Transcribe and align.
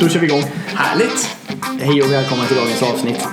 Då 0.00 0.08
kör 0.08 0.20
vi 0.20 0.26
igång. 0.26 0.42
Härligt! 0.66 1.36
Hej 1.80 2.02
och 2.02 2.12
välkomna 2.12 2.44
till 2.44 2.56
dagens 2.56 2.82
avsnitt. 2.82 3.28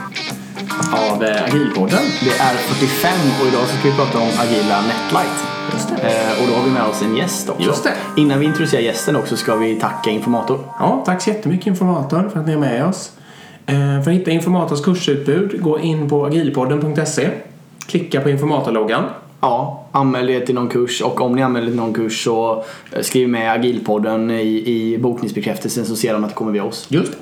Av 0.94 1.24
eh, 1.24 1.44
Agilpodden. 1.44 2.00
Det 2.24 2.30
är 2.40 2.54
45 2.56 3.12
och 3.42 3.48
idag 3.48 3.62
så 3.68 3.78
ska 3.78 3.90
vi 3.90 3.96
prata 3.96 4.18
om 4.20 4.28
agila 4.38 4.82
Netlight. 4.82 5.46
Just 5.74 5.90
det. 5.90 5.96
Eh, 5.96 6.42
och 6.42 6.48
då 6.48 6.54
har 6.56 6.64
vi 6.64 6.72
med 6.72 6.84
oss 6.84 7.02
en 7.02 7.18
gäst 7.18 7.50
också. 7.50 7.64
Just 7.64 7.84
det. 7.84 7.94
Innan 8.18 8.40
vi 8.40 8.46
introducerar 8.46 8.82
gästen 8.82 9.16
också 9.16 9.38
ska 9.38 9.56
vi 9.56 9.76
tacka 9.80 10.10
Informator. 10.10 10.60
Ja, 10.80 11.04
tack 11.06 11.22
så 11.22 11.30
jättemycket 11.30 11.68
Informator 11.68 12.30
för 12.34 12.40
att 12.40 12.48
ni 12.48 12.54
är 12.54 12.58
med 12.58 12.86
oss. 12.86 13.12
Eh, 13.66 13.76
För 13.76 14.12
att 14.12 14.18
hitta 14.18 14.32
Informators 14.32 14.82
kursutbud, 14.82 15.62
gå 15.62 15.80
in 15.80 16.10
på 16.10 16.26
agilpodden.se. 16.26 17.30
Klicka 17.88 18.22
på 18.22 18.30
Informatorloggan. 18.30 19.04
Ja, 19.46 19.84
anmäl 19.92 20.30
er 20.30 20.40
till 20.46 20.56
någon 20.56 20.70
kurs 20.70 21.02
och 21.02 21.22
om 21.22 21.36
ni 21.36 21.42
anmäler 21.44 21.66
er 21.68 21.72
till 21.72 21.80
någon 21.80 21.94
kurs 21.94 22.24
så 22.24 22.64
eh, 22.92 23.02
skriv 23.02 23.30
med 23.30 23.52
Agilpodden 23.52 24.32
i, 24.32 24.64
i 24.66 24.98
bokningsbekräftelsen 24.98 25.86
så 25.86 25.96
ser 25.96 26.14
de 26.14 26.24
att 26.24 26.30
det 26.30 26.36
kommer 26.36 26.52
via 26.52 26.64
oss. 26.64 26.86
Just. 26.90 27.14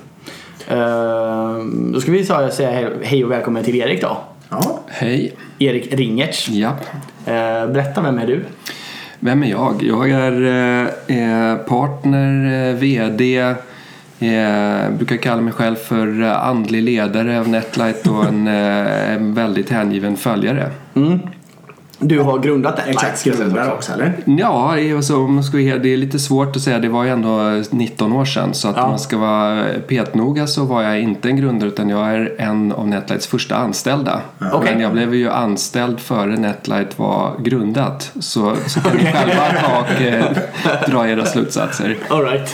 Eh, 0.67 1.57
då 1.93 1.99
ska 2.01 2.11
vi 2.11 2.25
säga 2.25 2.71
hej- 2.71 2.91
hej 3.03 3.25
och 3.25 3.31
välkommen 3.31 3.63
till 3.63 3.75
Erik 3.75 4.01
då. 4.01 4.17
Ja, 4.49 4.79
Hej. 4.87 5.33
Erik 5.59 5.93
Ringertz. 5.93 6.49
Ja. 6.49 6.69
Eh, 7.25 7.67
berätta, 7.71 8.01
vem 8.01 8.17
är 8.19 8.27
du? 8.27 8.45
Vem 9.19 9.43
är 9.43 9.47
jag? 9.47 9.83
Jag 9.83 10.09
är 10.09 10.41
eh, 11.07 11.51
eh, 11.51 11.57
partner, 11.57 12.69
eh, 12.69 12.75
VD, 12.75 13.37
eh, 13.37 14.89
brukar 14.97 15.17
kalla 15.17 15.41
mig 15.41 15.53
själv 15.53 15.75
för 15.75 16.21
andlig 16.21 16.83
ledare 16.83 17.39
av 17.39 17.47
Netlight 17.49 18.07
och 18.07 18.25
en, 18.25 18.47
eh, 18.47 19.13
en 19.15 19.33
väldigt 19.33 19.69
hängiven 19.69 20.17
följare. 20.17 20.69
Mm. 20.95 21.19
Du 22.05 22.19
har 22.19 22.39
grundat 22.39 22.77
Netlight. 22.77 23.03
exakt. 23.03 23.23
Grundare 23.23 23.71
också, 23.71 23.93
eller? 23.93 24.13
Ja, 24.25 24.71
det 24.75 24.89
är 24.91 25.01
så, 25.01 25.17
om 25.17 25.33
man 25.33 25.43
ska 25.43 25.57
det 25.57 25.93
är 25.93 25.97
lite 25.97 26.19
svårt 26.19 26.55
att 26.55 26.61
säga. 26.61 26.79
Det 26.79 26.89
var 26.89 27.03
ju 27.03 27.09
ändå 27.09 27.63
19 27.71 28.13
år 28.13 28.25
sedan. 28.25 28.53
Så 28.53 28.67
att 28.67 28.77
Ja. 28.77 28.87
man 28.87 28.99
ska 28.99 29.17
vara 29.17 29.63
petnoga 29.87 30.47
så 30.47 30.63
var 30.65 30.81
jag 30.83 30.99
inte 31.01 31.29
en 31.29 31.35
grundare 31.37 31.69
utan 31.69 31.89
jag 31.89 32.09
är 32.13 32.35
en 32.37 32.71
av 32.71 32.87
Netlights 32.87 33.27
första 33.27 33.55
anställda. 33.55 34.21
Okej. 34.53 34.71
Men 34.73 34.79
jag 34.83 34.91
blev 34.93 35.15
ju 35.15 35.29
anställd 35.29 35.99
före 35.99 36.37
Netlight 36.37 36.99
var 36.99 37.31
grundat. 37.39 38.11
Så, 38.19 38.55
så 38.67 38.79
kan 38.81 38.97
ni 38.97 39.03
själva 39.11 39.43
ta 39.61 39.79
och 39.79 40.01
eh, 40.01 40.25
dra 40.87 41.07
era 41.09 41.25
slutsatser. 41.25 41.97
All 42.09 42.21
right. 42.25 42.53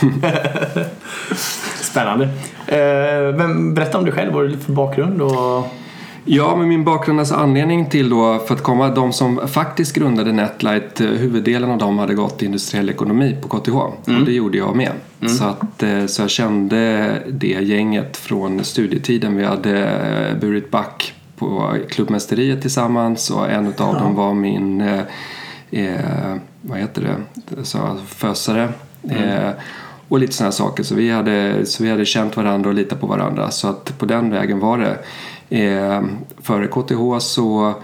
Spännande. 1.80 2.24
Eh, 2.66 3.36
men 3.36 3.74
berätta 3.74 3.98
om 3.98 4.04
dig 4.04 4.12
själv, 4.14 4.32
vad 4.32 4.42
har 4.42 4.48
du 4.48 4.58
för 4.58 4.72
bakgrund? 4.72 5.22
Och... 5.22 5.66
Ja, 6.24 6.56
men 6.56 6.68
min 6.68 6.84
bakgrund, 6.84 7.20
alltså 7.20 7.34
anledning 7.34 7.86
till 7.86 8.10
då 8.10 8.38
för 8.38 8.54
att 8.54 8.62
komma, 8.62 8.88
de 8.88 9.12
som 9.12 9.48
faktiskt 9.48 9.94
grundade 9.94 10.32
Netlight, 10.32 11.00
eh, 11.00 11.06
huvuddelen 11.06 11.70
av 11.70 11.78
dem 11.78 11.98
hade 11.98 12.14
gått 12.14 12.42
industriell 12.42 12.90
ekonomi 12.90 13.36
på 13.42 13.48
KTH 13.48 13.76
och 13.76 13.94
det 14.26 14.32
gjorde 14.32 14.58
jag 14.58 14.76
med. 14.76 14.92
Så, 15.38 15.44
att, 15.44 15.82
eh, 15.82 16.06
så 16.06 16.22
jag 16.22 16.30
kände 16.30 17.12
det 17.28 17.46
gänget 17.46 18.16
från 18.16 18.64
studietiden. 18.64 19.36
Vi 19.36 19.44
hade 19.44 19.78
eh, 19.88 20.40
burit 20.40 20.70
back 20.70 21.14
på 21.36 21.76
klubbmästeriet 21.90 22.62
tillsammans 22.62 23.30
och 23.30 23.50
en 23.50 23.66
av 23.66 23.94
dem 23.94 24.14
var 24.14 24.34
min, 24.34 24.80
eh, 25.70 26.36
vad 26.62 26.78
heter 26.78 27.02
det, 27.02 27.64
så, 27.64 27.78
fösare. 28.06 28.68
Eh, 29.08 29.50
och 30.08 30.18
lite 30.18 30.32
sådana 30.32 30.52
saker. 30.52 30.82
Så 30.82 30.94
vi, 30.94 31.10
hade, 31.10 31.66
så 31.66 31.82
vi 31.84 31.90
hade 31.90 32.04
känt 32.04 32.36
varandra 32.36 32.70
och 32.70 32.74
litat 32.74 33.00
på 33.00 33.06
varandra. 33.06 33.50
Så 33.50 33.68
att 33.68 33.98
på 33.98 34.06
den 34.06 34.30
vägen 34.30 34.58
var 34.60 34.78
det. 34.78 34.98
Eh, 35.50 36.02
före 36.42 36.66
KTH 36.66 37.18
så 37.20 37.74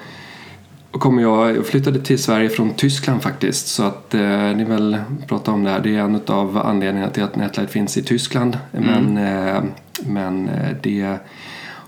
kom 0.92 1.18
jag, 1.18 1.56
jag 1.56 1.66
flyttade 1.66 2.00
till 2.00 2.22
Sverige 2.22 2.48
från 2.48 2.74
Tyskland 2.74 3.22
faktiskt. 3.22 3.66
Så 3.66 3.82
att 3.82 4.14
eh, 4.14 4.20
ni 4.56 4.64
väl 4.64 4.98
pratar 5.28 5.52
om 5.52 5.64
det 5.64 5.70
här. 5.70 5.80
Det 5.80 5.96
är 5.96 6.00
en 6.00 6.20
av 6.26 6.58
anledningarna 6.58 7.12
till 7.12 7.22
att 7.22 7.36
Netlight 7.36 7.70
finns 7.70 7.96
i 7.96 8.02
Tyskland. 8.02 8.58
Men, 8.70 9.16
eh, 9.18 9.62
men 10.04 10.48
eh, 10.48 10.76
det 10.82 11.16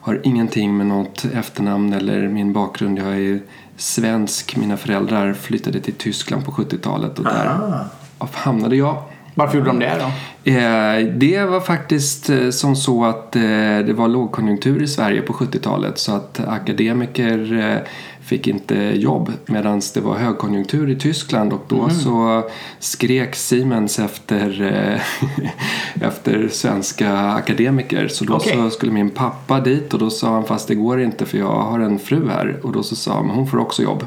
har 0.00 0.20
ingenting 0.24 0.76
med 0.76 0.86
något 0.86 1.24
efternamn 1.34 1.92
eller 1.92 2.28
min 2.28 2.52
bakgrund. 2.52 2.98
Jag 2.98 3.16
är 3.16 3.40
svensk. 3.76 4.56
Mina 4.56 4.76
föräldrar 4.76 5.32
flyttade 5.32 5.80
till 5.80 5.94
Tyskland 5.94 6.44
på 6.44 6.52
70-talet 6.52 7.18
och 7.18 7.24
där 7.24 7.46
Ah. 8.18 8.28
hamnade 8.32 8.76
jag. 8.76 9.02
Varför 9.38 9.58
gjorde 9.58 9.70
de 9.70 9.78
det 9.78 9.98
då? 9.98 10.50
Eh, 10.50 11.06
Det 11.06 11.44
var 11.44 11.60
faktiskt 11.60 12.30
eh, 12.30 12.50
som 12.50 12.76
så 12.76 13.04
att 13.04 13.36
eh, 13.36 13.42
det 13.86 13.92
var 13.96 14.08
lågkonjunktur 14.08 14.82
i 14.82 14.88
Sverige 14.88 15.22
på 15.22 15.32
70-talet 15.32 15.98
så 15.98 16.12
att 16.12 16.40
akademiker 16.48 17.84
fick 18.20 18.46
inte 18.46 18.74
jobb 18.94 19.32
medan 19.46 19.80
det 19.94 20.00
var 20.00 20.14
högkonjunktur 20.14 20.90
i 20.90 20.96
Tyskland 20.96 21.52
och 21.52 21.64
då 21.68 21.90
så 21.90 22.42
skrek 22.78 23.34
Siemens 23.34 23.98
efter, 23.98 24.72
efter 26.02 26.48
svenska 26.48 27.18
akademiker 27.18 28.08
så 28.08 28.24
då 28.24 28.34
Okej. 28.34 28.52
så 28.52 28.70
skulle 28.70 28.92
min 28.92 29.10
pappa 29.10 29.60
dit 29.60 29.94
och 29.94 30.00
då 30.00 30.10
sa 30.10 30.32
han 30.32 30.44
fast 30.44 30.68
det 30.68 30.74
går 30.74 31.00
inte 31.00 31.26
för 31.26 31.38
jag 31.38 31.60
har 31.62 31.80
en 31.80 31.98
fru 31.98 32.28
här 32.28 32.56
och 32.62 32.72
då 32.72 32.82
så 32.82 32.96
sa 32.96 33.14
han 33.14 33.30
hon 33.30 33.46
får 33.46 33.58
också 33.58 33.82
jobb. 33.82 34.06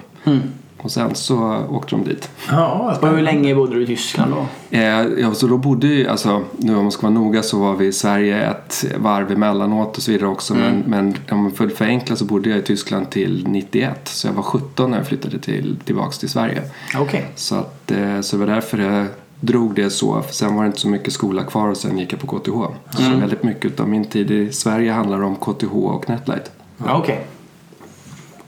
Och 0.83 0.91
sen 0.91 1.15
så 1.15 1.65
åkte 1.69 1.95
de 1.95 2.03
dit. 2.03 2.29
Ja, 2.49 2.97
Och 3.01 3.07
hur 3.07 3.21
länge 3.21 3.55
bodde 3.55 3.75
du 3.75 3.83
i 3.83 3.87
Tyskland 3.87 4.31
då? 4.31 4.45
Eh, 4.77 5.03
ja, 5.03 5.33
så 5.33 5.47
då 5.47 5.57
bodde 5.57 5.87
ju, 5.87 6.07
alltså, 6.07 6.43
nu 6.57 6.75
om 6.75 6.83
man 6.83 6.91
ska 6.91 7.01
vara 7.01 7.13
noga 7.13 7.43
så 7.43 7.59
var 7.59 7.75
vi 7.75 7.85
i 7.85 7.93
Sverige 7.93 8.49
ett 8.49 8.85
varv 8.97 9.31
emellanåt 9.31 9.97
och 9.97 10.03
så 10.03 10.11
vidare 10.11 10.29
också. 10.29 10.53
Men, 10.55 10.83
men 10.87 11.15
om 11.31 11.43
man 11.43 11.51
får 11.51 11.67
förenkla 11.67 12.15
så 12.15 12.25
bodde 12.25 12.49
jag 12.49 12.59
i 12.59 12.61
Tyskland 12.61 13.09
till 13.09 13.47
91. 13.47 13.99
Så 14.07 14.27
jag 14.27 14.33
var 14.33 14.43
17 14.43 14.91
när 14.91 14.97
jag 14.97 15.07
flyttade 15.07 15.39
till, 15.39 15.77
tillbaks 15.85 16.17
till 16.17 16.29
Sverige. 16.29 16.61
Okej. 16.97 17.25
Så, 17.35 17.55
att, 17.55 17.91
eh, 17.91 18.21
så 18.21 18.37
det 18.37 18.45
var 18.45 18.53
därför 18.53 18.77
jag 18.77 19.05
drog 19.39 19.75
det 19.75 19.89
så. 19.89 20.21
För 20.21 20.33
sen 20.33 20.55
var 20.55 20.63
det 20.63 20.67
inte 20.67 20.79
så 20.79 20.87
mycket 20.87 21.13
skola 21.13 21.43
kvar 21.43 21.67
och 21.67 21.77
sen 21.77 21.97
gick 21.97 22.13
jag 22.13 22.19
på 22.19 22.39
KTH. 22.39 22.51
Så 22.97 23.17
väldigt 23.19 23.43
mycket 23.43 23.79
av 23.79 23.89
min 23.89 24.05
tid 24.05 24.31
i 24.31 24.51
Sverige 24.51 24.91
handlar 24.91 25.21
om 25.23 25.35
KTH 25.35 25.73
och 25.73 26.09
Netlight. 26.09 26.51
Ja, 26.85 26.97
okej. 26.97 27.27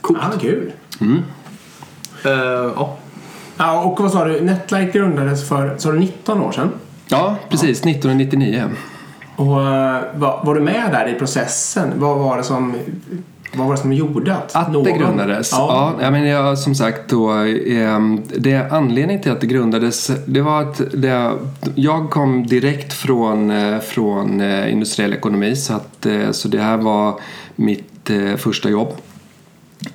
Coolt. 0.01 0.19
Ja, 0.21 0.39
kul. 0.39 0.71
Eh, 1.01 1.07
ja. 2.23 2.97
Ja, 3.57 3.81
och 3.83 3.99
vad 3.99 4.11
sa 4.11 4.25
du? 4.25 4.41
Netlight 4.41 4.93
grundades 4.93 5.49
för, 5.49 5.75
sa 5.77 5.91
du 5.91 5.99
19 5.99 6.41
år 6.41 6.51
sedan? 6.51 6.71
Ja, 7.07 7.35
precis. 7.49 7.79
1999. 7.79 8.63
Och 9.35 9.61
eh, 9.61 10.01
var, 10.15 10.41
var 10.45 10.55
du 10.55 10.61
med 10.61 10.91
där 10.91 11.07
i 11.15 11.19
processen? 11.19 11.91
Vad 11.95 12.17
var 12.17 12.37
det 12.37 12.43
som, 12.43 12.75
vad 13.53 13.67
var 13.67 13.75
det 13.75 13.81
som 13.81 13.93
gjorde 13.93 14.35
att, 14.35 14.55
Att 14.55 14.71
någon... 14.71 14.83
det 14.83 14.91
grundades? 14.91 15.51
Ja. 15.51 15.93
Ja, 16.01 16.11
men 16.11 16.27
jag, 16.27 16.57
som 16.57 16.75
sagt 16.75 17.09
då, 17.09 17.29
ehm, 17.29 18.21
det 18.37 18.71
anledningen 18.71 19.21
till 19.21 19.31
att 19.31 19.41
det 19.41 19.47
grundades 19.47 20.11
det 20.25 20.41
var 20.41 20.61
att 20.61 20.81
det, 20.93 21.31
jag 21.75 22.09
kom 22.09 22.47
direkt 22.47 22.93
från, 22.93 23.51
eh, 23.51 23.79
från 23.79 24.41
eh, 24.41 24.71
industriell 24.71 25.13
ekonomi 25.13 25.55
så, 25.55 25.73
att, 25.73 26.05
eh, 26.05 26.31
så 26.31 26.47
det 26.47 26.61
här 26.61 26.77
var 26.77 27.19
mitt 27.55 28.09
eh, 28.09 28.35
första 28.35 28.69
jobb. 28.69 28.93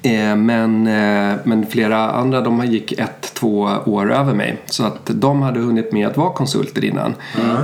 Eh, 0.02 0.36
Men, 0.36 0.86
eh, 0.86 1.36
men 1.44 1.66
flera 1.66 2.10
andra 2.10 2.40
de 2.40 2.66
gick 2.66 2.92
ett, 2.92 3.34
två 3.34 3.70
år 3.86 4.12
över 4.12 4.34
mig. 4.34 4.58
Så 4.66 4.84
att 4.84 5.10
de 5.14 5.42
hade 5.42 5.60
hunnit 5.60 5.92
med 5.92 6.06
att 6.08 6.16
vara 6.16 6.32
konsulter 6.32 6.84
innan. 6.84 7.14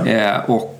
Eh, 0.05 0.49
Och 0.49 0.71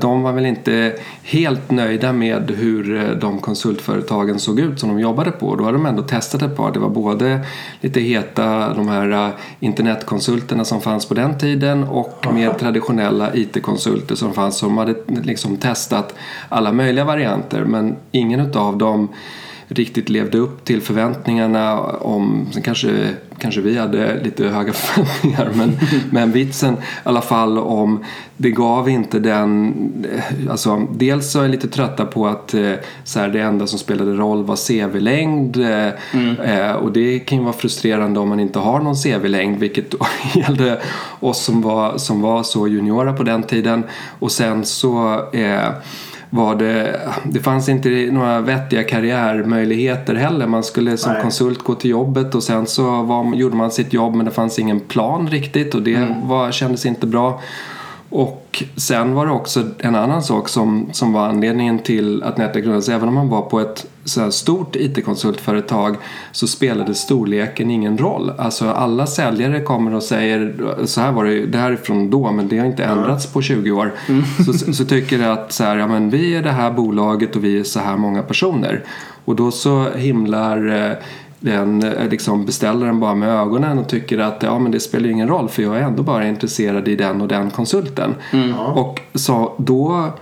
de 0.00 0.22
var 0.22 0.32
väl 0.32 0.46
inte 0.46 0.92
helt 1.22 1.70
nöjda 1.70 2.12
med 2.12 2.50
hur 2.50 3.14
de 3.20 3.38
konsultföretagen 3.40 4.38
såg 4.38 4.60
ut 4.60 4.80
som 4.80 4.88
de 4.88 5.00
jobbade 5.00 5.30
på. 5.30 5.56
Då 5.56 5.64
hade 5.64 5.76
de 5.76 5.86
ändå 5.86 6.02
testat 6.02 6.42
ett 6.42 6.56
par. 6.56 6.72
Det 6.72 6.78
var 6.78 6.88
både 6.88 7.40
lite 7.80 8.00
heta 8.00 8.74
de 8.74 8.88
här 8.88 9.30
internetkonsulterna 9.60 10.64
som 10.64 10.80
fanns 10.80 11.06
på 11.08 11.14
den 11.14 11.38
tiden 11.38 11.84
och 11.84 12.26
mer 12.34 12.50
traditionella 12.50 13.34
IT-konsulter 13.34 14.14
som 14.14 14.32
fanns. 14.34 14.56
Som 14.56 14.78
hade 14.78 14.94
liksom 15.22 15.56
testat 15.56 16.14
alla 16.48 16.72
möjliga 16.72 17.04
varianter 17.04 17.64
men 17.64 17.96
ingen 18.12 18.52
av 18.54 18.78
dem 18.78 19.08
riktigt 19.68 20.08
levde 20.08 20.38
upp 20.38 20.64
till 20.64 20.82
förväntningarna 20.82 21.80
om, 21.82 22.46
sen 22.52 22.62
kanske, 22.62 23.10
kanske 23.38 23.60
vi 23.60 23.78
hade 23.78 24.22
lite 24.24 24.48
höga 24.48 24.72
förväntningar 24.72 25.50
men, 25.54 25.76
men 26.10 26.32
vitsen 26.32 26.74
i 26.74 26.78
alla 27.02 27.22
fall 27.22 27.58
om 27.58 28.04
det 28.36 28.50
gav 28.50 28.88
inte 28.88 29.18
den, 29.18 29.74
alltså 30.50 30.86
dels 30.92 31.32
så 31.32 31.38
är 31.38 31.42
jag 31.42 31.50
lite 31.50 31.68
trötta 31.68 32.04
på 32.04 32.26
att 32.26 32.54
eh, 32.54 32.72
så 33.04 33.20
här, 33.20 33.28
det 33.28 33.40
enda 33.40 33.66
som 33.66 33.78
spelade 33.78 34.12
roll 34.12 34.44
var 34.44 34.56
CV-längd 34.56 35.56
eh, 35.56 35.88
eh, 36.50 36.72
och 36.72 36.92
det 36.92 37.18
kan 37.18 37.38
ju 37.38 37.44
vara 37.44 37.54
frustrerande 37.54 38.20
om 38.20 38.28
man 38.28 38.40
inte 38.40 38.58
har 38.58 38.80
någon 38.80 38.96
CV-längd 38.96 39.58
vilket 39.58 39.94
gällde 40.34 40.80
oss 41.20 41.44
som 41.44 41.62
var, 41.62 41.98
som 41.98 42.20
var 42.20 42.42
så 42.42 42.68
juniora 42.68 43.12
på 43.12 43.22
den 43.22 43.42
tiden. 43.42 43.84
Och 44.18 44.32
sen 44.32 44.64
så 44.64 45.24
eh, 45.32 45.68
var 46.34 46.54
det, 46.54 47.00
det 47.24 47.40
fanns 47.40 47.68
inte 47.68 47.88
några 47.88 48.40
vettiga 48.40 48.82
karriärmöjligheter 48.82 50.14
heller. 50.14 50.46
Man 50.46 50.64
skulle 50.64 50.96
som 50.96 51.12
Nej. 51.12 51.22
konsult 51.22 51.62
gå 51.62 51.74
till 51.74 51.90
jobbet 51.90 52.34
och 52.34 52.42
sen 52.42 52.66
så 52.66 53.02
var, 53.02 53.34
gjorde 53.34 53.56
man 53.56 53.70
sitt 53.70 53.92
jobb 53.92 54.14
men 54.14 54.26
det 54.26 54.32
fanns 54.32 54.58
ingen 54.58 54.80
plan 54.80 55.28
riktigt 55.28 55.74
och 55.74 55.82
det 55.82 56.16
var, 56.22 56.52
kändes 56.52 56.86
inte 56.86 57.06
bra. 57.06 57.40
Och 58.14 58.64
sen 58.76 59.14
var 59.14 59.26
det 59.26 59.32
också 59.32 59.64
en 59.78 59.94
annan 59.94 60.22
sak 60.22 60.48
som, 60.48 60.88
som 60.92 61.12
var 61.12 61.28
anledningen 61.28 61.78
till 61.78 62.22
att 62.22 62.36
Netlite 62.36 62.60
grundades. 62.60 62.88
Även 62.88 63.08
om 63.08 63.14
man 63.14 63.28
var 63.28 63.42
på 63.42 63.60
ett 63.60 63.86
så 64.04 64.20
här 64.20 64.30
stort 64.30 64.76
IT-konsultföretag 64.76 65.96
så 66.32 66.46
spelade 66.46 66.94
storleken 66.94 67.70
ingen 67.70 67.98
roll. 67.98 68.32
Alltså 68.38 68.70
alla 68.70 69.06
säljare 69.06 69.60
kommer 69.60 69.94
och 69.94 70.02
säger 70.02 70.54
så 70.84 71.00
här 71.00 71.12
var 71.12 71.24
det, 71.24 71.46
det 71.46 71.58
här 71.58 71.72
är 71.72 71.76
från 71.76 72.10
då 72.10 72.32
men 72.32 72.48
det 72.48 72.58
har 72.58 72.66
inte 72.66 72.84
ändrats 72.84 73.26
på 73.26 73.42
20 73.42 73.70
år. 73.70 73.92
Så, 74.46 74.72
så 74.72 74.84
tycker 74.84 75.28
att 75.28 75.52
så 75.52 75.64
här, 75.64 75.76
ja, 75.76 75.86
men 75.86 76.10
vi 76.10 76.34
är 76.34 76.42
det 76.42 76.52
här 76.52 76.70
bolaget 76.70 77.36
och 77.36 77.44
vi 77.44 77.60
är 77.60 77.64
så 77.64 77.80
här 77.80 77.96
många 77.96 78.22
personer. 78.22 78.84
Och 79.24 79.36
då 79.36 79.50
så 79.50 79.90
himlar 79.90 80.86
eh, 80.90 80.96
den 81.44 81.82
eh, 81.82 82.08
liksom 82.08 82.46
beställaren 82.46 83.00
bara 83.00 83.14
med 83.14 83.28
ögonen 83.28 83.78
och 83.78 83.88
tycker 83.88 84.18
att 84.18 84.42
ja, 84.42 84.58
men 84.58 84.72
det 84.72 84.80
spelar 84.80 85.08
ingen 85.08 85.28
roll 85.28 85.48
för 85.48 85.62
jag 85.62 85.76
är 85.76 85.82
ändå 85.82 86.02
bara 86.02 86.28
intresserad 86.28 86.88
i 86.88 86.96
den 86.96 87.20
och 87.20 87.28
den 87.28 87.50
konsulten. 87.50 88.14
Och 88.74 89.00
så 89.14 89.52
då 89.56 90.12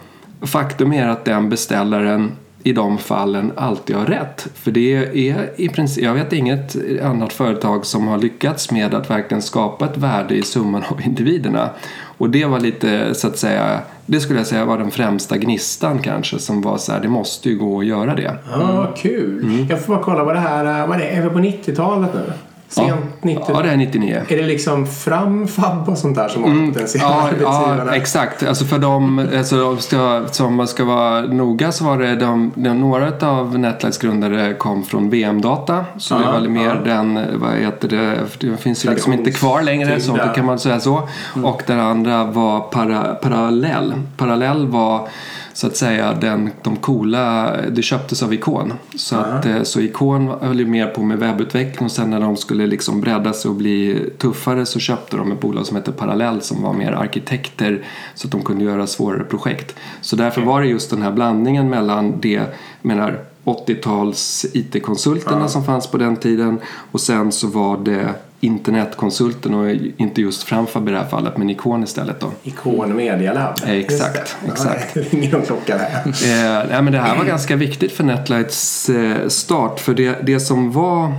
faktum 0.41 0.93
är 0.93 1.09
att 1.09 1.25
den 1.25 1.49
beställaren 1.49 2.33
i 2.63 2.73
de 2.73 2.99
fallen 2.99 3.53
alltid 3.57 3.97
har 3.97 4.07
rätt. 4.07 4.47
För 4.55 4.71
det 4.71 4.95
är 5.15 5.51
i 5.57 5.69
princip, 5.69 6.05
jag 6.05 6.15
vet 6.15 6.33
inget 6.33 6.77
annat 7.03 7.33
företag 7.33 7.87
som 7.87 8.09
har 8.09 8.19
lyckats 8.19 8.71
med 8.71 8.95
att 8.95 9.11
verkligen 9.11 9.43
skapa 9.43 9.85
ett 9.85 9.97
värde 9.97 10.35
i 10.35 10.43
summan 10.43 10.83
av 10.89 11.01
individerna. 11.03 11.71
Och 12.19 12.31
det 12.31 12.45
var 12.45 12.61
lite 12.61 13.15
så 13.15 13.27
att 13.27 13.39
säga, 13.39 13.81
det 14.13 14.21
skulle 14.21 14.39
jag 14.39 14.47
säga 14.47 14.65
var 14.65 14.79
den 14.79 14.91
främsta 14.91 15.39
gnistan 15.39 15.99
kanske 15.99 16.39
som 16.39 16.63
var 16.63 16.79
så 16.79 16.93
här, 16.93 17.01
det 17.01 17.09
måste 17.09 17.49
ju 17.49 17.59
gå 17.59 17.81
att 17.81 17.87
göra 17.87 18.15
det. 18.15 18.37
Ja, 18.51 18.95
kul. 18.97 19.67
Jag 19.71 19.85
får 19.85 19.95
bara 19.95 20.05
kolla 20.05 20.25
vad 20.25 20.35
det 20.35 20.41
här 20.41 20.87
vad 20.87 20.97
är. 20.97 21.01
Det, 21.01 21.09
är 21.09 21.23
vi 21.23 21.31
på 21.31 21.39
90-talet 21.39 22.11
nu? 22.15 22.33
Sent 22.73 22.89
Ja. 22.89 22.97
90 23.23 23.45
Ja, 23.49 23.63
det 23.63 23.71
är 23.71 23.77
99. 23.77 24.23
Är 24.29 24.37
det 24.37 24.43
liksom 24.43 24.87
fram, 24.87 25.49
FAB 25.49 25.89
och 25.89 25.99
sånt 25.99 26.17
där 26.17 26.29
som 26.29 26.43
har 26.45 26.67
potentiella 26.73 27.09
Ja, 27.09 27.23
arbetsgivarna? 27.23 27.85
ja, 27.87 27.95
exakt. 27.95 28.43
Alltså 28.43 28.65
för 28.65 28.79
dem, 28.79 29.29
alltså 29.37 29.77
ska, 29.77 30.23
som 30.31 30.55
man 30.55 30.69
ska 30.69 30.85
vara 30.85 31.21
noga 31.21 31.73
så 31.73 31.85
var 31.85 31.99
det 31.99 32.17
de, 32.17 32.53
de, 32.55 32.81
några 32.81 33.29
av 33.29 33.59
Netlights 33.59 33.99
grundare 33.99 34.55
kom 34.55 34.85
från 34.85 35.11
VM-data. 35.11 35.85
Så 35.97 36.15
det 36.15 36.21
Ja, 36.21 36.27
var 36.27 36.41
väl 36.41 36.49
mer 36.49 36.69
ja. 36.87 36.95
den, 36.95 37.21
vad 37.41 37.53
heter 37.55 37.89
det, 37.89 38.19
det 38.41 38.57
finns 38.57 38.85
ju 38.85 38.91
liksom 38.91 39.13
inte 39.13 39.31
kvar 39.31 39.63
längre 39.63 40.01
så 40.01 40.19
kan 40.35 40.47
man 40.47 40.59
säga 40.59 40.81
så. 40.81 41.09
Och 41.45 41.63
den 41.67 41.81
andra 41.81 42.25
var 42.25 42.61
para, 42.61 43.15
Parallell. 43.15 43.95
Parallell 44.17 44.67
var 44.67 45.09
så 45.53 45.67
att 45.67 45.77
säga 45.77 46.13
den, 46.13 46.51
de 46.63 46.77
coola, 46.77 47.57
det 47.71 47.83
köptes 47.83 48.23
av 48.23 48.35
Icon. 48.35 48.73
Så, 48.97 49.17
att, 49.17 49.47
eh, 49.47 49.63
så 49.63 49.81
Icon 49.81 50.29
höll 50.41 50.59
ju 50.59 50.67
mer 50.67 50.87
på 50.87 51.03
med 51.03 51.19
webbutveckling 51.19 51.85
och 51.85 51.93
sen 51.93 52.11
när 52.11 52.21
de 52.21 52.37
skulle 52.37 52.67
liksom 52.67 53.01
bredda 53.01 53.33
sig 53.33 53.49
och 53.49 53.55
bli 53.55 54.11
tuffare 54.19 54.67
så 54.67 54.79
köpte 54.79 55.17
de 55.17 55.33
ett 55.33 55.41
bolag 55.41 55.67
som 55.67 55.77
hette 55.77 55.93
Parallell 55.93 56.41
som 56.41 56.63
var 56.63 56.73
mer 56.73 56.93
arkitekter 56.93 57.85
så 58.15 58.27
att 58.27 58.33
de 58.33 58.43
kunde 58.43 58.65
göra 58.65 58.87
svårare 58.87 59.25
projekt. 59.25 59.75
Så 60.01 60.17
därför 60.17 60.43
var 60.43 60.61
det 60.61 60.67
just 60.67 60.91
den 60.91 61.03
här 61.03 61.13
blandningen 61.13 61.71
mellan 61.71 62.21
det, 62.21 62.43
menar 62.83 63.25
80-tals 63.45 64.47
IT-konsulterna 64.53 65.49
som 65.49 65.65
fanns 65.65 65.87
på 65.87 65.97
den 65.97 66.17
tiden 66.17 66.59
och 66.93 67.01
sen 67.01 67.33
så 67.33 67.47
var 67.47 67.77
det 67.79 68.15
internetkonsulten 68.45 69.55
och 69.55 69.71
inte 69.97 70.21
just 70.21 70.43
Framfab 70.43 70.89
i 70.89 70.93
det 70.93 70.99
här 70.99 71.07
fallet 71.07 71.37
men 71.37 71.51
Icon 71.51 71.83
istället 71.85 72.21
då. 72.21 72.31
Ikon 72.43 72.97
Media 72.97 73.33
Lab. 73.33 73.55
Eh, 73.65 73.71
exakt, 73.71 74.37
exakt. 74.47 74.97
Ja, 74.97 75.03
det 75.11 75.13
ringer 75.17 75.33
någon 75.33 75.43
klocka 75.43 75.79
här. 75.79 76.07
Eh, 76.07 76.69
nej, 76.71 76.83
men 76.83 76.93
det 76.93 76.99
här 76.99 77.17
var 77.17 77.25
ganska 77.25 77.57
viktigt 77.57 77.93
för 77.93 78.05
Netlights 78.05 78.89
eh, 78.89 79.29
start. 79.29 79.81
För 79.81 79.95
det, 79.95 80.19
det 80.23 80.41
som 80.41 80.73
var 80.73 81.13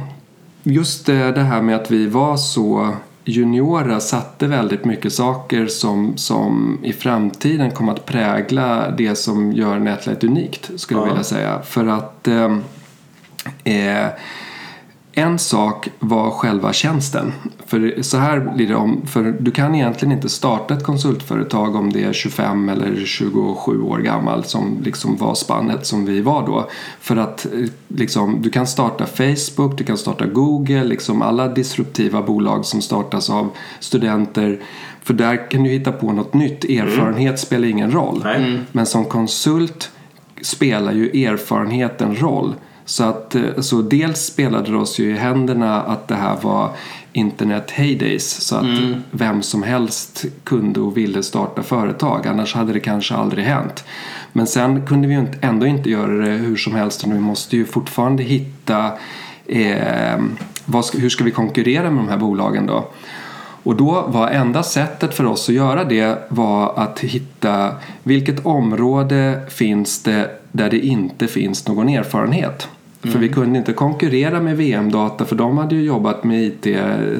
just 0.63 1.05
det, 1.05 1.31
det 1.31 1.41
här 1.41 1.61
med 1.61 1.75
att 1.75 1.91
vi 1.91 2.07
var 2.07 2.37
så 2.37 2.95
juniora 3.25 3.99
satte 3.99 4.47
väldigt 4.47 4.85
mycket 4.85 5.13
saker 5.13 5.67
som, 5.67 6.17
som 6.17 6.79
i 6.83 6.93
framtiden 6.93 7.71
kom 7.71 7.89
att 7.89 8.05
prägla 8.05 8.91
det 8.97 9.15
som 9.15 9.51
gör 9.51 9.79
Netlight 9.79 10.23
unikt 10.23 10.69
skulle 10.75 10.99
jag 10.99 11.07
Ja. 11.07 11.11
vilja 11.11 11.23
säga. 11.23 11.61
För 11.65 11.87
att 11.87 12.27
eh, 12.27 12.57
eh, 13.63 14.07
en 15.15 15.39
sak 15.39 15.89
var 15.99 16.31
själva 16.31 16.73
tjänsten. 16.73 17.33
För 17.65 18.01
så 18.01 18.17
här 18.17 18.39
blir 18.55 18.67
det 18.67 18.75
om, 18.75 19.01
för 19.07 19.35
du 19.39 19.51
kan 19.51 19.75
egentligen 19.75 20.11
inte 20.11 20.29
starta 20.29 20.73
ett 20.73 20.83
konsultföretag 20.83 21.75
om 21.75 21.93
det 21.93 22.03
är 22.03 22.13
25 22.13 22.69
eller 22.69 23.05
27 23.05 23.81
år 23.81 23.97
gammal 23.97 24.43
som 24.43 24.77
liksom 24.83 25.17
var 25.17 25.35
spannet 25.35 25.85
som 25.85 26.05
vi 26.05 26.21
var 26.21 26.47
då. 26.47 26.69
För 26.99 27.15
att 27.15 27.45
eh, 27.45 27.51
liksom, 27.87 28.41
du 28.41 28.49
kan 28.49 28.67
starta 28.67 29.05
Facebook, 29.05 29.77
du 29.77 29.83
kan 29.83 29.97
starta 29.97 30.25
Google, 30.25 30.83
liksom 30.83 31.21
alla 31.21 31.47
disruptiva 31.47 32.21
bolag 32.21 32.65
som 32.65 32.81
startas 32.81 33.29
av 33.29 33.49
studenter. 33.79 34.59
För 35.03 35.13
där 35.13 35.51
kan 35.51 35.63
du 35.63 35.69
hitta 35.69 35.91
på 35.91 36.11
något 36.11 36.33
nytt. 36.33 36.63
Erfarenhet 36.63 37.39
spelar 37.39 37.67
ingen 37.67 37.91
roll. 37.91 38.21
Nej. 38.23 38.59
Men 38.71 38.85
som 38.85 39.05
konsult 39.05 39.91
spelar 40.41 40.91
ju 40.91 41.25
erfarenheten 41.25 42.15
roll. 42.15 42.53
Så, 42.85 43.03
att, 43.03 43.35
eh, 43.35 43.59
så 43.59 43.81
dels 43.81 44.25
spelade 44.25 44.71
det 44.71 44.77
oss 44.77 44.99
ju 44.99 45.09
i 45.09 45.17
händerna 45.17 45.81
att 45.81 46.07
det 46.07 46.15
här 46.15 46.37
var 46.41 46.69
internet 47.13 47.71
heydays 47.71 48.41
så 48.41 48.55
att 48.55 48.79
vem 49.11 49.41
som 49.41 49.63
helst 49.63 50.25
kunde 50.43 50.79
och 50.79 50.97
ville 50.97 51.23
starta 51.23 51.63
företag 51.63 52.27
annars 52.27 52.55
hade 52.55 52.73
det 52.73 52.79
kanske 52.79 53.15
aldrig 53.15 53.45
hänt. 53.45 53.83
Men 54.33 54.47
sen 54.47 54.85
kunde 54.85 55.07
vi 55.07 55.13
ju 55.13 55.25
ändå 55.41 55.65
inte 55.65 55.89
göra 55.89 56.11
det 56.11 56.31
hur 56.31 56.55
som 56.55 56.75
helst 56.75 57.01
utan 57.01 57.13
vi 57.13 57.19
måste 57.19 57.55
ju 57.55 57.65
fortfarande 57.65 58.23
hitta 58.23 58.91
eh, 59.45 60.17
vad 60.65 60.85
hur 60.95 61.09
ska 61.09 61.23
vi 61.23 61.31
konkurrera 61.31 61.91
med 61.91 62.03
de 62.03 62.09
här 62.09 62.17
bolagen 62.17 62.65
då? 62.65 62.87
Och 63.63 63.75
då 63.75 64.05
var 64.07 64.29
enda 64.29 64.63
sättet 64.63 65.13
för 65.13 65.25
oss 65.25 65.49
att 65.49 65.55
göra 65.55 65.83
det 65.83 66.17
var 66.29 66.73
att 66.79 66.99
hitta 66.99 67.71
vilket 68.03 68.45
område 68.45 69.41
finns 69.49 70.03
det 70.03 70.42
där 70.55 70.69
det 70.69 70.79
inte 70.79 71.27
finns 71.27 71.67
någon 71.67 71.89
erfarenhet. 71.89 72.67
För 73.11 73.19
vi 73.19 73.29
kunde 73.29 73.59
inte 73.59 73.73
konkurrera 73.73 74.39
med 74.39 74.57
VM-data 74.57 75.25
för 75.25 75.35
de 75.35 75.57
hade 75.57 75.75
ju 75.75 75.83
jobbat 75.83 76.23
med 76.23 76.43
IT 76.43 76.63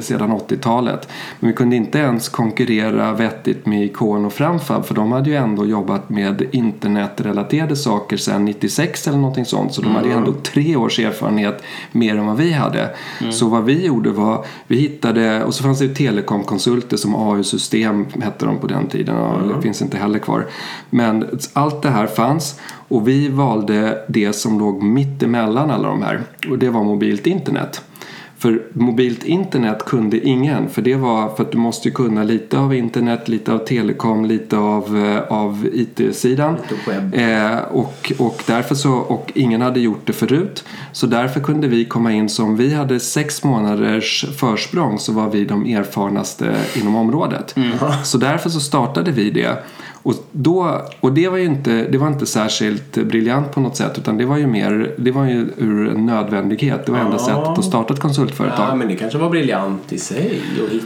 sedan 0.04 0.32
80-talet. 0.32 1.08
Men 1.40 1.50
vi 1.50 1.56
kunde 1.56 1.76
inte 1.76 1.98
ens 2.00 2.30
konkurrera 2.30 3.14
vettigt 3.14 3.66
med 3.66 3.86
Icon 3.86 4.26
och 4.26 4.34
Framfab 4.34 4.86
för 4.86 4.96
de 4.96 5.12
hade 5.12 5.30
ju 5.30 5.36
ändå 5.36 5.66
jobbat 5.66 6.10
med 6.10 6.48
internetrelaterade 6.52 7.76
saker 7.76 8.18
sedan 8.18 8.46
96 8.46 9.08
eller 9.08 9.18
någonting 9.18 9.46
sånt. 9.46 9.74
Så 9.74 9.82
de 9.82 9.96
hade 9.96 10.08
ju 10.08 10.14
ändå 10.14 10.34
tre 10.34 10.76
års 10.76 11.00
erfarenhet 11.00 11.64
mer 11.92 12.16
än 12.16 12.26
vad 12.26 12.38
vi 12.38 12.52
hade. 12.52 12.90
Så 13.32 13.48
vad 13.48 13.66
vi 13.66 13.86
gjorde 13.86 14.10
var, 14.10 14.46
vi 14.68 14.78
hittade, 14.78 15.44
och 15.44 15.54
så 15.54 15.64
fanns 15.64 15.80
det 15.80 15.86
ju 15.86 15.94
telekomkonsulter 15.94 16.98
som 16.98 17.16
AU-system 17.16 18.06
hette 18.22 18.46
de 18.46 18.58
på 18.58 18.68
den 18.68 18.88
tiden. 18.88 19.16
Och 19.16 19.56
det 19.56 19.62
finns 19.62 19.82
inte 19.82 19.98
heller 19.98 20.20
kvar. 20.20 20.46
Men 20.90 21.40
allt 21.54 21.82
det 21.82 21.90
här 21.90 22.08
fanns 22.08 22.60
och 22.94 23.08
vi 23.08 23.28
valde 23.28 24.04
det 24.08 24.34
som 24.34 24.60
låg 24.60 24.84
mitt 24.84 25.24
emellan 25.24 25.72
alla 25.72 25.88
de 25.88 26.04
här. 26.04 26.22
Och 26.50 26.60
det 26.60 26.70
var 26.70 26.84
mobilt 26.84 27.28
internet. 27.28 27.82
För 28.38 28.64
mobilt 28.74 29.24
internet 29.24 29.86
kunde 29.86 30.20
ingen. 30.20 30.70
För 30.70 30.82
det 30.82 30.96
var 30.96 31.36
för 31.36 31.44
att 31.44 31.52
du 31.52 31.58
måste 31.58 31.92
kunna 31.92 32.24
lite 32.24 32.60
av 32.60 32.74
internet, 32.74 33.28
lite 33.28 33.54
av 33.54 33.58
telekom, 33.58 34.26
lite 34.26 34.58
av, 34.58 34.98
eh, 34.98 35.34
av 35.34 35.68
IT-sidan. 35.74 36.56
Eh, 37.14 37.58
och, 37.72 38.14
och, 38.18 38.44
därför 38.48 38.76
så, 38.76 38.94
och 38.94 39.32
ingen 39.36 39.62
hade 39.62 39.80
gjort 39.80 40.02
det 40.06 40.14
förut. 40.14 40.64
Så 40.92 41.08
därför 41.08 41.40
kunde 41.40 41.68
vi 41.68 41.86
komma 41.86 42.12
in 42.12 42.30
som 42.30 42.58
vi 42.58 42.74
hade 42.74 43.00
sex 43.00 43.44
månaders 43.44 44.26
försprång 44.38 45.00
så 45.00 45.14
var 45.14 45.30
vi 45.30 45.46
de 45.46 45.66
erfarnaste 45.66 46.56
inom 46.76 46.96
området. 46.96 47.56
Så 48.04 48.18
därför 48.18 48.50
så 48.50 48.60
startade 48.60 49.12
vi 49.12 49.30
det. 49.30 49.64
Och, 50.04 50.14
då, 50.32 50.82
och 51.00 51.14
det 51.14 51.28
var 51.30 51.38
ju 51.38 51.46
inte, 51.46 51.88
det 51.92 51.98
var 51.98 52.08
inte 52.08 52.26
särskilt 52.26 52.94
briljant 52.96 53.52
på 53.52 53.60
något 53.60 53.76
sätt 53.78 53.98
utan 53.98 54.18
det 54.18 54.26
var 54.26 54.38
ju 54.38 54.48
mer, 54.48 54.92
det 54.98 55.12
var 55.12 55.26
ju 55.26 55.48
ur 55.58 55.90
en 55.96 56.06
nödvändighet. 56.06 56.86
Det 56.86 56.92
var 56.92 57.00
enda 57.00 57.18
Ja. 57.18 57.20
sättet 57.26 57.58
att 57.60 57.66
starta 57.66 57.94
ett 57.94 58.00
konsultföretag. 58.00 58.66
Ja, 58.70 58.76
men 58.76 58.88
det 58.88 58.96
kanske 58.96 59.18
var 59.18 59.30
briljant 59.30 59.94
i 59.94 59.98
sig. 59.98 60.42
Och 60.64 60.70
hit, 60.70 60.84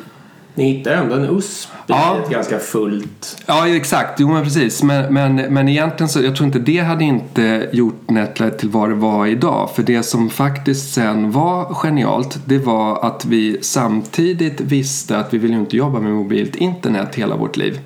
ni 0.56 0.72
hittade 0.72 0.96
ändå 0.96 1.16
en 1.16 1.38
USP 1.38 1.70
Ja. 1.88 2.18
ett 2.24 2.30
ganska 2.30 2.60
fullt... 2.60 3.44
Ja, 3.46 3.68
exakt. 3.68 4.20
Jo, 4.20 4.28
men 4.34 4.44
precis. 4.44 4.84
Men, 4.84 5.14
men, 5.14 5.36
men 5.36 5.70
egentligen 5.70 6.10
så, 6.10 6.22
jag 6.22 6.36
tror 6.36 6.48
inte 6.48 6.60
det 6.60 6.78
hade 6.80 7.04
inte 7.04 7.70
gjort 7.72 8.10
Netlight 8.10 8.58
till 8.60 8.70
vad 8.70 8.90
det 8.90 8.96
var 8.96 9.26
idag. 9.28 9.70
För 9.76 9.84
det 9.84 10.04
som 10.04 10.30
faktiskt 10.30 10.94
sen 10.94 11.32
var 11.32 11.74
genialt, 11.74 12.40
det 12.46 12.58
var 12.58 13.06
att 13.06 13.26
vi 13.26 13.58
samtidigt 13.62 14.62
visste 14.62 15.18
att 15.18 15.34
vi 15.34 15.38
vill 15.38 15.54
inte 15.54 15.78
jobba 15.78 16.00
med 16.00 16.12
mobilt 16.12 16.56
internet 16.56 17.16
hela 17.16 17.36
vårt 17.36 17.58
liv. 17.58 17.80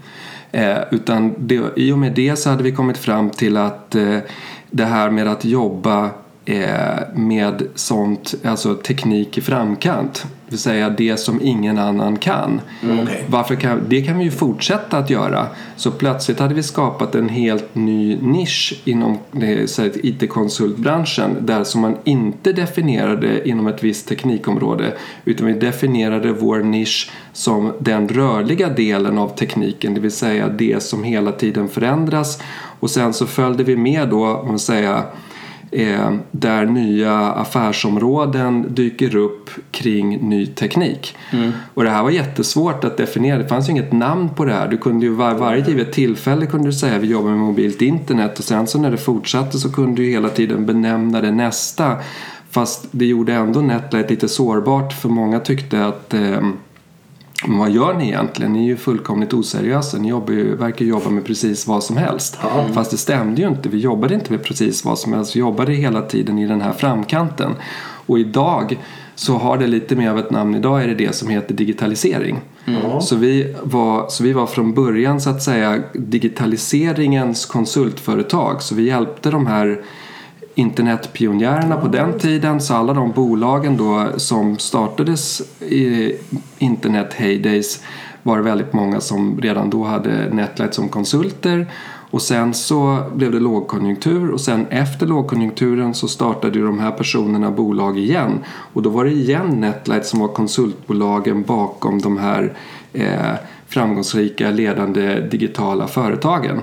Eh, 0.51 0.77
utan 0.91 1.33
det, 1.37 1.61
i 1.75 1.91
och 1.91 1.97
med 1.97 2.11
det 2.11 2.35
så 2.35 2.49
hade 2.49 2.63
vi 2.63 2.71
kommit 2.71 2.97
fram 2.97 3.29
till 3.29 3.57
att 3.57 3.95
eh, 3.95 4.17
det 4.69 4.85
här 4.85 5.09
med 5.09 5.27
att 5.27 5.45
jobba 5.45 6.09
med 7.13 7.63
sånt, 7.75 8.35
alltså 8.43 8.75
teknik 8.75 9.37
i 9.37 9.41
framkant. 9.41 10.25
Det 10.51 10.55
vill 10.55 10.59
säga 10.59 10.89
det 10.89 11.17
som 11.17 11.41
ingen 11.41 11.77
annan 11.77 12.17
kan. 12.17 12.61
Okej. 12.83 13.25
Varför 13.27 13.55
kan, 13.55 13.81
det 13.87 14.01
kan 14.01 14.17
vi 14.17 14.23
ju 14.23 14.31
fortsätta 14.31 14.97
att 14.97 15.09
göra. 15.09 15.47
Så 15.75 15.91
plötsligt 15.91 16.39
hade 16.39 16.53
vi 16.53 16.63
skapat 16.63 17.15
en 17.15 17.29
helt 17.29 17.75
ny 17.75 18.17
nisch 18.21 18.81
inom 18.85 19.17
eh, 19.41 19.65
IT-konsultbranschen 20.03 21.37
där 21.41 21.63
som 21.63 21.81
man 21.81 21.97
inte 22.03 22.53
definierade 22.53 23.49
inom 23.49 23.67
ett 23.67 23.83
visst 23.83 24.07
teknikområde 24.07 24.93
utan 25.25 25.47
vi 25.47 25.53
definierade 25.53 26.33
vår 26.33 26.59
nisch 26.59 27.11
som 27.33 27.73
den 27.79 28.07
rörliga 28.07 28.69
delen 28.69 29.17
av 29.17 29.27
tekniken, 29.27 29.93
det 29.93 29.99
vill 29.99 30.11
säga 30.11 30.47
det 30.47 30.83
som 30.83 31.03
hela 31.03 31.31
tiden 31.31 31.67
förändras 31.67 32.41
och 32.79 32.89
sen 32.89 33.13
så 33.13 33.27
följde 33.27 33.63
vi 33.63 33.77
med 33.77 34.09
då, 34.09 34.25
om 34.25 34.47
man 34.47 34.59
säger 34.59 35.03
eh, 35.71 36.13
där 36.31 36.65
nya 36.65 37.13
affärsområden 37.17 38.75
dyker 38.75 39.15
upp 39.15 39.49
kring 39.71 40.29
ny 40.29 40.45
teknik. 40.45 41.15
Och 41.73 41.83
det 41.83 41.89
här 41.89 42.03
var 42.03 42.09
jättesvårt 42.09 42.83
att 42.83 42.97
definiera. 42.97 43.37
Det 43.37 43.47
fanns 43.47 43.67
ju 43.69 43.71
inget 43.71 43.91
namn 43.91 44.29
på 44.29 44.45
det 44.45 44.53
här. 44.53 44.67
Du 44.67 44.77
kunde 44.77 45.05
ju 45.05 45.11
var, 45.11 45.33
varje 45.33 45.67
givet 45.67 45.93
tillfälle 45.93 46.45
kunde 46.45 46.67
du 46.67 46.73
säga 46.73 46.99
vi 46.99 47.07
jobbar 47.07 47.29
med 47.29 47.39
mobilt 47.39 47.81
internet 47.81 48.39
och 48.39 48.45
sen 48.45 48.67
så 48.67 48.79
när 48.79 48.91
det 48.91 48.97
fortsatte 48.97 49.59
så 49.59 49.71
kunde 49.73 50.01
du 50.01 50.09
hela 50.09 50.29
tiden 50.29 50.65
benämna 50.65 51.21
det 51.21 51.31
nästa. 51.31 51.97
Fast 52.49 52.87
det 52.91 53.05
gjorde 53.05 53.33
ändå 53.33 53.61
Netlight 53.61 54.09
lite 54.09 54.27
sårbart 54.27 54.93
för 54.93 55.09
många 55.09 55.39
tyckte 55.39 55.85
att 55.85 56.13
eh, 56.13 56.41
men 57.47 57.57
vad 57.57 57.71
gör 57.71 57.93
ni 57.93 58.07
egentligen? 58.07 58.53
Ni 58.53 58.59
är 58.59 58.67
ju 58.67 58.77
fullkomligt 58.77 59.33
oseriösa. 59.33 59.97
Ni 59.97 60.09
jobbar 60.09 60.33
ju, 60.33 60.55
verkar 60.55 60.85
jobba 60.85 61.09
med 61.09 61.25
precis 61.25 61.67
vad 61.67 61.83
som 61.83 61.97
helst. 61.97 62.39
Fast 62.73 62.91
det 62.91 62.97
stämde 62.97 63.41
ju 63.41 63.47
inte. 63.47 63.69
Vi 63.69 63.77
jobbade 63.77 64.13
inte 64.13 64.31
med 64.31 64.43
precis 64.43 64.85
vad 64.85 64.99
som 64.99 65.13
helst. 65.13 65.35
Vi 65.35 65.39
jobbade 65.39 65.73
hela 65.73 66.01
tiden 66.01 66.39
i 66.39 66.47
den 66.47 66.61
här 66.61 66.73
framkanten. 66.73 67.51
Och 68.05 68.19
idag 68.19 68.79
så 69.15 69.37
har 69.37 69.57
det 69.57 69.67
lite 69.67 69.95
mer 69.95 70.09
av 70.09 70.19
ett 70.19 70.31
namn. 70.31 70.55
Idag 70.55 70.83
är 70.83 70.87
det 70.87 70.95
det 70.95 71.15
som 71.15 71.29
heter 71.29 71.53
digitalisering. 71.53 72.39
Så, 73.01 73.15
vi 73.15 73.55
var, 73.63 74.09
så 74.09 74.23
vi 74.23 74.33
var 74.33 74.47
från 74.47 74.73
början 74.73 75.21
så 75.21 75.29
att 75.29 75.43
säga 75.43 75.79
digitaliseringens 75.93 77.45
konsultföretag. 77.45 78.61
Så 78.61 78.75
vi 78.75 78.83
hjälpte 78.83 79.31
de 79.31 79.47
här 79.47 79.81
internetpionjärerna 80.55 81.77
på 81.77 81.87
den 81.87 82.19
tiden 82.19 82.61
så 82.61 82.73
alla 82.73 82.93
de 82.93 83.11
bolagen 83.11 83.77
då 83.77 84.07
som 84.17 84.57
startades 84.57 85.41
i 85.61 86.15
internet 86.57 87.13
heydays 87.13 87.83
var 88.23 88.37
det 88.37 88.43
väldigt 88.43 88.73
många 88.73 89.01
som 89.01 89.41
redan 89.41 89.69
då 89.69 89.83
hade 89.83 90.29
Netlight 90.29 90.73
som 90.73 90.89
konsulter. 90.89 91.67
Och 92.11 92.21
sen 92.21 92.53
så 92.53 93.03
blev 93.15 93.31
det 93.31 93.39
lågkonjunktur 93.39 94.31
och 94.31 94.41
sen 94.41 94.67
efter 94.69 95.05
lågkonjunkturen 95.07 95.93
så 95.93 96.07
startade 96.07 96.59
ju 96.59 96.65
de 96.65 96.79
här 96.79 96.91
personerna 96.91 97.51
bolag 97.51 97.99
igen. 97.99 98.39
Och 98.45 98.81
då 98.81 98.89
var 98.89 99.05
det 99.05 99.11
igen 99.11 99.61
Netlight 99.61 100.05
som 100.05 100.19
var 100.19 100.27
konsultbolagen 100.27 101.43
bakom 101.43 102.01
de 102.01 102.17
här 102.17 102.53
eh, 102.93 103.35
framgångsrika 103.71 104.51
ledande 104.51 105.19
digitala 105.19 105.87
företagen. 105.87 106.61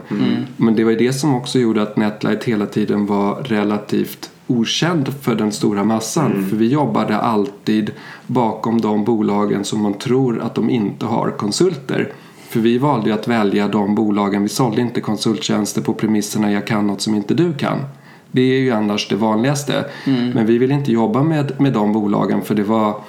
Men 0.57 0.75
det 0.75 0.85
var 0.85 0.91
ju 0.91 0.97
det 0.97 1.13
som 1.13 1.35
också 1.35 1.59
gjorde 1.59 1.83
att 1.83 1.97
Netlight 1.97 2.45
hela 2.45 2.67
tiden 2.67 3.07
var 3.07 3.35
relativt 3.35 4.31
okänd 4.47 5.15
för 5.23 5.35
den 5.35 5.53
stora 5.53 5.85
massan. 5.85 6.49
För 6.49 6.57
vi 6.57 6.69
jobbade 6.69 7.19
alltid 7.19 7.91
bakom 8.27 8.81
de 8.81 9.05
bolagen 9.05 9.65
som 9.65 9.83
man 9.83 9.95
tror 9.95 10.41
att 10.41 10.55
de 10.55 10.71
inte 10.71 11.07
har 11.07 11.31
konsulter. 11.31 12.13
För 12.49 12.61
vi 12.61 12.79
valde 12.79 13.09
ju 13.09 13.15
att 13.15 13.29
välja 13.29 13.69
de 13.69 13.95
bolagen. 13.95 14.43
Vi 14.43 14.49
sålde 14.49 14.81
inte 14.81 15.01
konsulttjänster 15.01 15.83
på 15.83 15.95
premisserna 15.95 16.53
jag 16.53 16.67
kan 16.67 16.87
något 16.87 17.01
som 17.01 17.15
inte 17.15 17.35
du 17.35 17.53
kan. 17.53 17.79
Det 18.31 18.41
är 18.41 18.61
ju 18.61 18.71
annars 18.71 19.09
det 19.09 19.17
vanligaste. 19.17 19.85
Men 20.35 20.47
vi 20.47 20.59
vill 20.59 20.73
inte 20.73 20.93
jobba 20.93 21.23
med, 21.23 21.61
med 21.61 21.73
de 21.73 21.93
bolagen 21.93 22.43
för 22.43 22.55
det 22.55 22.63
var 22.63 23.01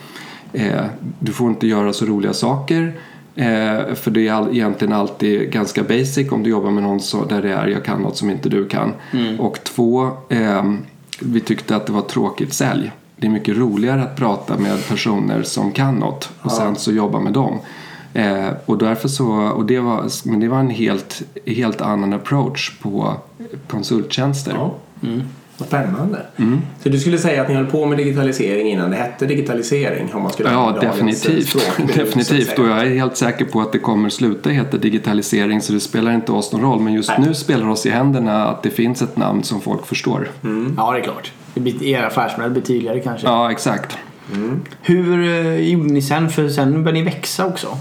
eh, 0.54 0.86
du 1.20 1.32
får 1.32 1.50
inte 1.50 1.68
göra 1.68 1.94
så 1.94 2.06
roliga 2.06 2.34
saker. 2.34 2.94
Eh, 3.36 3.94
för 3.96 4.12
det 4.12 4.28
är 4.28 4.34
all, 4.34 4.50
egentligen 4.50 4.94
alltid 4.94 5.52
ganska 5.52 5.84
basic 5.84 6.32
om 6.32 6.44
du 6.44 6.50
jobbar 6.50 6.72
med 6.72 6.84
någon 6.84 7.00
så, 7.00 7.26
där 7.26 7.42
det 7.42 7.54
är 7.54 7.68
jag 7.68 7.86
kan 7.86 8.02
något 8.02 8.18
som 8.18 8.30
inte 8.30 8.50
du 8.50 8.68
kan. 8.68 8.94
Och 9.40 9.64
två, 9.64 10.10
eh, 10.30 10.74
vi 11.20 11.40
tyckte 11.40 11.76
att 11.76 11.86
det 11.86 11.92
var 11.92 12.02
tråkigt 12.02 12.54
sälj. 12.54 12.92
Det 13.16 13.28
är 13.28 13.32
mycket 13.32 13.58
roligare 13.58 14.04
att 14.04 14.16
prata 14.16 14.58
med 14.58 14.88
personer 14.88 15.44
som 15.44 15.72
kan 15.72 15.96
något 15.96 16.30
och 16.42 16.52
sen 16.52 16.76
så 16.76 16.92
jobba 16.92 17.20
med 17.20 17.34
dem. 17.34 17.60
Eh, 18.14 18.50
och 18.66 18.78
därför 18.78 19.08
så, 19.08 19.32
och 19.32 19.66
det 19.66 19.80
var, 19.80 20.30
men 20.30 20.40
det 20.40 20.48
var 20.48 20.60
en 20.60 20.70
helt, 20.70 21.22
helt 21.46 21.82
annan 21.82 22.14
approach 22.14 22.80
på 22.82 23.14
konsulttjänster. 23.68 24.54
Ja. 24.56 24.74
Vad 25.60 25.68
spännande. 25.68 26.26
Mm. 26.38 26.62
Så 26.84 26.90
du 26.90 27.00
skulle 27.00 27.18
säga 27.18 27.42
att 27.42 27.50
ni 27.50 27.56
höll 27.56 27.66
på 27.66 27.86
med 27.86 27.98
digitalisering 27.98 28.68
innan 28.68 28.92
det 28.92 28.98
hette 28.98 29.26
digitalisering? 29.26 30.14
Om 30.14 30.22
man 30.22 30.32
skulle 30.32 30.52
Ja, 30.52 30.78
definitivt. 30.82 31.56
att 31.56 31.88
definitivt. 31.96 32.60
Och 32.60 32.68
jag 32.68 32.80
är 32.82 32.96
helt 32.96 33.18
säker 33.18 33.46
på 33.46 33.62
att 33.62 33.72
det 33.72 33.80
kommer 33.80 34.10
sluta 34.10 34.50
heta 34.50 34.78
digitalisering 34.78 35.62
så 35.62 35.74
det 35.74 35.80
spelar 35.80 36.12
inte 36.12 36.32
oss 36.32 36.52
någon 36.52 36.62
roll. 36.62 36.80
Men 36.80 36.94
just 36.94 37.10
Nej. 37.10 37.28
nu 37.28 37.34
spelar 37.34 37.66
det 37.66 37.72
oss 37.72 37.86
i 37.86 37.90
händerna 37.90 38.46
att 38.46 38.64
det 38.64 38.70
finns 38.70 39.02
ett 39.02 39.18
namn 39.18 39.44
som 39.44 39.62
folk 39.62 39.86
förstår. 39.86 40.30
Ja, 40.78 40.92
det 40.92 41.00
är 41.00 41.04
klart. 41.04 41.32
Er 41.82 42.04
affärsmodell 42.04 42.52
blir 42.52 42.64
tydligare 42.64 43.00
kanske. 43.00 43.28
Ja, 43.28 43.52
exakt. 43.52 43.98
Hur 44.82 45.24
eh, 45.24 45.70
gjorde 45.70 45.94
ni 45.94 46.02
sen? 46.02 46.30
För 46.30 46.50
sen 46.50 46.84
började 46.84 46.92
ni 46.92 47.02
växa 47.06 47.46
också. 47.46 47.78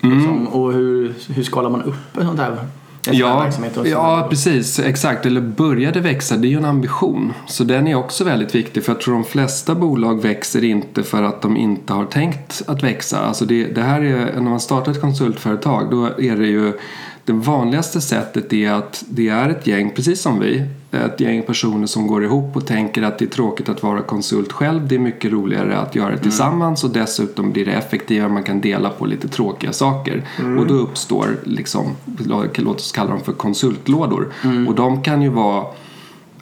Mm. 0.00 0.18
Liksom, 0.18 0.48
och 0.48 0.72
hur, 0.72 1.14
hur 1.34 1.42
skalar 1.42 1.70
man 1.70 1.82
upp 1.82 2.16
en 2.16 2.26
sån 2.26 2.38
här, 2.38 2.50
en 2.50 2.56
sån 2.56 2.66
här 2.66 2.66
Ja, 3.10 3.50
ja, 3.84 4.26
precis. 4.30 4.78
Exakt. 4.78 5.26
Eller 5.26 5.40
började 5.40 6.00
växa, 6.00 6.36
det 6.36 6.46
är 6.46 6.50
ju 6.50 6.56
en 6.56 6.64
ambition. 6.64 7.32
Så 7.46 7.64
den 7.64 7.88
är 7.88 7.94
också 7.94 8.24
väldigt 8.24 8.54
viktig. 8.54 8.84
För 8.84 8.92
jag 8.92 9.00
tror 9.00 9.14
de 9.14 9.24
flesta 9.24 9.74
bolag 9.74 10.22
växer 10.22 10.64
inte 10.64 11.02
för 11.02 11.22
att 11.22 11.42
de 11.42 11.56
inte 11.56 11.92
har 11.92 12.04
tänkt 12.04 12.62
att 12.66 12.82
växa. 12.82 13.18
Alltså 13.18 13.44
det, 13.44 13.64
det 13.64 13.82
här 13.82 14.00
är, 14.00 14.34
när 14.34 14.50
man 14.50 14.60
startar 14.60 14.92
ett 14.92 15.00
konsultföretag 15.00 15.90
då 15.90 16.06
är 16.06 16.36
det 16.36 16.46
ju 16.46 16.72
det 17.24 17.32
vanligaste 17.32 18.00
sättet 18.00 18.52
är 18.52 18.72
att 18.72 19.04
det 19.08 19.28
är 19.28 19.48
ett 19.48 19.66
gäng, 19.66 19.90
precis 19.90 20.20
som 20.20 20.40
vi, 20.40 20.64
ett 20.90 21.20
gäng 21.20 21.42
personer 21.42 21.86
som 21.86 22.06
går 22.06 22.24
ihop 22.24 22.56
och 22.56 22.66
tänker 22.66 23.02
att 23.02 23.18
det 23.18 23.24
är 23.24 23.26
tråkigt 23.26 23.68
att 23.68 23.82
vara 23.82 24.02
konsult 24.02 24.52
själv. 24.52 24.88
Det 24.88 24.94
är 24.94 24.98
mycket 24.98 25.32
roligare 25.32 25.78
att 25.78 25.94
göra 25.94 26.10
det 26.10 26.18
tillsammans 26.18 26.84
och 26.84 26.90
dessutom 26.90 27.52
blir 27.52 27.64
det 27.64 27.72
effektivare. 27.72 28.28
Man 28.28 28.42
kan 28.42 28.60
dela 28.60 28.90
på 28.90 29.06
lite 29.06 29.28
tråkiga 29.28 29.72
saker. 29.72 30.24
Och 30.58 30.66
då 30.66 30.74
uppstår, 30.74 31.26
liksom, 31.44 31.96
låt 32.54 32.76
oss 32.76 32.92
kalla 32.92 33.10
dem 33.10 33.20
för 33.20 33.32
konsultlådor. 33.32 34.32
Och 34.68 34.74
de 34.74 35.02
kan 35.02 35.22
ju 35.22 35.28
vara 35.28 35.66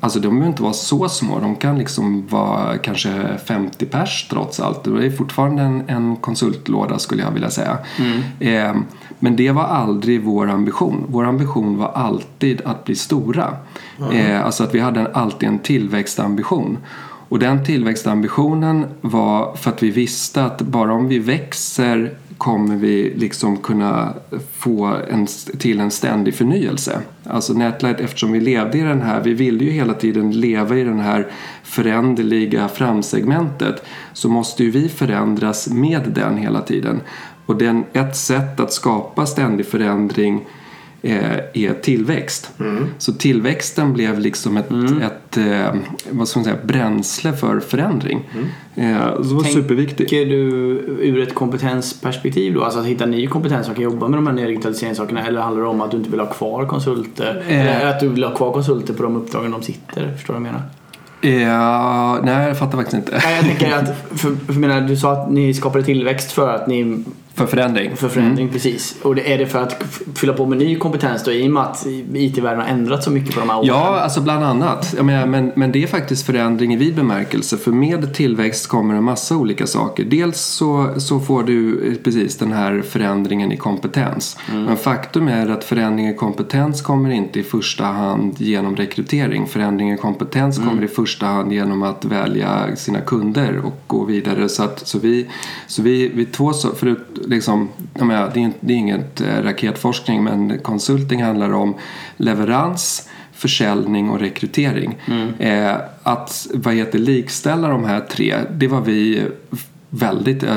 Alltså 0.06 0.20
de 0.20 0.28
behöver 0.28 0.46
inte 0.46 0.62
vara 0.62 0.72
så 0.72 1.08
små. 1.08 1.40
De 1.40 1.56
kan 1.56 1.78
liksom 1.78 2.26
vara 2.26 2.78
kanske 2.78 3.38
50 3.46 3.86
pers 3.86 4.26
trots 4.30 4.60
allt. 4.60 4.84
Det 4.84 5.06
är 5.06 5.10
fortfarande 5.10 5.62
en, 5.62 5.84
en 5.88 6.16
konsultlåda 6.16 6.98
skulle 6.98 7.22
jag 7.22 7.30
vilja 7.30 7.50
säga. 7.50 7.78
Eh, 8.40 8.76
men 9.18 9.36
det 9.36 9.50
var 9.50 9.64
aldrig 9.64 10.24
vår 10.24 10.50
ambition. 10.50 11.04
Vår 11.08 11.24
ambition 11.24 11.78
var 11.78 11.88
alltid 11.88 12.62
att 12.64 12.84
bli 12.84 12.94
stora. 12.94 13.56
Eh, 14.12 14.44
alltså 14.44 14.64
att 14.64 14.74
vi 14.74 14.80
hade 14.80 15.00
en, 15.00 15.08
alltid 15.12 15.48
en 15.48 15.58
tillväxtambition. 15.58 16.78
Och 17.28 17.38
den 17.38 17.64
tillväxtambitionen 17.64 18.86
var 19.00 19.56
för 19.56 19.70
att 19.70 19.82
vi 19.82 19.90
visste 19.90 20.44
att 20.44 20.62
bara 20.62 20.92
om 20.92 21.08
vi 21.08 21.18
växer 21.18 22.14
kommer 22.38 22.76
vi 22.76 23.14
liksom 23.16 23.56
kunna 23.56 24.14
få 24.52 24.84
en, 25.10 25.26
till 25.58 25.80
en 25.80 25.90
ständig 25.90 26.34
förnyelse. 26.34 27.00
Alltså 27.24 27.52
Netlight, 27.52 28.00
eftersom 28.00 28.32
vi 28.32 28.40
levde 28.40 28.78
i 28.78 28.82
den 28.82 29.02
här, 29.02 29.20
vi 29.20 29.34
ville 29.34 29.64
ju 29.64 29.70
hela 29.70 29.94
tiden 29.94 30.40
leva 30.40 30.76
i 30.76 30.84
den 30.84 31.00
här 31.00 31.26
föränderliga 31.62 32.68
framsegmentet 32.68 33.84
så 34.12 34.28
måste 34.28 34.64
ju 34.64 34.70
vi 34.70 34.88
förändras 34.88 35.68
med 35.68 36.02
den 36.14 36.36
hela 36.36 36.60
tiden. 36.60 37.00
Och 37.46 37.56
den, 37.56 37.84
ett 37.92 38.16
sätt 38.16 38.60
att 38.60 38.72
skapa 38.72 39.26
ständig 39.26 39.66
förändring 39.66 40.34
eh, 40.34 40.65
är 41.02 41.80
tillväxt. 41.82 42.50
Så 42.98 43.12
tillväxten 43.12 43.92
blev 43.92 44.18
liksom 44.18 44.56
ett, 44.56 44.70
ett 45.02 45.36
eh, 45.36 45.74
vad 46.10 46.28
ska 46.28 46.38
man 46.38 46.44
säga, 46.44 46.56
bränsle 46.64 47.32
för 47.32 47.60
förändring. 47.60 48.30
Eh, 48.74 49.14
så 49.16 49.22
det 49.22 49.34
var 49.34 49.42
superviktigt. 49.42 50.10
Tänker 50.10 50.26
du 50.26 50.42
ur 51.00 51.22
ett 51.22 51.34
kompetensperspektiv 51.34 52.54
då? 52.54 52.64
Alltså 52.64 52.80
att 52.80 52.86
hitta 52.86 53.06
ny 53.06 53.26
kompetens 53.26 53.66
som 53.66 53.74
kan 53.74 53.84
jobba 53.84 54.08
med 54.08 54.18
de 54.18 54.26
här 54.26 54.34
nya 54.34 54.46
digitaliseringssakerna 54.46 55.26
eller 55.26 55.40
handlar 55.40 55.62
det 55.62 55.68
om 55.68 55.80
att 55.80 55.90
du 55.90 55.96
inte 55.96 56.10
vill 56.10 56.20
ha 56.20 56.26
kvar 56.26 56.66
konsulter? 56.66 57.44
Eh. 57.48 57.76
Eller 57.76 57.86
att 57.86 58.00
du 58.00 58.08
vill 58.08 58.24
ha 58.24 58.34
kvar 58.34 58.52
konsulter 58.52 58.94
på 58.94 59.02
de 59.02 59.16
uppdragen 59.16 59.50
de 59.50 59.62
sitter? 59.62 60.12
Förstår 60.12 60.34
du 60.34 60.40
vad 60.40 60.48
jag 60.48 60.52
menar? 60.52 60.62
Eh, 61.20 62.24
nej, 62.24 62.48
jag 62.48 62.58
fattar 62.58 62.78
faktiskt 62.78 62.96
inte. 62.96 63.20
Nej, 63.24 63.36
jag 63.36 63.44
tänker 63.44 63.76
att, 63.76 64.18
för, 64.20 64.52
för 64.52 64.52
menar, 64.52 64.80
du 64.80 64.96
sa 64.96 65.12
att 65.12 65.30
ni 65.30 65.54
skapade 65.54 65.84
tillväxt 65.84 66.32
för 66.32 66.54
att 66.54 66.66
ni 66.66 67.04
För 67.36 67.46
förändring. 67.46 67.96
För 67.96 68.08
förändring, 68.08 68.48
precis. 68.48 68.96
Och 69.02 69.14
det 69.14 69.32
är 69.32 69.38
det 69.38 69.46
för 69.46 69.62
att 69.62 69.82
fylla 70.14 70.32
på 70.32 70.46
med 70.46 70.58
ny 70.58 70.76
kompetens 70.76 71.24
då 71.24 71.32
i 71.32 71.48
och 71.48 71.52
med 71.52 71.62
att 71.62 71.86
IT-världen 72.14 72.60
har 72.60 72.68
ändrats 72.68 73.04
så 73.04 73.10
mycket 73.10 73.34
på 73.34 73.40
de 73.40 73.48
här 73.48 73.56
åren? 73.56 73.66
Ja, 73.66 74.00
alltså 74.00 74.20
bland 74.20 74.44
annat. 74.44 75.02
Menar, 75.02 75.26
men, 75.26 75.52
men 75.56 75.72
det 75.72 75.82
är 75.82 75.86
faktiskt 75.86 76.26
förändring 76.26 76.74
i 76.74 76.76
vid 76.76 76.94
bemärkelse. 76.94 77.56
För 77.56 77.72
med 77.72 78.14
tillväxt 78.14 78.66
kommer 78.66 78.94
en 78.94 79.04
massa 79.04 79.36
olika 79.36 79.66
saker. 79.66 80.04
Dels 80.04 80.40
så, 80.40 80.94
så 80.96 81.20
får 81.20 81.42
du 81.42 81.88
eh, 81.88 81.94
precis 82.04 82.38
den 82.38 82.52
här 82.52 82.82
förändringen 82.82 83.52
i 83.52 83.56
kompetens. 83.56 84.38
Men 84.52 84.76
faktum 84.76 85.28
är 85.28 85.48
att 85.48 85.64
förändring 85.64 86.08
i 86.08 86.14
kompetens 86.14 86.82
kommer 86.82 87.10
inte 87.10 87.40
i 87.40 87.42
första 87.42 87.84
hand 87.84 88.40
genom 88.40 88.76
rekrytering. 88.76 89.46
Förändring 89.46 89.92
i 89.92 89.96
kompetens 89.96 90.58
kommer 90.58 90.84
i 90.84 90.88
första 90.88 91.26
hand 91.26 91.52
genom 91.52 91.82
att 91.82 92.04
välja 92.04 92.76
sina 92.76 93.00
kunder 93.00 93.60
och 93.64 93.80
gå 93.86 94.04
vidare. 94.04 94.48
Så, 94.48 94.62
att, 94.62 94.86
så 94.86 94.98
vi, 94.98 95.26
så 95.66 95.82
vi, 95.82 96.08
vi 96.08 96.24
två 96.26 96.52
förut, 96.52 97.25
liksom, 97.26 97.68
menar, 97.94 98.30
det, 98.34 98.44
är, 98.44 98.52
det 98.60 98.72
är 98.72 98.76
inget 98.76 99.20
eh, 99.20 99.42
raketforskning 99.42 100.24
men 100.24 100.58
konsulting 100.58 101.22
handlar 101.22 101.52
om 101.52 101.74
leverans 102.16 103.08
försäljning 103.32 104.10
och 104.10 104.20
rekrytering. 104.20 104.98
Eh, 105.38 105.76
att 106.02 106.46
vad 106.54 106.74
heter, 106.74 106.98
likställa 106.98 107.68
de 107.68 107.84
här 107.84 108.00
tre, 108.00 108.36
det 108.50 108.68
var 108.68 108.80
vi 108.80 109.22
väldigt 109.90 110.42
eh, 110.42 110.50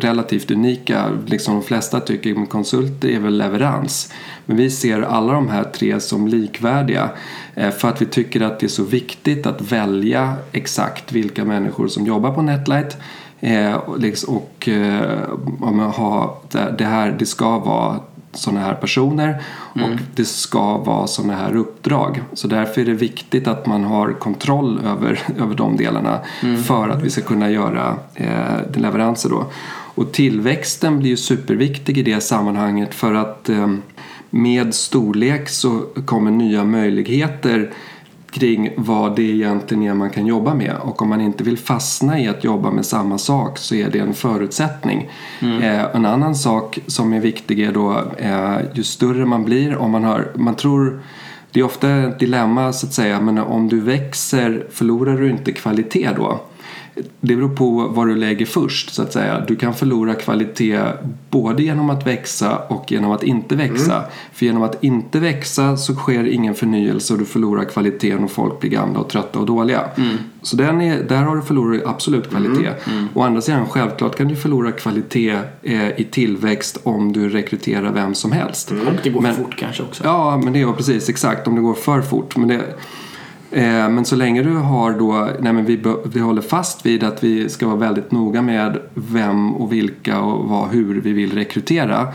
relativt 0.00 0.50
unika. 0.50 1.18
Liksom 1.26 1.54
de 1.54 1.62
flesta 1.62 2.00
tycker 2.00 2.46
konsult 2.46 3.04
är 3.04 3.20
väl 3.20 3.38
leverans. 3.38 4.12
Men 4.46 4.56
vi 4.56 4.70
ser 4.70 5.02
alla 5.02 5.32
de 5.32 5.48
här 5.48 5.64
tre 5.64 6.00
som 6.00 6.28
likvärdiga 6.28 7.10
eh, 7.54 7.70
för 7.70 7.88
att 7.88 8.02
vi 8.02 8.06
tycker 8.06 8.40
att 8.40 8.60
det 8.60 8.66
är 8.66 8.68
så 8.68 8.84
viktigt 8.84 9.46
att 9.46 9.72
välja 9.72 10.34
exakt 10.52 11.12
vilka 11.12 11.44
människor 11.44 11.88
som 11.88 12.06
jobbar 12.06 12.34
på 12.34 12.42
Netlight 12.42 12.96
eh, 13.40 13.74
och, 13.74 13.98
liksom, 14.00 14.36
och 14.36 14.68
eh, 14.68 15.90
har, 15.94 16.34
det- 16.78 16.84
här, 16.84 17.16
det 17.18 17.26
ska 17.26 17.58
vara 17.58 18.00
sådana 18.32 18.60
här 18.60 18.74
personer 18.74 19.42
och 19.74 19.90
det 20.14 20.24
ska 20.24 20.76
vara 20.78 21.06
sådana 21.06 21.34
här 21.36 21.56
uppdrag. 21.56 22.22
Så 22.32 22.48
därför 22.48 22.80
är 22.80 22.84
det 22.84 22.92
viktigt 22.94 23.48
att 23.48 23.66
man 23.66 23.84
har 23.84 24.12
kontroll 24.12 24.80
över, 24.86 25.20
över 25.38 25.54
de 25.54 25.76
delarna 25.76 26.18
för 26.64 26.88
att 26.88 27.02
vi 27.02 27.10
ska 27.10 27.20
kunna 27.22 27.50
göra 27.50 27.96
eh, 28.14 28.76
leveranser 28.80 29.28
då. 29.30 29.44
Och 29.94 30.12
tillväxten 30.12 30.98
blir 30.98 31.10
ju 31.10 31.16
superviktig 31.16 31.98
i 31.98 32.02
det 32.02 32.20
sammanhanget 32.20 32.94
för 32.94 33.14
att 33.14 33.48
eh, 33.48 33.68
med 34.30 34.74
storlek 34.74 35.48
så 35.48 35.80
kommer 36.04 36.30
nya 36.30 36.64
möjligheter 36.64 37.70
kring 38.30 38.70
vad 38.76 39.16
det 39.16 39.22
egentligen 39.22 39.82
är 39.82 39.94
man 39.94 40.10
kan 40.10 40.26
jobba 40.26 40.54
med 40.54 40.76
och 40.76 41.02
om 41.02 41.08
man 41.08 41.20
inte 41.20 41.44
vill 41.44 41.58
fastna 41.58 42.20
i 42.20 42.28
att 42.28 42.44
jobba 42.44 42.70
med 42.70 42.86
samma 42.86 43.18
sak 43.18 43.58
så 43.58 43.74
är 43.74 43.90
det 43.90 43.98
en 43.98 44.14
förutsättning. 44.14 45.10
Eh, 45.40 45.94
en 45.94 46.06
annan 46.06 46.34
sak 46.34 46.78
som 46.86 47.12
är 47.12 47.20
viktig 47.20 47.60
är 47.60 47.72
då 47.72 48.04
eh, 48.18 48.58
ju 48.74 48.82
större 48.82 49.26
man 49.26 49.44
blir 49.44 49.76
om 49.76 49.90
man 49.90 50.04
har, 50.04 50.32
man 50.34 50.54
tror 50.54 51.00
det 51.52 51.60
är 51.60 51.64
ofta 51.64 51.90
ett 51.90 52.18
dilemma 52.18 52.72
så 52.72 52.86
att 52.86 52.92
säga 52.92 53.20
men 53.20 53.38
om 53.38 53.68
du 53.68 53.80
växer 53.80 54.66
förlorar 54.70 55.16
du 55.16 55.30
inte 55.30 55.52
kvalitet 55.52 56.10
då? 56.16 56.40
Det 57.20 57.36
beror 57.36 57.56
på 57.56 57.88
vad 57.88 58.06
du 58.08 58.16
lägger 58.16 58.46
först 58.46 58.94
så 58.94 59.02
att 59.02 59.12
säga. 59.12 59.44
Du 59.48 59.56
kan 59.56 59.74
förlora 59.74 60.14
kvalitet 60.14 60.80
både 61.30 61.62
genom 61.62 61.90
att 61.90 62.06
växa 62.06 62.56
och 62.68 62.92
genom 62.92 63.10
att 63.12 63.22
inte 63.22 63.56
växa. 63.56 64.04
För 64.32 64.46
genom 64.46 64.62
att 64.62 64.84
inte 64.84 65.18
växa 65.20 65.76
så 65.76 65.94
sker 65.94 66.24
ingen 66.24 66.54
förnyelse 66.54 67.12
och 67.12 67.18
du 67.18 67.24
förlorar 67.24 67.64
kvaliteten 67.64 68.24
och 68.24 68.30
folk 68.30 68.60
blir 68.60 68.70
gamla 68.70 69.00
och 69.00 69.08
trötta 69.08 69.38
och 69.38 69.46
dåliga. 69.46 69.80
Så 70.42 70.56
den 70.56 70.80
är, 70.80 71.02
där 71.02 71.22
har 71.22 71.36
du 71.36 71.42
förlorat 71.42 71.82
absolut 71.86 72.30
kvalitet. 72.30 72.70
Å 73.14 73.22
andra 73.22 73.40
sidan 73.40 73.66
självklart 73.66 74.16
kan 74.16 74.28
du 74.28 74.36
förlora 74.36 74.72
kvalitet 74.72 75.36
eh, 75.62 76.00
i 76.00 76.08
tillväxt 76.10 76.78
om 76.82 77.12
du 77.12 77.28
rekryterar 77.28 77.92
vem 77.92 78.14
som 78.14 78.32
helst. 78.32 78.70
Och 78.70 78.76
det 79.02 79.10
går 79.10 79.20
Men- 79.20 79.34
för 79.34 79.42
fort 79.42 79.56
kanske 79.58 79.82
också. 79.82 80.04
Ja, 80.04 80.40
men 80.44 80.52
det 80.52 80.60
är 80.60 80.72
precis 80.72 81.08
exakt 81.08 81.48
om 81.48 81.54
det 81.54 81.60
går 81.60 81.74
för 81.74 82.02
fort. 82.02 82.36
Men, 82.36 82.48
det, 82.48 82.60
Eh, 83.52 83.88
men 83.88 84.04
så 84.04 84.16
länge 84.16 84.42
du 84.42 84.54
har 84.56 84.92
då, 84.92 85.28
nej 85.40 85.52
men 85.52 85.64
vi, 85.64 85.82
vi 86.12 86.20
håller 86.20 86.42
fast 86.42 86.86
vid 86.86 87.04
att 87.04 87.24
vi 87.24 87.48
ska 87.48 87.66
vara 87.66 87.76
väldigt 87.76 88.12
noga 88.12 88.42
med 88.42 88.78
vem 88.94 89.54
och 89.54 89.72
vilka 89.72 90.20
och 90.20 90.48
vad, 90.48 90.68
hur 90.68 91.00
vi 91.00 91.12
vill 91.12 91.32
rekrytera. 91.32 92.08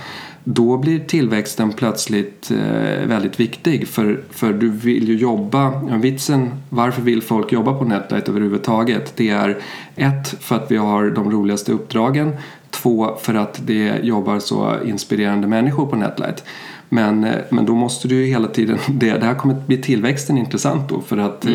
Då 0.48 0.78
blir 0.78 1.00
tillväxten 1.00 1.74
plötsligt 1.74 2.52
eh, 2.52 3.08
väldigt 3.08 3.40
viktig 3.40 3.88
för, 3.88 4.24
för 4.32 4.54
du 4.54 4.70
vill 4.70 5.10
ju 5.10 5.18
jobba, 5.18 5.80
vitsen 5.98 6.52
varför 6.70 7.02
vill 7.02 7.22
folk 7.22 7.52
jobba 7.52 7.74
på 7.74 7.86
Netlight 7.86 8.30
överhuvudtaget? 8.30 9.14
Det 9.16 9.30
är 9.30 9.58
ett, 9.96 10.28
för 10.40 10.56
att 10.56 10.72
vi 10.72 10.78
har 10.78 11.10
de 11.10 11.32
roligaste 11.32 11.72
uppdragen. 11.72 12.36
Två, 12.70 13.16
för 13.22 13.34
att 13.34 13.62
det 13.68 14.00
jobbar 14.04 14.40
så 14.40 14.76
inspirerande 14.86 15.48
människor 15.48 15.86
på 15.86 15.96
Netlight. 15.96 16.44
Men, 16.90 17.24
eh, 17.24 17.36
men 17.50 17.66
då 17.66 17.76
måste 17.76 18.08
du 18.08 18.16
ju 18.16 18.26
hela 18.26 18.48
tiden, 18.48 18.78
det, 18.88 19.12
det 19.12 19.26
här 19.26 19.36
kommer 19.36 19.54
att 19.54 19.68
bli 19.68 19.78
tillväxten 19.78 20.38
intressant 20.38 20.90
då 20.90 21.02
för 21.02 21.18
att 21.18 21.46
eh, 21.46 21.52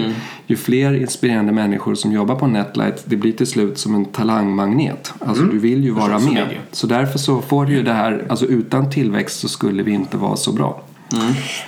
ju 0.47 0.57
fler 0.57 0.93
inspirerande 0.95 1.53
människor 1.53 1.95
som 1.95 2.13
jobbar 2.13 2.35
på 2.35 2.47
Netlight 2.47 3.03
det 3.05 3.17
blir 3.17 3.33
till 3.33 3.47
slut 3.47 3.79
som 3.79 3.95
en 3.95 4.05
talangmagnet. 4.05 5.13
Alltså 5.19 5.45
du 5.45 5.59
vill 5.59 5.85
ju 5.85 5.91
vara 5.91 6.19
med. 6.19 6.47
Så 6.73 6.87
därför 6.87 7.19
så 7.19 7.41
får 7.41 7.67
du 7.67 7.73
ju 7.73 7.83
det 7.83 7.93
här, 7.93 8.25
alltså 8.29 8.47
utan 8.47 8.91
tillväxt 8.91 9.41
så 9.41 9.49
skulle 9.49 9.83
vi 9.83 9.93
inte 9.93 10.17
vara 10.17 10.37
så 10.37 10.53
bra. 10.53 10.83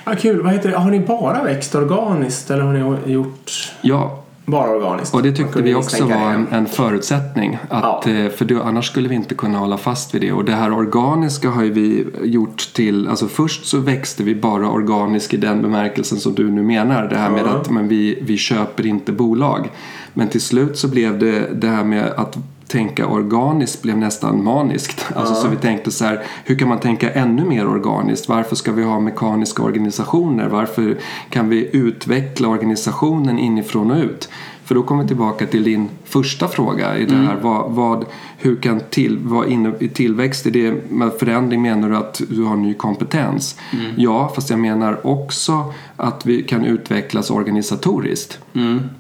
Ja, 0.05 0.15
kul. 0.15 0.43
Vad 0.43 0.53
heter 0.53 0.71
det? 0.71 0.77
Har 0.77 0.91
ni 0.91 1.01
bara 1.01 1.43
växt 1.43 1.75
organiskt 1.75 2.51
eller 2.51 2.63
har 2.63 2.73
ni 3.07 3.13
gjort 3.13 3.73
Ja, 3.83 4.22
bara 4.45 4.71
organiskt? 4.71 5.15
Och 5.15 5.23
det 5.23 5.33
tyckte 5.33 5.63
vi 5.63 5.75
också 5.75 6.05
var 6.07 6.31
en, 6.33 6.47
en 6.51 6.67
förutsättning. 6.67 7.59
Att, 7.69 8.07
Ja. 8.07 8.13
eh, 8.13 8.31
För 8.31 8.45
det, 8.45 8.63
annars 8.65 8.87
skulle 8.87 9.09
vi 9.09 9.15
inte 9.15 9.35
kunna 9.35 9.59
hålla 9.59 9.77
fast 9.79 10.15
vid 10.15 10.21
det. 10.21 10.33
Och 10.33 10.45
det 10.45 10.53
här 10.55 10.73
organiska 10.73 11.51
har 11.51 11.63
ju 11.63 11.73
vi 11.73 12.07
gjort 12.23 12.73
till... 12.75 13.09
Alltså 13.09 13.29
först 13.29 13.67
så 13.67 13.79
växte 13.79 14.23
vi 14.23 14.35
bara 14.35 14.69
organiskt 14.71 15.35
i 15.35 15.37
den 15.37 15.63
bemärkelsen 15.63 16.19
som 16.19 16.35
du 16.35 16.51
nu 16.51 16.63
menar. 16.63 17.09
Det 17.09 17.17
här 17.17 17.31
med 17.31 17.45
Ja. 17.47 17.51
att 17.51 17.71
men 17.71 17.89
vi, 17.89 18.19
vi 18.23 18.37
köper 18.37 18.87
inte 18.87 19.13
bolag. 19.13 19.71
Men 20.15 20.29
till 20.29 20.41
slut 20.41 20.79
så 20.79 20.89
blev 20.89 21.19
det 21.19 21.49
det 21.55 21.69
här 21.69 21.85
med 21.85 22.05
att 22.17 22.39
tänka 22.73 23.07
organiskt 23.07 23.83
blev 23.83 23.99
nästan 23.99 24.45
maniskt. 24.45 25.07
Alltså, 25.17 25.35
Så 25.35 25.49
vi 25.49 25.57
tänkte 25.57 25.91
så 25.91 26.05
här, 26.05 26.23
hur 26.45 26.59
kan 26.59 26.69
man 26.69 26.81
tänka 26.81 27.13
ännu 27.13 27.45
mer 27.45 27.69
organiskt? 27.69 28.29
Varför 28.29 28.57
ska 28.57 28.73
vi 28.73 28.83
ha 28.83 29.01
mekaniska 29.01 29.63
organisationer? 29.63 30.49
Varför 30.49 30.99
kan 31.31 31.49
vi 31.49 31.77
utveckla 31.77 32.49
organisationen 32.49 33.39
inifrån 33.39 33.91
och 33.91 33.97
ut? 33.97 34.29
För 34.65 34.75
då 34.75 34.83
kommer 34.83 35.03
vi 35.03 35.09
tillbaka 35.09 35.47
till 35.47 35.65
din 35.65 35.89
första 36.05 36.49
fråga. 36.49 36.99
I 36.99 37.05
det 37.05 37.15
här, 37.15 37.37
vad, 37.43 37.71
vad, 37.71 38.05
hur 38.39 38.57
kan 38.57 38.81
till, 38.91 39.19
vad 39.23 39.49
inne, 39.49 39.73
i 39.81 39.89
tillväxt, 39.89 40.47
är 40.47 40.51
det 40.51 40.91
med 40.91 41.13
förändring 41.13 41.63
menar 41.63 41.91
du 41.91 41.97
att 41.97 42.23
du 42.29 42.43
har 42.43 42.57
ny 42.57 42.75
kompetens? 42.75 43.57
Ja, 43.97 44.33
fast 44.35 44.51
jag 44.51 44.59
menar 44.59 45.07
också 45.07 45.73
att 45.97 46.27
vi 46.27 46.43
kan 46.43 46.65
utvecklas 46.65 47.31
organisatoriskt. 47.31 48.39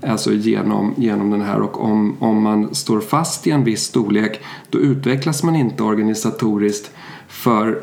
Alltså 0.06 0.32
genom, 0.32 0.94
genom 0.96 1.30
den 1.30 1.42
här 1.42 1.60
och 1.60 1.84
om, 1.84 2.16
om 2.18 2.42
man 2.42 2.74
står 2.74 3.00
fast 3.00 3.46
i 3.46 3.50
en 3.50 3.64
viss 3.64 3.82
storlek 3.82 4.40
då 4.70 4.78
utvecklas 4.78 5.42
man 5.42 5.56
inte 5.56 5.82
organisatoriskt 5.82 6.90
för 7.28 7.82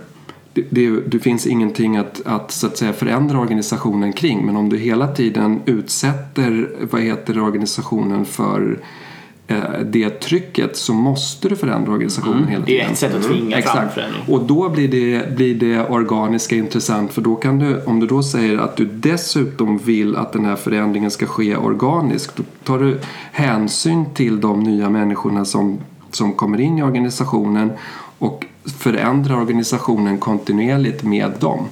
det, 0.69 0.89
det, 0.89 1.01
det 1.07 1.19
finns 1.19 1.47
ingenting 1.47 1.97
att, 1.97 2.21
att, 2.25 2.51
så 2.51 2.67
att 2.67 2.77
säga, 2.77 2.93
förändra 2.93 3.39
organisationen 3.39 4.13
kring 4.13 4.45
men 4.45 4.55
om 4.55 4.69
du 4.69 4.77
hela 4.77 5.07
tiden 5.07 5.59
utsätter 5.65 6.69
vad 6.91 7.01
heter 7.01 7.39
organisationen 7.41 8.25
för 8.25 8.79
eh, 9.47 9.57
det 9.85 10.09
trycket 10.09 10.77
så 10.77 10.93
måste 10.93 11.49
du 11.49 11.55
förändra 11.55 11.91
organisationen 11.91 12.47
hela 12.47 12.55
Mm. 12.55 12.65
Det 12.65 12.71
är 12.71 12.79
tiden. 12.79 12.91
ett 12.91 12.97
sätt 12.99 13.15
att 13.15 13.23
tvinga 13.23 13.49
fram 13.49 13.59
Exakt. 13.59 13.93
förändring. 13.93 14.21
Och 14.27 14.43
då 14.45 14.69
blir 14.69 14.87
det, 14.87 15.35
blir 15.35 15.55
det 15.55 15.87
organiska 15.89 16.55
intressant 16.55 17.13
för 17.13 17.21
då 17.21 17.35
kan 17.35 17.59
du, 17.59 17.81
om 17.83 17.99
du 17.99 18.07
då 18.07 18.23
säger 18.23 18.57
att 18.57 18.75
du 18.77 18.85
dessutom 18.85 19.77
vill 19.77 20.15
att 20.15 20.33
den 20.33 20.45
här 20.45 20.55
förändringen 20.55 21.11
ska 21.11 21.25
ske 21.25 21.55
organiskt 21.55 22.35
då 22.35 22.43
tar 22.63 22.79
du 22.79 22.99
hänsyn 23.31 24.05
till 24.13 24.41
de 24.41 24.63
nya 24.63 24.89
människorna 24.89 25.45
som, 25.45 25.79
som 26.11 26.33
kommer 26.33 26.59
in 26.59 26.77
i 26.77 26.83
organisationen 26.83 27.71
och 28.19 28.45
förändrar 28.69 29.35
organisationen 29.35 30.17
kontinuerligt 30.17 31.03
med 31.03 31.31
dem. 31.39 31.67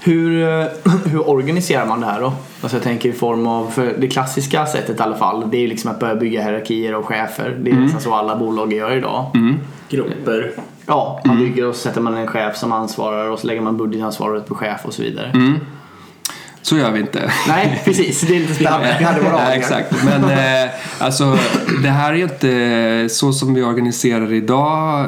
Hur, 0.00 0.42
eh, 0.60 0.66
hur 1.06 1.28
organiserar 1.30 1.86
man 1.86 2.00
det 2.00 2.06
här 2.06 2.20
då? 2.20 2.32
Alltså 2.62 2.76
jag 2.76 2.84
tänker 2.84 3.08
i 3.08 3.12
form 3.12 3.46
av, 3.46 3.70
för 3.70 3.94
det 3.98 4.08
klassiska 4.08 4.66
sättet 4.66 5.00
i 5.00 5.02
alla 5.02 5.16
fall, 5.16 5.50
det 5.50 5.64
är 5.64 5.68
liksom 5.68 5.90
att 5.90 6.00
börja 6.00 6.14
bygga 6.14 6.42
hierarkier 6.42 6.94
och 6.94 7.06
chefer. 7.06 7.58
Det 7.62 7.70
är 7.70 7.72
Mm. 7.72 7.84
nästan 7.84 8.00
så 8.00 8.14
alla 8.14 8.36
bolag 8.36 8.72
gör 8.72 8.96
idag. 8.96 9.26
Grupper. 9.88 10.52
Ja, 10.86 11.20
man 11.24 11.36
Mm. 11.36 11.48
bygger 11.48 11.66
och 11.66 11.74
så 11.74 11.80
sätter 11.80 12.00
man 12.00 12.16
en 12.16 12.26
chef 12.26 12.56
som 12.56 12.72
ansvarar 12.72 13.28
och 13.30 13.38
så 13.38 13.46
lägger 13.46 13.60
man 13.60 13.76
budgetansvaret 13.76 14.46
på 14.46 14.54
chef 14.54 14.80
och 14.84 14.94
så 14.94 15.02
vidare. 15.02 15.30
Mm. 15.34 15.58
Så 16.62 16.76
gör 16.76 16.90
vi 16.90 17.00
inte. 17.00 17.32
Nej, 17.48 17.82
precis. 17.84 18.20
Det 18.20 18.36
är 18.36 18.40
lite 18.40 18.54
spännande. 18.64 18.96
Vi 18.98 19.04
hade 19.04 19.20
våra 19.20 19.32
aningar. 19.40 19.52
exakt. 19.56 20.04
Men 20.04 20.24
eh, 20.24 20.70
alltså, 20.98 21.38
det 21.82 21.88
här 21.88 22.12
är 22.12 22.16
ju 22.16 22.22
inte 22.22 23.08
så 23.14 23.32
som 23.32 23.54
vi 23.54 23.62
organiserar 23.62 24.32
idag 24.32 25.06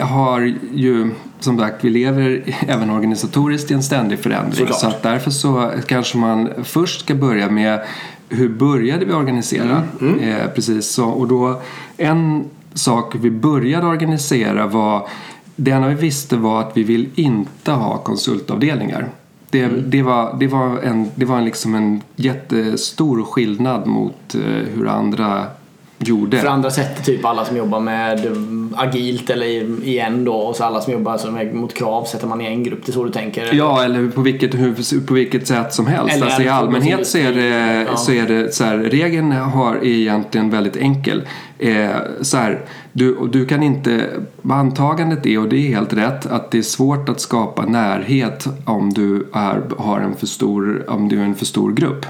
har 0.00 0.54
ju 0.74 1.10
som 1.40 1.58
sagt, 1.58 1.84
vi 1.84 1.90
lever 1.90 2.42
även 2.68 2.90
organisatoriskt 2.90 3.70
i 3.70 3.74
en 3.74 3.82
ständig 3.82 4.18
förändring. 4.18 4.54
Såklart. 4.54 4.80
Så 4.80 4.86
att 4.86 5.02
därför 5.02 5.30
så 5.30 5.70
kanske 5.86 6.18
man 6.18 6.48
först 6.64 7.00
ska 7.00 7.14
börja 7.14 7.50
med 7.50 7.80
hur 8.28 8.48
började 8.48 9.04
vi 9.04 9.12
organisera? 9.12 9.82
Eh, 10.20 10.50
precis 10.54 10.90
så, 10.90 11.04
och 11.08 11.28
då 11.28 11.60
en 11.96 12.44
sak 12.74 13.14
vi 13.20 13.30
började 13.30 13.86
organisera 13.86 14.66
var 14.66 15.08
det 15.56 15.70
enda 15.70 15.88
vi 15.88 15.94
visste 15.94 16.36
var 16.36 16.60
att 16.60 16.76
vi 16.76 16.82
vill 16.82 17.08
inte 17.14 17.72
ha 17.72 17.98
konsultavdelningar. 17.98 19.08
Det, 19.50 19.62
Mm. 19.62 19.90
det, 19.90 20.02
var, 20.02 20.36
det 20.40 20.46
var, 20.46 20.78
en, 20.78 21.10
det 21.14 21.24
var 21.24 21.40
liksom 21.40 21.74
en 21.74 22.02
jättestor 22.16 23.22
skillnad 23.24 23.86
mot 23.86 24.34
eh, 24.34 24.40
hur 24.74 24.88
andra 24.88 25.46
gjorde. 26.08 26.38
För 26.38 26.46
andra 26.48 26.70
sätter 26.70 27.02
typ 27.04 27.24
alla 27.24 27.44
som 27.44 27.56
jobbar 27.56 27.80
med 27.80 28.26
agilt 28.76 29.30
eller 29.30 29.46
i- 29.46 29.78
igen 29.84 30.24
då 30.24 30.32
och 30.34 30.56
så 30.56 30.64
alla 30.64 30.80
som 30.80 30.92
jobbar 30.92 31.18
som 31.18 31.36
är 31.36 31.52
mot 31.52 31.74
krav 31.74 32.04
sätter 32.04 32.26
man 32.26 32.40
i 32.40 32.44
en 32.46 32.62
grupp. 32.62 32.80
Det 32.86 32.90
är 32.90 32.92
så 32.92 33.04
du 33.04 33.10
tänker? 33.10 33.42
eller? 33.42 33.54
Ja, 33.54 33.84
eller 33.84 34.08
på 34.08 34.20
vilket, 34.20 34.54
hur, 34.54 35.06
på 35.06 35.14
vilket 35.14 35.46
sätt 35.46 35.74
som 35.74 35.86
helst. 35.86 36.14
Eller 36.14 36.26
alltså, 36.26 36.42
I 36.42 36.48
allmänhet 36.48 37.06
så 37.06 37.18
är 37.18 37.32
det? 37.32 37.86
Ja. 37.90 37.96
så 37.96 38.12
är 38.12 38.26
det 38.28 38.54
så 38.54 38.64
här, 38.64 38.76
regeln 38.78 39.32
har, 39.32 39.74
är 39.76 39.84
egentligen 39.84 40.50
väldigt 40.50 40.76
enkel. 40.76 41.22
Eh, 41.62 41.96
så 42.20 42.36
här, 42.36 42.60
du, 42.92 43.28
du 43.32 43.46
kan 43.46 43.62
inte, 43.62 44.08
antagandet 44.48 45.26
är, 45.26 45.38
och 45.38 45.48
det 45.48 45.56
är 45.56 45.68
helt 45.68 45.92
rätt, 45.92 46.26
att 46.26 46.50
det 46.50 46.58
är 46.58 46.62
svårt 46.62 47.08
att 47.08 47.20
skapa 47.20 47.66
närhet 47.66 48.46
om 48.64 48.92
du 48.92 49.28
är, 49.32 49.62
har 49.78 50.00
en 50.00 50.14
för 50.14 50.26
stor, 50.26 50.90
om 50.90 51.08
du 51.08 51.20
är 51.20 51.24
en 51.24 51.34
för 51.34 51.44
stor 51.44 51.72
grupp. 51.72 52.06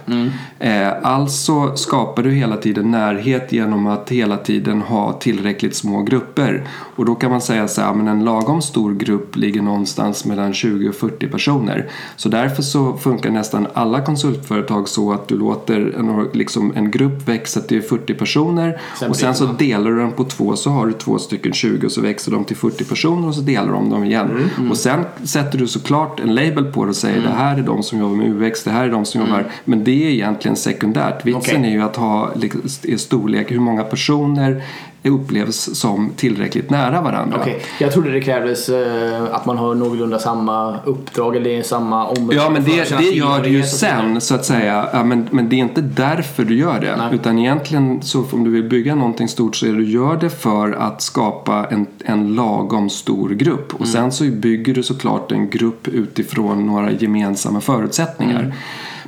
Eh, 0.59 0.89
alltså 1.03 1.77
skapar 1.77 2.23
du 2.23 2.31
hela 2.31 2.57
tiden 2.57 2.91
närhet 2.91 3.53
genom 3.53 3.87
att 3.87 4.11
hela 4.11 4.37
tiden 4.37 4.83
ha 4.83 5.13
tillräckligt 5.13 5.77
små 5.77 6.03
grupper. 6.03 6.65
Och 6.97 7.05
då 7.05 7.15
kan 7.15 7.31
man 7.31 7.41
säga 7.41 7.69
så 7.69 7.81
här, 7.81 7.95
men 7.95 8.09
en 8.09 8.25
lagom 8.25 8.63
stor 8.63 8.95
grupp 8.95 9.37
ligger 9.37 9.63
någonstans 9.63 10.25
mellan 10.25 10.53
20 10.53 10.89
och 10.89 10.95
40 10.95 11.29
personer. 11.29 11.89
Så 12.17 12.29
därför 12.29 12.63
så 12.63 12.97
funkar 12.97 13.31
nästan 13.31 13.67
alla 13.75 14.01
konsultföretag 14.01 14.89
så 14.89 15.13
att 15.13 15.29
du 15.29 15.39
låter 15.39 15.95
en, 15.99 16.29
liksom, 16.33 16.73
en 16.77 16.91
grupp 16.91 17.29
växa 17.29 17.61
till 17.61 17.83
40 17.83 18.15
personer 18.15 18.81
Sen 18.99 19.11
och 19.11 19.17
sen 19.17 19.35
så 19.35 19.42
blir 19.47 19.69
delar 19.69 19.91
du 19.91 19.99
den 19.99 20.13
på 20.13 20.25
två 20.25 20.57
så 20.57 20.71
har 20.71 20.87
du 20.87 20.93
två 20.93 21.19
stycken 21.19 21.53
20 21.53 21.87
och 21.87 21.93
så 21.93 22.01
växer 22.01 22.33
de 22.33 22.45
till 22.45 22.57
40 22.57 22.85
personer 22.85 23.29
och 23.29 23.35
så 23.35 23.41
delar 23.41 23.73
de 23.73 23.91
dem 23.91 24.05
igen. 24.05 24.51
Och 24.71 24.77
sen 24.77 25.05
sätter 25.25 25.59
du 25.59 25.67
såklart 25.67 26.21
en 26.21 26.35
label 26.35 26.65
på 26.65 26.85
det 26.85 26.91
och 26.91 26.97
säger 26.97 27.23
det 27.23 27.29
här 27.29 27.59
är 27.59 27.63
de 27.63 27.83
som 27.83 27.99
jobbar 27.99 28.17
med 28.17 28.43
UX, 28.43 28.65
det 28.65 28.71
här 28.71 28.85
är 28.85 28.91
de 28.91 29.05
som 29.05 29.21
jobbar 29.21 29.47
men 29.65 29.85
det 29.85 30.07
är 30.07 30.11
egentligen 30.11 30.57
sekundärt. 30.57 31.27
Vitsen 31.27 31.41
Okej. 31.61 31.71
är 31.71 31.75
ju 31.75 31.83
att 31.83 31.97
ha 31.97 32.35
liksom, 32.35 32.61
är 32.83 32.97
storlek, 32.97 33.51
hur 33.51 33.61
många 33.61 33.83
personer 33.83 34.63
upplevs 35.11 35.79
som 35.79 36.11
tillräckligt 36.17 36.71
nära 36.71 37.03
varandra. 37.03 37.39
Okej, 37.41 37.63
jag 37.81 37.93
trodde 37.93 38.11
det 38.11 38.21
krävdes 38.21 38.69
eh, 38.69 39.23
att 39.35 39.47
man 39.47 39.59
har 39.59 39.75
någorlunda 39.75 40.19
samma 40.19 40.79
uppdrag 40.85 41.37
eller 41.37 41.63
samma 41.63 42.07
område. 42.07 42.37
Ja, 42.37 42.51
men 42.51 42.65
det, 42.65 42.99
det 42.99 43.05
gör 43.05 43.43
du 43.43 43.49
ju 43.49 43.63
sen 43.63 44.21
så 44.21 44.35
att 44.35 44.45
säga. 44.45 44.89
Ja, 44.93 45.05
men, 45.05 45.29
men 45.31 45.49
det 45.49 45.57
är 45.57 45.59
inte 45.59 45.81
därför 45.81 46.45
du 46.45 46.59
gör 46.59 46.81
det. 46.81 46.97
Nej. 46.97 47.15
Utan 47.15 47.39
egentligen 47.39 48.03
så 48.03 48.25
om 48.33 48.45
du 48.45 48.51
vill 48.51 48.69
bygga 48.69 48.95
någonting 48.95 49.29
stort 49.29 49.57
så 49.57 49.67
är 49.67 49.73
du 49.73 49.85
gör 49.85 50.17
det 50.17 50.31
för 50.31 50.73
att 50.73 51.03
skapa 51.03 51.67
en, 51.71 51.87
en 52.05 52.35
lagom 52.35 52.91
stor 52.91 53.31
grupp. 53.31 53.75
Och 53.75 53.89
sen 53.89 54.13
så 54.13 54.25
bygger 54.25 54.75
du 54.75 54.83
såklart 54.83 55.33
en 55.33 55.51
grupp 55.51 55.89
utifrån 55.89 56.67
några 56.67 56.91
gemensamma 56.91 57.61
förutsättningar. 57.61 58.55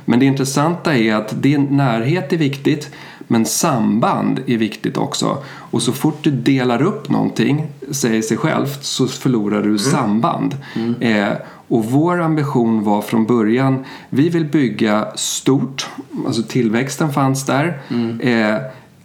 Men 0.05 0.19
det 0.19 0.25
intressanta 0.25 0.95
är 0.95 1.15
att 1.15 1.33
det, 1.41 1.57
närhet 1.57 2.33
är 2.33 2.37
viktigt 2.37 2.91
men 3.27 3.45
samband 3.45 4.39
är 4.47 4.57
viktigt 4.57 4.97
också. 4.97 5.37
Och 5.71 5.81
så 5.81 5.91
fort 5.91 6.17
du 6.21 6.31
delar 6.31 6.81
upp 6.81 7.09
någonting, 7.09 7.67
säger 7.91 8.21
sig 8.21 8.37
självt, 8.37 8.83
så 8.83 9.07
förlorar 9.07 9.63
du 9.63 9.77
samband. 9.77 10.57
Eh, 11.01 11.33
och 11.67 11.85
vår 11.85 12.21
ambition 12.21 12.83
var 12.83 13.01
från 13.01 13.25
början, 13.25 13.85
vi 14.09 14.29
vill 14.29 14.45
bygga 14.45 15.07
stort, 15.15 15.87
alltså 16.25 16.43
tillväxten 16.43 17.13
fanns 17.13 17.45
där. 17.45 17.79
Eh, 18.19 18.57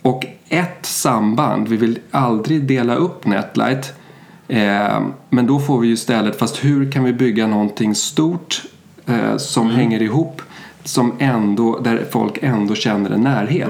och 0.02 0.26
ett 0.48 0.86
samband, 0.86 1.68
vi 1.68 1.76
vill 1.76 1.98
aldrig 2.10 2.64
dela 2.64 2.94
upp 2.94 3.26
Netlight. 3.26 3.92
Eh, 4.48 5.00
men 5.30 5.46
då 5.46 5.60
får 5.60 5.80
vi 5.80 5.86
ju 5.86 5.92
istället, 5.92 6.38
fast 6.38 6.64
hur 6.64 6.92
kan 6.92 7.04
vi 7.04 7.12
bygga 7.12 7.46
någonting 7.46 7.94
stort 7.94 8.62
eh, 9.06 9.36
som 9.36 9.70
hänger 9.70 10.02
ihop 10.02 10.42
som 10.84 11.12
ändå, 11.18 11.78
där 11.78 12.06
folk 12.10 12.38
ändå 12.42 12.74
känner 12.74 13.10
en 13.10 13.20
närhet. 13.20 13.68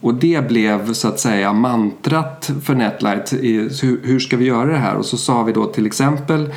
Och 0.00 0.14
det 0.14 0.48
blev 0.48 0.92
så 0.92 1.08
att 1.08 1.20
säga 1.20 1.52
mantrat 1.52 2.50
för 2.64 2.74
Netlight. 2.74 3.32
I, 3.32 3.52
hur, 3.82 4.00
hur 4.04 4.20
ska 4.20 4.36
vi 4.36 4.44
göra 4.44 4.72
det 4.72 4.78
här? 4.78 4.94
Och 4.94 5.06
så 5.06 5.16
sa 5.16 5.42
vi 5.42 5.52
då 5.52 5.66
till 5.66 5.86
exempel 5.86 6.52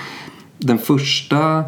den 0.57 0.77
första 0.77 1.63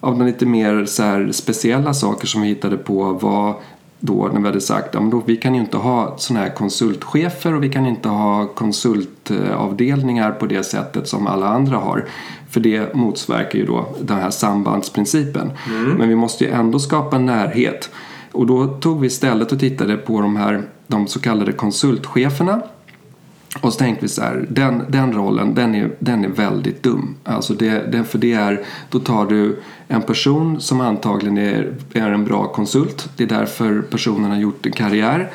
av 0.00 0.18
de 0.18 0.26
lite 0.26 0.46
mer 0.46 0.84
så 0.84 1.32
speciella 1.32 1.94
saker 1.94 2.26
som 2.26 2.42
vi 2.42 2.48
hittade 2.48 2.76
på 2.76 3.12
var 3.12 3.56
då 4.00 4.30
när 4.32 4.40
vi 4.40 4.46
hade 4.46 4.60
sagt 4.60 4.94
att 4.94 5.02
vi 5.26 5.36
kan 5.36 5.54
ju 5.54 5.60
inte 5.60 5.76
ha 5.76 6.14
sådana 6.18 6.44
här 6.44 6.54
konsultchefer 6.54 7.54
och 7.54 7.62
vi 7.62 7.68
kan 7.68 7.86
inte 7.86 8.08
ha 8.08 8.46
konsultavdelningar 8.46 10.32
på 10.32 10.46
det 10.46 10.64
sättet 10.64 11.08
som 11.08 11.26
alla 11.26 11.48
andra 11.48 11.76
har. 11.76 12.04
För 12.50 12.60
det 12.60 12.94
motverkar 12.94 13.58
ju 13.58 13.66
då 13.66 13.86
den 14.00 14.18
här 14.18 14.30
sambandsprincipen. 14.30 15.52
Men 15.98 16.08
vi 16.08 16.14
måste 16.14 16.44
ju 16.44 16.50
ändå 16.50 16.78
skapa 16.78 17.18
närhet. 17.18 17.90
Och 18.32 18.46
då 18.46 18.66
tog 18.66 19.00
vi 19.00 19.06
istället 19.06 19.52
och 19.52 19.60
tittade 19.60 19.96
på 19.96 20.20
de 20.20 20.36
här 20.36 20.62
de 20.86 21.06
så 21.06 21.20
kallade 21.20 21.52
konsultcheferna. 21.52 22.62
Och 23.60 23.72
så 23.72 23.78
tänkte 23.78 24.04
vi 24.04 24.08
så 24.08 24.22
här, 24.22 24.46
den, 24.48 24.82
den 24.88 25.12
rollen 25.12 25.54
den 25.54 25.74
är, 25.74 25.90
den 25.98 26.24
är 26.24 26.28
väldigt 26.28 26.82
dum. 26.82 27.14
Alltså 27.24 27.54
det, 27.54 27.92
det, 27.92 28.04
för 28.04 28.18
det 28.18 28.32
är, 28.32 28.60
då 28.90 28.98
tar 28.98 29.26
du 29.26 29.62
en 29.88 30.02
person 30.02 30.60
som 30.60 30.80
antagligen 30.80 31.38
är, 31.38 31.74
är 31.92 32.10
en 32.10 32.24
bra 32.24 32.46
konsult. 32.46 33.08
Det 33.16 33.24
är 33.24 33.28
därför 33.28 33.82
personen 33.82 34.30
har 34.30 34.38
gjort 34.38 34.66
en 34.66 34.72
karriär. 34.72 35.30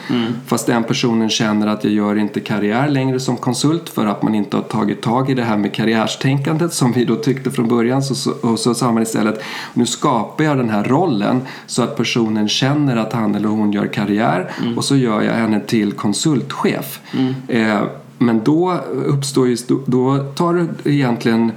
Fast 0.46 0.68
den 0.68 0.84
personen 0.84 1.30
känner 1.30 1.68
att 1.68 1.84
jag 1.84 1.94
gör 1.94 2.16
inte 2.16 2.40
karriär 2.40 2.90
längre 2.90 3.20
som 3.20 3.38
konsult 3.38 3.90
för 3.90 4.06
att 4.06 4.24
man 4.24 4.36
inte 4.36 4.58
har 4.58 4.64
tagit 4.64 5.02
tag 5.02 5.30
i 5.30 5.34
det 5.34 5.44
här 5.44 5.58
med 5.58 5.74
karriärstänkandet 5.74 6.74
som 6.74 6.92
vi 6.92 7.06
då 7.06 7.16
tyckte 7.16 7.52
från 7.52 7.68
början. 7.68 8.04
Så, 8.04 8.16
så, 8.16 8.32
och 8.32 8.60
så 8.60 8.74
sa 8.74 8.92
man 8.92 9.04
istället, 9.04 9.44
nu 9.74 9.86
skapar 9.86 10.44
jag 10.44 10.58
den 10.58 10.70
här 10.70 10.84
rollen 10.84 11.42
så 11.66 11.84
att 11.84 11.98
personen 11.98 12.50
känner 12.50 12.98
att 12.98 13.14
han 13.14 13.36
eller 13.36 13.50
hon 13.50 13.72
gör 13.72 13.88
karriär 13.88 14.52
och 14.78 14.86
så 14.86 14.96
gör 14.96 15.22
jag 15.22 15.34
henne 15.34 15.60
till 15.60 15.92
konsultchef. 15.92 17.00
Eh, 17.48 17.82
men 18.20 18.44
då 18.44 18.74
uppstår 19.06 19.48
ju, 19.48 19.58
då 19.86 20.18
tar 20.18 20.54
du 20.54 20.92
egentligen 20.92 21.52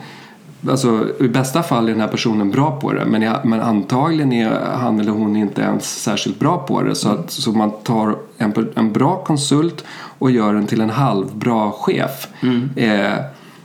Alltså, 0.69 1.07
I 1.21 1.29
bästa 1.29 1.63
fall 1.63 1.89
är 1.89 1.93
den 1.93 2.01
här 2.01 2.09
personen 2.09 2.51
bra 2.51 2.81
på 2.81 2.93
det 2.93 3.05
men, 3.05 3.23
jag, 3.23 3.45
men 3.45 3.61
antagligen 3.61 4.33
är 4.33 4.51
han 4.75 5.01
eller 5.01 5.13
hon 5.13 5.37
inte 5.37 5.63
ens 5.63 6.03
särskilt 6.03 6.39
bra 6.39 6.59
på 6.59 6.83
det. 6.83 6.95
Så, 6.95 7.09
att, 7.09 7.31
så 7.31 7.53
man 7.53 7.71
tar 7.83 8.17
en, 8.39 8.69
en 8.75 8.93
bra 8.93 9.17
konsult 9.17 9.85
och 10.19 10.31
gör 10.31 10.55
den 10.55 10.67
till 10.67 10.81
en 10.81 10.91
halvbra 10.91 11.73
chef. 11.73 12.29
Eh, 12.77 13.15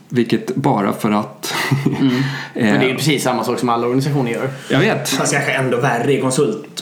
vilket 0.10 0.56
bara 0.56 0.94
för 0.94 1.12
att... 1.12 1.54
Men 2.00 2.06
eh, 2.54 2.80
det 2.80 2.92
är 2.92 2.96
precis 2.96 3.24
samma 3.24 3.44
sak 3.44 3.60
som 3.60 3.70
alla 3.70 3.86
organisationer 3.86 4.32
gör. 4.32 4.50
jag 4.70 4.80
vet. 4.80 5.10
Fast 5.10 5.34
kanske 5.34 5.52
ändå 5.52 5.78
värre 5.78 6.14
i 6.14 6.22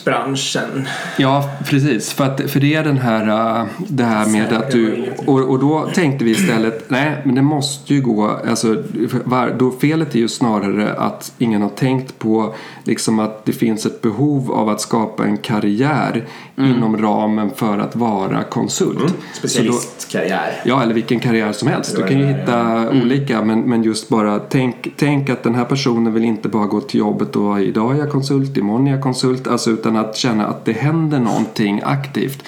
konsultbranschen. 0.06 0.88
Ja, 1.18 1.50
precis. 1.66 2.14
För, 2.14 2.24
att, 2.24 2.52
för 2.52 2.60
det 2.60 2.74
är 2.74 2.84
den 2.84 2.98
här, 2.98 3.60
äh, 3.60 3.66
det 3.78 4.04
här 4.04 4.26
med 4.26 4.54
att 4.54 4.72
du... 4.72 5.14
Och, 5.26 5.40
och 5.40 5.60
då 5.60 5.90
tänkte 5.94 6.26
vi 6.26 6.32
istället, 6.32 6.90
nej 6.90 7.22
men 7.26 7.36
det 7.36 7.42
måste 7.42 7.94
ju 7.94 8.02
gå... 8.02 8.40
Alltså, 8.50 8.84
var, 9.24 9.56
då 9.60 9.72
felet 9.72 10.16
är 10.16 10.20
ju 10.20 10.28
snarare 10.28 10.94
att 10.94 11.34
ingen 11.38 11.62
har 11.62 11.70
tänkt 11.70 12.20
på 12.20 12.54
liksom 12.84 13.20
att 13.20 13.46
det 13.46 13.54
finns 13.54 13.86
ett 13.86 14.02
behov 14.02 14.52
av 14.52 14.70
att 14.70 14.82
skapa 14.82 15.26
en 15.26 15.38
karriär 15.38 16.26
inom 16.58 16.98
ramen 16.98 17.52
för 17.56 17.78
att 17.78 17.96
vara 17.96 18.44
konsult. 18.44 19.00
Då, 19.00 19.08
Specialistkarriär. 19.34 20.62
Ja, 20.66 20.84
eller 20.84 20.94
vilken 20.94 21.20
karriär 21.20 21.52
som 21.52 21.68
helst. 21.68 21.96
Du 21.96 22.04
kan 22.04 22.20
ju 22.20 22.26
hitta 22.26 22.90
olika, 22.90 23.42
men, 23.42 23.62
men 23.62 23.84
just 23.84 24.10
bara 24.10 24.40
tänk, 24.40 24.88
tänk 24.98 25.30
att 25.30 25.44
den 25.44 25.56
här 25.56 25.66
personen 25.66 26.14
vill 26.14 26.24
inte 26.24 26.50
bara 26.50 26.66
gå 26.66 26.82
till 26.82 27.00
jobbet 27.00 27.36
och 27.36 27.62
idag 27.62 27.96
är 27.96 28.00
jag 28.00 28.12
konsult, 28.12 28.58
imorgon 28.58 28.88
är 28.88 28.92
jag 28.92 29.04
konsult, 29.04 29.48
alltså 29.48 29.72
utan 29.72 29.95
att 29.98 30.18
känna 30.18 30.46
att 30.46 30.66
det 30.66 30.74
händer 30.74 31.20
någonting 31.20 31.82
aktivt. 31.86 32.44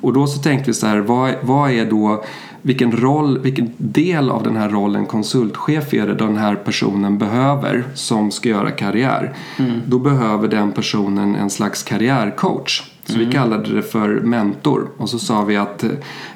Och 0.00 0.12
då 0.12 0.26
så 0.26 0.42
tänkte 0.42 0.70
vi 0.70 0.74
så 0.74 0.86
här, 0.86 0.98
vad, 0.98 1.34
vad 1.42 1.70
är 1.70 1.86
då 1.86 2.24
vilken 2.62 2.92
roll, 2.92 3.38
vilken 3.38 3.72
del 3.76 4.30
av 4.30 4.42
den 4.42 4.56
här 4.56 4.68
rollen 4.68 5.06
konsultchef 5.06 5.94
är 5.94 6.06
det 6.06 6.14
den 6.14 6.36
här 6.36 6.54
personen 6.54 7.18
behöver 7.18 7.84
som 7.94 8.30
ska 8.30 8.48
göra 8.48 8.70
karriär. 8.70 9.34
Då 9.86 9.98
behöver 9.98 10.48
den 10.48 10.72
personen 10.72 11.34
en 11.34 11.50
slags 11.50 11.82
karriärcoach. 11.82 12.82
Så 13.04 13.18
vi 13.18 13.32
kallade 13.32 13.74
det 13.74 13.82
för 13.82 14.08
mentor. 14.08 14.88
Och 14.96 15.08
så 15.08 15.18
sa 15.18 15.42
vi 15.44 15.56
att 15.56 15.84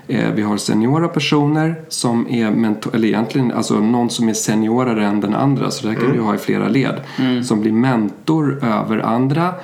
eh, 0.08 0.30
vi 0.34 0.42
har 0.42 0.56
seniora 0.56 1.08
personer 1.08 1.80
som 1.88 2.28
är 2.30 2.50
mentor, 2.50 2.94
eller 2.94 3.08
egentligen 3.08 3.52
alltså 3.52 3.80
någon 3.80 4.10
som 4.10 4.28
är 4.28 4.32
seniorare 4.34 5.06
än 5.06 5.20
den 5.20 5.34
andra. 5.34 5.70
Så 5.70 5.86
det 5.86 5.92
här 5.92 6.00
kan 6.00 6.12
du 6.12 6.20
ha 6.20 6.34
i 6.34 6.38
flera 6.38 6.68
led. 6.68 7.00
Som 7.44 7.60
blir 7.60 7.72
mentor 7.72 8.64
över 8.64 8.98
andra. 8.98 9.54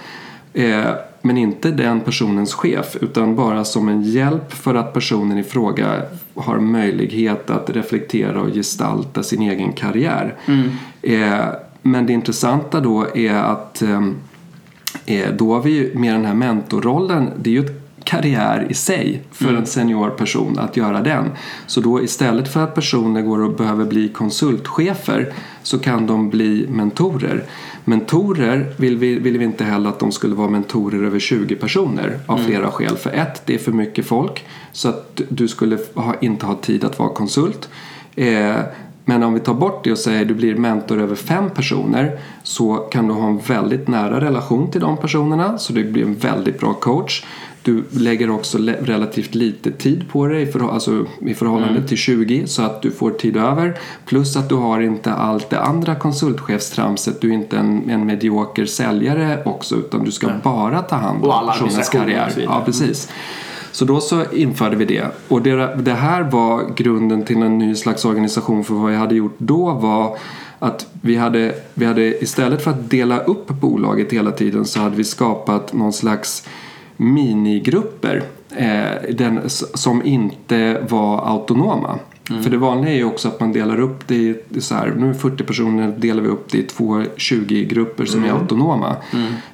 Eh, 0.54 0.90
men 1.22 1.38
inte 1.38 1.70
den 1.70 2.00
personens 2.00 2.54
chef 2.54 2.96
utan 3.00 3.36
bara 3.36 3.64
som 3.64 3.88
en 3.88 4.02
hjälp 4.02 4.52
för 4.52 4.74
att 4.74 4.92
personen 4.92 5.38
i 5.38 5.42
fråga 5.42 6.02
har 6.34 6.58
möjlighet 6.58 7.50
att 7.50 7.70
reflektera 7.70 8.40
och 8.40 8.54
gestalta 8.54 9.22
sin 9.22 9.42
egen 9.42 9.72
karriär. 9.72 10.34
Eh, 11.02 11.44
men 11.82 12.06
det 12.06 12.12
intressanta 12.12 12.80
då 12.80 13.06
är 13.16 13.34
att 13.34 13.82
ehm, 13.82 14.16
eh, 15.06 15.28
då 15.38 15.54
har 15.54 15.62
vi 15.62 15.70
ju 15.70 15.94
med 15.94 16.14
den 16.14 16.24
här 16.24 16.34
mentorrollen, 16.34 17.30
det 17.36 17.50
är 17.50 17.54
ju 17.54 17.64
ett 17.64 17.79
karriär 18.10 18.66
i 18.70 18.74
sig 18.74 19.22
för 19.32 19.54
en 19.54 19.66
senior 19.66 20.10
person 20.10 20.58
att 20.58 20.76
göra 20.76 21.00
den. 21.00 21.30
Så 21.66 21.80
då 21.80 22.02
istället 22.02 22.52
för 22.52 22.64
att 22.64 22.74
personer 22.74 23.22
går 23.22 23.42
och 23.42 23.56
behöver 23.56 23.84
bli 23.84 24.08
konsultchefer 24.08 25.32
så 25.62 25.78
kan 25.78 26.06
de 26.06 26.30
bli 26.30 26.66
mentorer. 26.68 27.44
Mentorer 27.84 28.74
vill 28.76 28.96
vi, 28.96 29.18
vill 29.18 29.38
vi 29.38 29.44
inte 29.44 29.64
heller 29.64 29.90
att 29.90 29.98
de 29.98 30.12
skulle 30.12 30.34
vara 30.34 30.48
mentorer 30.48 31.04
över 31.04 31.18
20 31.18 31.56
personer 31.56 32.18
av 32.26 32.38
flera 32.38 32.70
skäl. 32.70 32.96
För 32.96 33.10
ett, 33.10 33.42
det 33.46 33.54
är 33.54 33.58
för 33.58 33.72
mycket 33.72 34.06
folk 34.06 34.44
så 34.72 34.88
att 34.88 35.20
du 35.28 35.48
skulle 35.48 35.78
ha, 35.94 36.14
inte 36.20 36.46
ha 36.46 36.54
tid 36.54 36.84
att 36.84 36.98
vara 36.98 37.08
konsult. 37.08 37.68
Eh, 38.16 38.56
men 39.04 39.22
om 39.22 39.34
vi 39.34 39.40
tar 39.40 39.54
bort 39.54 39.84
det 39.84 39.92
och 39.92 39.98
säger 39.98 40.24
du 40.24 40.34
blir 40.34 40.54
mentor 40.54 41.00
över 41.00 41.16
fem 41.16 41.50
personer 41.50 42.18
så 42.42 42.74
kan 42.76 43.08
du 43.08 43.14
ha 43.14 43.28
en 43.28 43.38
väldigt 43.38 43.88
nära 43.88 44.20
relation 44.20 44.70
till 44.70 44.80
de 44.80 44.96
personerna 44.96 45.58
så 45.58 45.72
det 45.72 45.84
blir 45.84 46.02
en 46.02 46.14
väldigt 46.14 46.60
bra 46.60 46.74
coach. 46.74 47.24
Du 47.62 47.84
lägger 47.90 48.30
också 48.30 48.58
relativt 48.58 49.34
lite 49.34 49.70
tid 49.70 50.04
på 50.10 50.26
dig 50.26 50.42
i, 50.42 50.46
förhå- 50.46 50.70
alltså 50.70 51.06
i 51.20 51.34
förhållande 51.34 51.88
till 51.88 51.96
20 51.96 52.46
så 52.46 52.62
att 52.62 52.82
du 52.82 52.90
får 52.90 53.10
tid 53.10 53.36
över. 53.36 53.78
Plus 54.06 54.36
att 54.36 54.48
du 54.48 54.54
har 54.54 54.80
inte 54.80 55.12
allt 55.12 55.50
det 55.50 55.60
andra 55.60 55.94
konsultchefstramset. 55.94 57.20
Du 57.20 57.28
är 57.30 57.34
inte 57.34 57.58
en, 57.58 57.90
en 57.90 58.06
medioker 58.06 58.66
säljare 58.66 59.42
också 59.44 59.76
utan 59.76 60.04
du 60.04 60.12
ska 60.12 60.26
bara 60.42 60.82
ta 60.82 60.96
hand 60.96 61.24
om 61.24 61.46
personens 61.52 61.88
karriär. 61.88 62.32
Ja, 62.44 62.62
precis. 62.66 63.08
Så 63.72 63.84
då 63.84 64.00
så 64.00 64.24
införde 64.32 64.76
vi 64.76 64.84
det. 64.84 65.04
Och 65.28 65.42
det, 65.42 65.74
det 65.76 65.94
här 65.94 66.22
var 66.22 66.74
grunden 66.76 67.24
till 67.24 67.42
en 67.42 67.58
ny 67.58 67.74
slags 67.74 68.04
organisation 68.04 68.64
för 68.64 68.74
vad 68.74 68.94
jag 68.94 68.98
hade 68.98 69.14
gjort 69.14 69.34
då 69.38 69.72
var 69.72 70.18
att 70.58 70.86
vi 71.02 71.16
hade, 71.16 71.54
vi 71.74 71.84
hade 71.86 72.22
istället 72.22 72.64
för 72.64 72.70
att 72.70 72.90
dela 72.90 73.18
upp 73.18 73.48
bolaget 73.48 74.12
hela 74.12 74.30
tiden 74.30 74.64
så 74.64 74.80
hade 74.80 74.96
vi 74.96 75.04
skapat 75.04 75.72
någon 75.72 75.92
slags 75.92 76.46
minigrupper 77.00 78.22
eh, 78.56 79.14
den, 79.14 79.40
som 79.74 80.06
inte 80.06 80.86
var 80.88 81.28
autonoma. 81.28 81.98
För 82.42 82.50
det 82.50 82.56
vanliga 82.56 82.92
är 82.92 82.96
ju 82.96 83.04
också 83.04 83.28
att 83.28 83.40
man 83.40 83.52
delar 83.52 83.80
upp 83.80 84.08
det 84.08 84.14
i 84.14 84.60
så 84.60 84.74
här, 84.74 84.94
nu 84.98 85.08
är 85.08 85.14
40 85.14 85.44
personer 85.44 85.94
delar 85.98 86.22
vi 86.22 86.28
upp 86.28 86.50
det 86.50 86.58
i 86.58 86.62
två 86.62 87.00
20-grupper 87.16 88.04
som 88.04 88.24
är 88.24 88.30
autonoma. 88.30 88.96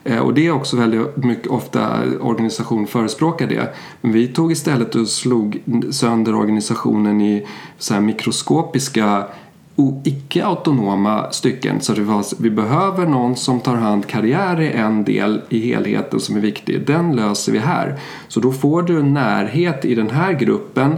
Eh, 0.04 0.18
och 0.18 0.34
det 0.34 0.46
är 0.46 0.50
också 0.50 0.76
väldigt 0.76 1.16
mycket 1.16 1.46
ofta 1.46 2.02
organisation 2.20 2.86
förespråkar 2.86 3.46
det. 3.46 3.74
Men 4.00 4.12
vi 4.12 4.28
tog 4.28 4.52
istället 4.52 4.94
och 4.94 5.08
slog 5.08 5.62
sönder 5.90 6.34
organisationen 6.34 7.20
i 7.20 7.46
så 7.78 7.94
här 7.94 8.00
mikroskopiska 8.00 9.24
icke-autonoma 10.04 11.30
stycken. 11.30 11.80
Så 11.80 11.92
det 11.92 12.02
var, 12.02 12.24
vi 12.42 12.50
behöver 12.50 13.06
någon 13.06 13.36
som 13.36 13.60
tar 13.60 13.74
hand 13.74 14.06
karriär 14.06 14.60
är 14.60 14.70
en 14.70 15.04
del 15.04 15.40
i 15.48 15.60
helheten 15.60 16.20
som 16.20 16.36
är 16.36 16.40
viktig. 16.40 16.86
Den 16.86 17.16
löser 17.16 17.52
vi 17.52 17.58
här. 17.58 17.98
Så 18.28 18.40
då 18.40 18.52
får 18.52 18.82
du 18.82 18.98
en 19.00 19.14
närhet 19.14 19.84
i 19.84 19.94
den 19.94 20.10
här 20.10 20.32
gruppen 20.32 20.96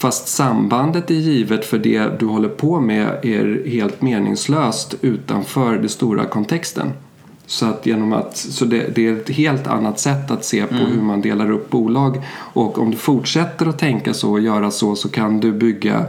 fast 0.00 0.28
sambandet 0.28 1.10
är 1.10 1.14
givet 1.14 1.64
för 1.64 1.78
det 1.78 2.20
du 2.20 2.26
håller 2.26 2.48
på 2.48 2.80
med 2.80 3.08
är 3.22 3.68
helt 3.68 4.02
meningslöst 4.02 4.94
utanför 5.00 5.78
den 5.78 5.88
stora 5.88 6.24
kontexten. 6.24 6.92
Så, 7.46 7.66
att 7.66 7.86
genom 7.86 8.12
att, 8.12 8.36
så 8.36 8.64
det, 8.64 8.94
det 8.94 9.06
är 9.06 9.12
ett 9.12 9.30
helt 9.30 9.66
annat 9.66 10.00
sätt 10.00 10.30
att 10.30 10.44
se 10.44 10.66
på 10.66 10.74
hur 10.74 11.02
man 11.02 11.20
delar 11.20 11.50
upp 11.50 11.70
bolag. 11.70 12.22
Och 12.32 12.78
om 12.78 12.90
du 12.90 12.96
fortsätter 12.96 13.66
att 13.66 13.78
tänka 13.78 14.14
så 14.14 14.30
och 14.32 14.40
göra 14.40 14.70
så 14.70 14.96
så 14.96 15.08
kan 15.08 15.40
du 15.40 15.52
bygga 15.52 16.06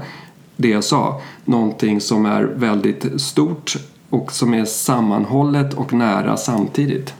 det 0.61 0.69
jag 0.69 0.83
sa. 0.83 1.21
Någonting 1.45 2.01
som 2.01 2.25
är 2.25 2.43
väldigt 2.43 3.21
stort 3.21 3.77
och 4.11 4.31
som 4.31 4.53
är 4.53 4.65
sammanhållet 4.65 5.73
och 5.73 5.93
nära 5.93 6.37
samtidigt. 6.37 7.13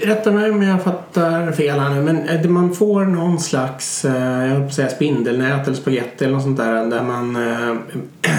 Rätta 0.00 0.32
mig 0.32 0.50
om 0.50 0.62
jag 0.62 0.82
fattar 0.82 1.52
fel 1.52 1.78
här 1.78 1.90
nu, 1.90 2.02
men 2.02 2.42
det 2.42 2.48
man 2.48 2.74
får 2.74 3.04
någon 3.04 3.40
slags, 3.40 4.04
eh, 4.04 4.46
jag 4.46 4.72
säga 4.72 4.88
spindelnät 4.88 5.66
eller 5.66 5.76
spagetti 5.76 6.24
eller 6.24 6.34
något 6.34 6.42
sånt 6.42 6.56
där, 6.56 6.86
där 6.86 7.02
man, 7.02 7.36
eh, 7.36 7.76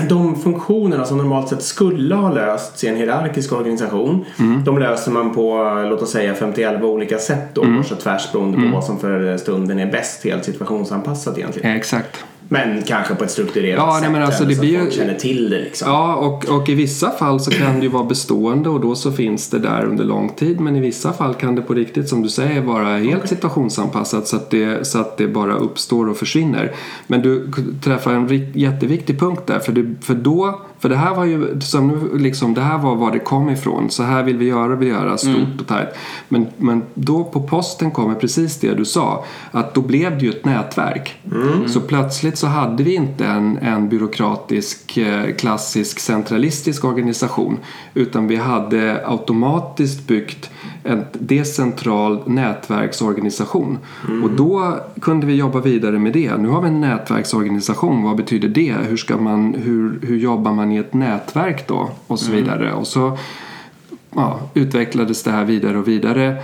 de 0.10 0.36
funktionerna 0.36 1.06
som 1.06 1.18
normalt 1.18 1.50
sett 1.50 1.64
skulle 1.64 2.16
ha 2.16 2.34
lösts 2.34 2.84
i 2.84 2.88
en 2.88 2.96
hierarkisk 2.96 3.52
organisation, 3.52 4.26
de 4.66 4.80
löser 4.80 5.12
man 5.12 5.34
på, 5.34 5.78
eh, 5.84 5.90
låt 5.90 6.02
oss 6.02 6.12
säga 6.12 6.36
51 6.36 6.84
olika 6.84 7.18
sätt 7.18 7.56
då, 7.56 7.62
kors 7.62 7.92
och 7.92 8.00
tvärs 8.00 8.32
beroende 8.32 8.58
på 8.58 8.68
vad 8.74 8.84
som 8.84 9.00
för 9.00 9.38
stunden 9.38 9.80
är 9.80 9.92
bäst, 9.92 10.24
helt 10.24 10.46
situationsanpassat 10.46 11.38
egentligen. 11.38 11.72
Eh, 11.72 11.78
Exakt. 11.78 12.26
Men 12.54 12.82
kanske 12.82 13.16
på 13.16 13.24
ett 13.24 13.32
strukturerat 13.32 13.78
Ja, 13.78 13.92
nej, 13.92 14.02
sätt 14.02 14.12
men 14.12 14.24
alltså, 14.24 14.46
det 14.46 14.56
så 14.56 14.62
blir 14.62 14.78
att 14.78 14.84
folk 14.84 14.94
känner 14.94 15.14
till 15.14 15.50
det 15.50 15.60
liksom. 15.60 15.90
Ja, 15.90 16.16
och, 16.16 16.46
och 16.46 16.70
i 16.70 16.76
vissa 16.76 17.12
fall 17.12 17.40
så 17.40 17.52
kan 17.52 17.76
det 17.76 17.82
ju 17.82 17.88
vara 17.88 18.04
bestående 18.04 18.70
och 18.70 18.80
då 18.80 18.96
så 18.96 19.12
finns 19.12 19.50
det 19.50 19.60
där 19.60 19.86
under 19.86 20.04
lång 20.04 20.30
tid. 20.30 20.60
Men 20.60 20.76
i 20.76 20.80
vissa 20.80 21.14
fall 21.14 21.34
kan 21.34 21.56
det 21.56 21.62
på 21.62 21.74
riktigt, 21.74 22.10
som 22.10 22.22
du 22.22 22.30
säger, 22.30 22.62
vara 22.62 22.98
helt 22.98 23.30
situationsanpassat 23.30 24.28
så 24.28 24.36
att, 24.36 24.50
det, 24.50 24.88
så 24.88 25.00
att 25.00 25.18
det 25.18 25.28
bara 25.28 25.56
uppstår 25.56 26.10
och 26.10 26.18
försvinner. 26.18 26.72
Men 27.08 27.22
du 27.22 27.52
träffar 27.84 28.14
en 28.14 28.52
jätteviktig 28.54 29.20
punkt 29.20 29.44
där. 29.46 29.60
För, 29.60 29.72
det, 29.72 29.96
för 30.02 30.16
då, 30.16 30.62
för 30.82 30.90
det 30.90 30.96
här 30.96 31.16
var 31.16 31.26
ju, 31.26 31.62
som 31.62 31.88
nu 31.88 32.18
liksom, 32.18 32.54
det 32.54 32.62
här 32.62 32.78
var 32.78 32.96
var 32.96 33.12
det 33.12 33.20
kom 33.20 33.50
ifrån. 33.50 33.90
Så 33.90 34.04
här 34.04 34.24
vill 34.24 34.38
vi 34.38 34.46
göra, 34.46 34.76
vill 34.76 34.88
göra 34.88 35.18
stort 35.18 35.62
och 35.62 35.68
tajt. 35.68 35.90
Men, 36.30 36.48
men 36.58 36.84
då 36.94 37.24
på 37.24 37.42
posten 37.42 37.92
kommer 37.92 38.16
precis 38.16 38.60
det 38.60 38.74
du 38.74 38.86
sa. 38.86 39.26
Att 39.52 39.74
då 39.74 39.82
blev 39.82 40.18
det 40.18 40.26
ju 40.26 40.30
ett 40.30 40.46
nätverk. 40.46 41.16
Så 41.68 41.80
plötsligt 41.80 42.38
så 42.38 42.48
hade 42.48 42.84
vi 42.84 42.96
inte 42.96 43.26
en, 43.26 43.58
en 43.58 43.90
byråkratisk, 43.90 44.98
eh, 44.98 45.36
klassisk, 45.36 46.00
centralistisk 46.00 46.86
organisation. 46.86 47.58
Utan 47.94 48.28
vi 48.28 48.36
hade 48.36 49.08
automatiskt 49.08 50.08
byggt 50.08 50.50
en 50.84 51.06
decentral 51.14 52.24
nätverksorganisation. 52.26 53.78
Och 54.24 54.32
då 54.32 54.80
kunde 55.02 55.28
vi 55.28 55.36
jobba 55.36 55.60
vidare 55.60 56.00
med 56.00 56.14
det. 56.14 56.38
Nu 56.38 56.48
har 56.48 56.62
vi 56.62 56.68
en 56.68 56.82
nätverksorganisation. 56.82 58.04
Vad 58.04 58.18
betyder 58.18 58.50
det? 58.50 58.76
Hur, 58.90 58.98
ska 58.98 59.18
man, 59.18 59.54
hur, 59.54 60.00
hur 60.02 60.18
jobbar 60.18 60.54
man 60.54 60.72
i 60.72 60.78
ett 60.78 60.94
nätverk 60.94 61.68
då? 61.68 61.90
Och 62.08 62.20
så 62.20 62.32
vidare. 62.32 62.74
Och 62.74 62.88
så 62.88 63.18
ja, 64.16 64.40
utvecklades 64.54 65.24
det 65.24 65.32
här 65.32 65.46
vidare 65.46 65.78
och 65.78 65.88
vidare. 65.88 66.44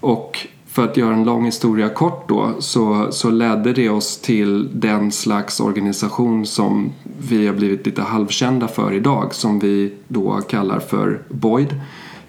Och 0.00 0.46
för 0.66 0.84
att 0.84 0.96
göra 0.96 1.14
en 1.14 1.24
lång 1.24 1.44
historia 1.44 1.88
kort 1.88 2.28
då 2.28 2.54
så, 2.58 3.06
så 3.10 3.30
ledde 3.30 3.72
det 3.72 3.88
oss 3.88 4.20
till 4.20 4.68
den 4.80 5.12
slags 5.12 5.60
organisation 5.60 6.46
som 6.46 6.92
vi 7.28 7.46
har 7.46 7.54
blivit 7.54 7.86
lite 7.86 8.02
halvkända 8.02 8.68
för 8.68 8.92
idag 8.92 9.34
som 9.34 9.58
vi 9.58 9.92
då 10.08 10.40
kallar 10.40 10.78
för 10.78 11.22
Boyd. 11.28 11.80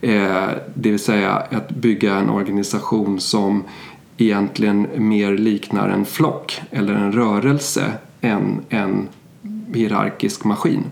Eh, 0.02 0.48
det 0.74 0.92
vill 0.92 1.00
säga 1.00 1.32
att 1.32 1.70
bygga 1.70 2.16
en 2.16 2.30
organisation 2.30 3.20
som 3.20 3.64
egentligen 4.18 4.88
mer 4.96 5.38
liknar 5.38 5.90
en 5.90 6.06
flock 6.06 6.62
eller 6.72 6.94
en 6.94 7.12
rörelse 7.12 7.92
än 8.22 8.62
en 8.70 9.08
hierarkisk 9.74 10.44
maskin. 10.44 10.84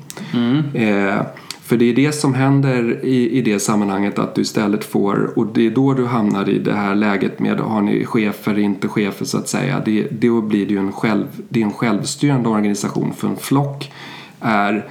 Eh, 0.73 1.21
för 1.61 1.77
det 1.77 1.85
är 1.85 1.95
det 1.95 2.11
som 2.11 2.33
händer 2.33 3.05
i, 3.05 3.29
i 3.29 3.41
det 3.41 3.59
sammanhanget 3.59 4.19
att 4.19 4.35
du 4.35 4.41
istället 4.41 4.83
får, 4.85 5.39
och 5.39 5.47
det 5.47 5.65
är 5.67 5.71
då 5.71 5.93
du 5.93 6.05
hamnar 6.05 6.49
i 6.49 6.59
det 6.59 6.73
här 6.73 6.95
läget 6.95 7.39
med 7.39 7.59
har 7.59 7.81
ni 7.81 8.05
chefer, 8.05 8.59
inte 8.59 8.87
chefer 8.87 9.25
så 9.25 9.37
att 9.37 9.47
säga. 9.47 9.81
Det, 9.85 10.07
då 10.11 10.41
blir 10.41 10.65
det 10.65 10.73
ju 10.73 10.79
en, 10.79 10.91
själv, 10.91 11.25
det 11.49 11.61
är 11.61 11.63
en 11.63 11.73
självstyrande 11.73 12.49
organisation 12.49 13.13
för 13.13 13.27
en 13.27 13.35
flock 13.35 13.91
är 14.39 14.87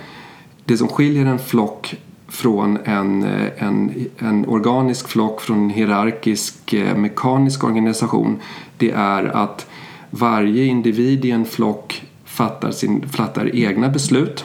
det 0.64 0.76
som 0.76 0.88
skiljer 0.88 1.26
en 1.26 1.38
flock 1.38 1.96
från 2.32 2.78
en, 2.84 3.22
eh, 3.22 3.50
en, 3.58 4.06
en 4.18 4.48
organisk 4.48 5.08
flock 5.08 5.40
från 5.40 5.58
en 5.58 5.70
hierarkisk 5.70 6.72
eh, 6.72 6.96
mekanisk 6.96 7.64
organisation 7.64 8.40
det 8.76 8.90
är 8.90 9.24
att 9.24 9.66
varje 10.10 10.64
individ 10.64 11.24
i 11.24 11.30
en 11.30 11.44
flock 11.44 12.02
fattar, 12.24 12.70
sin, 12.70 13.08
fattar 13.08 13.56
egna 13.56 13.88
beslut. 13.88 14.44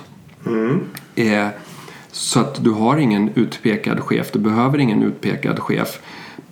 Eh, 1.15 1.47
så 2.11 2.39
att 2.39 2.63
du 2.63 2.71
har 2.71 2.97
ingen 2.97 3.29
utpekad 3.35 3.99
chef, 3.99 4.31
du 4.31 4.39
behöver 4.39 4.77
ingen 4.77 5.03
utpekad 5.03 5.59
chef. 5.59 5.99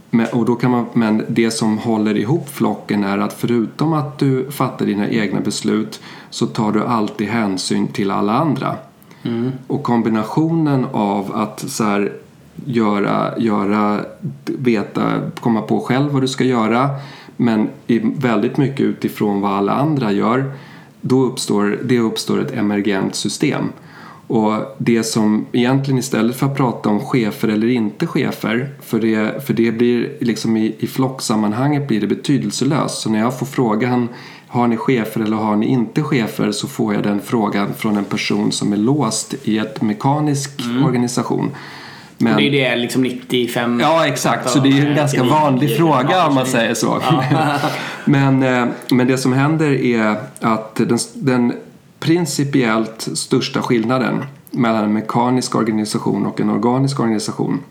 Men, 0.10 0.28
och 0.34 0.45
då 0.45 0.56
kan 0.56 0.71
man, 0.71 0.86
men 0.93 1.26
det 1.28 1.52
som 1.52 1.78
håller 1.78 2.17
ihop 2.17 2.50
flocken 2.50 3.04
är 3.04 3.17
att 3.17 3.34
förutom 3.34 3.93
att 3.93 4.19
du 4.19 4.52
fattar 4.52 4.86
dina 4.86 5.10
egna 5.10 5.41
beslut 5.41 6.02
så 6.30 6.45
tar 6.45 6.71
du 6.71 6.84
alltid 6.84 7.28
hänsyn 7.28 7.88
till 7.88 8.12
alla 8.12 8.34
andra. 8.34 8.76
Mm. 9.25 9.51
Och 9.67 9.83
kombinationen 9.83 10.85
av 10.91 11.35
att 11.35 11.69
så 11.69 11.83
här, 11.83 12.13
göra, 12.65 13.33
göra, 13.38 13.99
veta, 14.45 15.11
komma 15.39 15.61
på 15.61 15.79
själv 15.79 16.11
vad 16.11 16.21
du 16.21 16.27
ska 16.27 16.43
göra 16.43 16.89
men 17.38 17.67
väldigt 18.17 18.57
mycket 18.57 18.81
utifrån 18.81 19.41
vad 19.41 19.51
alla 19.51 19.73
andra 19.73 20.11
gör 20.11 20.51
då 21.01 21.23
uppstår, 21.23 21.79
det 21.83 21.99
uppstår 21.99 22.41
ett 22.41 22.53
emergent 22.53 23.15
system. 23.15 23.63
Och 24.27 24.75
det 24.77 25.03
som 25.03 25.45
egentligen 25.51 25.97
istället 25.97 26.35
för 26.35 26.45
att 26.45 26.57
prata 26.57 26.89
om 26.89 26.99
chefer 26.99 27.47
eller 27.47 27.67
inte 27.67 28.07
chefer 28.07 28.69
för 28.81 28.99
det, 28.99 29.45
för 29.47 29.53
det 29.53 29.71
blir 29.71 30.17
liksom 30.19 30.57
i, 30.57 30.75
i 30.79 30.88
flocksammanhanget 30.88 31.88
blir 31.88 32.01
det 32.01 32.07
betydelselöst. 32.07 33.01
Så 33.01 33.09
när 33.09 33.19
jag 33.19 33.39
får 33.39 33.45
frågan 33.45 34.09
har 34.55 34.67
ni 34.67 34.77
chefer 34.77 35.21
eller 35.21 35.37
har 35.37 35.55
ni 35.55 35.65
inte 35.65 36.03
chefer 36.03 36.51
så 36.51 36.67
får 36.67 36.93
jag 36.93 37.03
den 37.03 37.21
frågan 37.21 37.73
från 37.73 37.97
en 37.97 38.05
person 38.05 38.51
som 38.51 38.73
är 38.73 38.77
låst 38.77 39.33
i 39.43 39.57
ett 39.57 39.81
mekanisk 39.81 40.51
organisation. 40.85 41.51
Men, 42.17 42.37
det 42.37 42.43
är 42.43 42.51
det 42.51 42.75
liksom 42.75 43.01
95 43.01 43.79
Ja, 43.79 44.07
exakt. 44.07 44.49
Så 44.49 44.59
det 44.59 44.69
är 44.69 44.71
ju 44.71 44.87
en 44.87 44.95
ganska 44.95 45.23
99, 45.23 45.39
vanlig 45.39 45.77
fråga 45.77 46.11
ja, 46.11 46.27
om 46.27 46.35
man 46.35 46.45
säger 46.45 46.73
så. 46.73 47.01
men, 48.05 48.43
eh, 48.43 48.65
men 48.91 49.07
det 49.07 49.17
som 49.17 49.33
händer 49.33 49.71
är 49.71 50.15
att 50.39 50.75
den, 50.75 50.97
den 51.13 51.53
principiellt 51.99 53.07
största 53.13 53.61
skillnaden 53.61 54.25
mellan 54.51 54.83
en 54.83 54.93
mekanisk 54.93 55.55
organisation 55.55 56.25
och 56.25 56.41
en 56.41 56.49
organisk 56.49 56.99
organisation 56.99 57.63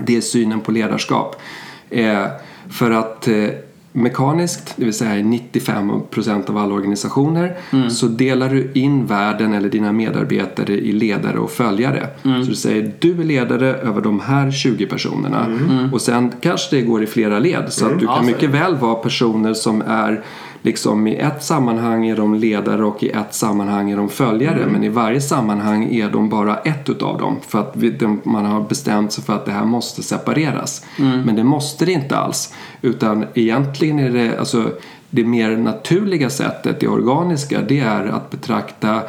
det 0.00 0.16
är 0.16 0.20
synen 0.20 0.60
på 0.60 0.72
ledarskap. 0.72 1.42
Eh, 1.90 2.26
för 2.70 2.90
att 2.90 3.28
eh, 3.28 3.48
mekaniskt, 3.96 4.74
det 4.76 4.84
vill 4.84 4.94
säga 4.94 5.16
i 5.16 5.22
95% 5.22 6.50
av 6.50 6.56
alla 6.56 6.74
organisationer, 6.74 7.56
så 7.88 8.06
delar 8.06 8.48
du 8.48 8.70
in 8.74 9.06
världen 9.06 9.54
eller 9.54 9.68
dina 9.68 9.92
medarbetare 9.92 10.72
i 10.72 10.92
ledare 10.92 11.38
och 11.38 11.50
följare. 11.50 12.06
Så 12.22 12.48
du 12.48 12.54
säger 12.54 12.92
du 12.98 13.20
är 13.20 13.24
ledare 13.24 13.66
över 13.74 14.00
de 14.00 14.20
här 14.20 14.50
20 14.50 14.86
personerna. 14.86 15.46
Och 15.92 16.00
sen 16.00 16.32
kanske 16.40 16.76
det 16.76 16.82
går 16.82 17.02
i 17.02 17.06
flera 17.06 17.38
led. 17.38 17.64
Så 17.68 17.86
att 17.86 17.98
du 17.98 18.04
Ja, 18.04 18.16
kan 18.16 18.26
mycket 18.26 18.50
väl 18.50 18.76
vara 18.76 18.94
personer 18.94 19.54
som 19.54 19.82
är 19.86 20.22
liksom 20.66 21.06
i 21.06 21.16
ett 21.16 21.42
sammanhang 21.44 22.06
är 22.06 22.16
de 22.16 22.34
ledare 22.34 22.84
och 22.84 23.02
i 23.02 23.10
ett 23.10 23.34
sammanhang 23.34 23.90
är 23.90 23.96
de 23.96 24.08
följare. 24.08 24.66
Men 24.66 24.84
i 24.84 24.88
varje 24.88 25.20
sammanhang 25.20 25.94
är 25.94 26.10
de 26.10 26.28
bara 26.28 26.56
ett 26.56 26.88
utav 26.88 27.18
dem. 27.18 27.36
För 27.46 27.60
att 27.60 27.76
man 28.24 28.44
har 28.44 28.60
bestämt 28.60 29.12
sig 29.12 29.24
för 29.24 29.34
att 29.34 29.44
det 29.44 29.52
här 29.52 29.64
måste 29.64 30.02
separeras. 30.02 30.86
Men 30.96 31.36
det 31.36 31.44
måste 31.44 31.84
det 31.84 31.92
inte 31.92 32.16
alls. 32.16 32.54
Utan 32.82 33.24
egentligen 33.34 33.98
är 33.98 34.10
det, 34.10 34.38
alltså 34.38 34.70
det 35.10 35.24
mer 35.24 35.56
naturliga 35.56 36.30
sättet, 36.30 36.80
det 36.80 36.88
organiska, 36.88 37.60
det 37.68 37.80
är 37.80 38.04
att 38.06 38.30
betrakta 38.30 39.02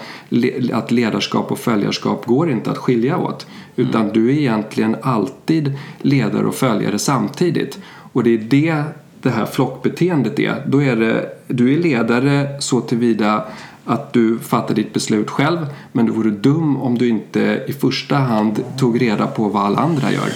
att 0.73 0.91
ledarskap 0.91 1.51
och 1.51 1.59
följarskap 1.59 2.25
går 2.25 2.51
inte 2.51 2.71
att 2.71 2.77
skilja 2.77 3.17
åt. 3.17 3.47
Utan 3.75 4.09
du 4.09 4.29
är 4.29 4.37
egentligen 4.37 4.95
alltid 5.01 5.73
ledare 6.01 6.45
och 6.45 6.55
följare 6.55 6.99
samtidigt. 6.99 7.79
Och 8.13 8.23
det 8.23 8.33
är 8.33 8.37
det 8.37 8.83
det 9.21 9.29
här 9.29 9.45
flockbeteendet 9.45 10.39
är. 10.39 10.63
Då 10.67 10.83
är 10.83 10.95
det, 10.95 11.29
du 11.47 11.73
är 11.73 11.77
ledare 11.77 12.47
så 12.59 12.81
tillvida 12.81 13.43
att 13.85 14.13
du 14.13 14.39
fattar 14.39 14.75
ditt 14.75 14.93
beslut 14.93 15.29
själv 15.29 15.57
men 15.91 16.05
du 16.05 16.11
vore 16.11 16.29
dum 16.29 16.81
om 16.81 16.97
du 16.97 17.09
inte 17.09 17.63
i 17.67 17.73
första 17.73 18.15
hand 18.15 18.63
tog 18.77 19.01
reda 19.01 19.27
på 19.27 19.43
vad 19.49 19.65
alla 19.65 19.77
andra 19.77 20.11
gör. 20.11 20.29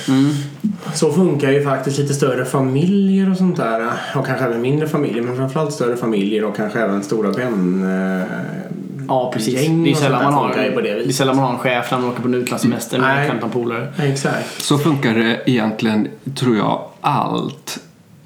Så 0.93 1.11
funkar 1.11 1.51
ju 1.51 1.63
faktiskt 1.63 1.97
lite 1.97 2.13
större 2.13 2.45
familjer 2.45 3.31
och 3.31 3.37
sånt 3.37 3.57
där. 3.57 3.91
Och 4.15 4.25
kanske 4.25 4.45
även 4.45 4.61
mindre 4.61 4.87
familjer. 4.87 5.23
Men 5.23 5.37
framförallt 5.37 5.73
större 5.73 5.97
familjer 5.97 6.43
och 6.43 6.55
kanske 6.55 6.79
även 6.79 7.03
stora 7.03 7.31
vän... 7.31 7.83
eh, 8.21 8.27
Ja 9.07 9.31
precis. 9.33 9.53
Gäng 9.53 9.83
Det 9.83 9.91
är 9.91 9.95
sällan 9.95 10.23
man 10.23 10.33
har, 10.33 10.49
på 10.71 10.81
det 10.81 10.93
det 10.93 11.09
är 11.09 11.11
sällan 11.11 11.35
man 11.35 11.45
har 11.45 11.53
en 11.53 11.59
chef 11.59 11.91
när 11.91 11.99
man 11.99 12.09
åker 12.09 12.21
på 12.21 12.27
en 12.27 12.33
utlandssemester 12.33 12.99
med 12.99 13.15
Nej. 13.15 13.29
15 13.29 13.49
polare. 13.49 13.87
Exakt. 13.97 14.61
Så 14.61 14.77
funkar 14.77 15.13
det 15.13 15.41
egentligen, 15.45 16.07
tror 16.35 16.57
jag, 16.57 16.81
allt 17.01 17.79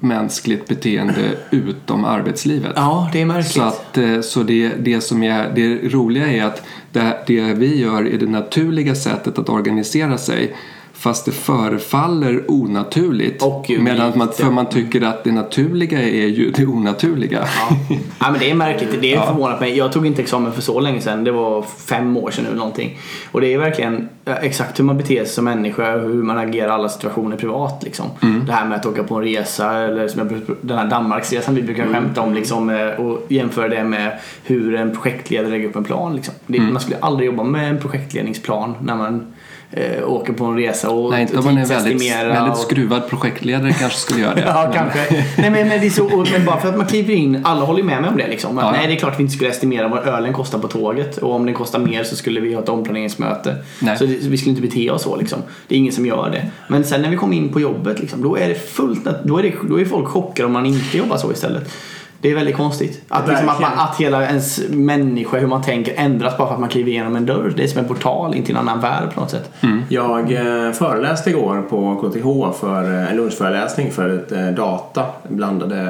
mänskligt 0.06 0.68
beteende 0.68 1.38
utom 1.50 2.04
arbetslivet. 2.04 2.72
Ja, 2.76 3.10
det 3.12 3.20
är 3.20 3.24
märkligt. 3.24 3.52
Så, 3.52 3.62
att, 3.62 3.98
eh, 3.98 4.20
så 4.20 4.42
det, 4.42 4.68
det 4.68 5.00
som 5.00 5.22
är 5.22 5.52
det 5.54 5.88
roliga 5.88 6.26
är 6.26 6.44
att 6.44 6.62
det, 6.92 7.24
det 7.26 7.40
vi 7.42 7.80
gör 7.80 8.06
är 8.06 8.18
det 8.18 8.26
naturliga 8.26 8.94
sättet 8.94 9.38
att 9.38 9.48
organisera 9.48 10.18
sig 10.18 10.56
fast 10.98 11.24
det 11.24 11.32
förefaller 11.32 12.50
onaturligt. 12.50 13.42
Och 13.42 13.70
unikt, 13.70 13.82
medan 13.82 14.12
man, 14.18 14.32
för 14.32 14.50
man 14.50 14.66
tycker 14.66 15.02
att 15.02 15.24
det 15.24 15.32
naturliga 15.32 16.02
är 16.02 16.26
ju 16.26 16.50
det 16.50 16.66
onaturliga. 16.66 17.38
Ja. 17.58 17.76
ja 18.20 18.30
men 18.30 18.40
det 18.40 18.50
är 18.50 18.54
märkligt. 18.54 19.00
Det 19.00 19.14
är 19.14 19.20
förvånat 19.20 19.60
mig. 19.60 19.76
Jag 19.76 19.92
tog 19.92 20.06
inte 20.06 20.22
examen 20.22 20.52
för 20.52 20.62
så 20.62 20.80
länge 20.80 21.00
sedan. 21.00 21.24
Det 21.24 21.32
var 21.32 21.62
fem 21.62 22.16
år 22.16 22.30
sedan 22.30 22.44
nu 22.50 22.56
någonting. 22.56 22.98
Och 23.32 23.40
det 23.40 23.54
är 23.54 23.58
verkligen 23.58 24.08
exakt 24.24 24.78
hur 24.78 24.84
man 24.84 24.96
beter 24.96 25.16
sig 25.16 25.26
som 25.26 25.44
människa 25.44 25.94
och 25.94 26.00
hur 26.00 26.22
man 26.22 26.38
agerar 26.38 26.68
i 26.68 26.70
alla 26.70 26.88
situationer 26.88 27.36
privat. 27.36 27.82
Liksom. 27.84 28.06
Det 28.46 28.52
här 28.52 28.66
med 28.66 28.78
att 28.78 28.86
åka 28.86 29.02
på 29.02 29.14
en 29.14 29.22
resa 29.22 29.72
eller 29.72 30.08
som 30.08 30.20
jag, 30.20 30.40
den 30.60 30.78
här 30.78 30.86
Danmarksresan 30.86 31.54
vi 31.54 31.62
brukar 31.62 31.86
skämta 31.86 32.20
om 32.20 32.34
liksom, 32.34 32.70
eh, 32.70 32.88
och 32.88 33.26
jämföra 33.28 33.68
det 33.68 33.84
med 33.84 34.18
hur 34.44 34.74
en 34.74 34.96
projektledare 34.96 35.50
lägger 35.50 35.68
upp 35.68 35.76
en 35.76 35.84
plan. 35.84 36.16
Liksom. 36.16 36.34
Det, 36.46 36.60
Man 36.60 36.80
skulle 36.80 36.98
aldrig 37.00 37.26
jobba 37.26 37.42
med 37.42 37.70
en 37.70 37.78
projektledningsplan 37.78 38.74
när 38.80 38.96
man 38.96 39.34
eh, 39.70 40.08
åker 40.08 40.32
på 40.32 40.44
en 40.44 40.56
resa 40.56 40.90
och 40.90 41.10
Nej, 41.10 41.22
inte 41.22 41.38
om 41.38 41.44
man 41.44 41.58
är 41.58 41.66
väldigt, 41.66 42.12
väldigt 42.12 42.52
och- 42.52 42.58
skruvad 42.58 43.08
projektledare 43.08 43.72
kanske 43.72 43.98
skulle 43.98 44.20
göra 44.20 44.34
det. 44.34 44.40
Ja, 44.46 44.62
Men- 44.64 44.72
kanske. 44.72 45.24
Nej, 45.38 45.50
men, 45.50 45.68
men, 45.68 45.80
det 45.80 45.86
är 45.86 45.90
så, 45.90 46.26
men 46.32 46.44
bara 46.44 46.60
för 46.60 46.68
att 46.68 46.76
man 46.76 46.86
kliver 46.86 47.14
in, 47.14 47.40
alla 47.44 47.64
håller 47.64 47.78
ju 47.80 47.84
med 47.86 48.00
mig 48.00 48.10
om 48.10 48.16
det 48.16 48.28
liksom. 48.28 48.58
Att, 48.58 48.64
Ja. 48.64 48.72
Nej, 48.72 48.86
det 48.86 48.92
är 48.92 48.96
klart 48.96 49.12
att 49.12 49.18
vi 49.18 49.22
inte 49.22 49.34
skulle 49.34 49.50
estimera 49.50 49.88
vad 49.88 50.06
ölen 50.06 50.32
kostar 50.32 50.58
på 50.58 50.68
tåget 50.68 51.16
och 51.18 51.32
om 51.34 51.46
den 51.46 51.54
kostar 51.54 51.78
mer 51.78 52.04
så 52.04 52.16
skulle 52.16 52.40
vi 52.40 52.54
ha 52.54 52.62
ett 52.62 52.68
omplaneringsmöte. 52.68 53.56
Nej. 53.80 53.98
Så 53.98 54.06
det, 54.06 54.14
vi 54.28 54.36
skulle 54.36 54.50
inte 54.50 54.62
bete 54.62 54.90
oss 54.90 55.02
så 55.02 55.16
liksom. 55.16 55.38
Det 55.68 55.74
är 55.74 55.78
ingen 55.78 55.92
som 55.92 56.06
gör 56.06 56.30
det. 56.30 56.46
Men 56.68 56.84
sen 56.84 57.02
när 57.02 57.10
vi 57.10 57.16
kommer 57.16 57.36
in 57.36 57.52
på 57.52 57.60
jobbet 57.60 58.00
liksom, 58.00 58.22
då 58.22 58.38
är 58.38 58.48
det 58.48 58.54
fullt, 58.54 59.08
då 59.24 59.38
är, 59.38 59.42
det, 59.42 59.52
då 59.68 59.80
är 59.80 59.84
folk 59.84 60.06
chockade 60.08 60.46
om 60.46 60.52
man 60.52 60.66
inte 60.66 60.98
jobbar 60.98 61.16
så 61.16 61.32
istället. 61.32 61.72
Det 62.20 62.30
är 62.30 62.34
väldigt 62.34 62.56
konstigt. 62.56 63.02
Att, 63.08 63.28
liksom, 63.28 63.48
att, 63.48 63.60
man, 63.60 63.72
att 63.78 63.96
hela 63.96 64.26
ens 64.26 64.60
människa, 64.68 65.38
hur 65.38 65.46
man 65.46 65.62
tänker 65.62 65.94
ändras 65.96 66.36
bara 66.38 66.48
för 66.48 66.54
att 66.54 66.60
man 66.60 66.68
kliver 66.68 66.90
igenom 66.90 67.16
en 67.16 67.26
dörr. 67.26 67.52
Det 67.56 67.62
är 67.64 67.68
som 67.68 67.78
en 67.80 67.88
portal 67.88 68.34
in 68.34 68.44
till 68.44 68.54
en 68.54 68.60
annan 68.60 68.80
värld 68.80 69.14
på 69.14 69.20
något 69.20 69.30
sätt. 69.30 69.50
Jag 69.88 70.32
eh, 70.32 70.72
föreläste 70.72 71.30
igår 71.30 71.62
på 71.70 71.96
KTH 71.96 72.60
för 72.60 72.94
eh, 72.94 73.10
en 73.10 73.16
lunchföreläsning 73.16 73.92
för 73.92 74.08
ett 74.08 74.32
eh, 74.32 74.46
data 74.46 75.04
blandade 75.28 75.80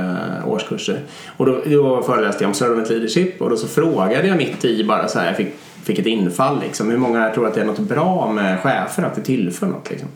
eh, 0.42 0.48
årskurser. 0.48 1.00
Och 1.36 1.46
då, 1.46 1.58
då 1.66 2.02
föreläste 2.02 2.44
jag 2.44 2.48
om 2.48 2.54
servant 2.54 2.90
leadership 2.90 3.42
och 3.42 3.50
då 3.50 3.56
så 3.56 3.68
frågade 3.68 4.28
jag 4.28 4.36
mitt 4.36 4.64
i 4.64 4.84
bara 4.84 5.08
så 5.08 5.18
här, 5.18 5.26
jag 5.26 5.36
fick, 5.36 5.54
fick 5.84 5.98
ett 5.98 6.06
infall 6.06 6.60
liksom. 6.60 6.90
Hur 6.90 6.98
många 6.98 7.30
tror 7.30 7.46
att 7.46 7.54
det 7.54 7.60
är 7.60 7.64
något 7.64 7.78
bra 7.78 8.32
med 8.32 8.60
chefer, 8.60 9.02
att 9.02 9.14
det 9.14 9.22
tillför 9.22 9.66
något 9.66 9.90
liksom? 9.90 10.08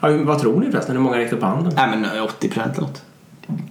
Ja, 0.00 0.08
vad 0.22 0.38
tror 0.38 0.60
ni 0.60 0.70
förresten? 0.70 0.96
Hur 0.96 1.02
många 1.02 1.18
räckte 1.18 1.36
upp 1.36 1.42
handen? 1.42 1.72
Nej 1.76 1.88
men 1.90 2.04
eh, 2.04 2.24
80 2.24 2.48
procent 2.48 2.76
eller 2.76 2.86
något. 2.86 3.02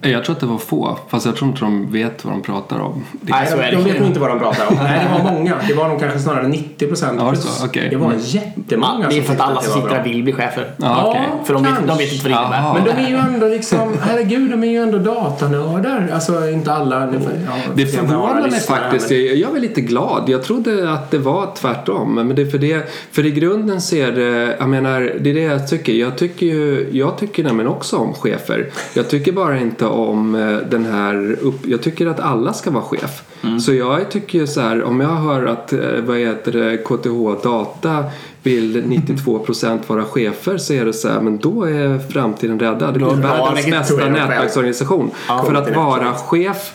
Jag 0.01 0.25
tror 0.25 0.35
att 0.35 0.39
det 0.39 0.45
var 0.45 0.57
få, 0.57 0.97
fast 1.09 1.25
jag 1.25 1.35
tror 1.35 1.49
inte 1.49 1.61
de 1.61 1.91
vet 1.91 2.25
vad 2.25 2.33
de 2.33 2.41
pratar 2.41 2.79
om. 2.79 3.03
Det- 3.21 3.31
Nej, 3.31 3.47
så 3.47 3.57
är 3.57 3.71
de, 3.71 3.77
de 3.77 3.83
vet 3.83 3.99
nog 3.99 4.07
inte 4.07 4.19
vad 4.19 4.29
de 4.29 4.39
pratar 4.39 4.67
om. 4.69 4.75
Nej, 4.75 5.07
det 5.17 5.23
var 5.23 5.31
många. 5.33 5.55
Det 5.67 5.73
var 5.73 5.89
nog 5.89 5.99
kanske 5.99 6.19
snarare 6.19 6.47
90 6.47 6.87
procent 6.87 7.17
Ja, 7.21 7.29
plus. 7.31 7.43
så, 7.43 7.65
okej. 7.65 7.87
Det 7.89 7.95
var 7.95 8.05
Mm. 8.07 8.19
jättemånga 8.23 9.07
Det 9.09 9.17
är 9.17 9.21
för 9.21 9.33
att 9.33 9.39
alla 9.39 9.61
som 9.61 9.81
sitter 9.81 9.95
här 9.95 10.03
vill 10.03 10.23
bli 10.23 10.33
chefer. 10.33 10.71
Ja, 10.77 11.03
okej. 11.05 11.21
För 11.45 11.53
de 11.53 11.63
vet, 11.63 11.73
de 11.87 11.97
vet 11.97 12.13
inte 12.13 12.29
vad 12.29 12.41
det 12.41 12.43
innebär. 12.57 12.73
Men 12.73 12.83
de 12.83 13.05
är 13.05 13.09
ju 13.09 13.15
ändå 13.33 13.47
liksom, 13.47 13.97
herregud, 14.01 14.51
de 14.51 14.63
är 14.63 14.67
ju 14.67 14.77
ändå 14.83 14.97
datanördar. 14.97 16.09
Alltså 16.13 16.49
inte 16.49 16.73
alla. 16.73 17.07
får- 17.11 17.19
Ja, 17.47 17.53
Det 17.73 17.85
förvånar 17.85 18.41
mig 18.51 18.59
faktiskt. 18.59 19.09
men- 19.09 19.25
Jag 19.25 19.35
jag 19.35 19.49
var 19.53 19.59
lite 19.59 19.81
glad. 19.81 20.23
Jag 20.29 20.43
trodde 20.43 20.93
att 20.93 21.11
det 21.11 21.17
var 21.17 21.47
tvärtom. 21.55 22.15
Men 22.15 22.35
det, 22.35 22.45
för, 22.45 22.57
det, 22.57 22.89
för 23.11 23.25
i 23.25 23.31
grunden 23.31 23.81
ser 23.81 24.11
det, 24.11 24.55
jag 24.59 24.69
menar, 24.69 24.99
det 25.19 25.29
är 25.29 25.33
det 25.33 25.39
jag 25.41 25.67
tycker. 25.67 25.93
Jag 25.93 26.17
tycker 26.17 26.45
ju, 26.45 26.87
jag 26.91 27.17
tycker 27.17 27.43
nämligen 27.43 27.71
också 27.71 27.97
om 27.97 28.13
chefer. 28.13 28.69
Jag 28.93 29.09
tycker 29.09 29.31
bara 29.31 29.57
inte 29.59 29.68
om 29.81 30.35
eh, 30.35 30.57
den 30.69 30.85
här, 30.85 31.37
upp, 31.41 31.67
jag 31.67 31.81
tycker 31.81 32.07
att 32.07 32.19
alla 32.19 32.53
ska 32.53 32.71
vara 32.71 32.83
chef. 32.83 33.23
Så 33.59 33.73
jag 33.73 34.11
tycker 34.11 34.45
så 34.45 34.61
här, 34.61 34.83
om 34.83 34.99
jag 34.99 35.09
hör 35.09 35.45
att, 35.45 35.73
eh, 35.73 35.79
vad 36.05 36.17
heter 36.17 36.51
det, 36.51 36.77
KTH 36.77 37.43
Data 37.43 38.03
vill 38.43 38.83
92% 38.83 39.79
vara 39.87 40.05
chefer 40.05 40.57
så 40.57 40.73
är 40.73 40.85
det 40.85 40.93
så 40.93 41.09
här, 41.09 41.21
men 41.21 41.37
då 41.37 41.63
är 41.63 41.99
framtiden 41.99 42.59
räddad. 42.59 42.93
Det 42.93 42.99
blir 42.99 43.07
världens 43.07 43.65
bästa 43.65 44.09
nätverksorganisation. 44.09 45.11
För 45.45 45.53
att 45.53 45.75
vara 45.75 46.13
chef 46.13 46.73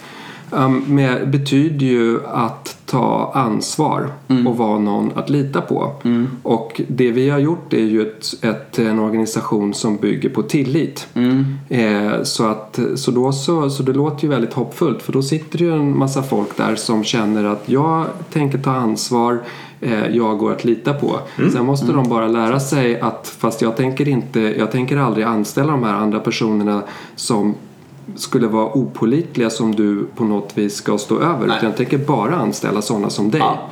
um, 0.51 0.85
med, 0.89 1.31
betyder 1.31 1.87
ju 1.87 2.27
att 2.27 2.74
ta 2.95 3.31
ansvar 3.35 4.09
och 4.47 4.57
vara 4.57 4.79
någon 4.79 5.13
att 5.15 5.31
lita 5.31 5.61
på. 5.61 5.93
Och 6.43 6.81
det 6.89 7.11
vi 7.11 7.31
har 7.31 7.39
gjort 7.39 7.73
är 7.73 7.85
ju 7.85 8.03
ett, 8.03 8.45
ett, 8.45 8.79
en 8.79 8.99
organisation 8.99 9.75
som 9.75 9.97
bygger 9.97 10.29
på 10.29 10.43
tillit. 10.43 11.07
Eh, 11.69 12.23
så, 12.23 12.47
att, 12.47 12.79
så, 12.97 13.11
då 13.11 13.33
så, 13.33 13.71
så 13.71 13.83
det 13.83 13.93
låter 13.93 14.25
ju 14.25 14.29
väldigt 14.29 14.53
hoppfullt 14.53 15.03
för 15.03 15.13
då 15.13 15.23
sitter 15.23 15.59
det 15.59 15.65
ju 15.65 15.73
en 15.73 15.99
massa 15.99 16.23
folk 16.23 16.57
där 16.57 16.75
som 16.75 17.05
känner 17.05 17.45
att 17.45 17.63
jag 17.67 18.07
tänker 18.33 18.59
ta 18.59 18.71
ansvar 18.71 19.43
eh, 19.81 20.07
jag 20.07 20.39
går 20.39 20.53
att 20.53 20.65
lita 20.65 20.95
på. 20.95 21.19
Sen 21.53 21.65
måste 21.65 21.93
de 21.93 22.09
bara 22.09 22.29
lära 22.29 22.61
sig 22.61 23.01
att 23.01 23.37
fast 23.39 23.63
jag 23.63 23.77
tänker 23.77 24.09
inte, 24.09 24.41
jag 24.41 24.71
tänker 24.71 24.97
aldrig 24.97 25.27
anställa 25.27 25.73
de 25.73 25.83
här 25.83 25.95
andra 25.95 26.21
personerna 26.21 26.83
som 27.17 27.55
skulle 28.17 28.47
vara 28.47 28.67
opolitliga 28.67 29.51
som 29.51 29.75
du 29.75 30.07
på 30.17 30.25
något 30.25 30.59
vis 30.59 30.75
ska 30.75 30.99
stå 30.99 31.21
över. 31.21 31.47
Nej. 31.47 31.57
Utan 31.57 31.69
jag 31.69 31.77
tänker 31.77 31.99
bara 31.99 32.35
anställa 32.35 32.83
sådana 32.83 33.11
som 33.11 33.31
dig. 33.31 33.41
Ja. 33.41 33.71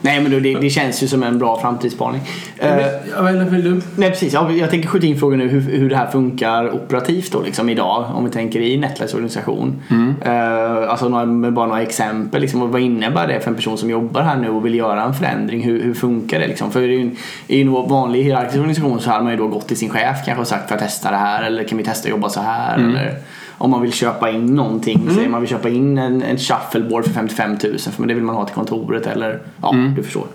Nej 0.00 0.20
men 0.20 0.42
det, 0.42 0.54
det 0.54 0.70
känns 0.70 1.02
ju 1.02 1.08
som 1.08 1.22
en 1.22 1.38
bra 1.38 1.60
framtidsspaning. 1.60 2.20
Eh, 2.58 3.18
eller 3.18 3.44
vill 3.44 3.64
du? 3.64 3.82
nej 3.96 4.10
precis, 4.10 4.32
jag, 4.32 4.70
tänker 4.70 4.88
skjuta 4.88 5.06
in 5.06 5.18
frågan 5.18 5.38
nu 5.38 5.48
hur, 5.48 5.60
hur 5.60 5.90
det 5.90 5.96
här 5.96 6.06
funkar 6.06 6.74
operativt 6.74 7.32
då 7.32 7.42
liksom 7.42 7.68
idag. 7.68 8.04
Om 8.14 8.24
vi 8.24 8.30
tänker 8.30 8.60
i 8.60 8.76
Netlights 8.76 9.14
organisation. 9.14 9.82
Eh, 10.24 10.90
alltså 10.90 11.08
några, 11.08 11.26
med 11.26 11.52
bara 11.52 11.66
några 11.66 11.82
exempel. 11.82 12.40
Liksom, 12.40 12.70
vad 12.70 12.80
innebär 12.80 13.26
det 13.28 13.40
för 13.40 13.50
en 13.50 13.56
person 13.56 13.78
som 13.78 13.90
jobbar 13.90 14.22
här 14.22 14.36
nu 14.36 14.48
och 14.48 14.66
vill 14.66 14.74
göra 14.74 15.02
en 15.02 15.14
förändring? 15.14 15.62
Hur, 15.62 15.82
hur 15.82 15.94
funkar 15.94 16.40
det 16.40 16.46
liksom? 16.46 16.70
För 16.70 16.82
i 16.82 17.00
en, 17.00 17.16
i 17.46 17.60
en 17.60 17.72
vanlig 17.72 18.22
hierarkisk 18.22 18.58
organisation 18.58 19.00
så 19.00 19.10
hade 19.10 19.24
man 19.24 19.32
ju 19.32 19.38
då 19.38 19.48
gått 19.48 19.68
till 19.68 19.76
sin 19.76 19.90
chef 19.90 20.16
kanske 20.24 20.40
och 20.40 20.48
sagt 20.48 20.68
för 20.68 20.74
att 20.74 20.80
testa 20.80 21.10
det 21.10 21.16
här 21.16 21.42
eller 21.42 21.64
kan 21.64 21.78
vi 21.78 21.84
testa 21.84 22.06
att 22.06 22.10
jobba 22.10 22.28
så 22.28 22.40
här? 22.40 22.78
Eller, 22.78 23.18
om 23.58 23.70
man 23.70 23.82
vill 23.82 23.92
köpa 23.92 24.30
in 24.30 24.46
någonting, 24.46 25.10
säger 25.14 25.28
man 25.28 25.40
vill 25.40 25.50
köpa 25.50 25.68
in 25.68 25.98
en, 25.98 26.22
en 26.22 26.38
shuffleboard 26.38 27.04
för 27.04 27.10
55 27.10 27.50
000 27.50 27.78
för 27.78 28.06
det 28.06 28.14
vill 28.14 28.24
man 28.24 28.34
ha 28.34 28.44
till 28.44 28.54
kontoret 28.54 29.06
eller 29.06 29.42
ja, 29.62 29.74
du 29.96 30.02
förstår. 30.02 30.26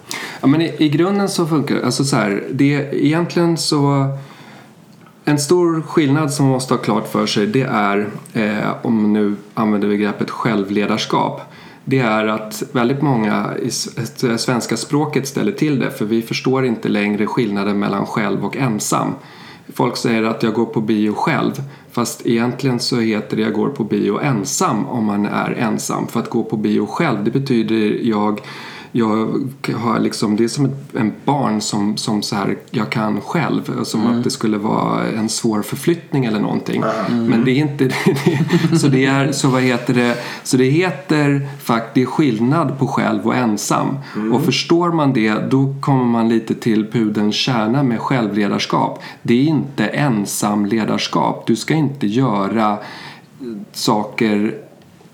Ja, 0.42 0.48
men 0.48 0.62
i, 0.62 0.76
i 0.78 0.90
grunden 0.90 1.30
så 1.30 1.46
funkar. 1.46 1.82
Alltså 1.82 2.04
så 2.04 2.16
här, 2.16 2.44
det 2.52 2.90
egentligen 2.92 3.58
så... 3.58 4.08
En 5.26 5.40
stor 5.40 5.82
skillnad 5.82 6.34
som 6.34 6.46
man 6.46 6.54
måste 6.54 6.74
ha 6.74 6.82
klart 6.82 7.08
för 7.08 7.26
sig 7.26 7.48
det 7.48 7.62
är, 7.62 8.08
eh, 8.34 8.70
om 8.82 9.14
nu 9.14 9.36
använder 9.54 9.88
begreppet 9.88 10.30
självledarskap, 10.30 11.42
det 11.86 12.00
är 12.00 12.28
att 12.28 12.64
väldigt 12.72 13.02
många 13.02 13.50
i 13.62 13.72
svenska 14.38 14.78
språket 14.78 15.28
ställer 15.28 15.52
till 15.52 15.80
det 15.80 15.92
för 15.92 16.06
vi 16.06 16.22
förstår 16.22 16.66
inte 16.66 16.90
längre 16.90 17.26
skillnaden 17.26 17.80
mellan 17.80 18.06
själv 18.06 18.46
och 18.46 18.58
ensam. 18.58 19.14
Folk 19.74 19.98
säger 19.98 20.24
att 20.24 20.44
jag 20.44 20.54
går 20.54 20.66
på 20.66 20.82
bio 20.82 21.14
själv 21.14 21.52
fast 21.92 22.26
egentligen 22.26 22.80
så 22.80 23.00
heter 23.00 23.38
det 23.38 23.44
jag 23.44 23.54
går 23.54 23.70
på 23.70 23.84
bio 23.84 24.20
ensam 24.20 24.86
om 24.86 25.06
man 25.06 25.26
är 25.26 25.52
ensam. 25.52 26.08
För 26.08 26.20
att 26.20 26.30
gå 26.30 26.44
på 26.44 26.58
bio 26.58 26.86
själv 26.86 27.24
det 27.24 27.32
betyder 27.32 28.00
jag 28.02 28.42
jag 28.96 29.50
har 29.76 30.00
liksom, 30.00 30.36
det 30.36 30.44
är 30.44 30.48
som 30.48 30.66
ett 30.66 30.84
en 30.96 31.14
barn 31.26 31.62
som, 31.62 31.98
som 31.98 32.22
så 32.22 32.36
här, 32.36 32.58
jag 32.72 32.90
kan 32.90 33.22
själv. 33.22 33.84
Som 33.84 34.02
mm. 34.02 34.18
att 34.18 34.24
det 34.24 34.30
skulle 34.30 34.58
vara 34.58 35.08
en 35.08 35.30
svår 35.30 35.62
förflyttning 35.62 36.26
eller 36.26 36.40
någonting. 36.40 36.84
Mm. 37.10 37.26
Men 37.26 37.46
det 37.46 37.52
är 37.52 37.56
inte 37.56 37.84
det. 37.84 38.78
så 38.80 38.88
det 38.88 39.06
är, 39.06 39.32
så 39.32 39.48
vad 39.48 39.62
heter 39.62 39.94
det, 39.94 40.18
så 40.44 40.58
det 40.58 40.66
heter 40.66 41.48
faktiskt, 41.60 41.94
det 41.94 42.02
är 42.02 42.06
skillnad 42.06 42.80
på 42.80 42.88
själv 42.88 43.28
och 43.28 43.36
ensam. 43.36 43.98
Mm. 44.16 44.34
Och 44.34 44.46
förstår 44.46 44.92
man 44.92 45.14
det 45.14 45.52
då 45.52 45.76
kommer 45.82 46.06
man 46.06 46.30
lite 46.30 46.56
till 46.56 46.92
pudelns 46.92 47.36
kärna 47.36 47.84
med 47.84 48.00
självledarskap. 48.00 49.04
Det 49.22 49.34
är 49.34 49.44
inte 49.44 49.88
ensamledarskap. 49.88 51.48
Du 51.48 51.56
ska 51.56 51.74
inte 51.74 52.08
göra 52.08 52.78
saker 53.72 54.58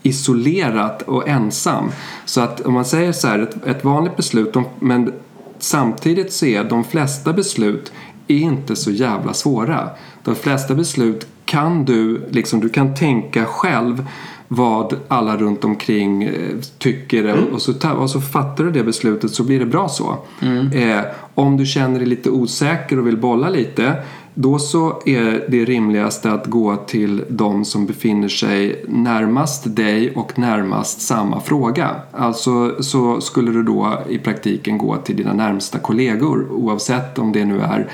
isolerat 0.10 1.01
och 1.01 1.28
ensam. 1.28 1.91
Så 2.26 2.41
att 2.41 2.62
om 2.62 2.74
man 2.74 2.86
säger 2.86 3.12
så 3.12 3.28
här, 3.28 3.39
ett, 3.39 3.68
ett 3.68 3.84
vanligt 3.84 4.18
beslut, 4.18 4.55
men 4.80 5.14
samtidigt 5.60 6.34
så 6.34 6.45
är 6.45 6.64
de 6.64 6.84
flesta 6.84 7.34
beslut 7.34 7.91
är 8.28 8.38
inte 8.38 8.76
så 8.76 8.91
jävla 8.91 9.34
svåra. 9.34 9.89
De 10.24 10.36
flesta 10.36 10.76
beslut 10.76 11.28
kan 11.45 11.86
du, 11.86 12.22
liksom, 12.30 12.60
du 12.60 12.70
kan 12.70 12.95
tänka 12.95 13.45
själv 13.45 14.05
vad 14.47 14.95
alla 15.07 15.38
runt 15.38 15.64
omkring 15.64 16.24
eh, 16.24 16.57
tycker 16.78 17.26
mm. 17.26 17.53
och, 17.53 17.62
så, 17.62 17.74
och 17.97 18.10
så 18.10 18.22
fattar 18.22 18.64
du 18.64 18.72
det 18.72 18.84
beslutet 18.84 19.32
så 19.32 19.43
blir 19.43 19.60
det 19.60 19.66
bra 19.66 19.89
så. 19.89 20.18
Mm. 20.41 20.72
Eh, 20.72 21.05
om 21.36 21.57
du 21.57 21.66
känner 21.66 21.99
dig 21.99 22.07
lite 22.07 22.30
osäker 22.30 22.99
och 22.99 23.07
vill 23.07 23.18
bolla 23.18 23.49
lite 23.49 23.95
då 24.42 24.60
så 24.60 25.02
är 25.06 25.46
det 25.50 25.66
rimligaste 25.66 26.32
att 26.32 26.48
gå 26.48 26.76
till 26.76 27.24
de 27.30 27.66
som 27.66 27.86
befinner 27.86 28.28
sig 28.28 28.86
närmast 28.88 29.76
dig 29.76 30.16
och 30.16 30.40
närmast 30.40 31.02
samma 31.02 31.42
fråga. 31.42 31.96
Alltså 32.12 32.84
så 32.84 33.22
skulle 33.22 33.52
du 33.52 33.64
då 33.64 34.00
i 34.10 34.18
praktiken 34.18 34.78
gå 34.78 34.98
till 34.98 35.16
dina 35.16 35.34
närmsta 35.34 35.80
kollegor 35.80 36.52
oavsett 36.52 37.20
om 37.20 37.32
det 37.32 37.46
nu 37.46 37.62
är 37.62 37.92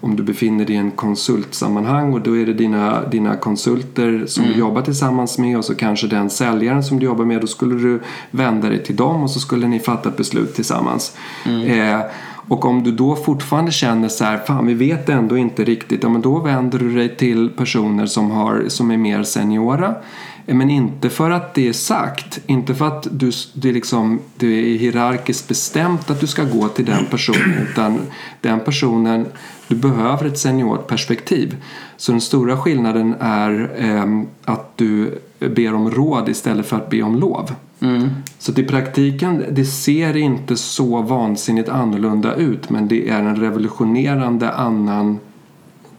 om 0.00 0.16
du 0.16 0.22
befinner 0.22 0.64
dig 0.64 0.74
i 0.74 0.78
en 0.78 0.90
konsultsammanhang 0.90 2.12
och 2.12 2.20
då 2.20 2.36
är 2.36 2.46
det 2.46 2.54
dina, 2.54 3.08
dina 3.08 3.36
konsulter 3.36 4.24
som 4.26 4.44
mm. 4.44 4.54
du 4.54 4.60
jobbar 4.60 4.82
tillsammans 4.82 5.38
med 5.38 5.58
och 5.58 5.64
så 5.64 5.74
kanske 5.74 6.06
den 6.06 6.30
säljaren 6.30 6.84
som 6.84 6.98
du 6.98 7.06
jobbar 7.06 7.24
med. 7.24 7.40
Då 7.40 7.46
skulle 7.46 7.74
du 7.74 8.00
vända 8.30 8.68
dig 8.68 8.84
till 8.84 8.96
dem 8.96 9.22
och 9.22 9.30
så 9.30 9.40
skulle 9.40 9.68
ni 9.68 9.80
fatta 9.80 10.08
ett 10.08 10.16
beslut 10.16 10.54
tillsammans. 10.54 11.16
Mm. 11.44 11.66
Eh, 11.66 12.00
och 12.48 12.64
om 12.64 12.82
du 12.82 12.92
då 12.92 13.16
fortfarande 13.16 13.72
känner 13.72 14.08
så 14.08 14.24
här, 14.24 14.38
fan 14.38 14.66
vi 14.66 14.74
vet 14.74 15.08
ändå 15.08 15.36
inte 15.36 15.64
riktigt, 15.64 16.02
ja 16.02 16.08
men 16.08 16.20
då 16.20 16.38
vänder 16.38 16.78
du 16.78 16.94
dig 16.94 17.16
till 17.16 17.50
personer 17.50 18.06
som, 18.06 18.30
har, 18.30 18.64
som 18.68 18.90
är 18.90 18.96
mer 18.96 19.22
seniora. 19.22 19.94
Men 20.46 20.70
inte 20.70 21.10
för 21.10 21.30
att 21.30 21.54
det 21.54 21.68
är 21.68 21.72
sagt, 21.72 22.40
inte 22.46 22.74
för 22.74 22.86
att 22.86 23.08
du, 23.10 23.30
det, 23.54 23.68
är 23.68 23.72
liksom, 23.72 24.20
det 24.36 24.46
är 24.46 24.78
hierarkiskt 24.78 25.48
bestämt 25.48 26.10
att 26.10 26.20
du 26.20 26.26
ska 26.26 26.44
gå 26.44 26.68
till 26.68 26.84
den 26.84 27.06
personen 27.10 27.66
utan 27.70 28.00
den 28.40 28.60
personen, 28.60 29.26
du 29.68 29.76
behöver 29.76 30.24
ett 30.24 30.38
seniort 30.38 30.86
perspektiv. 30.86 31.56
Så 31.96 32.12
den 32.12 32.20
stora 32.20 32.56
skillnaden 32.56 33.14
är 33.20 33.70
eh, 33.78 34.22
att 34.44 34.76
du 34.76 35.18
ber 35.38 35.74
om 35.74 35.90
råd 35.90 36.28
istället 36.28 36.66
för 36.66 36.76
att 36.76 36.90
be 36.90 37.02
om 37.02 37.16
lov. 37.16 37.50
Mm. 37.80 38.08
Så 38.38 38.52
i 38.60 38.64
praktiken, 38.64 39.44
det 39.50 39.64
ser 39.64 40.16
inte 40.16 40.56
så 40.56 41.02
vansinnigt 41.02 41.68
annorlunda 41.68 42.34
ut 42.34 42.70
men 42.70 42.88
det 42.88 43.08
är 43.08 43.18
en 43.18 43.36
revolutionerande 43.36 44.52
annan 44.52 45.18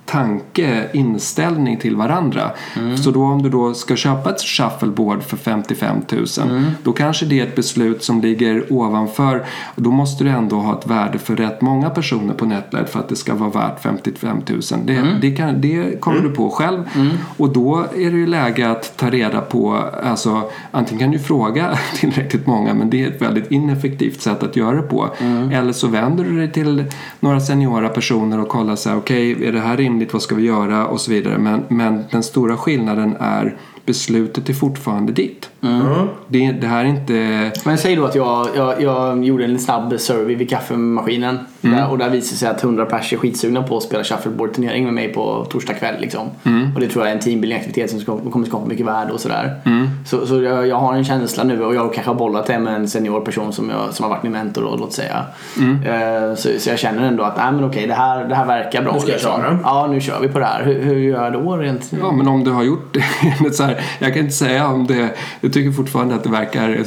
tanke, 0.07 0.87
inställning 0.93 1.77
till 1.77 1.95
varandra. 1.95 2.51
Mm. 2.75 2.97
Så 2.97 3.11
då 3.11 3.23
om 3.23 3.43
du 3.43 3.49
då 3.49 3.73
ska 3.73 3.95
köpa 3.95 4.29
ett 4.29 4.41
shuffleboard 4.41 5.23
för 5.23 5.37
55 5.37 5.97
000 6.11 6.25
mm. 6.49 6.65
då 6.83 6.93
kanske 6.93 7.25
det 7.25 7.39
är 7.39 7.43
ett 7.43 7.55
beslut 7.55 8.03
som 8.03 8.21
ligger 8.21 8.73
ovanför. 8.73 9.45
Då 9.75 9.91
måste 9.91 10.23
du 10.23 10.29
ändå 10.29 10.55
ha 10.55 10.79
ett 10.79 10.87
värde 10.87 11.19
för 11.19 11.35
rätt 11.35 11.61
många 11.61 11.89
personer 11.89 12.33
på 12.33 12.45
Netlight 12.45 12.89
för 12.89 12.99
att 12.99 13.09
det 13.09 13.15
ska 13.15 13.35
vara 13.35 13.49
värt 13.49 13.81
55 13.81 14.37
000. 14.49 14.61
Det, 14.85 14.95
mm. 14.95 15.13
det, 15.21 15.31
kan, 15.31 15.61
det 15.61 16.01
kommer 16.01 16.19
mm. 16.19 16.29
du 16.29 16.35
på 16.35 16.49
själv 16.49 16.83
mm. 16.95 17.09
och 17.37 17.53
då 17.53 17.85
är 17.95 18.11
det 18.11 18.17
ju 18.17 18.27
läge 18.27 18.69
att 18.71 18.97
ta 18.97 19.09
reda 19.09 19.41
på, 19.41 19.83
alltså 20.03 20.49
antingen 20.71 20.99
kan 20.99 21.11
du 21.11 21.19
fråga 21.19 21.79
tillräckligt 21.95 22.47
många 22.47 22.73
men 22.73 22.89
det 22.89 23.03
är 23.03 23.07
ett 23.07 23.21
väldigt 23.21 23.51
ineffektivt 23.51 24.21
sätt 24.21 24.43
att 24.43 24.55
göra 24.55 24.75
det 24.75 24.81
på. 24.81 25.09
Mm. 25.19 25.51
Eller 25.51 25.73
så 25.73 25.87
vänder 25.87 26.23
du 26.23 26.37
dig 26.37 26.51
till 26.51 26.83
några 27.19 27.39
seniora 27.39 27.89
personer 27.89 28.39
och 28.39 28.47
kollar 28.47 28.75
så 28.75 28.89
här, 28.89 28.97
okej 28.97 29.35
okay, 29.35 29.47
är 29.47 29.51
det 29.51 29.59
här 29.59 29.77
rimligt 29.77 29.96
rimligt, 29.97 30.13
vad 30.13 30.21
ska 30.21 30.35
vi 30.35 30.43
göra 30.43 30.87
och 30.87 31.01
så 31.01 31.11
vidare. 31.11 31.37
Men, 31.37 31.63
men 31.67 32.03
den 32.11 32.23
stora 32.23 32.57
skillnaden 32.57 33.17
är 33.19 33.57
beslutet 33.85 34.49
är 34.49 34.53
fortfarande 34.53 35.11
ditt. 35.11 35.49
Mm. 35.67 36.07
Det, 36.27 36.51
det, 36.51 36.67
här 36.67 36.85
är 36.85 36.89
inte... 36.89 37.51
Men 37.65 37.77
säg 37.77 37.95
då 37.95 38.05
att 38.05 38.15
jag, 38.15 38.47
jag, 38.55 38.81
jag 38.81 39.25
gjorde 39.25 39.45
en 39.45 39.59
snabb 39.59 39.99
survey 39.99 40.35
vid 40.35 40.49
kaffemaskinen. 40.49 41.39
Mm. 41.61 41.77
Där, 41.77 41.91
och 41.91 41.97
där 41.97 42.09
visade 42.09 42.37
sig 42.37 42.49
att 42.49 42.63
100 42.63 42.85
pers 42.85 43.13
är 43.13 43.17
skitsugna 43.17 43.63
på 43.63 43.77
att 43.77 43.83
spela 43.83 44.03
shuffleboard-turnering 44.03 44.83
med 44.83 44.93
mig 44.93 45.13
på 45.13 45.45
torsdag 45.49 45.73
kväll. 45.73 45.95
Liksom. 46.01 46.27
Mm. 46.43 46.75
Och 46.75 46.81
det 46.81 46.87
tror 46.87 47.05
jag 47.05 47.11
är 47.11 47.15
en 47.15 47.21
teambuilding-aktivitet 47.21 47.87
som 47.87 48.31
kommer 48.31 48.45
skapa 48.45 48.65
mycket 48.65 48.85
värde 48.85 49.13
och 49.13 49.19
sådär. 49.19 49.55
Mm. 49.65 49.89
Så, 50.05 50.27
så 50.27 50.41
jag, 50.41 50.67
jag, 50.67 50.75
har 50.75 50.93
en 50.93 51.05
känsla 51.05 51.43
nu 51.43 51.63
och 51.63 51.75
jag 51.75 51.93
kanske 51.93 52.09
har 52.09 52.15
bollat 52.15 52.45
det 52.45 52.59
med 52.59 52.75
en 52.75 52.87
senior 52.87 53.21
person 53.21 53.53
som, 53.53 53.69
jag, 53.69 53.93
som 53.93 54.03
har 54.03 54.09
varit 54.09 54.23
min 54.23 54.31
mentor 54.31 54.61
då, 54.61 54.75
låt 54.79 54.93
säga. 54.93 55.25
Uh, 55.59 56.35
så, 56.35 56.49
så 56.59 56.69
jag 56.69 56.79
känner 56.79 57.07
ändå 57.07 57.23
att 57.23 57.37
nej, 57.37 57.51
men 57.51 57.63
okej, 57.63 57.87
det, 57.87 57.93
här, 57.93 58.25
det 58.25 58.35
här 58.35 58.45
verkar 58.45 58.81
bra. 58.81 58.93
Nu 58.93 58.99
ska 58.99 59.11
liksom. 59.11 59.41
köra. 59.41 59.59
Ja, 59.63 59.87
nu 59.91 60.01
kör 60.01 60.19
vi 60.19 60.27
på 60.27 60.39
det 60.39 60.45
här. 60.45 60.63
Hur, 60.63 60.81
hur 60.81 60.97
gör 60.97 61.23
jag 61.23 61.33
då 61.33 61.57
rent? 61.57 61.91
Ja, 62.01 62.11
men 62.11 62.27
om 62.27 62.43
du 62.43 62.51
har 62.51 62.63
gjort 62.63 62.93
det. 63.43 63.51
så 63.51 63.63
här, 63.63 63.81
jag 63.99 64.13
kan 64.13 64.23
inte 64.23 64.35
säga 64.35 64.67
om 64.67 64.87
det. 64.87 65.09
Tycker 65.57 65.71
fortfarande 65.71 66.15
att 66.15 66.23
det 66.23 66.29
verkar, 66.29 66.83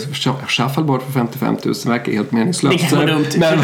shuffleboard 0.46 1.02
för 1.02 1.12
55 1.12 1.56
000 1.64 1.74
verkar 1.86 2.12
helt 2.12 2.32
meningslöst. 2.32 2.92
Men, 2.92 3.06
men, 3.06 3.58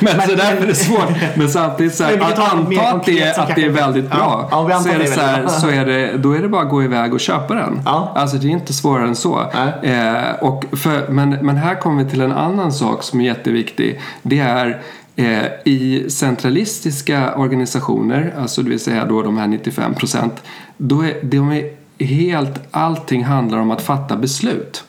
men 0.00 0.20
så 0.28 0.34
därför 0.34 0.62
är 0.62 0.66
det 0.66 0.74
svårt. 0.74 1.08
Men 1.36 1.48
samtidigt 1.48 1.94
så 1.94 2.04
här, 2.04 2.20
att 2.20 2.38
anta 2.38 2.82
att 2.82 3.04
det, 3.04 3.20
är, 3.20 3.40
att 3.40 3.56
det 3.56 3.64
är 3.64 3.70
väldigt 3.70 4.10
bra. 4.10 4.48
Ja, 4.50 4.70
ja, 4.70 4.80
så 4.80 4.88
är 4.88 4.98
det 4.98 5.06
så, 5.06 5.20
här, 5.20 5.46
så 5.46 5.68
är 5.68 5.86
det, 5.86 6.16
då 6.16 6.32
är 6.32 6.42
det 6.42 6.48
bara 6.48 6.62
att 6.62 6.70
gå 6.70 6.82
iväg 6.82 7.14
och 7.14 7.20
köpa 7.20 7.54
den. 7.54 7.80
Ja. 7.84 8.12
Alltså 8.16 8.36
det 8.36 8.46
är 8.46 8.50
inte 8.50 8.72
svårare 8.72 9.08
än 9.08 9.16
så. 9.16 9.40
Eh, 9.82 10.34
och 10.40 10.64
för, 10.72 11.08
men, 11.08 11.30
men 11.30 11.56
här 11.56 11.74
kommer 11.74 12.04
vi 12.04 12.10
till 12.10 12.20
en 12.20 12.32
annan 12.32 12.72
sak 12.72 13.02
som 13.02 13.20
är 13.20 13.24
jätteviktig. 13.24 14.00
Det 14.22 14.38
är 14.38 14.82
eh, 15.16 15.46
i 15.64 16.04
centralistiska 16.10 17.34
organisationer, 17.34 18.34
alltså 18.38 18.62
det 18.62 18.70
vill 18.70 18.80
säga 18.80 19.04
då 19.04 19.22
de 19.22 19.38
här 19.38 19.46
95 19.46 19.94
procent, 19.94 20.42
då 20.76 21.02
är 21.02 21.14
de 21.22 21.52
är 21.52 21.83
helt, 21.98 22.60
allting 22.70 23.24
handlar 23.24 23.58
om 23.58 23.70
att 23.70 23.82
fatta 23.82 24.16
beslut. 24.16 24.84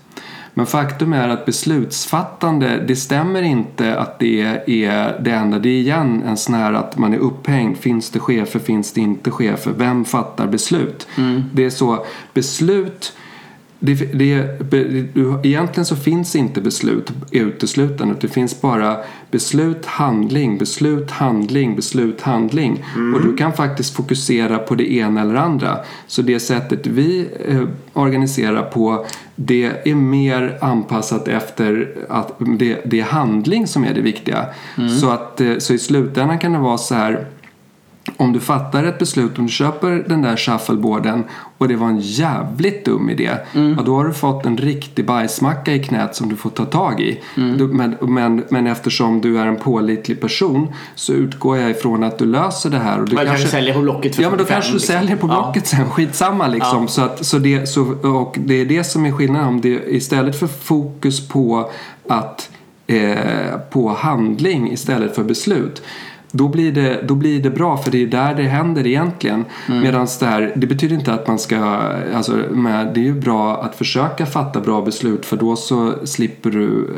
Men 0.57 0.65
faktum 0.65 1.13
är 1.13 1.29
att 1.29 1.45
beslutsfattande, 1.45 2.83
det 2.87 2.95
stämmer 2.95 3.41
inte 3.41 3.99
att 3.99 4.19
det 4.19 4.41
är 4.67 5.19
det 5.21 5.31
enda. 5.31 5.59
Det 5.59 5.69
är 5.69 5.79
igen 5.79 6.23
en 6.25 6.37
sån 6.37 6.55
här 6.55 6.73
att 6.73 6.97
man 6.97 7.13
är 7.13 7.17
upphängd. 7.17 7.77
Finns 7.77 8.09
det 8.09 8.19
chefer, 8.19 8.59
finns 8.59 8.93
det 8.93 9.01
inte 9.01 9.31
chefer? 9.31 9.71
Vem 9.77 10.05
fattar 10.05 10.47
beslut? 10.47 11.07
Mm. 11.17 11.43
Det 11.53 11.65
är 11.65 11.69
så, 11.69 12.05
beslut 12.33 13.13
det, 13.85 13.95
det, 13.95 15.07
egentligen 15.43 15.85
så 15.85 15.95
finns 15.95 16.35
inte 16.35 16.61
beslut 16.61 17.11
uteslutande. 17.31 18.15
Det 18.21 18.27
finns 18.27 18.61
bara 18.61 18.97
beslut, 19.31 19.85
handling, 19.85 20.57
beslut, 20.57 21.11
handling, 21.11 21.75
beslut, 21.75 22.21
handling. 22.21 22.85
Mm. 22.95 23.13
Och 23.13 23.21
du 23.21 23.35
kan 23.35 23.53
faktiskt 23.53 23.95
fokusera 23.95 24.57
på 24.57 24.75
det 24.75 24.91
ena 24.91 25.21
eller 25.21 25.35
andra. 25.35 25.77
Så 26.07 26.21
det 26.21 26.39
sättet 26.39 26.87
vi 26.87 27.27
eh, 27.47 27.67
organiserar 27.93 28.63
på 28.63 29.05
det 29.35 29.89
är 29.89 29.95
mer 29.95 30.57
anpassat 30.61 31.27
efter 31.27 31.95
att 32.09 32.35
det, 32.39 32.81
det 32.85 32.99
är 32.99 33.03
handling 33.03 33.67
som 33.67 33.83
är 33.83 33.93
det 33.93 34.01
viktiga. 34.01 34.45
Mm. 34.77 34.89
Så, 34.89 35.09
att, 35.09 35.41
eh, 35.41 35.57
så 35.57 35.73
i 35.73 35.77
slutändan 35.77 36.39
kan 36.39 36.53
det 36.53 36.59
vara 36.59 36.77
så 36.77 36.95
här 36.95 37.25
om 38.17 38.33
du 38.33 38.39
fattar 38.39 38.83
ett 38.83 38.99
beslut, 38.99 39.39
om 39.39 39.45
du 39.45 39.51
köper 39.51 40.05
den 40.07 40.21
där 40.21 40.37
shuffleboarden 40.37 41.23
och 41.57 41.67
det 41.67 41.75
var 41.75 41.87
en 41.87 41.99
jävligt 41.99 42.85
dum 42.85 43.09
idé. 43.09 43.29
Mm. 43.53 43.75
Ja, 43.77 43.83
då 43.83 43.95
har 43.95 44.05
du 44.05 44.13
fått 44.13 44.45
en 44.45 44.57
riktig 44.57 45.05
bajsmacka 45.05 45.73
i 45.73 45.83
knät 45.83 46.15
som 46.15 46.29
du 46.29 46.35
får 46.35 46.49
ta 46.49 46.65
tag 46.65 47.01
i. 47.01 47.21
Mm. 47.37 47.77
Men, 47.77 47.97
men, 48.01 48.43
men 48.49 48.67
eftersom 48.67 49.21
du 49.21 49.39
är 49.39 49.47
en 49.47 49.55
pålitlig 49.55 50.21
person 50.21 50.73
så 50.95 51.13
utgår 51.13 51.57
jag 51.57 51.71
ifrån 51.71 52.03
att 52.03 52.17
du 52.17 52.25
löser 52.25 52.69
det 52.69 52.79
här. 52.79 52.99
Och 52.99 53.09
du 53.09 53.15
Man 53.15 53.25
kanske, 53.25 53.43
kanske 53.43 53.57
säljer 53.57 53.73
på 53.73 53.81
Blocket 53.81 54.15
för 54.15 54.23
Ja 54.23 54.29
men 54.29 54.37
då 54.37 54.45
kanske 54.45 54.71
du 54.71 54.77
liksom. 54.77 54.95
säljer 54.95 55.15
på 55.15 55.27
Blocket 55.27 55.69
ja. 55.71 55.77
sen. 55.77 55.89
Skitsamma 55.89 56.47
liksom. 56.47 56.81
Ja. 56.81 56.87
Så 56.87 57.01
att, 57.01 57.25
så 57.25 57.37
det, 57.37 57.69
så, 57.69 57.81
och 58.03 58.35
det 58.39 58.61
är 58.61 58.65
det 58.65 58.83
som 58.83 59.05
är 59.05 59.11
skillnaden. 59.11 59.47
Om 59.47 59.61
det, 59.61 59.83
istället 59.87 60.39
för 60.39 60.47
fokus 60.47 61.27
på 61.27 61.71
att 62.07 62.49
eh, 62.87 63.57
på 63.71 63.89
handling 63.89 64.71
istället 64.71 65.15
för 65.15 65.23
beslut 65.23 65.81
då 66.35 66.47
blir, 66.47 66.71
det, 66.71 67.01
då 67.07 67.15
blir 67.15 67.43
det 67.43 67.49
bra 67.49 67.77
för 67.77 67.91
det 67.91 68.03
är 68.03 68.07
där 68.07 68.35
det 68.35 68.43
händer 68.43 68.87
egentligen. 68.87 69.45
Mm. 69.67 69.81
Medan 69.81 70.07
det 70.19 70.25
här, 70.25 70.53
det 70.55 70.67
betyder 70.67 70.95
inte 70.95 71.13
att 71.13 71.27
man 71.27 71.39
ska, 71.39 71.57
alltså, 72.15 72.31
med, 72.51 72.91
det 72.93 72.99
är 72.99 73.03
ju 73.03 73.13
bra 73.13 73.63
att 73.63 73.75
försöka 73.75 74.25
fatta 74.25 74.59
bra 74.59 74.81
beslut 74.81 75.25
för 75.25 75.37
då 75.37 75.55
så 75.55 75.93
slipper 76.05 76.51
du 76.51 76.89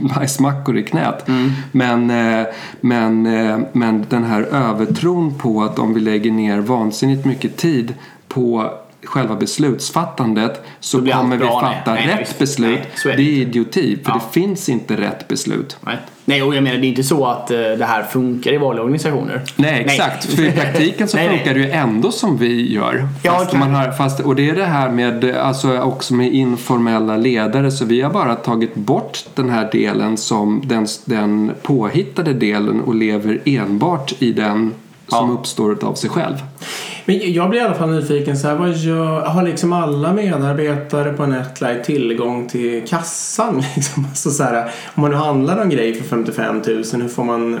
bajsmackor 0.14 0.78
i 0.78 0.82
knät. 0.82 1.28
Mm. 1.28 1.50
Men, 1.72 2.10
eh, 2.10 2.46
men, 2.80 3.26
eh, 3.26 3.58
men 3.72 4.06
den 4.08 4.24
här 4.24 4.42
övertron 4.42 5.34
på 5.38 5.62
att 5.62 5.78
om 5.78 5.94
vi 5.94 6.00
lägger 6.00 6.30
ner 6.30 6.60
vansinnigt 6.60 7.24
mycket 7.26 7.56
tid 7.56 7.94
på 8.28 8.70
själva 9.04 9.36
beslutsfattandet 9.36 10.62
så 10.80 10.98
kommer 10.98 11.36
vi 11.36 11.44
fatta 11.44 11.94
nej, 11.94 12.06
rätt 12.06 12.16
nej, 12.16 12.26
beslut. 12.38 12.80
Nej, 13.04 13.16
det. 13.16 13.22
det. 13.22 13.22
är 13.22 13.40
idioti, 13.40 13.98
för 14.04 14.10
ja. 14.10 14.14
det 14.14 14.40
finns 14.40 14.68
inte 14.68 14.96
rätt 14.96 15.28
beslut. 15.28 15.76
Nej, 16.24 16.42
och 16.42 16.54
jag 16.54 16.62
menar 16.62 16.78
det 16.78 16.86
är 16.86 16.88
inte 16.88 17.04
så 17.04 17.26
att 17.26 17.50
uh, 17.50 17.56
det 17.56 17.84
här 17.84 18.02
funkar 18.02 18.52
i 18.52 18.56
vanliga 18.56 18.82
organisationer. 18.82 19.42
Nej, 19.56 19.84
exakt. 19.86 20.24
För 20.24 20.42
i 20.42 20.52
praktiken 20.52 21.08
så 21.08 21.18
funkar 21.30 21.54
det 21.54 21.60
ju 21.60 21.70
ändå 21.70 22.12
som 22.12 22.36
vi 22.36 22.72
gör. 22.72 23.08
Fast 23.24 23.52
ja, 23.52 23.58
man 23.58 23.74
har, 23.74 23.92
fast, 23.92 24.20
och 24.20 24.36
det 24.36 24.50
är 24.50 24.54
det 24.54 24.64
här 24.64 24.90
med, 24.90 25.24
alltså 25.24 25.78
också 25.78 26.14
med 26.14 26.32
informella 26.34 27.16
ledare, 27.16 27.70
så 27.70 27.84
vi 27.84 28.00
har 28.00 28.10
bara 28.10 28.34
tagit 28.34 28.74
bort 28.74 29.24
den 29.34 29.50
här 29.50 29.68
delen 29.72 30.16
som 30.16 30.62
den, 30.64 30.86
den 31.04 31.52
påhittade 31.62 32.32
delen 32.32 32.80
och 32.80 32.94
lever 32.94 33.40
enbart 33.44 34.22
i 34.22 34.32
den 34.32 34.74
som 35.10 35.28
ja. 35.28 35.34
uppstår 35.34 35.84
av 35.84 35.94
sig 35.94 36.10
själv. 36.10 36.36
Men 37.04 37.32
jag 37.32 37.50
blir 37.50 37.60
i 37.60 37.64
alla 37.64 37.74
fall 37.74 37.90
nyfiken. 37.90 38.38
Så 38.38 38.48
här, 38.48 38.54
vad 38.54 38.76
gör, 38.76 39.20
har 39.20 39.42
liksom 39.42 39.72
alla 39.72 40.12
medarbetare 40.12 41.12
på 41.12 41.26
Netlight 41.26 41.84
tillgång 41.84 42.48
till 42.48 42.88
kassan? 42.88 43.62
Liksom? 43.76 44.04
Alltså 44.04 44.30
så 44.30 44.42
här, 44.42 44.70
om 44.94 45.02
man 45.02 45.10
nu 45.10 45.16
handlar 45.16 45.58
en 45.58 45.70
grej 45.70 45.94
för 45.94 46.04
55 46.04 46.56
000, 46.56 46.84
hur 47.02 47.08
får 47.08 47.24
man 47.24 47.58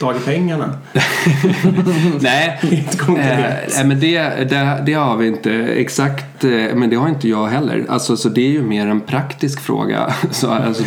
tag 0.00 0.16
i 0.16 0.18
pengarna? 0.18 0.78
Nej, 2.20 2.60
eh, 3.08 3.86
men 3.86 4.00
det, 4.00 4.20
det, 4.20 4.82
det, 4.86 4.92
har 4.92 5.16
vi 5.16 5.26
inte 5.26 5.52
exakt. 5.52 6.44
Eh, 6.44 6.50
men 6.50 6.90
det 6.90 6.96
har 6.96 7.08
inte 7.08 7.28
jag 7.28 7.46
heller. 7.46 7.86
Alltså, 7.88 8.16
så 8.16 8.28
det 8.28 8.40
är 8.40 8.50
ju 8.50 8.62
mer 8.62 8.86
en 8.86 9.00
praktisk 9.00 9.60
fråga. 9.60 10.14
Så, 10.30 10.50
alltså, 10.50 10.84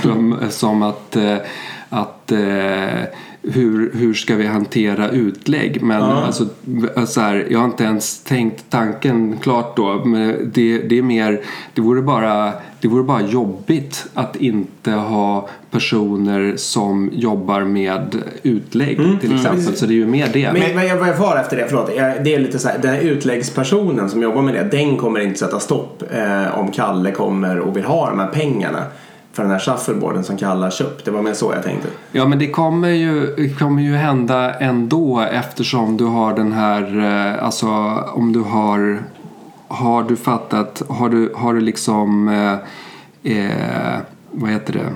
som 0.50 0.84
att, 0.84 1.16
eh, 1.16 1.38
att 1.90 2.32
eh, 2.32 3.04
hur, 3.54 3.92
hur 3.94 4.14
ska 4.14 4.36
vi 4.36 4.48
hantera 4.48 5.10
utlägg? 5.10 5.84
Men 5.84 6.02
ja. 6.02 6.24
alltså, 6.26 6.46
så 7.08 7.22
här, 7.22 7.48
jag 7.50 7.60
har 7.60 7.66
inte 7.66 7.84
ens 7.84 8.24
tänkt 8.24 8.66
tanken 8.70 9.38
klart 9.38 9.76
då. 9.76 10.06
Men 10.06 10.52
det, 10.54 10.78
det 10.78 10.98
är 10.98 11.02
mer, 11.02 11.42
det 11.74 11.82
vore, 11.82 12.02
bara, 12.02 12.54
det 12.82 12.88
vore 12.88 13.04
bara 13.04 13.22
jobbigt 13.22 14.06
att 14.14 14.36
inte 14.36 14.92
ha 14.92 15.50
personer 15.72 16.54
som 16.56 17.10
jobbar 17.14 17.62
med 17.62 18.16
utlägg 18.44 19.00
mm. 19.00 19.20
till 19.20 19.36
exempel. 19.36 19.62
Mm. 19.62 19.76
Så 19.76 19.86
det 19.86 19.94
är 19.94 19.96
ju 19.96 20.08
mer 20.08 20.30
det. 20.34 20.54
Men, 20.54 20.76
men 20.76 20.88
jag 20.88 20.98
var 20.98 21.14
kvar 21.14 21.38
efter 21.38 21.58
det, 21.58 21.66
förlåt. 21.68 21.88
Det 22.24 22.36
är 22.36 22.40
lite 22.40 22.60
så 22.60 22.68
här, 22.68 22.78
den 22.78 22.92
här 22.92 23.02
utläggspersonen 23.02 24.10
som 24.10 24.24
jobbar 24.24 24.42
med 24.42 24.54
det, 24.54 24.78
den 24.78 24.98
kommer 24.98 25.20
inte 25.20 25.40
sätta 25.40 25.60
stopp 25.60 26.04
eh, 26.12 26.60
om 26.60 26.72
Kalle 26.72 27.12
kommer 27.12 27.60
och 27.60 27.78
vill 27.78 27.86
ha 27.86 28.10
de 28.10 28.20
här 28.20 28.28
pengarna 28.28 28.84
för 29.34 29.44
den 29.44 29.52
här 29.52 29.60
shuffleboarden 29.60 30.24
som 30.24 30.38
Kalle 30.38 30.72
köpt. 30.72 31.06
Det 31.06 31.12
var 31.12 31.22
mer 31.22 31.34
så 31.34 31.54
jag 31.54 31.64
tänkte. 31.64 31.88
Ja 32.12 32.28
men 32.28 32.40
det 32.40 32.50
kommer 32.50 32.90
ju, 32.90 33.50
kommer 33.60 33.82
ju 33.82 33.96
hända 33.96 34.54
ändå 34.54 35.20
eftersom 35.20 35.98
du 35.98 36.06
har 36.06 36.34
den 36.34 36.52
här, 36.52 37.00
eh, 37.00 37.46
alltså 37.46 37.68
om 38.14 38.34
du 38.34 38.40
har, 38.40 39.04
har 39.68 40.04
du 40.04 40.16
fattat, 40.16 40.82
har 40.90 41.10
du, 41.10 41.34
har 41.36 41.54
du 41.54 41.62
liksom, 41.62 42.28
eh, 42.28 43.34
eh, 43.34 44.00
vad 44.32 44.50
heter 44.50 44.74
det? 44.74 44.94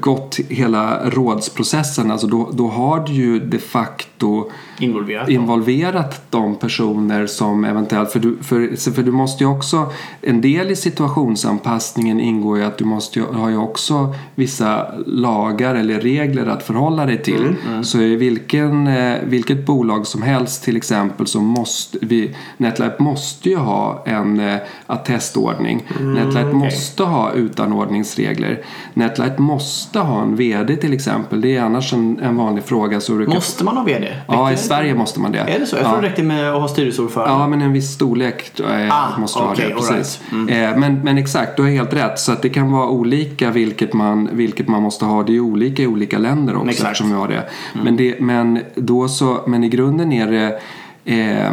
gått 0.00 0.36
hela 0.48 1.10
rådsprocessen, 1.10 2.10
alltså 2.10 2.26
då, 2.26 2.50
då 2.52 2.68
har 2.68 3.00
du 3.00 3.12
ju 3.12 3.40
de 3.40 3.58
facto 3.58 4.50
involverat, 4.78 5.28
involverat 5.28 6.30
de 6.30 6.54
personer 6.56 7.26
som 7.26 7.64
eventuellt, 7.64 8.12
för 8.12 8.20
du, 8.20 8.38
för, 8.42 8.92
för 8.92 9.02
du 9.02 9.12
måste 9.12 9.44
ju 9.44 9.50
också, 9.50 9.92
en 10.22 10.40
del 10.40 10.70
i 10.70 10.76
situationsanpassningen 10.76 12.20
ingår 12.20 12.58
ju 12.58 12.64
att 12.64 12.78
du 12.78 12.84
måste 12.84 13.20
ha 13.20 13.50
ju 13.50 13.56
också 13.56 14.14
vissa 14.34 14.86
lagar 15.06 15.74
eller 15.74 16.00
regler 16.00 16.46
att 16.46 16.62
förhålla 16.62 17.06
dig 17.06 17.22
till. 17.22 17.42
Mm, 17.42 17.56
mm. 17.68 17.84
Så 17.84 18.00
i 18.00 18.16
vilken, 18.16 18.86
eh, 18.86 19.16
vilket 19.24 19.66
bolag 19.66 20.06
som 20.06 20.22
helst 20.22 20.64
till 20.64 20.76
exempel 20.76 21.26
så 21.26 21.40
måste 21.40 21.98
vi, 22.00 22.36
Netlife 22.56 22.96
måste 22.98 23.48
ju 23.50 23.56
ha 23.56 24.02
en 24.06 24.40
eh, 24.40 24.56
attestordning. 24.86 25.84
Mm, 26.00 26.14
Netlife 26.14 26.48
okay. 26.48 26.58
måste 26.58 27.02
ha 27.02 27.32
utanordningsregler. 27.32 28.62
Netlife 28.94 29.42
måste 29.42 29.98
ha 29.98 30.22
en 30.22 30.36
VD 30.36 30.76
till 30.76 30.92
exempel. 30.92 31.40
Det 31.40 31.56
är 31.56 31.62
annars 31.62 31.92
en, 31.92 32.20
en 32.20 32.36
vanlig 32.36 32.64
fråga. 32.64 33.00
Så 33.00 33.12
måste 33.12 33.64
man 33.64 33.76
ha 33.76 33.84
VD? 33.84 34.16
Ja, 34.26 34.52
i 34.52 34.56
Sverige 34.68 34.94
måste 34.94 35.20
man 35.20 35.32
det. 35.32 35.38
Är 35.38 35.58
det 35.58 35.66
så? 35.66 35.76
Jag 35.76 35.84
tror 35.84 35.96
ja. 35.96 36.00
det 36.00 36.08
räcker 36.08 36.22
med 36.22 36.50
att 36.54 36.60
ha 36.60 36.68
styrelseordförande. 36.68 37.32
Ja, 37.32 37.48
men 37.48 37.62
en 37.62 37.72
viss 37.72 37.90
storlek 37.90 38.60
eh, 38.60 38.66
ah, 38.90 39.18
måste 39.18 39.38
okay, 39.38 39.48
ha 39.48 39.68
det. 39.68 39.74
Precis. 39.74 40.20
Right. 40.30 40.50
Mm. 40.50 40.72
Eh, 40.72 40.78
men, 40.80 41.00
men 41.04 41.18
exakt, 41.18 41.56
du 41.56 41.62
har 41.62 41.70
helt 41.70 41.92
rätt. 41.92 42.18
Så 42.18 42.32
att 42.32 42.42
det 42.42 42.48
kan 42.48 42.72
vara 42.72 42.88
olika 42.88 43.50
vilket 43.50 43.92
man, 43.92 44.28
vilket 44.32 44.68
man 44.68 44.82
måste 44.82 45.04
ha. 45.04 45.22
Det 45.22 45.36
är 45.36 45.40
olika 45.40 45.82
i 45.82 45.86
olika 45.86 46.18
länder 46.18 46.56
också 46.56 46.68
exakt. 46.68 46.90
eftersom 46.90 47.10
vi 47.10 47.16
har 47.16 47.28
det. 47.28 47.34
Mm. 47.74 47.84
Men, 47.84 47.96
det 47.96 48.20
men, 48.20 48.60
då 48.74 49.08
så, 49.08 49.44
men 49.46 49.64
i 49.64 49.68
grunden 49.68 50.12
är 50.12 50.26
det 50.30 50.60
eh, 51.04 51.52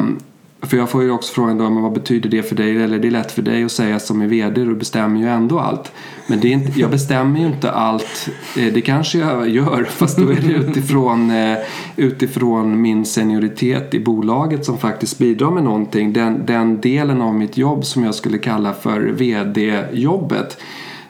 för 0.66 0.78
jag 0.78 0.90
får 0.90 1.04
ju 1.04 1.12
också 1.12 1.34
frågan 1.34 1.58
då, 1.58 1.70
men 1.70 1.84
vad 1.84 1.94
betyder 1.94 2.30
det 2.30 2.44
för 2.44 2.56
dig? 2.56 2.84
Eller 2.84 3.00
det 3.00 3.08
är 3.08 3.12
lätt 3.12 3.32
för 3.32 3.42
dig 3.42 3.64
att 3.64 3.72
säga 3.72 4.00
som 4.00 4.22
är 4.22 4.28
VD, 4.28 4.64
du 4.64 4.76
bestämmer 4.76 5.20
ju 5.20 5.28
ändå 5.28 5.60
allt. 5.60 5.92
Men 6.28 6.40
det 6.40 6.48
är 6.48 6.52
inte, 6.52 6.80
jag 6.80 6.92
bestämmer 6.92 7.40
ju 7.40 7.46
inte 7.46 7.72
allt. 7.72 8.30
Eh, 8.58 8.74
det 8.74 8.82
kanske 8.82 9.18
jag 9.18 9.50
gör, 9.50 9.84
fast 9.90 10.18
då 10.18 10.30
är 10.30 10.36
det 10.36 10.54
utifrån, 10.54 11.32
eh, 11.32 11.58
utifrån 11.96 12.82
min 12.82 13.06
senioritet 13.06 13.94
i 13.94 14.00
bolaget 14.00 14.66
som 14.66 14.78
faktiskt 14.78 15.18
bidrar 15.18 15.52
med 15.52 15.64
någonting. 15.64 16.14
Den, 16.14 16.46
den 16.46 16.82
delen 16.82 17.22
av 17.22 17.36
mitt 17.36 17.58
jobb 17.58 17.86
som 17.86 18.04
jag 18.04 18.16
skulle 18.16 18.38
kalla 18.38 18.74
för 18.74 19.02
VD-jobbet. 19.02 20.58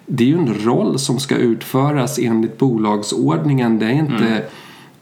Det 0.05 0.23
är 0.23 0.27
ju 0.27 0.37
en 0.37 0.53
roll 0.63 0.99
som 0.99 1.19
ska 1.19 1.35
utföras 1.35 2.19
enligt 2.19 2.57
bolagsordningen. 2.57 3.79
Det 3.79 3.85
är 3.85 3.93
inte 3.93 4.27
mm 4.27 4.43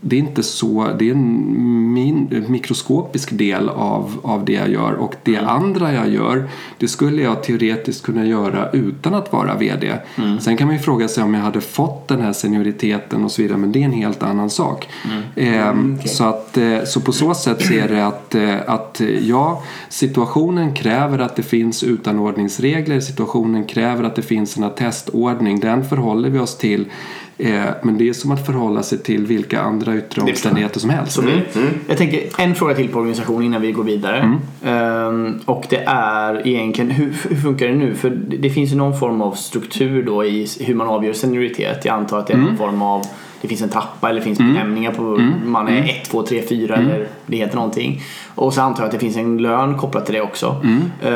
det 0.05 0.15
är 0.15 0.19
inte 0.19 0.43
så, 0.43 0.89
det 0.99 1.09
är 1.09 1.11
en 1.11 1.93
min, 1.93 2.45
mikroskopisk 2.47 3.37
del 3.37 3.69
av, 3.69 4.19
av 4.23 4.45
det 4.45 4.53
jag 4.53 4.69
gör 4.69 4.93
och 4.93 5.15
det 5.23 5.35
mm. 5.35 5.49
andra 5.49 5.93
jag 5.93 6.09
gör 6.09 6.49
det 6.77 6.87
skulle 6.87 7.21
jag 7.21 7.43
teoretiskt 7.43 8.05
kunna 8.05 8.25
göra 8.25 8.69
utan 8.71 9.13
att 9.13 9.31
vara 9.33 9.55
VD. 9.55 9.97
Mm. 10.15 10.39
Sen 10.39 10.57
kan 10.57 10.67
man 10.67 10.75
ju 10.75 10.81
fråga 10.81 11.07
sig 11.07 11.23
om 11.23 11.33
jag 11.33 11.41
hade 11.41 11.61
fått 11.61 12.07
den 12.07 12.21
här 12.21 12.33
senioriteten 12.33 13.23
och 13.23 13.31
så 13.31 13.41
vidare 13.41 13.57
men 13.57 13.71
det 13.71 13.81
är 13.81 13.85
en 13.85 13.91
helt 13.91 14.23
annan 14.23 14.49
sak. 14.49 14.89
Mm. 15.05 15.53
Eh, 15.53 15.95
okay. 15.95 16.07
så, 16.07 16.23
att, 16.23 16.57
eh, 16.57 16.83
så 16.85 17.01
på 17.01 17.11
så 17.11 17.33
sätt 17.33 17.65
ser 17.65 17.87
det 17.89 18.07
att, 18.07 18.35
eh, 18.35 18.55
att 18.67 19.01
ja, 19.21 19.63
situationen 19.89 20.73
kräver 20.73 21.19
att 21.19 21.35
det 21.35 21.43
finns 21.43 21.83
utanordningsregler, 21.83 22.99
situationen 22.99 23.63
kräver 23.63 24.03
att 24.03 24.15
det 24.15 24.21
finns 24.21 24.57
en 24.57 24.63
attestordning, 24.63 25.59
den 25.59 25.85
förhåller 25.85 26.29
vi 26.29 26.39
oss 26.39 26.57
till 26.57 26.85
Eh, 26.85 27.22
men 27.37 27.97
det 27.97 28.09
är 28.09 28.13
som 28.13 28.31
att 28.31 28.45
förhålla 28.45 28.83
sig 28.83 28.97
till 28.97 29.25
vilka 29.25 29.61
andra 29.61 29.97
yttre 29.97 30.21
omständigheter 30.21 30.79
som 30.79 30.89
helst. 30.89 31.17
Mm. 31.17 31.33
Mm. 31.33 31.69
Jag 31.87 31.97
tänker 31.97 32.41
en 32.41 32.55
fråga 32.55 32.75
till 32.75 32.89
på 32.89 32.99
organisationen 32.99 33.43
innan 33.43 33.61
vi 33.61 33.71
går 33.71 33.83
vidare. 33.83 34.39
Mm. 34.63 35.07
Um, 35.07 35.39
och 35.45 35.65
det 35.69 35.83
är 35.85 36.47
egentligen 36.47 36.91
hur, 36.91 37.15
hur, 37.29 37.35
funkar 37.35 37.67
det 37.67 37.75
nu? 37.75 37.95
För 37.95 38.09
det 38.09 38.49
finns 38.49 38.71
ju 38.71 38.75
någon 38.75 38.99
form 38.99 39.21
av 39.21 39.31
struktur 39.31 40.03
då 40.03 40.25
i 40.25 40.47
hur 40.59 40.75
man 40.75 40.87
avgör 40.87 41.13
senioritet. 41.13 41.85
Jag 41.85 41.95
antar 41.95 42.19
att 42.19 42.27
det 42.27 42.33
är 42.33 42.37
någon 42.37 42.45
mm. 42.45 42.57
form 42.57 42.81
av 42.81 43.05
det 43.43 43.49
finns 43.49 43.61
en 43.61 43.69
trappa 43.69 44.09
eller 44.09 44.19
det 44.19 44.25
finns 44.25 44.39
mm. 44.39 44.53
benämningar 44.53 44.91
på 44.91 45.01
mm. 45.01 45.51
man 45.51 45.67
är 45.67 45.83
1, 45.83 46.09
2, 46.09 46.23
3, 46.23 46.41
4 46.41 46.75
eller 46.75 47.07
det 47.25 47.37
heter 47.37 47.55
någonting. 47.55 48.01
Och 48.35 48.53
så 48.53 48.61
antar 48.61 48.83
jag 48.83 48.85
att 48.85 48.91
det 48.91 48.99
finns 48.99 49.17
en 49.17 49.37
lön 49.37 49.77
kopplat 49.77 50.05
till 50.05 50.15
det 50.15 50.21
också. 50.21 50.55
Mm. 50.63 50.81
Uh, 51.03 51.11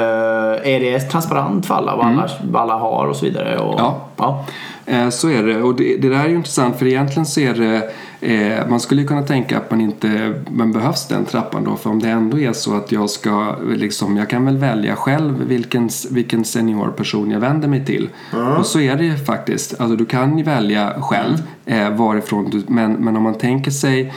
är 0.64 0.80
det 0.80 1.00
transparent 1.00 1.66
för 1.66 1.76
alla 1.76 1.96
vad, 1.96 2.06
alla 2.06 2.30
vad 2.52 2.62
alla 2.62 2.74
har 2.74 3.08
och 3.08 3.16
så 3.16 3.26
vidare? 3.26 3.58
Och, 3.58 3.80
ja. 3.80 4.08
ja. 4.18 4.46
Eh, 4.86 5.10
så 5.10 5.30
är 5.30 5.44
det 5.44 5.62
och 5.62 5.76
det, 5.76 5.98
det 5.98 6.10
där 6.10 6.24
är 6.24 6.30
ju 6.30 6.36
intressant 6.36 6.80
för 6.80 6.86
egentligen 6.86 7.26
så 7.26 7.40
är 7.40 7.54
det 7.54 7.92
eh, 8.22 8.68
man 8.70 8.80
skulle 8.80 9.04
kunna 9.04 9.22
tänka 9.22 9.58
att 9.58 9.72
man 9.72 9.82
inte 9.82 10.34
men 10.52 10.72
behövs 10.72 11.08
den 11.08 11.26
trappan 11.26 11.64
då? 11.64 11.76
För 11.76 11.90
om 11.90 12.00
det 12.00 12.10
ändå 12.10 12.40
är 12.40 12.54
så 12.54 12.76
att 12.76 12.92
jag 12.92 13.10
ska 13.10 13.56
liksom 13.76 14.18
jag 14.18 14.30
kan 14.30 14.46
väl 14.46 14.58
välja 14.58 14.96
själv 14.96 15.44
vilken, 15.44 15.90
vilken 16.12 16.46
seniorperson 16.46 17.32
jag 17.32 17.40
vänder 17.40 17.68
mig 17.68 17.86
till. 17.86 18.10
Mm. 18.34 18.48
och 18.48 18.66
så 18.66 18.80
är 18.80 18.96
det 18.96 19.04
ju 19.04 19.18
faktiskt. 19.18 19.82
Alltså 19.82 19.96
du 19.96 20.06
kan 20.06 20.38
ju 20.38 20.44
välja 20.44 21.02
själv 21.02 21.38
eh, 21.66 21.90
varifrån 21.90 22.50
du 22.50 22.64
men, 22.68 22.94
men 22.94 23.18
om 23.18 23.24
man 23.24 23.38
tänker 23.38 23.72
sig 23.72 24.14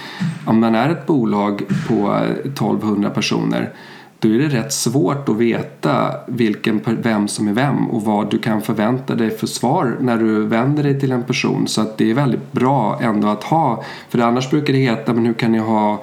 om 0.46 0.60
man 0.60 0.74
är 0.74 0.90
ett 0.90 1.06
bolag 1.06 1.62
på 1.88 2.16
1200 2.44 3.10
personer 3.10 3.72
då 4.20 4.28
är 4.28 4.38
det 4.38 4.48
rätt 4.48 4.72
svårt 4.72 5.28
att 5.28 5.36
veta 5.36 6.14
vilken, 6.26 6.80
vem 6.86 7.28
som 7.28 7.48
är 7.48 7.52
vem 7.52 7.90
och 7.90 8.02
vad 8.02 8.30
du 8.30 8.38
kan 8.38 8.62
förvänta 8.62 9.14
dig 9.14 9.30
för 9.30 9.46
svar 9.46 9.96
när 10.00 10.16
du 10.16 10.46
vänder 10.46 10.82
dig 10.82 11.00
till 11.00 11.12
en 11.12 11.22
person. 11.22 11.68
Så 11.68 11.80
att 11.80 11.98
det 11.98 12.10
är 12.10 12.14
väldigt 12.14 12.52
bra 12.52 12.98
ändå 13.02 13.28
att 13.28 13.44
ha, 13.44 13.84
för 14.08 14.18
annars 14.18 14.50
brukar 14.50 14.72
det 14.72 14.78
heta 14.78 15.14
men 15.14 15.26
hur 15.26 15.34
kan 15.34 15.52
ni 15.52 15.58
ha 15.58 16.02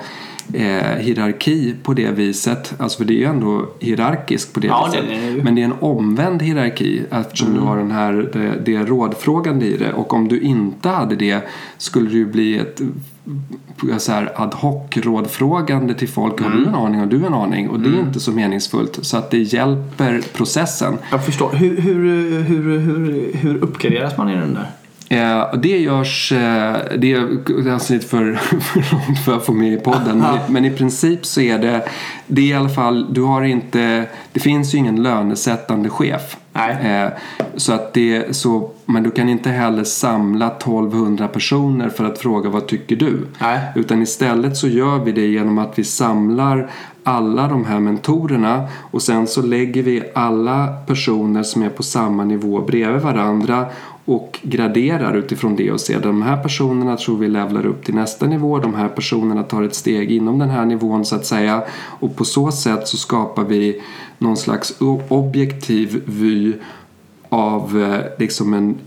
eh, 0.54 0.98
hierarki 1.00 1.76
på 1.84 1.94
det 1.94 2.12
viset. 2.12 2.74
Alltså 2.78 2.98
för 2.98 3.06
det 3.06 3.14
är 3.14 3.18
ju 3.18 3.24
ändå 3.26 3.66
hierarkiskt 3.80 4.54
på 4.54 4.60
det 4.60 4.68
Ja, 4.68 4.86
viset. 4.92 5.06
det. 5.36 5.44
Men 5.44 5.56
det 5.56 5.62
är 5.62 5.66
en 5.66 5.74
omvänd 5.80 6.42
hierarki 6.42 7.02
eftersom 7.12 7.48
Mm. 7.48 7.60
du 7.62 7.68
har 7.68 7.78
den 7.78 7.92
här, 7.92 8.30
det, 8.34 8.62
det 8.66 8.86
rådfrågande 8.86 9.66
i 9.66 9.78
det. 9.78 9.94
Och 9.94 10.14
om 10.14 10.28
du 10.28 10.40
inte 10.40 10.90
hade 10.90 11.16
det 11.16 11.42
skulle 11.78 12.10
ju 12.10 12.26
bli 12.26 12.58
ett 12.58 12.82
så 13.98 14.12
här 14.12 14.32
ad 14.36 14.56
hoc 14.56 14.88
rådfrågande 14.98 15.94
till 15.94 16.10
folk. 16.10 16.42
Har 16.42 16.50
du 16.50 16.58
Mm. 16.58 16.70
en 16.70 16.76
aning? 16.76 17.00
Har 17.00 17.08
du 17.08 17.26
en 17.26 17.34
aning? 17.34 17.70
Och 17.70 17.80
det 17.80 17.90
är 17.90 18.00
inte 18.00 18.20
så 18.20 18.32
meningsfullt. 18.32 19.00
Så 19.02 19.18
att 19.18 19.32
det 19.32 19.38
hjälper 19.38 20.22
processen. 20.34 20.98
Jag 21.12 21.26
förstår. 21.26 21.52
Hur, 21.54 21.82
hur, 21.82 22.42
hur, 22.42 22.80
hur, 22.80 23.32
hur 23.34 23.58
uppgraderas 23.58 24.18
man 24.18 24.30
i 24.30 24.36
den 24.36 24.54
där? 24.54 24.68
Eh, 25.10 25.42
och 25.42 25.60
det 25.60 25.78
görs, 25.78 26.32
eh, 26.32 26.76
det 26.98 27.14
är 27.14 27.72
alltså 27.72 27.94
lite 27.94 28.08
för, 28.08 28.34
för 28.62 28.96
långt 28.96 29.20
för 29.26 29.36
att 29.36 29.46
få 29.46 29.54
med 29.54 29.74
i 29.74 29.78
podden. 29.78 30.20
Men, 30.20 30.40
men 30.48 30.66
i 30.66 30.72
princip 30.72 31.26
så 31.26 31.42
är 31.42 31.60
det, 31.60 31.84
det 32.28 32.42
är 32.42 32.46
i 32.46 32.54
alla 32.54 32.70
fall, 32.70 33.14
du 33.14 33.22
har 33.22 33.44
inte, 33.44 34.06
det 34.32 34.40
finns 34.40 34.74
ju 34.74 34.78
ingen 34.78 35.04
lönesättande 35.04 35.90
chef. 35.90 36.38
Eh, 36.54 37.10
så 37.56 37.74
att 37.74 37.94
det, 37.94 38.36
så, 38.36 38.72
men 38.86 39.04
du 39.04 39.12
kan 39.12 39.30
inte 39.30 39.50
heller 39.50 39.84
samla 39.84 40.48
1200 40.48 41.28
personer 41.28 41.90
för 41.90 42.06
att 42.06 42.20
fråga 42.20 42.50
vad 42.50 42.68
tycker 42.68 42.96
du? 42.96 43.28
Nej. 43.40 43.60
Utan 43.76 44.02
istället 44.02 44.58
så 44.58 44.68
gör 44.68 45.00
vi 45.00 45.12
det 45.12 45.28
genom 45.28 45.58
att 45.58 45.80
vi 45.80 45.84
samlar 45.84 46.70
alla 47.04 47.48
de 47.48 47.66
här 47.66 47.80
mentorerna 47.80 48.68
och 48.92 49.02
sen 49.02 49.28
så 49.28 49.42
lägger 49.42 49.84
vi 49.84 50.04
alla 50.16 50.68
personer 50.88 51.44
som 51.44 51.64
är 51.64 51.70
på 51.70 51.84
samma 51.84 52.24
nivå 52.24 52.62
bredvid 52.62 53.02
varandra 53.02 53.66
och 54.08 54.40
graderar 54.44 55.14
utifrån 55.14 55.56
det 55.56 55.72
och 55.72 55.82
ser 55.82 56.00
de 56.00 56.22
här 56.22 56.44
personerna 56.44 56.98
tror 56.98 57.18
vi 57.18 57.28
levlar 57.28 57.66
upp 57.66 57.86
till 57.86 57.96
nästa 57.96 58.26
nivå, 58.26 58.60
de 58.60 58.76
här 58.76 58.88
personerna 58.88 59.44
tar 59.44 59.64
ett 59.64 59.76
steg 59.76 60.12
inom 60.12 60.40
den 60.40 60.50
här 60.50 60.66
nivån 60.66 61.06
så 61.06 61.16
att 61.16 61.26
säga. 61.26 61.64
Och 62.00 62.16
på 62.16 62.26
så 62.26 62.52
sätt 62.52 62.88
så 62.88 62.98
skapar 62.98 63.44
vi 63.44 63.82
någon 64.18 64.38
slags 64.38 64.76
objektiv 65.10 66.02
vy 66.06 66.54
av 67.30 67.82
eh, 67.84 68.20
liksom 68.20 68.54
en 68.54 68.78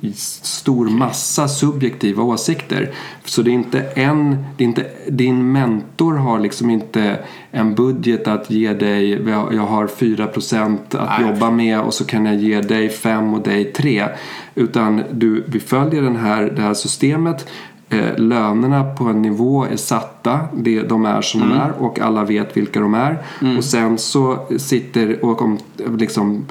stor 0.43 0.89
massa 0.89 1.49
subjektiva 1.49 2.23
åsikter. 2.23 2.91
Så 3.25 3.43
det 3.43 3.51
är 3.51 3.53
inte 3.53 3.81
en, 3.81 4.45
det 4.57 4.65
är 4.65 4.69
inte, 4.69 4.87
din 5.09 5.53
mentor 5.53 6.15
har 6.15 6.39
liksom 6.41 6.71
inte 6.71 7.19
en 7.51 7.75
budget 7.75 8.29
att 8.29 8.51
ge 8.51 8.73
dig, 8.73 9.23
jag 9.29 9.67
har 9.67 9.87
4% 9.87 10.79
att 10.91 11.21
Nej. 11.21 11.31
jobba 11.31 11.51
med 11.51 11.81
och 11.81 11.95
så 11.95 12.05
kan 12.05 12.27
jag 12.27 12.37
ge 12.37 12.61
dig 12.61 12.89
5 12.89 13.35
och 13.35 13.43
dig 13.43 13.65
3. 13.65 14.09
Utan 14.55 15.03
du, 15.11 15.45
vi 15.47 15.61
följer 15.61 16.03
den 16.03 16.17
här, 16.17 16.43
det 16.57 16.63
här 16.63 16.75
systemet 16.75 17.49
Eh, 17.93 18.19
lönerna 18.19 18.85
på 18.85 19.05
en 19.05 19.23
nivå 19.23 19.65
är 19.65 19.77
satta, 19.77 20.41
det, 20.53 20.83
de 20.83 21.05
är 21.05 21.23
som 21.23 21.41
de 21.41 21.53
är 21.53 21.73
och 21.79 22.01
alla 22.01 22.25
vet 22.25 22.57
vilka 22.57 22.81
de 22.81 22.95
är. 22.95 23.19
Och 23.57 23.65
sen 23.65 23.99
så 23.99 24.39
sitter, 24.59 25.25
och 25.25 25.43
om 25.43 25.59
liksom 25.99 26.47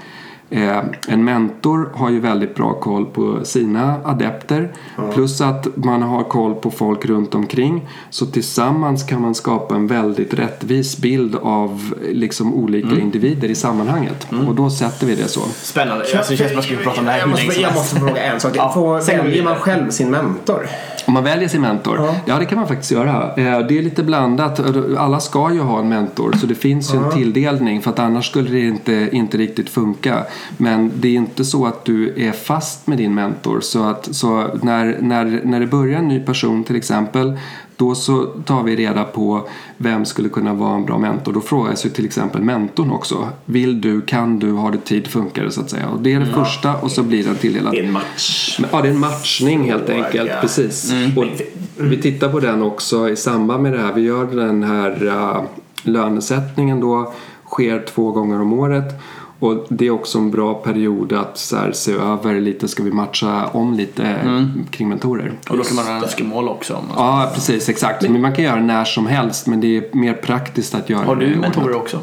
Eh, 0.50 0.84
en 1.08 1.24
mentor 1.24 1.90
har 1.94 2.10
ju 2.10 2.20
väldigt 2.20 2.56
bra 2.56 2.74
koll 2.74 3.06
på 3.06 3.40
sina 3.46 3.96
adepter 4.04 4.72
plus 5.14 5.42
att 5.42 5.68
man 5.76 6.02
har 6.02 6.24
koll 6.24 6.56
på 6.56 6.72
folk 6.72 7.06
runt 7.06 7.36
omkring. 7.36 7.88
Så 8.10 8.26
tillsammans 8.26 9.04
kan 9.04 9.22
man 9.22 9.36
skapa 9.36 9.76
en 9.76 9.88
väldigt 9.88 10.34
rättvis 10.34 10.98
bild 10.98 11.36
av 11.36 11.94
liksom 12.12 12.54
olika 12.54 13.02
individer 13.02 13.50
i 13.50 13.56
sammanhanget. 13.56 14.28
Och 14.48 14.56
då 14.56 14.70
sätter 14.70 15.08
vi 15.08 15.16
det 15.16 15.28
så. 15.28 15.42
Spännande. 15.62 16.06
Alltså, 16.18 16.32
det 16.32 16.38
känns 16.38 16.38
som 16.38 16.46
att 16.48 16.54
man 16.54 16.64
skulle 16.64 16.80
prata 16.80 17.00
om 17.00 17.06
det 17.06 17.12
här 17.12 17.20
jag 17.20 17.30
måste, 17.30 17.62
jag 17.62 17.74
måste 17.74 17.96
fråga 17.96 18.24
en 18.24 18.40
sak. 18.40 18.54
Ja, 18.56 18.72
Får, 18.74 19.08
väljer 19.08 19.44
man 19.44 19.56
själv 19.56 19.90
sin 19.90 20.10
mentor? 20.10 20.68
Om 21.08 21.14
man 21.14 21.24
väljer 21.24 21.48
sin 21.48 21.62
mentor? 21.62 21.98
Ja. 21.98 22.16
Ja, 22.26 22.40
det 22.40 22.46
kan 22.46 22.58
man 22.60 22.68
faktiskt 22.68 22.92
göra. 22.92 23.34
Eh, 23.36 23.60
Det 23.68 23.78
är 23.78 23.82
lite 23.82 24.04
blandat. 24.04 24.60
Alla 24.98 25.20
ska 25.20 25.54
ju 25.54 25.60
ha 25.60 25.80
en 25.80 25.90
mentor 25.90 26.34
så 26.42 26.46
det 26.46 26.56
finns 26.56 26.94
ju 26.94 26.98
en 26.98 27.12
tilldelning 27.12 27.82
för 27.82 27.92
att 27.92 28.00
annars 28.00 28.30
skulle 28.30 28.50
det 28.50 28.60
inte, 28.68 29.10
inte 29.12 29.38
riktigt 29.38 29.70
funka. 29.70 30.24
Men 30.58 30.92
det 30.96 31.08
är 31.08 31.14
inte 31.14 31.46
så 31.46 31.66
att 31.66 31.86
du 31.86 32.14
är 32.28 32.32
fast 32.32 32.88
med 32.88 32.98
din 32.98 33.16
mentor. 33.16 33.60
Så, 33.62 33.84
att, 33.84 34.16
så 34.16 34.48
när, 34.62 34.98
när, 35.02 35.42
när 35.44 35.60
det 35.60 35.68
börjar 35.68 36.00
en 36.00 36.08
ny 36.08 36.20
person 36.20 36.64
till 36.64 36.76
exempel 36.76 37.38
då 37.80 37.96
så 37.96 38.26
tar 38.26 38.64
vi 38.64 38.76
reda 38.76 39.04
på 39.04 39.48
vem 39.78 40.06
skulle 40.06 40.30
kunna 40.30 40.54
vara 40.54 40.76
en 40.76 40.86
bra 40.86 40.98
mentor. 40.98 41.34
Då 41.34 41.42
frågas 41.42 41.86
ju 41.86 41.90
till 41.90 42.06
exempel 42.06 42.42
mentorn 42.42 42.92
också. 42.92 43.30
Vill 43.46 43.82
du, 43.82 44.02
kan 44.02 44.40
du, 44.40 44.52
har 44.52 44.72
du 44.72 44.78
tid, 44.78 45.08
funkar 45.08 45.44
det 45.44 45.52
så 45.52 45.62
att 45.62 45.70
säga. 45.70 45.90
Och 45.90 46.02
det 46.02 46.14
är 46.14 46.20
det 46.20 46.26
första 46.26 46.76
och 46.76 46.92
så 46.92 47.04
blir 47.04 47.24
den 47.24 47.36
tilldelad. 47.36 47.74
Det 47.74 47.80
är 47.80 47.84
en 47.84 47.92
match. 47.92 48.58
Men, 48.60 48.70
Ja, 48.74 48.82
det 48.82 48.88
är 48.88 48.92
en 48.92 49.00
matchning 49.00 49.64
helt 49.64 49.86
Påverka. 49.86 50.06
enkelt. 50.06 50.42
Precis. 50.42 50.94
Och 51.16 51.26
vi 51.78 52.02
tittar 52.02 52.30
på 52.30 52.40
den 52.40 52.62
också 52.62 53.10
i 53.10 53.16
samband 53.16 53.64
med 53.64 53.74
det 53.74 53.80
här. 53.80 53.94
Vi 53.94 54.02
gör 54.02 54.26
den 54.26 54.64
här 54.64 55.06
uh, 55.06 55.44
lönesättningen 55.84 56.80
då. 56.80 57.14
Sker 57.46 57.86
två 57.94 58.12
gånger 58.12 58.42
om 58.42 58.54
året. 58.54 59.02
Och 59.40 59.66
det 59.70 59.88
är 59.88 59.92
också 59.92 60.18
en 60.18 60.32
bra 60.32 60.54
period 60.54 61.14
att 61.14 61.38
så 61.38 61.58
här, 61.58 61.72
se 61.72 61.92
över 61.92 62.42
lite, 62.42 62.68
ska 62.68 62.84
vi 62.84 62.92
matcha 62.92 63.48
om 63.48 63.74
lite 63.74 64.16
kring 64.70 64.90
mentorer. 64.90 65.32
Och 65.50 65.58
då 65.58 65.64
kan 65.64 65.76
man 65.76 65.86
ha 65.86 65.94
önskemål 65.94 66.50
också. 66.50 66.76
Om 66.76 66.84
Ja, 66.96 67.32
precis, 67.34 67.70
exakt. 67.70 68.10
Men 68.10 68.22
man 68.22 68.36
kan 68.36 68.44
göra 68.44 68.56
det 68.56 68.62
när 68.66 68.86
som 68.86 69.08
helst 69.08 69.48
men 69.48 69.62
det 69.62 69.78
är 69.78 69.96
mer 69.96 70.14
praktiskt 70.14 70.76
att 70.76 70.90
göra 70.90 71.06
Har 71.06 71.16
du 71.16 71.36
mentorer 71.36 71.66
ordnat. 71.66 71.82
också? 71.82 72.00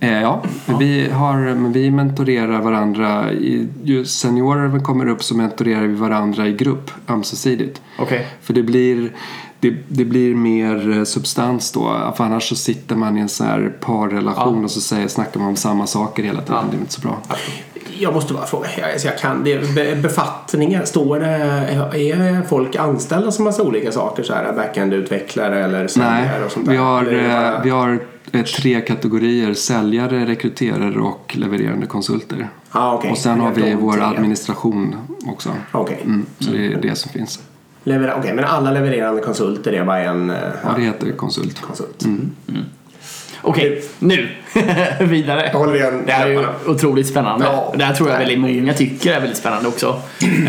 Eh, 0.00 0.22
ja, 0.22 0.42
vi, 0.78 1.10
har, 1.10 1.68
vi 1.72 1.90
mentorerar 1.90 2.60
varandra. 2.60 3.32
I, 3.32 3.68
ju 3.84 4.04
seniorer 4.04 4.80
kommer 4.80 5.08
upp 5.08 5.22
så 5.22 5.36
mentorerar 5.36 5.82
vi 5.82 5.94
varandra 5.94 6.48
i 6.48 6.52
grupp 6.52 6.90
ömsesidigt. 7.08 7.82
Okej. 7.98 8.26
För 8.42 8.54
det 8.54 8.62
blir, 8.62 9.12
det, 9.70 9.76
det 9.88 10.04
blir 10.04 10.34
mer 10.34 10.98
eh, 10.98 11.04
substans 11.04 11.72
då. 11.72 12.12
För 12.16 12.24
annars 12.24 12.48
så 12.48 12.56
sitter 12.56 12.96
man 12.96 13.18
i 13.18 13.20
en 13.20 13.28
sån 13.28 13.46
här 13.46 13.72
parrelation 13.80 14.64
och 14.64 14.70
så 14.70 14.80
säger, 14.80 15.08
snackar 15.08 15.40
man 15.40 15.48
om 15.48 15.56
samma 15.56 15.86
saker 15.86 16.22
hela 16.22 16.40
tiden. 16.40 16.56
Ja. 16.62 16.64
Det 16.70 16.76
är 16.76 16.80
inte 16.80 16.92
så 16.92 17.00
bra. 17.00 17.18
Jag 17.98 18.14
måste 18.14 18.34
bara 18.34 18.46
fråga. 18.46 18.66
Jag, 18.78 19.00
så 19.00 19.06
jag 19.06 19.18
kan, 19.18 19.44
det, 19.44 20.02
befattningar, 20.02 20.84
står 20.84 21.20
det, 21.20 21.26
är 21.26 22.42
folk 22.48 22.76
anställda 22.76 23.30
som 23.30 23.44
massa 23.44 23.62
olika 23.62 23.92
saker? 23.92 24.22
Så 24.22 24.32
här, 24.32 24.52
backend-utvecklare 24.52 25.64
eller 25.64 25.88
säljare 25.88 26.44
och 26.44 26.52
sånt 26.52 26.66
där? 26.66 26.72
vi 26.72 26.78
har, 26.78 27.04
bara- 27.04 27.54
eh, 27.56 27.62
vi 27.64 27.70
har 27.70 27.98
eh, 28.32 28.42
tre 28.44 28.80
kategorier. 28.80 29.54
Säljare, 29.54 30.26
rekryterare 30.26 31.00
och 31.00 31.36
levererande 31.38 31.86
konsulter. 31.86 32.48
Ah, 32.70 32.94
okej. 32.94 33.10
Och 33.10 33.18
sen 33.18 33.40
har 33.40 33.52
vi 33.52 33.74
vår 33.74 34.00
administration 34.00 34.96
också. 35.26 35.50
Okej. 35.72 36.00
Mm, 36.04 36.26
så 36.38 36.50
det 36.50 36.66
är 36.66 36.80
det 36.82 36.94
som 36.96 37.10
finns. 37.12 37.40
Levera- 37.84 38.14
okej, 38.18 38.32
men 38.34 38.44
alla 38.44 38.70
levererande 38.70 39.22
konsulter 39.22 39.72
är 39.72 39.84
bara 39.84 39.98
en 39.98 40.30
eh, 40.30 40.36
Ja, 40.62 40.68
det 40.76 40.82
heter 40.82 41.12
konsult. 41.12 41.60
konsult? 41.60 42.04
Okej, 43.42 43.84
nu 43.98 44.28
vidare. 45.00 45.50
Jag 45.52 45.58
håller 45.58 45.74
igen 45.76 46.02
Det 46.06 46.12
här 46.12 46.26
är 46.26 46.30
ju 46.30 46.46
otroligt 46.66 47.06
spännande. 47.06 47.46
Ja. 47.46 47.72
det 47.76 47.84
här 47.84 47.94
tror 47.94 48.10
jag 48.10 48.18
väldigt 48.18 48.38
många 48.40 48.74
tycker 48.74 49.12
är 49.12 49.20
väldigt 49.20 49.38
spännande 49.38 49.68
också. 49.68 50.00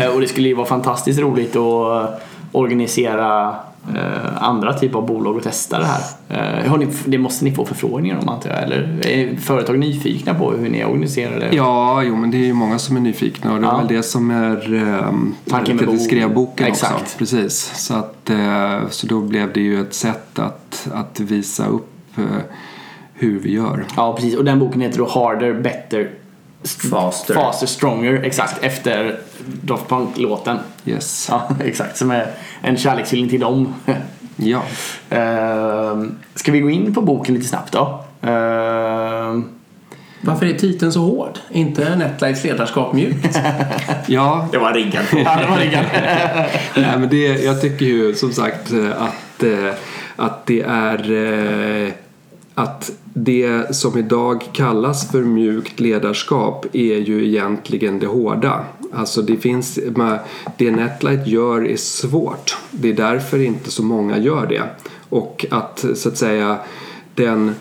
Eh, 0.02 0.08
Och 0.08 0.20
det 0.20 0.28
skulle 0.28 0.48
ju 0.48 0.54
vara 0.54 0.66
fantastiskt 0.66 1.20
roligt 1.20 1.56
att 1.56 2.22
organisera 2.52 3.56
eh, 3.94 4.42
andra 4.42 4.72
typer 4.78 4.98
av 4.98 5.06
bolag 5.06 5.36
och 5.36 5.42
testa 5.42 5.78
det 5.78 5.84
här. 5.86 6.02
Eh, 6.64 6.70
Har 6.70 6.78
ni, 6.78 6.88
det 7.06 7.18
måste 7.18 7.44
ni 7.44 7.52
få 7.54 7.64
förfrågningar 7.64 8.18
om 8.22 8.28
antar 8.28 8.50
jag? 8.50 8.62
Eller 8.62 9.06
är 9.06 9.36
företag 9.36 9.78
nyfikna 9.78 10.34
på 10.34 10.52
hur 10.52 10.68
ni 10.70 10.84
organiserar 10.84 11.40
det? 11.40 11.48
Ja, 11.56 12.02
jo, 12.02 12.16
men 12.16 12.30
det 12.30 12.36
är 12.36 12.46
ju 12.46 12.52
många 12.52 12.78
som 12.78 12.96
är 12.96 13.00
nyfikna 13.00 13.52
och 13.54 13.60
det 13.60 13.66
är 13.66 13.70
Ja. 13.70 13.78
väl 13.78 13.86
det 13.88 14.02
som 14.02 14.30
är 14.30 14.74
um, 15.08 15.34
Tanken 15.48 15.76
med 15.76 15.86
bok. 15.86 16.00
skrev 16.00 16.34
boken 16.34 16.70
också. 16.70 16.86
Exakt. 16.86 17.18
Precis. 17.18 17.72
Så, 17.86 17.94
att, 17.94 18.30
eh, 18.30 18.88
så 18.90 19.06
då 19.06 19.20
blev 19.20 19.52
det 19.52 19.60
ju 19.60 19.80
ett 19.80 19.94
sätt 19.94 20.38
att, 20.38 20.88
att 20.94 21.20
visa 21.20 21.66
upp 21.66 22.18
eh, 22.18 22.24
hur 23.14 23.38
vi 23.40 23.52
gör. 23.52 23.84
Ja, 23.96 24.12
precis. 24.16 24.36
Och 24.36 24.44
den 24.44 24.58
boken 24.58 24.80
heter 24.80 24.98
då 24.98 25.06
Harder, 25.08 25.54
Better, 25.54 26.10
Faster. 26.90 27.34
Faster 27.34 27.66
Stronger. 27.66 28.22
Exakt, 28.22 28.64
efter 28.64 29.18
Daft 29.62 29.88
Punk-låten. 29.88 30.58
Yes. 30.84 31.26
Ja, 31.30 31.48
exakt. 31.64 31.96
Som 31.96 32.10
är 32.10 32.26
en 32.62 32.76
kärlekshyllning 32.76 33.30
till 33.30 33.40
dem. 33.40 33.74
Ja. 34.38 34.62
Ehm, 35.10 36.14
ska 36.34 36.52
vi 36.52 36.60
gå 36.60 36.70
in 36.70 36.94
på 36.94 37.00
boken 37.00 37.34
lite 37.34 37.46
snabbt 37.48 37.72
då? 37.72 38.04
Ehm, 38.22 39.44
Varför 40.20 40.46
är 40.46 40.52
titeln 40.58 40.92
så 40.92 41.00
hård? 41.00 41.38
Inte 41.50 41.96
Netlights 41.96 42.44
ledarskap 42.44 42.92
mjukt? 42.92 43.38
ja, 44.06 44.48
det 44.52 44.58
var 44.58 44.72
riggad. 44.72 45.02
ja, 45.12 45.36
det 45.40 45.46
var 45.50 45.56
riggat. 45.58 45.84
Nej, 46.76 46.98
men 46.98 47.08
det, 47.08 47.44
jag 47.44 47.60
tycker 47.60 47.86
ju 47.86 48.14
som 48.14 48.32
sagt 48.32 48.72
eh, 48.72 49.02
att, 49.02 49.42
eh, 49.42 49.74
att 50.16 50.46
det 50.46 50.60
är 50.62 51.12
eh, 51.86 51.92
att 52.54 52.90
det 53.18 53.76
som 53.76 53.98
idag 53.98 54.44
kallas 54.52 55.10
för 55.10 55.22
mjukt 55.22 55.80
ledarskap 55.80 56.66
är 56.72 56.96
ju 56.96 57.26
egentligen 57.26 57.98
det 57.98 58.06
hårda. 58.06 58.64
Alltså 58.92 59.22
det 59.22 59.36
finns, 59.36 59.78
det 60.58 60.70
Netlight 60.70 61.26
gör 61.26 61.66
är 61.66 61.76
svårt. 61.76 62.56
Det 62.70 62.88
är 62.88 62.92
därför 62.92 63.42
inte 63.42 63.70
så 63.70 63.82
många 63.82 64.18
gör 64.18 64.46
det. 64.46 64.62
Och 65.08 65.46
att 65.50 65.84
så 65.94 66.08
att 66.08 66.16
säga 66.16 66.58
den 67.14 67.54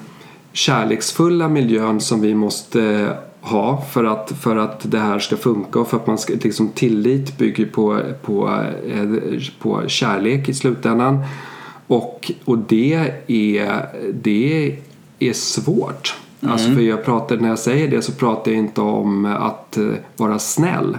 kärleksfulla 0.53 1.49
miljön 1.49 2.01
som 2.01 2.21
vi 2.21 2.35
måste 2.35 3.09
ha 3.41 3.81
för 3.91 4.03
att, 4.03 4.31
för 4.41 4.55
att 4.55 4.91
det 4.91 4.99
här 4.99 5.19
ska 5.19 5.37
funka 5.37 5.79
och 5.79 5.87
för 5.87 5.97
att 5.97 6.07
man 6.07 6.17
ska, 6.17 6.33
liksom, 6.33 6.69
tillit 6.69 7.37
bygger 7.37 7.65
på, 7.65 8.01
på, 8.21 8.63
eh, 8.87 9.09
på 9.59 9.87
kärlek 9.87 10.49
i 10.49 10.53
slutändan. 10.53 11.23
Och, 11.87 12.31
och 12.45 12.57
det, 12.57 13.11
är, 13.27 13.87
det 14.23 14.79
är 15.29 15.33
svårt. 15.33 16.15
Alltså 16.41 16.71
för 16.71 16.81
jag 16.81 17.05
pratar, 17.05 17.37
när 17.37 17.49
jag 17.49 17.59
säger 17.59 17.87
det 17.87 18.01
så 18.01 18.11
pratar 18.11 18.51
jag 18.51 18.59
inte 18.59 18.81
om 18.81 19.25
att 19.25 19.77
eh, 19.77 19.87
vara 20.15 20.39
snäll. 20.39 20.97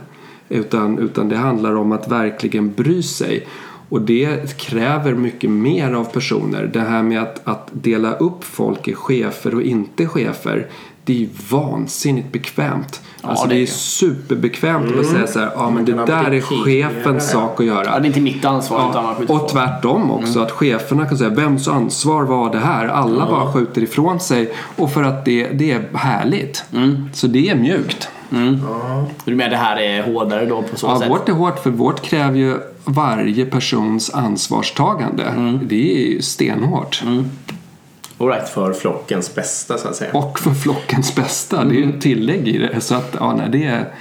Utan, 0.49 0.99
utan 0.99 1.29
det 1.29 1.37
handlar 1.37 1.75
om 1.75 1.93
att 1.93 2.09
verkligen 2.09 2.73
bry 2.73 3.03
sig. 3.03 3.47
Och 3.89 4.01
det 4.01 4.57
kräver 4.59 5.15
mycket 5.15 5.51
mer 5.51 5.93
av 5.93 6.05
personer. 6.05 6.71
Det 6.73 6.81
här 6.81 7.03
med 7.03 7.23
att, 7.23 7.41
att 7.45 7.69
dela 7.73 8.17
upp 8.17 8.45
folk 8.45 8.89
i 8.89 8.95
chefer 8.95 9.55
och 9.55 9.63
inte 9.63 10.07
chefer. 10.07 10.67
Det 11.05 11.13
är 11.13 11.17
ju 11.17 11.29
vansinnigt 11.51 12.33
bekvämt. 12.33 13.03
Ja, 13.27 13.31
alltså 13.31 13.47
det 13.47 13.55
det 13.55 13.63
är 13.63 13.67
superbekvämt 13.67 14.99
att 15.01 15.07
säga 15.07 15.27
så 15.27 15.39
här, 15.41 15.51
ja 15.55 15.71
men 15.71 15.85
det 15.85 15.93
kan 15.93 16.07
där 16.07 16.35
är 16.35 16.41
chefens 16.41 17.31
sak 17.31 17.61
att 17.61 17.67
göra. 17.67 17.85
Ja, 17.85 17.99
det 17.99 18.05
är 18.05 18.07
inte 18.07 18.21
mitt 18.21 18.45
ansvar 18.45 18.91
utan 18.91 19.05
man 19.05 19.13
Ja, 19.13 19.19
skjuter 19.19 19.35
och 19.35 19.49
tvärtom 19.49 20.11
också, 20.11 20.41
att 20.41 20.51
cheferna 20.51 21.07
kan 21.07 21.19
säga 21.19 21.31
vems 21.31 21.69
ansvar 21.69 22.23
var 22.23 22.53
det 22.53 22.59
här? 22.59 22.89
Alla 22.89 23.27
bara 23.27 23.53
skjuter 23.53 23.83
ifrån 23.83 24.21
sig 24.21 24.53
och 24.77 24.93
för 24.93 25.03
att 25.03 25.25
det, 25.25 25.49
det 25.49 25.73
är 25.73 25.83
härligt. 25.95 26.65
Så 27.13 27.27
det 27.27 27.49
är 27.49 27.55
mjukt. 27.55 28.09
Du 29.25 29.35
menar 29.35 29.51
det 29.51 29.57
här 29.57 29.77
är 29.77 30.03
hårdare 30.03 30.47
då 30.47 30.63
på 30.63 30.77
så 30.77 30.87
Ja, 30.87 30.99
sätt? 31.01 31.11
vårt 31.11 31.29
är 31.29 31.33
hårt 31.33 31.63
för 31.63 31.71
vårt 31.71 32.03
kräver 32.03 32.39
ju 32.39 32.57
varje 32.85 33.47
persons 33.47 34.15
ansvarstagande. 34.15 35.25
Det 35.63 36.05
är 36.05 36.09
ju 36.09 36.23
stenhårt. 36.23 37.03
All 38.19 38.29
right. 38.29 38.49
För 38.49 38.73
flockens 38.73 39.35
bästa 39.35 39.79
så 39.79 39.89
att 39.89 39.97
säga. 39.97 40.11
Och 40.13 40.39
för 40.39 40.51
flockens 40.51 41.15
bästa. 41.15 41.65
Det 41.65 41.75
är 41.75 41.79
ju 41.79 41.97
ett 41.97 42.01
tillägg 42.01 42.49
i 42.49 42.59
det. 42.59 42.81
Så 42.81 42.95
att, 42.95 43.17
ja, 43.21 43.35
nej, 43.37 43.49
det 43.51 43.65
är... 43.65 43.93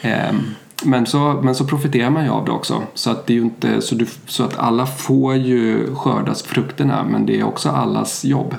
ehm, 0.00 0.40
men 0.84 1.06
så, 1.06 1.18
men 1.18 1.54
så 1.54 1.64
profiterar 1.64 2.10
man 2.10 2.24
ju 2.24 2.30
av 2.30 2.44
det 2.44 2.50
också. 2.50 2.82
Så 2.94 3.10
att, 3.10 3.26
det 3.26 3.32
är 3.32 3.34
ju 3.34 3.42
inte, 3.42 3.80
så, 3.80 3.94
du, 3.94 4.06
så 4.26 4.44
att 4.44 4.58
alla 4.58 4.86
får 4.86 5.34
ju 5.34 5.94
skördas 5.94 6.42
frukterna 6.42 7.04
men 7.10 7.26
det 7.26 7.40
är 7.40 7.44
också 7.44 7.68
allas 7.68 8.24
jobb. 8.24 8.54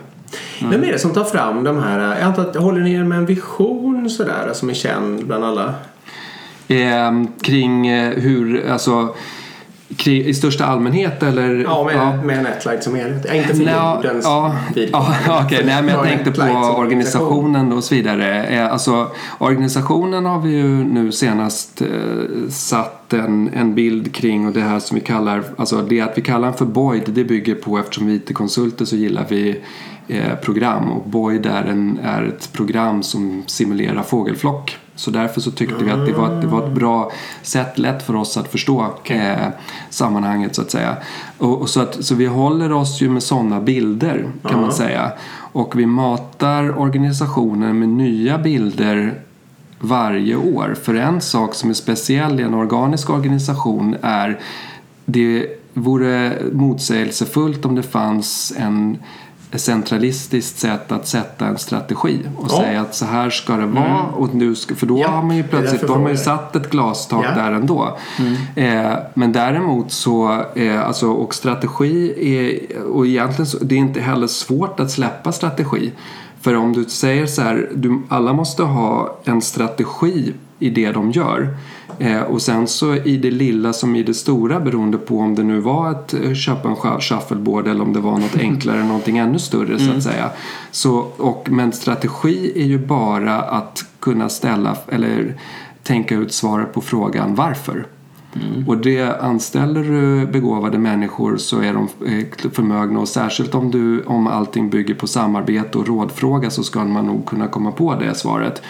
Vem 0.62 0.84
är 0.84 0.92
det 0.92 1.00
som 1.00 1.14
tar 1.14 1.24
fram 1.24 1.64
de 1.64 1.84
här? 1.84 2.00
Jag 2.00 2.22
antar 2.22 2.46
att 2.46 2.56
håller 2.56 2.82
ni 2.82 2.94
er 2.94 3.04
med 3.04 3.18
en 3.18 3.26
vision 3.26 4.10
sådär 4.10 4.52
som 4.54 4.70
är 4.70 4.74
känd 4.74 5.28
bland 5.28 5.46
alla? 5.46 5.74
Ehm, 6.68 7.28
kring 7.42 7.88
eh, 7.88 8.14
hur, 8.14 8.70
alltså 8.70 9.16
kring, 9.96 10.24
i 10.26 10.34
största 10.34 10.66
allmänhet 10.66 11.24
eller? 11.24 11.56
Ja, 11.56 11.84
med, 11.84 12.26
med 12.26 12.44
Netlight 12.44 12.84
som 12.84 12.96
helhet. 12.96 13.26
Ja, 13.28 13.34
inte 13.34 13.56
för 13.56 13.64
Nja, 13.64 14.02
ja, 14.24 14.56
ja, 14.92 15.44
okej. 15.46 15.64
Nej, 15.66 15.82
men 15.84 15.88
jag 15.88 16.06
Ja, 16.06 16.10
tänkte 16.10 16.32
på 16.32 16.76
organisationen 16.78 17.74
och 17.74 17.84
så 17.84 17.96
vidare. 17.96 18.44
Eh, 18.46 18.72
Alltså, 18.72 19.08
organisationen 19.38 20.26
har 20.26 20.40
vi 20.40 20.50
ju 20.50 20.68
nu 20.84 21.12
senast 21.12 21.82
eh, 21.82 21.88
satt 22.50 23.14
en, 23.14 23.50
en 23.54 23.76
bild 23.76 24.16
kring 24.16 24.48
och 24.48 24.54
det 24.54 24.62
här 24.62 24.80
som 24.80 24.96
vi 24.96 25.02
kallar, 25.02 25.44
alltså 25.58 25.82
det 25.82 26.02
att 26.02 26.18
vi 26.18 26.22
kallar 26.22 26.48
den 26.48 26.58
för 26.58 26.66
Boyd 26.66 27.04
det 27.06 27.24
bygger 27.24 27.56
på 27.56 27.78
eftersom 27.78 28.08
vi 28.08 28.14
är 28.14 28.18
IT-konsulter 28.18 28.86
så 28.86 28.96
gillar 28.96 29.26
vi 29.30 29.62
eh, 30.08 30.36
program 30.42 30.92
och 30.92 31.10
Boyd 31.10 31.46
är, 31.46 31.64
en, 31.64 32.00
är 32.04 32.24
ett 32.24 32.54
program 32.54 33.04
som 33.04 33.44
simulerar 33.48 34.04
fågelflock. 34.04 34.78
Så 34.98 35.12
därför 35.12 35.42
så 35.42 35.52
tyckte 35.52 35.84
vi 35.84 35.92
att 35.92 36.06
det 36.06 36.14
var, 36.14 36.42
det 36.42 36.48
var 36.48 36.68
ett 36.68 36.74
bra 36.74 37.12
sätt, 37.42 37.78
lätt 37.78 38.04
för 38.04 38.16
oss 38.16 38.38
att 38.38 38.52
förstå 38.52 38.94
eh, 39.04 39.48
sammanhanget 39.90 40.56
så 40.56 40.62
att 40.62 40.72
säga. 40.72 40.98
Och, 41.38 41.62
och 41.62 41.70
så, 41.70 41.82
att, 41.82 42.06
så 42.06 42.16
vi 42.16 42.26
håller 42.26 42.72
oss 42.72 43.02
ju 43.02 43.10
med 43.10 43.24
sådana 43.24 43.60
bilder 43.60 44.32
kan 44.50 44.62
man 44.62 44.72
säga. 44.72 45.12
Och 45.52 45.80
vi 45.80 45.86
matar 45.86 46.80
organisationen 46.80 47.80
med 47.80 47.90
nya 47.90 48.38
bilder 48.38 49.22
varje 49.80 50.36
år. 50.36 50.76
För 50.84 50.96
en 50.96 51.22
sak 51.22 51.54
som 51.54 51.70
är 51.70 51.74
speciell 51.74 52.40
i 52.40 52.44
en 52.44 52.54
organisk 52.54 53.10
organisation 53.10 53.96
är 54.02 54.40
det 55.06 55.48
vore 55.74 56.34
motsägelsefullt 56.52 57.66
om 57.66 57.76
det 57.76 57.84
fanns 57.84 58.54
en 58.58 58.98
centralistiskt 59.54 60.60
sätt 60.60 60.92
att 60.92 61.08
sätta 61.08 61.46
en 61.48 61.58
strategi 61.58 62.20
och 62.38 62.48
Ja. 62.52 62.58
säga 62.62 62.82
att 62.82 62.96
så 62.96 63.06
här 63.06 63.30
ska 63.30 63.56
det 63.58 63.66
vara 63.66 64.02
och 64.04 64.36
nu 64.36 64.56
ska, 64.56 64.76
för 64.76 64.88
då 64.88 65.00
Ja, 65.00 65.08
har 65.08 65.24
man 65.24 65.38
ju 65.38 65.44
plötsligt 65.44 65.82
då 65.82 65.94
har 65.94 66.00
man 66.02 66.12
ju 66.12 66.18
satt 66.18 66.56
ett 66.56 66.70
glastak 66.70 67.26
Ja. 67.26 67.32
där 67.44 67.52
ändå. 67.52 67.98
Eh, 68.56 68.94
men 69.14 69.32
däremot 69.32 69.92
så, 69.92 70.44
eh, 70.56 70.88
alltså, 70.88 71.08
och 71.12 71.36
strategi 71.36 72.14
är, 72.38 72.82
och 72.84 73.08
egentligen 73.08 73.46
så, 73.48 73.58
det 73.64 73.76
är 73.76 73.80
inte 73.80 74.02
heller 74.02 74.28
svårt 74.28 74.80
att 74.80 74.92
släppa 74.92 75.32
strategi. 75.32 75.92
För 76.42 76.56
om 76.56 76.74
du 76.74 76.84
säger 76.86 77.26
så 77.26 77.42
här, 77.42 77.70
du, 77.76 78.02
alla 78.10 78.34
måste 78.34 78.64
ha 78.64 79.18
en 79.24 79.42
strategi 79.42 80.34
i 80.60 80.70
det 80.70 80.92
de 80.92 81.12
gör. 81.12 81.58
Eh, 82.00 82.22
och 82.22 82.42
sen 82.42 82.68
så 82.68 82.96
i 82.96 83.18
det 83.18 83.32
lilla 83.32 83.74
som 83.74 83.96
i 83.96 84.04
det 84.04 84.14
stora 84.14 84.60
beroende 84.60 84.98
på 84.98 85.20
om 85.20 85.36
det 85.36 85.44
nu 85.44 85.60
var 85.60 85.90
att 85.90 86.14
eh, 86.14 86.34
köpa 86.34 86.70
en 86.70 86.76
shu- 86.76 87.00
shuffleboard 87.00 87.68
eller 87.68 87.82
om 87.82 87.94
det 87.94 88.00
var 88.00 88.18
något 88.18 88.36
enklare, 88.40 88.84
någonting 88.84 89.18
ännu 89.18 89.40
större 89.40 89.80
så 89.80 89.92
att 89.92 90.04
säga. 90.04 90.30
Så, 90.72 90.98
och, 91.18 91.48
men 91.52 91.72
strategi 91.72 92.52
är 92.56 92.66
ju 92.66 92.78
bara 92.78 93.42
att 93.42 93.86
kunna 94.00 94.30
ställa 94.30 94.78
eller 94.88 95.36
tänka 95.84 96.16
ut 96.16 96.34
svaret 96.34 96.74
på 96.74 96.82
frågan 96.82 97.36
varför. 97.36 97.88
Och 98.68 98.78
det 98.78 99.22
anställer 99.22 99.84
du 99.84 100.28
begåvade 100.28 100.78
människor 100.78 101.38
så 101.38 101.60
är 101.60 101.74
de 101.74 101.88
eh, 102.08 102.52
förmögna 102.52 103.00
och 103.00 103.08
särskilt 103.08 103.56
om, 103.56 103.72
du, 103.72 104.04
om 104.04 104.28
allting 104.28 104.70
bygger 104.70 104.94
på 104.94 105.08
samarbete 105.08 105.78
och 105.78 105.88
rådfråga 105.88 106.50
så 106.50 106.64
ska 106.64 106.86
man 106.86 107.06
nog 107.06 107.26
kunna 107.26 107.48
komma 107.48 107.72
på 107.72 107.96
det 107.96 108.16
svaret. 108.16 108.62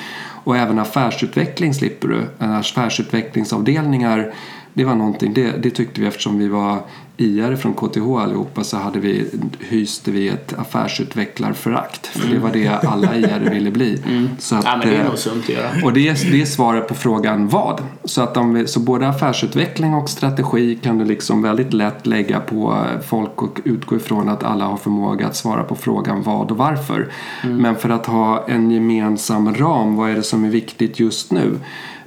Och 0.47 0.57
även 0.57 0.79
affärsutveckling 0.79 1.73
slipper 1.73 2.07
du. 2.07 2.27
Affärsutvecklingsavdelningar 2.39 4.33
det 4.77 4.85
var 4.85 4.95
någonting, 4.95 5.33
det, 5.33 5.51
det 5.51 5.69
tyckte 5.69 6.01
vi 6.01 6.07
eftersom 6.07 6.39
vi 6.39 6.47
var 6.47 6.79
IR 7.17 7.55
från 7.55 7.73
KTH 7.73 8.09
allihopa 8.23 8.63
så 8.63 8.77
hade 8.77 8.99
vi, 8.99 9.25
hyste 9.59 10.11
vi 10.11 10.27
ett 10.29 10.53
affärsutvecklarförakt. 10.59 12.07
För 12.07 12.29
det 12.29 12.39
var 12.39 12.51
det 12.51 12.67
alla 12.67 13.15
IR 13.15 13.49
ville 13.51 13.71
bli. 13.71 14.01
Så 14.39 14.55
att, 14.55 14.65
Ja, 14.65 14.77
men 14.77 14.87
det 14.87 14.95
är 14.95 14.99
eh, 14.99 15.05
nog 15.07 15.17
sunt 15.17 15.43
att 15.43 15.49
göra. 15.49 15.69
och 15.83 15.93
det 15.93 16.07
är, 16.07 16.31
det 16.31 16.41
är 16.41 16.45
svaret 16.45 16.87
på 16.87 16.93
frågan 16.93 17.47
vad. 17.47 17.81
Så, 18.03 18.21
att 18.21 18.37
om 18.37 18.53
vi, 18.53 18.67
så 18.67 18.79
både 18.79 19.09
affärsutveckling 19.09 19.93
och 19.93 20.09
strategi 20.09 20.75
kan 20.83 20.97
du 20.97 21.05
liksom 21.05 21.41
väldigt 21.41 21.73
lätt 21.73 22.07
lägga 22.07 22.39
på 22.39 22.85
folk 23.07 23.41
och 23.41 23.59
utgå 23.63 23.95
ifrån 23.95 24.29
att 24.29 24.43
alla 24.43 24.65
har 24.65 24.77
förmåga 24.77 25.27
att 25.27 25.35
svara 25.35 25.63
på 25.63 25.75
frågan 25.75 26.23
vad 26.23 26.51
och 26.51 26.57
varför. 26.57 27.11
Men 27.43 27.75
för 27.75 27.89
att 27.89 28.05
ha 28.05 28.45
en 28.47 28.71
gemensam 28.71 29.55
ram, 29.55 29.95
vad 29.95 30.09
är 30.09 30.15
det 30.15 30.23
som 30.23 30.45
är 30.45 30.49
viktigt 30.49 30.99
just 30.99 31.31
nu? 31.31 31.59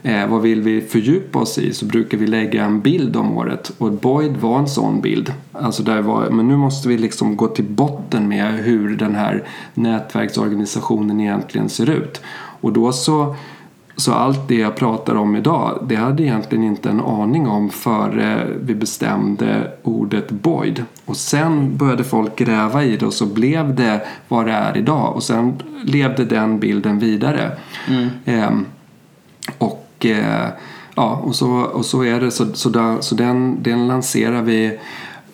Eh, 0.03 0.27
vad 0.27 0.43
vill 0.43 0.61
vi 0.63 0.81
fördjupa 0.81 1.39
oss 1.39 1.59
i 1.59 1.73
så 1.73 1.87
brukar 1.87 2.19
vi 2.19 2.27
lägga 2.27 2.65
en 2.65 2.81
bild 2.81 3.17
om 3.17 3.37
året 3.37 3.73
och 3.79 3.93
Boyd 3.93 4.37
var 4.37 4.59
en 4.59 4.69
sån 4.69 5.01
bild. 5.01 5.33
Alltså 5.53 5.83
där 5.83 6.03
var, 6.03 6.31
men 6.31 6.49
nu 6.49 6.57
måste 6.57 6.89
vi 6.89 6.99
liksom 6.99 7.37
gå 7.37 7.47
till 7.47 7.65
botten 7.65 8.29
med 8.29 8.55
hur 8.55 8.97
den 8.97 9.15
här 9.15 9.45
nätverksorganisationen 9.75 11.21
egentligen 11.21 11.69
ser 11.69 11.91
ut. 11.91 12.21
Och 12.61 12.73
då 12.73 12.93
så 12.93 13.37
så 14.01 14.13
allt 14.13 14.49
det 14.49 14.55
jag 14.55 14.77
pratar 14.77 15.15
om 15.15 15.37
idag, 15.37 15.87
det 15.89 15.97
hade 15.97 16.23
egentligen 16.23 16.65
inte 16.65 16.91
en 16.91 17.01
aning 17.01 17.49
om 17.49 17.71
före 17.71 18.47
vi 18.61 18.75
bestämde 18.75 19.73
ordet 19.83 20.31
Boyd. 20.31 20.85
Och 21.05 21.17
sen 21.17 21.77
började 21.77 22.05
folk 22.05 22.37
gräva 22.37 22.85
i 22.85 22.97
det 22.97 23.07
och 23.07 23.15
så 23.15 23.27
blev 23.27 23.75
det 23.75 24.01
vad 24.29 24.47
det 24.47 24.53
är 24.53 24.77
idag. 24.77 25.17
Och 25.17 25.23
sen 25.23 25.63
levde 25.85 26.25
den 26.25 26.61
bilden 26.61 26.99
vidare. 26.99 27.53
Ehm, 28.25 28.67
och, 29.59 29.80
och, 30.01 30.07
eh, 30.07 30.49
ja, 30.95 31.17
och, 31.25 31.35
så, 31.35 31.51
och 31.51 31.85
så 31.85 32.03
är 32.05 32.21
det. 32.21 32.31
Så, 32.31 32.53
så, 32.55 32.69
där, 32.69 33.01
så 33.01 33.15
den, 33.15 33.63
den 33.63 33.89
lanserar 33.89 34.43
vi 34.43 34.79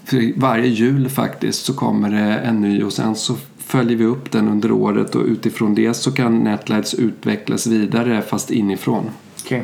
för 0.04 0.40
varje 0.40 0.66
jul 0.66 1.08
faktiskt 1.08 1.64
så 1.64 1.74
kommer 1.74 2.10
det 2.10 2.34
en 2.34 2.60
ny 2.60 2.82
och 2.82 2.92
sen 2.92 3.16
så 3.16 3.36
följer 3.58 3.96
vi 3.96 4.04
upp 4.04 4.32
den 4.32 4.48
under 4.48 4.72
året 4.72 5.14
och 5.14 5.24
utifrån 5.24 5.74
det 5.74 5.94
så 5.94 6.12
kan 6.12 6.44
Netlights 6.44 6.94
utvecklas 6.94 7.66
vidare 7.66 8.22
fast 8.22 8.50
inifrån. 8.50 9.10
Okay. 9.44 9.62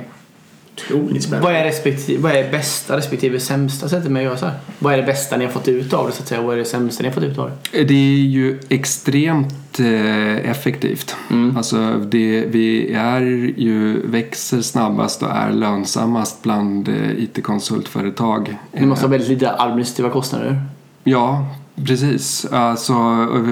Otroligt 0.75 1.23
spännande. 1.23 1.49
Vad 1.49 1.57
är, 1.57 1.65
respektive, 1.65 2.23
vad 2.23 2.33
är 2.33 2.51
bästa 2.51 2.97
respektive 2.97 3.41
sämsta 3.41 3.89
sättet 3.89 4.11
med 4.11 4.21
att 4.21 4.25
göra 4.25 4.37
så 4.37 4.47
här? 4.47 4.55
Vad 4.79 4.93
är 4.93 4.97
det 4.97 5.03
bästa 5.03 5.37
ni 5.37 5.45
har 5.45 5.53
fått 5.53 5.69
ut 5.69 5.93
av 5.93 6.07
det 6.07 6.13
så 6.13 6.23
att 6.23 6.29
säga? 6.29 6.43
Vad 6.43 6.55
är 6.55 6.59
det 6.59 6.65
sämsta 6.65 7.03
ni 7.03 7.09
har 7.09 7.15
fått 7.15 7.25
ut 7.25 7.39
av 7.39 7.51
det? 7.73 7.85
Det 7.85 7.95
är 7.95 8.27
ju 8.27 8.61
extremt 8.69 9.81
eh, 9.81 10.51
effektivt. 10.51 11.17
Alltså 11.57 11.99
det, 11.99 12.45
vi 12.47 12.93
är 12.93 13.21
ju, 13.57 14.07
växer 14.07 14.61
snabbast 14.61 15.23
och 15.23 15.31
är 15.31 15.53
lönsammast 15.53 16.43
bland 16.43 16.89
eh, 16.89 17.11
IT-konsultföretag. 17.11 18.57
Ni 18.73 18.87
måste 18.87 19.05
ha 19.05 19.11
väldigt 19.11 19.29
lite 19.29 19.53
administrativa 19.53 20.11
kostnader. 20.11 20.63
Ja, 21.05 21.47
precis. 21.87 22.45
Alltså, 22.45 22.95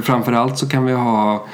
framförallt 0.02 0.58
så 0.58 0.68
kan 0.68 0.86
vi 0.86 0.92
ha 0.92 1.46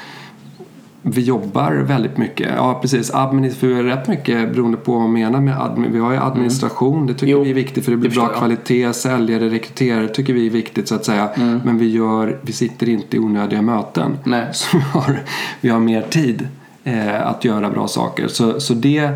vi 1.09 1.21
jobbar 1.21 1.71
väldigt 1.73 2.17
mycket. 2.17 2.51
Ja, 2.55 2.79
precis. 2.81 3.11
Administration, 3.13 3.83
rätt 3.83 4.07
mycket 4.07 4.51
beroende 4.53 4.77
på 4.77 4.91
vad 4.91 5.01
man 5.01 5.13
menar 5.13 5.41
med 5.41 5.61
admin. 5.61 5.91
Vi 5.91 5.99
har 5.99 6.11
ju 6.11 6.17
administration, 6.17 7.07
det 7.07 7.13
tycker 7.13 7.31
Jo, 7.31 7.43
vi 7.43 7.49
är 7.49 7.53
viktigt 7.53 7.85
för 7.85 7.91
det 7.91 7.97
blir 7.97 8.09
det 8.09 8.15
bra 8.15 8.23
jag. 8.25 8.37
kvalitet. 8.37 8.93
Säljare, 8.93 9.49
rekryterare 9.49 10.07
tycker 10.07 10.33
vi 10.33 10.45
är 10.45 10.51
viktigt 10.51 10.87
så 10.87 10.95
att 10.95 11.05
säga. 11.05 11.29
Men 11.63 11.77
vi, 11.77 11.91
gör, 11.91 12.37
vi 12.41 12.53
sitter 12.53 12.89
inte 12.89 13.17
i 13.17 13.19
onödiga 13.19 13.61
möten. 13.61 14.17
Nej. 14.23 14.45
Så 14.53 14.77
vi 14.77 14.83
har, 14.83 15.19
vi 15.61 15.69
har 15.69 15.79
mer 15.79 16.01
tid 16.01 16.47
eh, 16.83 17.27
att 17.27 17.45
göra 17.45 17.69
bra 17.69 17.87
saker. 17.87 18.27
Så, 18.27 18.59
så 18.59 18.73
det 18.73 19.09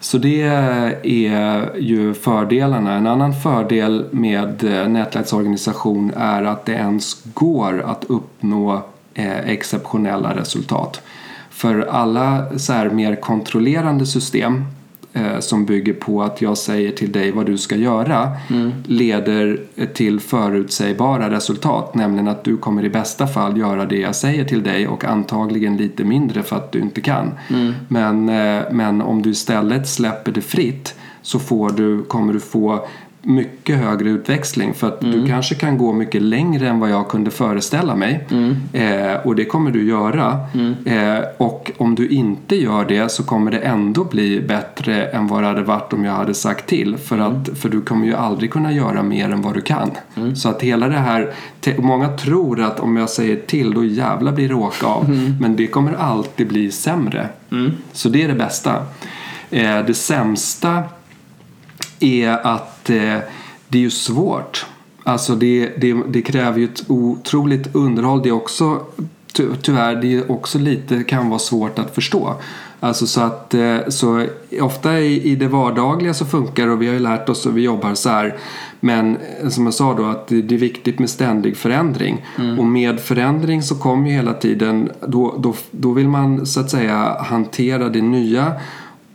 Så 0.00 0.18
det 0.18 0.42
är 1.02 1.78
ju 1.78 2.14
fördelarna. 2.14 2.92
En 2.94 3.06
annan 3.06 3.32
fördel 3.32 4.04
med 4.10 4.64
eh, 4.64 4.88
nätverksorganisation 4.88 6.12
är 6.16 6.42
att 6.42 6.66
det 6.66 6.72
ens 6.72 7.22
går 7.34 7.82
att 7.86 8.04
uppnå 8.08 8.82
eh, 9.14 9.38
exceptionella 9.48 10.36
resultat. 10.36 11.00
För 11.58 11.80
alla 11.80 12.58
så 12.58 12.72
här 12.72 12.90
mer 12.90 13.16
kontrollerande 13.16 14.06
system 14.06 14.64
eh, 15.12 15.38
som 15.38 15.64
bygger 15.64 15.92
på 15.92 16.22
att 16.22 16.42
jag 16.42 16.58
säger 16.58 16.92
till 16.92 17.12
dig 17.12 17.30
vad 17.30 17.46
du 17.46 17.58
ska 17.58 17.76
göra 17.76 18.30
mm. 18.50 18.72
leder 18.86 19.60
till 19.94 20.20
förutsägbara 20.20 21.30
resultat. 21.30 21.94
Nämligen 21.94 22.28
att 22.28 22.44
du 22.44 22.56
kommer 22.56 22.84
i 22.84 22.90
bästa 22.90 23.26
fall 23.26 23.58
göra 23.58 23.84
det 23.86 23.98
jag 23.98 24.16
säger 24.16 24.44
till 24.44 24.62
dig 24.62 24.88
och 24.88 25.04
antagligen 25.04 25.76
lite 25.76 26.04
mindre 26.04 26.42
för 26.42 26.56
att 26.56 26.72
du 26.72 26.78
inte 26.78 27.00
kan. 27.00 27.32
Mm. 27.50 27.72
Men, 27.88 28.28
eh, 28.28 28.62
men 28.70 29.02
om 29.02 29.22
du 29.22 29.30
istället 29.30 29.88
släpper 29.88 30.32
det 30.32 30.40
fritt 30.40 30.94
så 31.22 31.38
får 31.38 31.70
du, 31.70 32.04
kommer 32.04 32.32
du 32.32 32.40
få 32.40 32.86
mycket 33.22 33.78
högre 33.78 34.10
utväxling 34.10 34.74
för 34.74 34.88
att 34.88 35.02
mm. 35.02 35.20
du 35.20 35.28
kanske 35.28 35.54
kan 35.54 35.78
gå 35.78 35.92
mycket 35.92 36.22
längre 36.22 36.68
än 36.68 36.80
vad 36.80 36.90
jag 36.90 37.08
kunde 37.08 37.30
föreställa 37.30 37.96
mig 37.96 38.26
mm. 38.30 38.56
eh, 38.72 39.26
och 39.26 39.36
det 39.36 39.44
kommer 39.44 39.70
du 39.70 39.88
göra 39.88 40.40
mm. 40.54 40.74
eh, 40.84 41.24
och 41.36 41.70
om 41.76 41.94
du 41.94 42.08
inte 42.08 42.56
gör 42.56 42.84
det 42.84 43.10
så 43.10 43.22
kommer 43.22 43.50
det 43.50 43.58
ändå 43.58 44.04
bli 44.04 44.40
bättre 44.40 45.04
än 45.04 45.26
vad 45.26 45.42
det 45.42 45.46
hade 45.46 45.62
varit 45.62 45.92
om 45.92 46.04
jag 46.04 46.12
hade 46.12 46.34
sagt 46.34 46.66
till 46.66 46.96
för, 46.96 47.18
att, 47.18 47.48
mm. 47.48 47.56
för 47.56 47.68
du 47.68 47.80
kommer 47.80 48.06
ju 48.06 48.14
aldrig 48.14 48.50
kunna 48.50 48.72
göra 48.72 49.02
mer 49.02 49.30
än 49.30 49.42
vad 49.42 49.54
du 49.54 49.60
kan 49.60 49.90
mm. 50.16 50.36
så 50.36 50.48
att 50.48 50.62
hela 50.62 50.88
det 50.88 50.98
här 50.98 51.32
många 51.78 52.08
tror 52.08 52.60
att 52.60 52.80
om 52.80 52.96
jag 52.96 53.10
säger 53.10 53.36
till 53.36 53.74
då 53.74 53.84
jävla 53.84 54.32
blir 54.32 54.48
det 54.48 54.54
åka 54.54 54.86
av 54.86 55.04
mm. 55.04 55.36
men 55.40 55.56
det 55.56 55.66
kommer 55.66 55.92
alltid 55.92 56.48
bli 56.48 56.70
sämre 56.70 57.28
så 57.92 58.08
det 58.08 58.22
är 58.22 58.28
det 58.28 58.34
bästa 58.34 58.82
eh, 59.50 59.84
det 59.86 59.94
sämsta 59.94 60.82
är 62.00 62.46
att 62.46 62.90
eh, 62.90 63.18
det 63.68 63.78
är 63.78 63.82
ju 63.82 63.90
svårt. 63.90 64.66
Alltså 65.04 65.34
det, 65.34 65.72
det, 65.76 66.02
det, 66.08 66.22
kräver 66.22 66.58
ju 66.58 66.64
ett 66.64 66.84
otroligt 66.88 67.74
underhåll. 67.74 68.22
Det 68.22 68.28
är 68.28 68.32
också 68.32 68.80
tyvärr 69.62 69.96
det 69.96 70.14
är 70.14 70.32
också 70.32 70.58
lite 70.58 71.04
kan 71.04 71.28
vara 71.28 71.38
svårt 71.38 71.78
att 71.78 71.94
förstå. 71.94 72.34
Alltså 72.80 73.06
så 73.06 73.20
att 73.20 73.54
eh, 73.54 73.78
så 73.88 74.26
ofta 74.60 75.00
i, 75.00 75.22
i 75.22 75.36
det 75.36 75.48
vardagliga 75.48 76.14
så 76.14 76.24
funkar 76.24 76.66
det 76.66 76.72
och 76.72 76.82
vi 76.82 76.86
har 76.86 76.94
ju 76.94 77.00
lärt 77.00 77.28
oss 77.28 77.46
och 77.46 77.56
vi 77.56 77.62
jobbar 77.62 77.94
så 77.94 78.08
här. 78.08 78.36
Men 78.80 79.16
eh, 79.16 79.48
som 79.48 79.64
jag 79.64 79.74
sa 79.74 79.94
då 79.94 80.04
att 80.04 80.28
det, 80.28 80.42
det 80.42 80.54
är 80.54 80.58
viktigt 80.58 80.98
med 80.98 81.10
ständig 81.10 81.56
förändring. 81.56 82.26
Mm. 82.38 82.58
Och 82.58 82.64
med 82.64 83.00
förändring 83.00 83.62
så 83.62 83.74
kommer 83.74 84.10
ju 84.10 84.16
hela 84.16 84.34
tiden 84.34 84.90
då, 85.06 85.34
då, 85.38 85.54
då 85.70 85.92
vill 85.92 86.08
man 86.08 86.46
så 86.46 86.60
att 86.60 86.70
säga 86.70 87.16
hantera 87.20 87.88
det 87.88 88.02
nya 88.02 88.52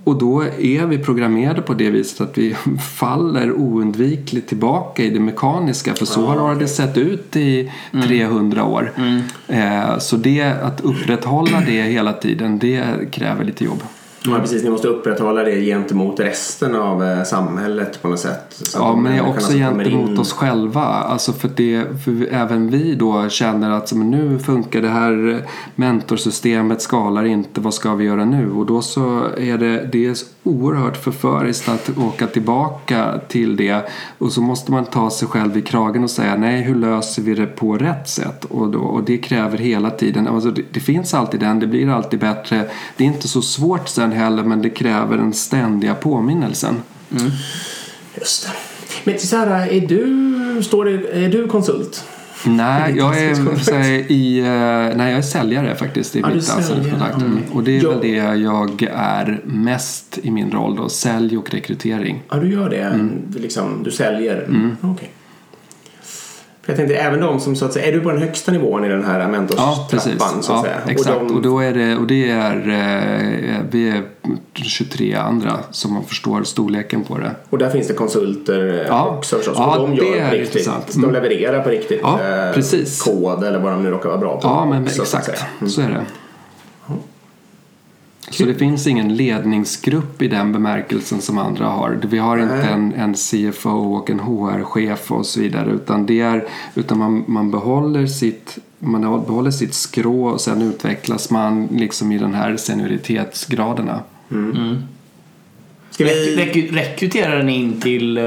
och 0.04 0.18
då 0.18 0.43
är 0.43 0.86
vi 0.86 0.97
programmerade 0.97 1.62
på 1.62 1.74
det 1.74 1.89
viset 1.89 2.22
att 2.22 2.38
vi 2.38 2.56
faller 2.97 3.51
oundvikligt 3.51 4.47
tillbaka 4.47 5.04
i 5.04 5.10
det 5.10 5.20
mekaniska 5.20 5.93
för 5.93 6.06
så 6.06 6.26
har 6.26 6.56
det 6.56 6.68
sett 6.68 6.97
ut 6.97 7.36
i 7.36 7.72
300 7.91 8.62
mm. 8.62 8.74
år. 8.74 8.91
Mm. 8.95 9.22
Eh, 9.47 9.99
så 9.99 10.18
det, 10.18 10.41
att 10.41 10.82
upprätthålla 10.82 11.60
det 11.60 11.82
hela 11.82 12.14
tiden 12.14 12.60
det 12.60 13.12
kräver 13.12 13.43
lite 13.43 13.64
jobb. 13.64 13.84
Ja, 14.26 14.39
precis. 14.39 14.63
Ni 14.63 14.69
måste 14.69 14.88
upprätthålla 14.88 15.43
det 15.43 15.65
gentemot 15.65 16.19
resten 16.19 16.76
av 16.76 17.03
eh, 17.03 17.24
samhället 17.24 18.01
på 18.01 18.07
något 18.07 18.19
sätt. 18.19 18.71
ja, 18.76 18.95
men 18.95 19.21
också 19.21 19.34
alltså 19.34 19.53
gentemot 19.53 20.09
in... 20.09 20.19
oss 20.19 20.34
själva. 20.34 20.82
Alltså 20.82 21.34
för, 21.34 21.49
det, 21.55 21.86
för 22.05 22.28
även 22.32 22.69
vi 22.69 22.95
då 22.95 23.30
känner 23.30 23.71
att 23.71 23.93
men 23.93 24.11
nu 24.11 24.39
funkar 24.39 24.82
det 24.82 24.89
här 24.89 25.43
mentorsystemet, 25.76 26.82
skalar 26.82 27.26
inte, 27.26 27.61
vad 27.61 27.74
ska 27.74 27.95
vi 27.95 28.05
göra 28.05 28.26
nu? 28.26 28.51
Och 28.51 28.65
då 28.65 28.82
så 28.82 29.28
är 29.38 29.57
det, 29.57 29.89
det 29.91 30.05
är 30.05 30.15
oerhört 30.43 30.97
förföriskt 30.97 31.69
att 31.69 31.97
åka 31.97 32.28
tillbaka 32.28 33.19
till 33.28 33.55
det 33.55 33.89
och 34.17 34.32
så 34.32 34.41
måste 34.41 34.71
man 34.71 34.86
ta 34.86 35.09
sig 35.09 35.28
själv 35.28 35.57
i 35.57 35.61
kragen 35.61 36.03
och 36.03 36.09
säga 36.09 36.36
nej, 36.36 36.61
hur 36.61 36.76
löser 36.76 37.21
vi 37.21 37.36
det 37.36 37.45
på 37.45 37.78
rätt 37.78 38.09
sätt? 38.09 38.45
Och, 38.45 38.69
då, 38.69 38.80
och 38.80 39.03
det 39.03 39.17
kräver 39.17 39.57
hela 39.57 39.89
tiden, 39.89 40.28
alltså 40.28 40.51
det, 40.51 40.61
det 40.71 40.80
finns 40.80 41.13
alltid 41.13 41.39
den, 41.39 41.59
det 41.59 41.67
blir 41.67 41.89
alltid 41.89 42.19
bättre. 42.19 42.65
Det 42.97 43.03
är 43.03 43.07
inte 43.07 43.28
så 43.28 43.41
svårt 43.41 43.88
sen 43.88 44.12
heller 44.14 44.43
men 44.43 44.61
det 44.61 44.70
kräver 44.70 45.18
den 45.18 45.34
ständiga 45.34 45.93
påminnelsen. 45.93 46.76
Mm. 47.11 47.32
Just 48.20 48.43
det. 48.43 48.51
Men 49.03 49.18
här, 49.32 49.68
är 49.68 49.88
du, 49.88 50.64
står 50.64 50.86
det, 50.86 51.26
är 51.26 51.30
du 51.30 51.47
konsult? 51.47 52.03
Nej, 52.45 52.93
jag 52.97 53.22
är, 53.22 53.36
här, 53.74 54.11
i, 54.11 54.41
uh, 54.41 54.97
nej, 54.97 55.09
jag 55.09 55.18
är 55.18 55.22
säljare 55.22 55.76
faktiskt 55.76 56.16
i 56.16 56.20
ja, 56.20 56.28
mitt 56.28 56.49
anställningskontrakt. 56.49 57.16
Mm. 57.16 57.39
Och 57.53 57.64
det 57.64 57.78
är 57.78 57.82
jo. 57.82 57.89
väl 57.89 58.01
det 58.01 58.38
jag 58.41 58.88
är 58.95 59.41
mest 59.43 60.20
i 60.24 60.32
min 60.32 60.51
roll 60.51 60.76
då, 60.76 60.89
sälj 60.89 61.38
och 61.38 61.49
rekrytering. 61.49 62.22
Ja, 62.30 62.38
du 62.38 62.51
gör 62.51 62.70
det? 62.70 62.82
Mm. 62.82 63.22
Liksom, 63.36 63.84
du 63.84 63.91
säljer? 63.91 64.43
Mm. 64.43 64.78
Okay. 64.82 65.07
För 66.64 66.72
jag 66.72 66.78
tänkte 66.78 66.95
även 66.95 67.20
de 67.20 67.39
som 67.39 67.55
så 67.55 67.66
att 67.66 67.74
säga, 67.74 67.88
är 67.88 67.91
du 67.91 67.99
på 67.99 68.11
den 68.11 68.22
högsta 68.22 68.51
nivån 68.51 68.86
i 68.86 68.89
den 68.89 69.05
här 69.05 69.28
mentorstrappan? 69.28 69.86
Ja, 69.91 70.41
så 70.41 70.53
att 70.53 70.57
ja, 70.57 70.61
säga. 70.64 70.76
exakt. 70.88 71.16
Och, 71.22 71.28
de... 71.28 71.36
och, 71.36 71.41
då 71.41 71.59
är 71.59 71.74
det, 71.74 71.95
och 71.95 72.07
det 72.07 72.30
är, 72.30 72.57
eh, 72.68 73.59
vi 73.72 73.89
är 73.89 74.03
23 74.53 75.16
andra 75.16 75.59
som 75.72 75.93
man 75.93 76.03
förstår 76.03 76.43
storleken 76.43 77.03
på 77.03 77.18
det. 77.18 77.32
Och 77.49 77.57
där 77.57 77.70
finns 77.70 77.88
det 77.88 77.93
konsulter 77.93 78.86
ja. 78.88 79.16
också 79.18 79.36
förstås. 79.36 79.55
Ja, 79.57 79.80
och 79.80 79.89
de 79.89 79.95
gör 79.95 80.03
det 80.03 80.20
är 80.20 80.32
riktigt. 80.32 80.55
Intressant. 80.55 80.95
Mm. 80.95 81.11
De 81.11 81.14
levererar 81.14 81.64
på 81.64 81.70
riktigt 81.70 81.99
ja, 82.03 82.20
eh, 82.22 82.53
precis. 82.53 83.01
kod 83.01 83.43
eller 83.43 83.59
vad 83.59 83.72
de 83.72 83.84
nu 83.84 83.89
råkar 83.89 84.09
vara 84.09 84.20
bra 84.20 84.39
på. 84.39 84.47
Ja, 84.47 84.66
men 84.66 84.84
också, 84.84 85.01
exakt. 85.01 85.43
Så, 85.59 85.68
så 85.68 85.82
är 85.82 85.89
det. 85.89 86.05
Så 88.30 88.45
det 88.45 88.53
finns 88.53 88.88
ingen 88.88 89.15
ledningsgrupp 89.15 90.21
i 90.21 90.28
den 90.28 90.51
bemärkelsen 90.51 91.21
som 91.21 91.38
andra 91.38 91.65
har. 91.65 91.99
Vi 92.09 92.17
har 92.17 92.38
inte 92.38 92.67
en, 92.67 92.93
en 92.93 93.13
CFO 93.13 93.69
och 93.69 94.09
en 94.09 94.19
HR-chef 94.19 95.11
och 95.11 95.26
så 95.26 95.39
vidare 95.39 95.71
utan, 95.71 96.05
det 96.05 96.21
är, 96.21 96.47
utan 96.76 96.97
man, 96.97 97.24
man, 97.28 97.51
behåller 97.51 98.05
sitt, 98.07 98.57
man 98.80 99.01
behåller 99.01 99.51
sitt 99.51 99.74
skrå 99.74 100.28
och 100.28 100.41
sen 100.41 100.61
utvecklas 100.61 101.30
man 101.30 101.67
liksom 101.71 102.11
i 102.11 102.17
den 102.17 102.34
här 102.34 102.57
senioritetsgraderna. 102.57 103.99
Mm. 104.32 104.51
Mm. 104.51 104.84
Ska 105.89 106.03
vi... 106.03 106.36
Rekryterar 106.71 107.43
ni 107.43 107.55
in 107.55 107.82
till 107.82 108.17
eh, 108.17 108.24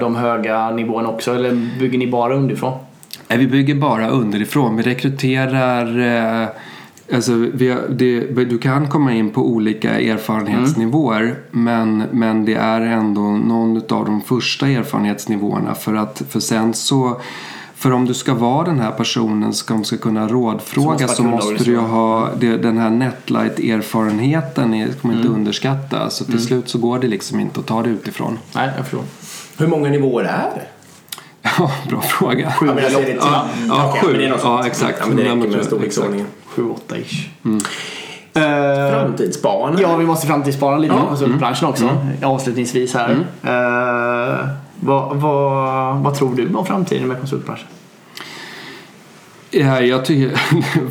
de 0.00 0.16
höga 0.16 0.70
nivåerna 0.70 1.08
också 1.08 1.34
eller 1.34 1.78
bygger 1.78 1.98
ni 1.98 2.06
bara 2.06 2.34
underifrån? 2.34 2.78
Nej, 3.28 3.38
vi 3.38 3.46
bygger 3.46 3.74
bara 3.74 4.08
underifrån. 4.08 4.76
Vi 4.76 4.82
rekryterar 4.82 5.98
eh, 6.42 6.48
Alltså, 7.12 7.32
vi, 7.34 7.76
det, 7.90 8.20
du 8.44 8.58
kan 8.58 8.88
komma 8.88 9.12
in 9.12 9.30
på 9.30 9.48
olika 9.48 10.00
erfarenhetsnivåer 10.00 11.22
mm. 11.22 11.36
men, 11.50 12.04
men 12.12 12.44
det 12.44 12.54
är 12.54 12.80
ändå 12.80 13.20
någon 13.20 13.76
av 13.76 14.04
de 14.04 14.20
första 14.20 14.68
erfarenhetsnivåerna 14.68 15.74
för 15.74 15.94
att 15.94 16.22
för 16.28 16.40
sen 16.40 16.74
så 16.74 17.20
för 17.84 17.92
om 17.92 18.04
du 18.04 18.14
ska 18.14 18.34
vara 18.34 18.64
den 18.64 18.80
här 18.80 18.90
personen 18.90 19.52
som 19.52 19.84
ska 19.84 19.96
kunna 19.96 20.28
rådfråga 20.28 21.08
så 21.08 21.22
måste, 21.22 21.58
så 21.58 21.64
du 21.64 21.70
ju 21.70 21.78
ha 21.78 22.30
det, 22.40 22.56
den 22.56 22.78
här 22.78 22.90
netlight-erfarenheten 22.90 24.70
man 25.00 25.12
inte 25.12 25.28
mm. 25.28 25.34
underskatta. 25.34 26.10
Så 26.10 26.24
till 26.24 26.34
mm. 26.34 26.46
slut 26.46 26.68
så 26.68 26.78
går 26.78 26.98
det 26.98 27.08
liksom 27.08 27.40
inte 27.40 27.60
att 27.60 27.66
ta 27.66 27.82
det 27.82 27.88
utifrån. 27.88 28.38
Nej, 28.54 28.70
jag 28.76 28.86
förstår. 28.86 29.04
Hur 29.58 29.66
många 29.66 29.90
nivåer 29.90 30.24
är 30.24 30.50
det? 30.54 30.66
Ja, 31.58 31.70
bra 31.88 32.00
fråga. 32.00 32.52
Sju 32.52 32.66
ja, 32.66 32.74
ja, 32.80 33.00
ja, 33.20 33.46
ja, 33.68 33.96
sju. 34.02 34.22
Ja, 34.42 34.66
exakt. 34.66 34.98
Ja, 35.00 35.06
men 35.06 35.16
det 35.16 35.22
räcker 35.22 35.56
med 35.56 35.64
storleksordningen. 35.64 36.26
7-8 36.54 36.76
ish. 36.96 37.28
Mm. 37.44 37.60
Uh, 38.36 38.92
framtidsspana? 38.92 39.80
Ja, 39.80 39.96
vi 39.96 40.06
måste 40.06 40.26
framtidsspana 40.26 40.78
lite 40.78 40.94
ja. 40.94 41.00
med 41.00 41.08
konsultbranschen 41.08 41.68
också. 41.68 41.84
Mm. 41.84 42.32
Avslutningsvis 42.32 42.94
här. 42.94 43.10
Mm. 43.10 43.20
Uh, 43.20 44.48
vad, 44.80 45.16
vad, 45.16 45.96
vad 45.96 46.14
tror 46.14 46.34
du 46.34 46.54
om 46.54 46.66
framtiden 46.66 47.08
med 47.08 47.18
konsultbranschen? 47.18 47.66
Ja, 49.56 49.80
jag 49.80 50.04
tycker 50.04 50.40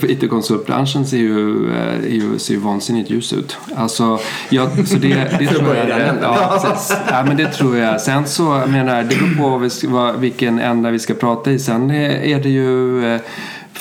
IT-konsultbranschen 0.12 1.06
ser 1.06 1.18
ju, 1.18 1.72
eh, 1.74 2.14
ju, 2.14 2.40
ser 2.40 2.54
ju 2.54 2.60
vansinnigt 2.60 3.10
ljus 3.10 3.34
ut. 3.34 3.58
Alltså, 3.76 4.20
jag, 4.50 4.88
så 4.88 4.98
det, 4.98 5.38
det 5.40 5.48
tror 5.54 5.76
jag. 5.76 5.88
Det, 5.88 6.18
ja, 6.22 6.78
ja, 7.10 7.24
men 7.28 7.38
det 7.38 7.48
tror 7.48 7.78
jag. 7.78 8.02
Sen 8.02 8.28
så, 8.28 8.44
jag 8.44 8.70
menar, 8.70 9.04
det 9.04 9.16
beror 9.16 10.12
på 10.14 10.20
vilken 10.20 10.60
ända 10.60 10.92
vi 10.92 11.00
ska 11.00 11.14
prata 11.14 11.52
i. 11.52 11.60
Sen 11.60 11.92
är 11.92 12.40
det 12.40 12.50
ju 12.50 13.20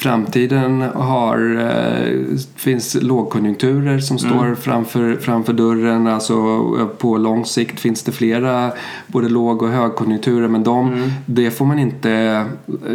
framtiden 0.02 0.80
har, 0.80 1.56
eh, 1.60 2.38
finns 2.56 2.96
lågkonjunkturer 3.02 3.98
som 3.98 4.16
mm. 4.16 4.30
står 4.30 4.54
framför, 4.54 5.16
framför 5.16 5.52
dörren. 5.52 6.06
Alltså 6.06 6.34
eh, 6.80 6.86
på 6.86 7.16
lång 7.16 7.44
sikt 7.44 7.80
finns 7.80 8.02
det 8.02 8.12
flera 8.12 8.72
både 9.06 9.28
låg 9.28 9.62
och 9.62 9.68
högkonjunkturer 9.68 10.48
men 10.48 10.64
de, 10.64 10.92
mm. 10.92 11.10
det 11.26 11.50
får 11.50 11.64
man 11.64 11.78
inte, 11.78 12.44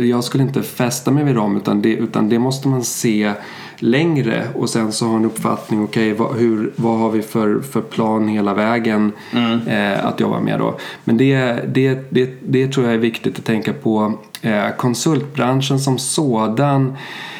jag 0.01 0.23
skulle 0.23 0.43
inte 0.43 0.61
fästa 0.61 1.11
mig 1.11 1.23
vid 1.23 1.35
dem 1.35 1.57
utan 1.57 1.81
det, 1.81 1.93
utan 1.93 2.29
det 2.29 2.39
måste 2.39 2.67
man 2.67 2.83
se 2.83 3.33
längre 3.79 4.47
och 4.55 4.69
sen 4.69 4.91
så 4.91 5.05
ha 5.05 5.15
en 5.15 5.25
uppfattning, 5.25 5.83
okej 5.83 6.13
okay, 6.13 6.25
vad, 6.25 6.37
hur, 6.37 6.71
vad 6.75 6.99
har 6.99 7.11
vi 7.11 7.21
för, 7.21 7.59
för 7.59 7.81
plan 7.81 8.27
hela 8.27 8.53
vägen 8.53 9.11
mm. 9.33 9.67
eh, 9.67 10.05
att 10.05 10.19
jobba 10.19 10.39
med 10.39 10.59
då. 10.59 10.77
Men 11.03 11.17
det, 11.17 11.59
det, 11.73 11.99
det, 12.09 12.29
det 12.47 12.67
tror 12.67 12.85
jag 12.85 12.95
är 12.95 12.99
viktigt 12.99 13.39
att 13.39 13.45
tänka 13.45 13.73
på. 13.73 14.13
Eh, 14.41 14.69
konsultbranschen 14.77 15.79
som 15.79 15.97
sådan, 15.99 16.97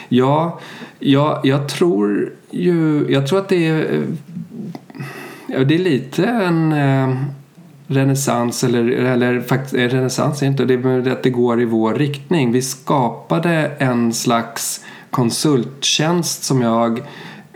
ja, 0.10 0.60
ja, 1.00 1.42
jag 1.44 1.70
tror 1.70 2.34
ju, 2.52 3.06
jag 3.10 3.28
tror 3.28 3.40
att 3.40 3.50
det 3.50 3.68
är 3.68 3.94
eh, 3.94 5.62
det 5.68 5.76
är 5.76 5.80
lite 5.80 6.26
en 6.26 6.72
eh, 6.72 7.16
renässans, 7.88 8.64
eller, 8.64 8.90
eller 8.90 9.42
faktiskt 9.42 9.74
renässans 9.74 10.42
är 10.42 10.48
inte 10.48 10.66
det, 10.66 10.74
är 10.74 11.12
att 11.12 11.24
det 11.24 11.30
går 11.30 11.62
i 11.62 11.66
vår 11.66 11.94
riktning. 11.94 12.52
Vi 12.52 12.62
skapade 12.62 13.72
en 13.78 14.14
slags 14.14 14.86
konsulttjänst 15.12 16.44
som 16.44 16.62
jag 16.62 17.02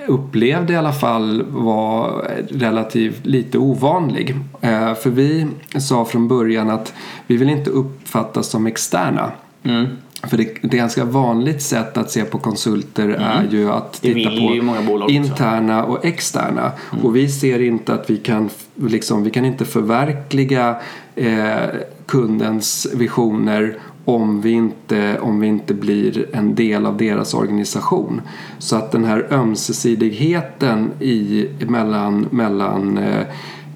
upplevde 0.07 0.73
i 0.73 0.75
alla 0.75 0.93
fall 0.93 1.43
var 1.49 2.27
relativt 2.49 3.25
lite 3.25 3.57
ovanlig. 3.57 4.35
Eh, 4.61 4.93
för 4.93 5.09
vi 5.09 5.47
sa 5.79 6.05
från 6.05 6.27
början 6.27 6.69
att 6.69 6.93
vi 7.27 7.37
vill 7.37 7.49
inte 7.49 7.69
uppfattas 7.69 8.47
som 8.47 8.67
externa. 8.67 9.31
Mm. 9.63 9.87
För 10.23 10.37
det, 10.37 10.57
det 10.61 10.77
ganska 10.77 11.05
vanligt 11.05 11.61
sätt 11.61 11.97
att 11.97 12.11
se 12.11 12.23
på 12.23 12.37
konsulter 12.37 13.09
är 13.09 13.47
ju 13.51 13.71
att 13.71 14.01
titta 14.01 14.29
på 14.29 14.93
också. 14.95 15.09
interna 15.09 15.83
och 15.83 16.05
externa. 16.05 16.71
Och 17.03 17.15
vi 17.15 17.29
ser 17.29 17.61
inte 17.61 17.93
att 17.93 18.09
vi 18.09 18.17
kan, 18.17 18.49
liksom, 18.75 19.23
vi 19.23 19.29
kan 19.29 19.45
inte 19.45 19.65
förverkliga 19.65 20.75
eh, 21.15 21.65
kundens 22.05 22.87
visioner 22.93 23.77
om 24.05 24.41
vi, 24.41 24.51
inte, 24.51 25.19
om 25.19 25.39
vi 25.39 25.47
inte 25.47 25.73
blir 25.73 26.35
en 26.35 26.55
del 26.55 26.85
av 26.85 26.97
deras 26.97 27.33
organisation. 27.33 28.21
Så 28.59 28.75
att 28.75 28.91
den 28.91 29.05
här 29.05 29.27
ömsesidigheten 29.31 30.91
i, 30.99 31.49
mellan, 31.67 32.27
mellan 32.31 32.97
eh, 32.97 33.25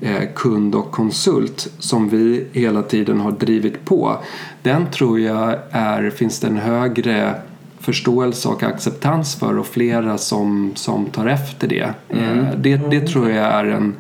eh, 0.02 0.30
kund 0.36 0.76
och 0.76 0.92
konsult 0.92 1.74
som 1.80 2.10
vi 2.10 2.46
hela 2.52 2.82
tiden 2.82 3.20
har 3.20 3.32
drivit 3.32 3.86
på. 3.86 4.18
Den 4.62 4.92
tror 4.92 5.20
jag 5.20 5.56
är, 5.72 6.10
finns 6.10 6.40
det 6.40 6.48
en 6.48 6.58
högre 6.58 7.36
förståelse 7.80 8.50
och 8.50 8.64
acceptans 8.64 9.36
för 9.36 9.58
och 9.58 9.68
flera 9.68 10.18
som, 10.18 10.72
som 10.76 11.06
tar 11.06 11.26
efter 11.26 11.68
det. 11.68 11.94
Eh, 12.10 12.58
det. 12.58 12.76
Det 12.76 13.02
tror 13.02 13.30
jag 13.30 13.46
är 13.46 13.66
en 13.66 13.96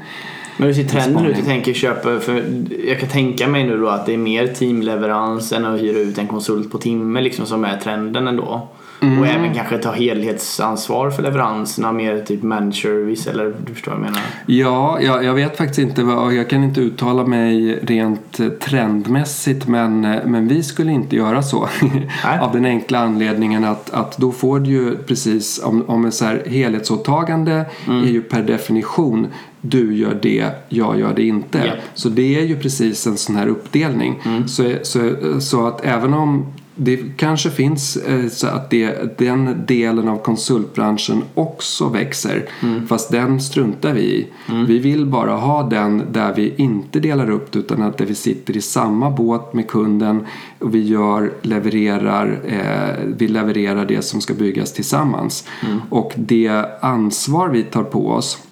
Men 0.58 0.68
hur 0.68 0.74
ser 0.74 0.84
trenden 0.84 1.26
ut? 1.26 1.38
Jag 1.38 1.46
tänker 1.46 1.74
köpa, 1.74 2.20
för 2.20 2.44
jag 2.88 3.00
kan 3.00 3.10
tänka 3.10 3.48
mig 3.48 3.64
nu 3.64 3.78
då 3.78 3.88
att 3.88 4.06
det 4.06 4.14
är 4.14 4.18
mer 4.18 4.48
teamleverans 4.48 5.52
än 5.52 5.66
att 5.66 5.82
hyra 5.82 6.00
ut 6.00 6.18
en 6.18 6.28
konsult 6.28 6.72
på 6.72 6.78
timme 6.78 7.22
liksom 7.22 7.46
som 7.46 7.66
är 7.66 7.78
trenden 7.78 8.28
ändå. 8.28 8.68
Mm. 9.02 9.20
Och 9.20 9.28
även 9.28 9.54
kanske 9.54 9.78
ta 9.78 9.92
helhetsansvar 9.92 11.10
för 11.10 11.24
leveranserna, 11.24 11.92
mer 11.92 12.20
typ 12.20 12.44
managed 12.44 12.76
service 12.76 13.28
eller 13.28 13.54
du 13.66 13.74
förstår 13.74 13.92
vad 13.92 14.00
jag 14.00 14.06
menar? 14.06 14.22
Ja, 14.46 15.00
jag, 15.02 15.24
jag 15.24 15.34
vet 15.34 15.58
faktiskt 15.58 15.80
inte 15.80 16.04
vad, 16.04 16.34
jag 16.34 16.50
kan 16.50 16.64
inte 16.64 16.82
uttala 16.82 17.26
mig 17.26 17.80
rent 17.84 18.40
eh, 18.40 18.48
trendmässigt 18.48 19.68
men, 19.68 20.06
eh, 20.06 20.26
men 20.26 20.48
vi 20.48 20.64
skulle 20.64 20.92
inte 20.92 21.16
göra 21.16 21.44
så. 21.44 21.70
Av 22.42 22.52
den 22.52 22.66
enkla 22.66 23.00
anledningen 23.00 23.64
att, 23.64 23.90
att 23.90 24.18
då 24.18 24.32
får 24.32 24.60
du 24.60 24.70
ju 24.70 24.98
precis 24.98 25.64
om, 25.64 25.84
om 25.88 26.06
en 26.06 26.12
så 26.12 26.26
här 26.26 26.44
helhetsåtagande 26.46 27.66
är 27.88 28.10
ju 28.10 28.22
per 28.22 28.42
definition 28.42 29.28
du 29.70 29.96
gör 29.96 30.20
det, 30.22 30.50
jag 30.70 31.00
gör 31.00 31.14
det 31.14 31.24
inte. 31.24 31.58
Japp. 31.58 31.78
Så 31.94 32.10
det 32.10 32.40
är 32.40 32.46
ju 32.46 32.60
precis 32.60 33.08
en 33.08 33.18
sån 33.18 33.36
här 33.36 33.48
uppdelning. 33.48 34.22
Så, 34.48 34.74
så, 34.84 35.12
så 35.40 35.68
att 35.68 35.86
även 35.86 36.14
om 36.14 36.46
det 36.76 37.18
kanske 37.18 37.50
finns 37.50 37.98
eh, 37.98 38.28
så 38.28 38.48
att 38.48 38.70
det, 38.70 39.18
den 39.18 39.64
delen 39.68 40.08
av 40.08 40.18
konsultbranschen 40.18 41.24
också 41.34 41.90
växer. 41.90 42.50
Fast 42.88 43.12
den 43.12 43.42
struntar 43.42 43.94
vi 43.94 44.02
i. 44.02 44.28
Vi 44.68 44.80
vill 44.80 45.06
bara 45.06 45.36
ha 45.36 45.64
den 45.64 46.04
där 46.12 46.34
vi 46.34 46.54
inte 46.58 47.00
delar 47.00 47.30
upp 47.30 47.52
det 47.52 47.60
utan 47.60 47.82
att 47.82 47.98
där 47.98 48.06
vi 48.06 48.16
sitter 48.16 48.58
i 48.58 48.62
samma 48.62 49.10
båt 49.10 49.54
med 49.54 49.68
kunden 49.68 50.26
och 50.60 50.76
vi 50.76 50.84
gör, 50.84 51.34
levererar, 51.42 52.40
eh, 52.48 53.06
vi 53.18 53.28
levererar 53.28 53.86
det 53.86 54.02
som 54.02 54.22
ska 54.22 54.34
byggas 54.34 54.74
tillsammans. 54.74 55.48
Och 55.90 56.14
det 56.16 56.66
ansvar 56.82 57.50
vi 57.50 57.64
tar 57.64 57.84
på 57.84 58.10
oss 58.10 58.45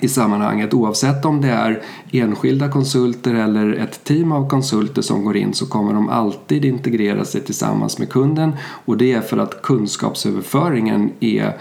i 0.00 0.08
sammanhanget. 0.08 0.74
Oavsett 0.74 1.24
om 1.24 1.40
det 1.40 1.48
är 1.48 1.82
enskilda 2.12 2.68
konsulter 2.68 3.34
eller 3.34 3.72
ett 3.72 4.04
team 4.04 4.32
av 4.32 4.48
konsulter 4.48 5.02
som 5.02 5.24
går 5.24 5.36
in 5.36 5.54
så 5.54 5.66
kommer 5.66 5.94
de 5.94 6.08
alltid 6.08 6.64
integrera 6.64 7.24
sig 7.24 7.40
tillsammans 7.40 7.98
med 7.98 8.08
kunden 8.08 8.52
och 8.84 8.96
det 8.96 9.12
är 9.12 9.20
för 9.20 9.38
att 9.38 9.62
kunskapsöverföringen 9.62 11.12
är 11.20 11.56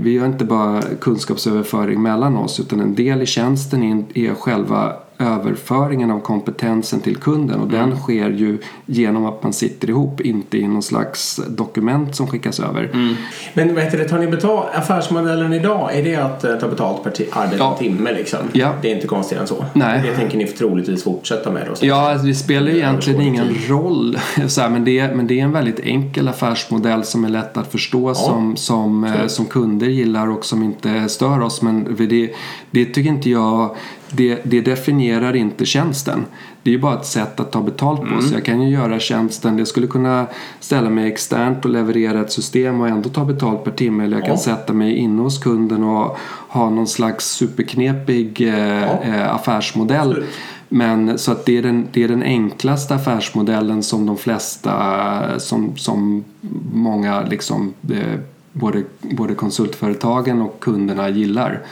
vi 0.00 0.12
gör 0.12 0.26
inte 0.26 0.44
bara 0.44 0.82
kunskapsöverföring 0.82 2.02
mellan 2.02 2.36
oss 2.36 2.60
utan 2.60 2.80
en 2.80 2.94
del 2.94 3.22
i 3.22 3.26
tjänsten 3.26 4.04
är 4.14 4.34
själva 4.34 4.92
överföringen 5.18 6.10
av 6.10 6.20
kompetensen 6.20 7.00
till 7.00 7.16
kunden 7.16 7.60
och 7.60 7.68
den 7.68 7.96
sker 7.96 8.30
ju 8.30 8.58
genom 8.86 9.26
att 9.26 9.42
man 9.42 9.52
sitter 9.52 9.88
ihop, 9.90 10.20
inte 10.20 10.58
i 10.58 10.68
någon 10.68 10.82
slags 10.82 11.40
dokument 11.48 12.16
som 12.16 12.26
skickas 12.26 12.60
över. 12.60 13.14
Men 13.54 13.74
vad 13.74 13.84
heter 13.84 13.98
det, 13.98 14.08
tar 14.08 14.18
ni 14.18 14.26
betalt, 14.26 14.66
affärsmodellen 14.74 15.52
idag, 15.52 15.96
är 15.98 16.02
det 16.04 16.16
att 16.16 16.44
eh, 16.44 16.56
ta 16.56 16.68
betalt 16.68 17.02
per 17.04 17.12
arbetad 17.30 17.56
Ja. 17.64 17.76
timme 17.78 18.12
liksom? 18.12 18.38
Ja. 18.52 18.72
Det 18.82 18.90
är 18.90 18.94
inte 18.94 19.06
konstigare 19.06 19.42
än 19.42 19.48
så? 19.48 19.64
Nej. 19.72 20.02
Det 20.04 20.14
tänker 20.16 20.38
ni 20.38 20.44
troligtvis 20.46 21.04
fortsätta 21.04 21.50
med 21.50 21.66
då? 21.66 21.86
Ja, 21.86 22.10
alltså, 22.10 22.26
det 22.26 22.34
spelar 22.34 22.70
ju 22.70 22.76
egentligen 22.76 23.20
ingen 23.20 23.48
tid. 23.48 23.68
roll. 23.70 24.18
Så 24.46 24.60
här, 24.60 24.68
men, 24.68 24.84
det, 24.84 25.16
men 25.16 25.26
det 25.26 25.40
är 25.40 25.44
en 25.44 25.52
väldigt 25.52 25.80
enkel 25.80 26.28
affärsmodell 26.28 27.04
som 27.04 27.24
är 27.24 27.28
lätt 27.28 27.56
att 27.56 27.72
förstå 27.72 28.14
som, 28.14 28.56
som, 28.56 29.04
eh, 29.04 29.26
som 29.26 29.44
kunder 29.46 29.86
gillar 29.86 30.30
och 30.30 30.44
som 30.44 30.62
inte 30.62 31.08
stör 31.08 31.40
oss. 31.40 31.62
Men 31.62 31.96
för 31.96 32.04
det, 32.04 32.30
det 32.70 32.84
tycker 32.84 33.10
inte 33.10 33.30
jag, 33.30 33.76
det, 34.10 34.40
det 34.44 34.60
definierar 34.60 35.36
inte 35.36 35.64
tjänsten. 35.64 36.24
Det 36.62 36.70
är 36.70 36.72
ju 36.72 36.80
bara 36.80 36.94
ett 37.00 37.06
sätt 37.06 37.40
att 37.40 37.52
ta 37.52 37.62
betalt 37.62 38.00
på. 38.00 38.22
Så 38.22 38.34
jag 38.34 38.44
kan 38.44 38.62
ju 38.62 38.68
göra 38.70 38.98
tjänsten, 38.98 39.58
jag 39.58 39.68
skulle 39.68 39.86
kunna 39.86 40.26
ställa 40.60 40.90
mig 40.90 41.12
externt 41.12 41.64
och 41.64 41.70
leverera 41.70 42.20
ett 42.20 42.32
system 42.32 42.80
och 42.80 42.88
ändå 42.88 43.08
ta 43.08 43.24
betalt 43.24 43.64
per 43.64 43.70
timme. 43.70 44.04
Eller 44.04 44.16
jag 44.16 44.24
kan 44.24 44.34
Ja. 44.34 44.40
sätta 44.40 44.72
mig 44.72 44.96
inne 44.96 45.22
hos 45.22 45.38
kunden 45.38 45.84
och 45.84 46.16
ha 46.48 46.70
någon 46.70 46.86
slags 46.86 47.24
superknepig 47.26 48.40
eh, 48.40 48.82
eh, 48.84 49.34
affärsmodell. 49.34 50.08
Absolut. 50.10 50.28
Men 50.68 51.18
så 51.18 51.32
att 51.32 51.46
det 51.46 51.58
är 51.58 51.62
den, 51.62 51.88
det 51.92 52.02
är 52.04 52.08
den 52.08 52.22
enklaste 52.22 52.94
affärsmodellen 52.94 53.82
som 53.82 54.06
de 54.06 54.16
flesta, 54.16 55.40
som, 55.40 55.76
som 55.76 56.24
många 56.72 57.22
liksom 57.22 57.74
eh, 57.92 58.18
både, 58.52 58.82
både 59.00 59.34
konsultföretagen 59.34 60.42
och 60.42 60.60
kunderna 60.60 61.08
gillar. 61.08 61.62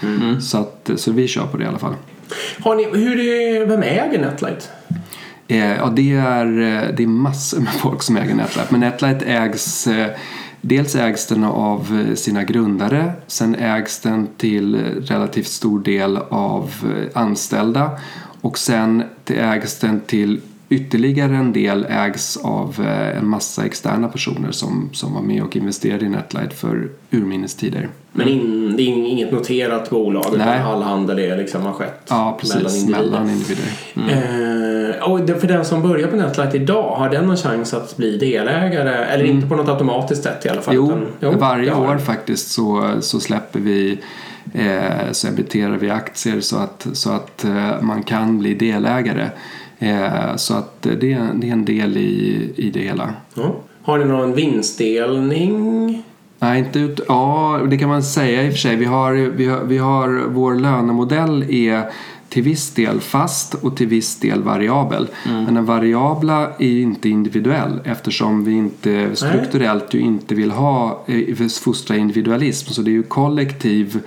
Så, 0.41 0.59
att, 0.59 0.91
så 0.97 1.13
vi 1.13 1.29
kör 1.29 1.47
på 1.47 1.57
det 1.57 1.65
i 1.65 1.67
alla 1.67 1.79
fall. 1.79 1.95
Har 2.61 2.75
ni, 2.75 2.85
hur 2.85 3.21
är, 3.21 3.67
vem 3.67 3.83
äger 3.83 4.19
Netlight? 4.19 4.71
Eh, 5.49 5.77
ja, 5.77 5.93
det 5.97 6.13
är, 6.13 6.47
eh, 6.47 6.95
det 6.97 7.03
är 7.03 7.07
massor 7.07 7.61
med 7.61 7.73
folk 7.73 8.03
som 8.03 8.17
äger 8.17 8.35
Netlight. 8.35 8.71
Men 8.71 8.81
Netlight 8.81 9.23
ägs 9.23 9.87
eh, 9.87 10.11
Dels 10.67 10.95
ägs 10.95 11.27
den 11.27 11.45
av 11.45 12.07
eh, 12.09 12.15
sina 12.15 12.45
grundare. 12.45 13.13
Sen 13.27 13.55
ägs 13.55 14.01
den 14.01 14.29
till 14.37 14.75
eh, 14.75 14.81
relativt 14.81 15.47
stor 15.47 15.81
del 15.81 16.17
av 16.17 16.71
anställda. 17.15 17.91
Och 18.41 18.59
sen 18.59 19.03
ägs 19.27 19.79
den 19.79 20.01
till 20.01 20.41
ytterligare 20.75 21.37
en 21.37 21.53
del 21.53 21.87
ägs 21.91 22.37
av 22.37 22.75
eh, 22.81 23.19
en 23.19 23.29
massa 23.29 23.65
externa 23.65 24.09
personer 24.09 24.51
som, 24.51 24.91
som 24.93 25.15
var 25.15 25.23
med 25.23 25.43
och 25.43 25.57
investerade 25.57 26.05
i 26.05 26.09
Netlight 26.09 26.53
för 26.53 26.89
urminnes 27.11 27.55
tider. 27.55 27.89
Men 28.13 28.29
in, 28.29 28.75
det 28.77 28.83
är 28.83 28.87
inget 28.87 29.33
noterat 29.33 29.91
bolag 29.91 30.25
utan 30.35 30.39
Nej. 30.47 30.61
all 30.61 30.83
handel 30.83 31.19
är 31.19 31.37
liksom 31.37 31.63
har 31.63 31.73
skett 31.73 32.07
Ja, 32.09 32.39
precis. 32.41 32.77
individer. 32.77 33.01
Mellan 33.05 33.31
individer. 33.31 33.65
Eh, 33.97 35.11
och 35.13 35.41
för 35.41 35.49
den 35.49 35.65
som 35.65 35.83
börjar 35.83 36.09
på 36.09 36.17
Netlight 36.17 36.55
idag, 36.55 36.95
har 36.97 37.11
den 37.11 37.27
någon 37.27 37.37
chans 37.37 37.75
att 37.75 37.97
bli 37.97 38.17
delägare? 38.19 39.05
Eller 39.05 39.25
inte 39.25 39.47
på 39.47 39.57
något 39.57 39.69
automatiskt 39.69 40.23
sätt 40.23 40.47
i 40.47 40.49
alla 40.49 40.61
fall? 40.63 40.75
Jo, 40.75 40.93
utan- 41.21 41.39
varje 41.39 41.65
det 41.71 41.77
har 41.77 41.95
år 41.95 41.99
faktiskt 41.99 42.51
så, 42.51 42.91
så 43.01 43.21
släpper 43.21 43.61
vi 43.61 43.99
eh, 44.55 45.13
så 45.13 45.29
emitterar 45.29 45.77
vi 45.77 45.91
aktier 45.91 46.41
så 46.41 46.57
att, 46.57 46.87
så 46.93 47.11
att 47.11 47.45
eh, 47.45 47.81
man 47.81 48.03
kan 48.03 48.39
bli 48.39 48.55
delägare. 48.55 49.29
Eh, 49.79 50.37
så 50.37 50.55
att 50.55 50.83
det, 50.83 51.13
är- 51.13 51.31
det 51.35 51.49
är 51.49 51.53
en 51.53 51.65
del 51.65 51.97
i, 51.97 52.51
i 52.57 52.71
det 52.71 52.81
hela. 52.81 53.15
Ja. 53.35 53.55
Har 53.83 53.99
ni 53.99 54.05
någon 54.05 54.35
vinstdelning? 54.35 56.03
Nej, 56.39 56.59
inte 56.59 56.79
ut, 56.79 57.01
ja, 57.09 57.61
det 57.71 57.79
kan 57.79 57.89
man 57.89 58.03
säga 58.03 58.43
i 58.43 58.49
och 58.49 58.53
för 58.53 58.59
sig. 58.59 58.77
Vi 58.77 58.85
har, 58.85 59.13
vi 59.13 59.47
har, 59.47 59.61
vi 59.65 59.79
har 59.79 60.25
vår 60.29 60.55
lönemodell 60.55 61.43
är 61.51 61.91
till 62.29 62.43
viss 62.43 62.71
del 62.71 63.01
fast 63.01 63.55
och 63.55 63.77
till 63.77 63.87
viss 63.87 64.17
del 64.21 64.43
variabel. 64.43 65.09
Men 65.25 65.55
den 65.55 65.65
variabla 65.65 66.51
är 66.59 66.81
inte 66.81 67.09
individuell 67.09 67.81
eftersom 67.85 68.45
vi 68.45 68.53
inte 68.53 69.11
strukturellt 69.17 69.95
ju 69.95 70.01
inte 70.01 70.35
vill 70.35 70.51
ha 70.51 71.05
eh, 71.07 71.37
fostra 71.65 71.97
individualism. 71.97 72.71
Så 72.73 72.83
det 72.83 72.91
är 72.91 72.93
ju 72.93 73.03
kollektiv 73.03 74.01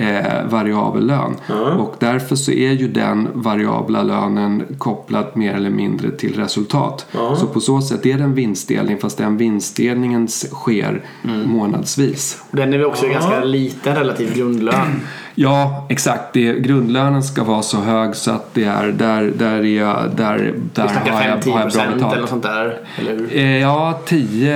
eh, 0.00 0.46
variabel 0.50 1.06
lön. 1.06 1.36
Och 1.78 1.94
därför 1.98 2.36
så 2.36 2.52
är 2.52 2.72
ju 2.72 2.88
den 2.88 3.28
variabla 3.34 4.02
lönen 4.02 4.62
kopplad 4.78 5.26
mer 5.34 5.54
eller 5.54 5.70
mindre 5.70 6.10
till 6.10 6.34
resultat. 6.34 7.06
Så 7.36 7.46
på 7.46 7.60
så 7.60 7.80
sätt 7.80 8.06
är 8.06 8.18
det 8.18 8.24
en 8.24 8.34
vinstdelning 8.34 8.98
fast 8.98 9.18
den 9.18 9.36
vinstdelningen 9.36 10.28
sker 10.28 11.04
månadsvis. 11.46 12.42
Och 12.50 12.56
Den 12.56 12.72
är 12.72 12.78
väl 12.78 12.86
också 12.86 13.06
ganska 13.06 13.44
liten 13.44 13.94
relativt 13.96 14.34
grundlön. 14.34 15.00
Ja, 15.34 15.86
exakt. 15.88 16.32
Det, 16.32 16.52
grundlönen 16.60 17.22
ska 17.22 17.44
vara 17.44 17.62
så 17.62 17.76
hög 17.80 18.16
så 18.16 18.30
att 18.30 18.54
det 18.54 18.64
är 18.64 18.86
där, 18.86 19.32
där, 19.38 19.52
är 19.58 19.62
jag, 19.78 20.10
där, 20.16 20.54
där 20.74 20.82
har, 20.82 20.90
jag, 21.06 21.14
5-10 21.14 21.14
har 21.14 21.28
jag 21.28 21.40
bra 21.40 21.62
procent 21.62 21.86
eller 21.86 21.96
betalt. 22.10 22.28
sånt 22.30 22.42
där. 22.42 22.78
Eller 22.98 23.16
hur? 23.16 23.36
Eh, 23.36 23.58
Ja, 23.60 24.00
10 24.06 24.54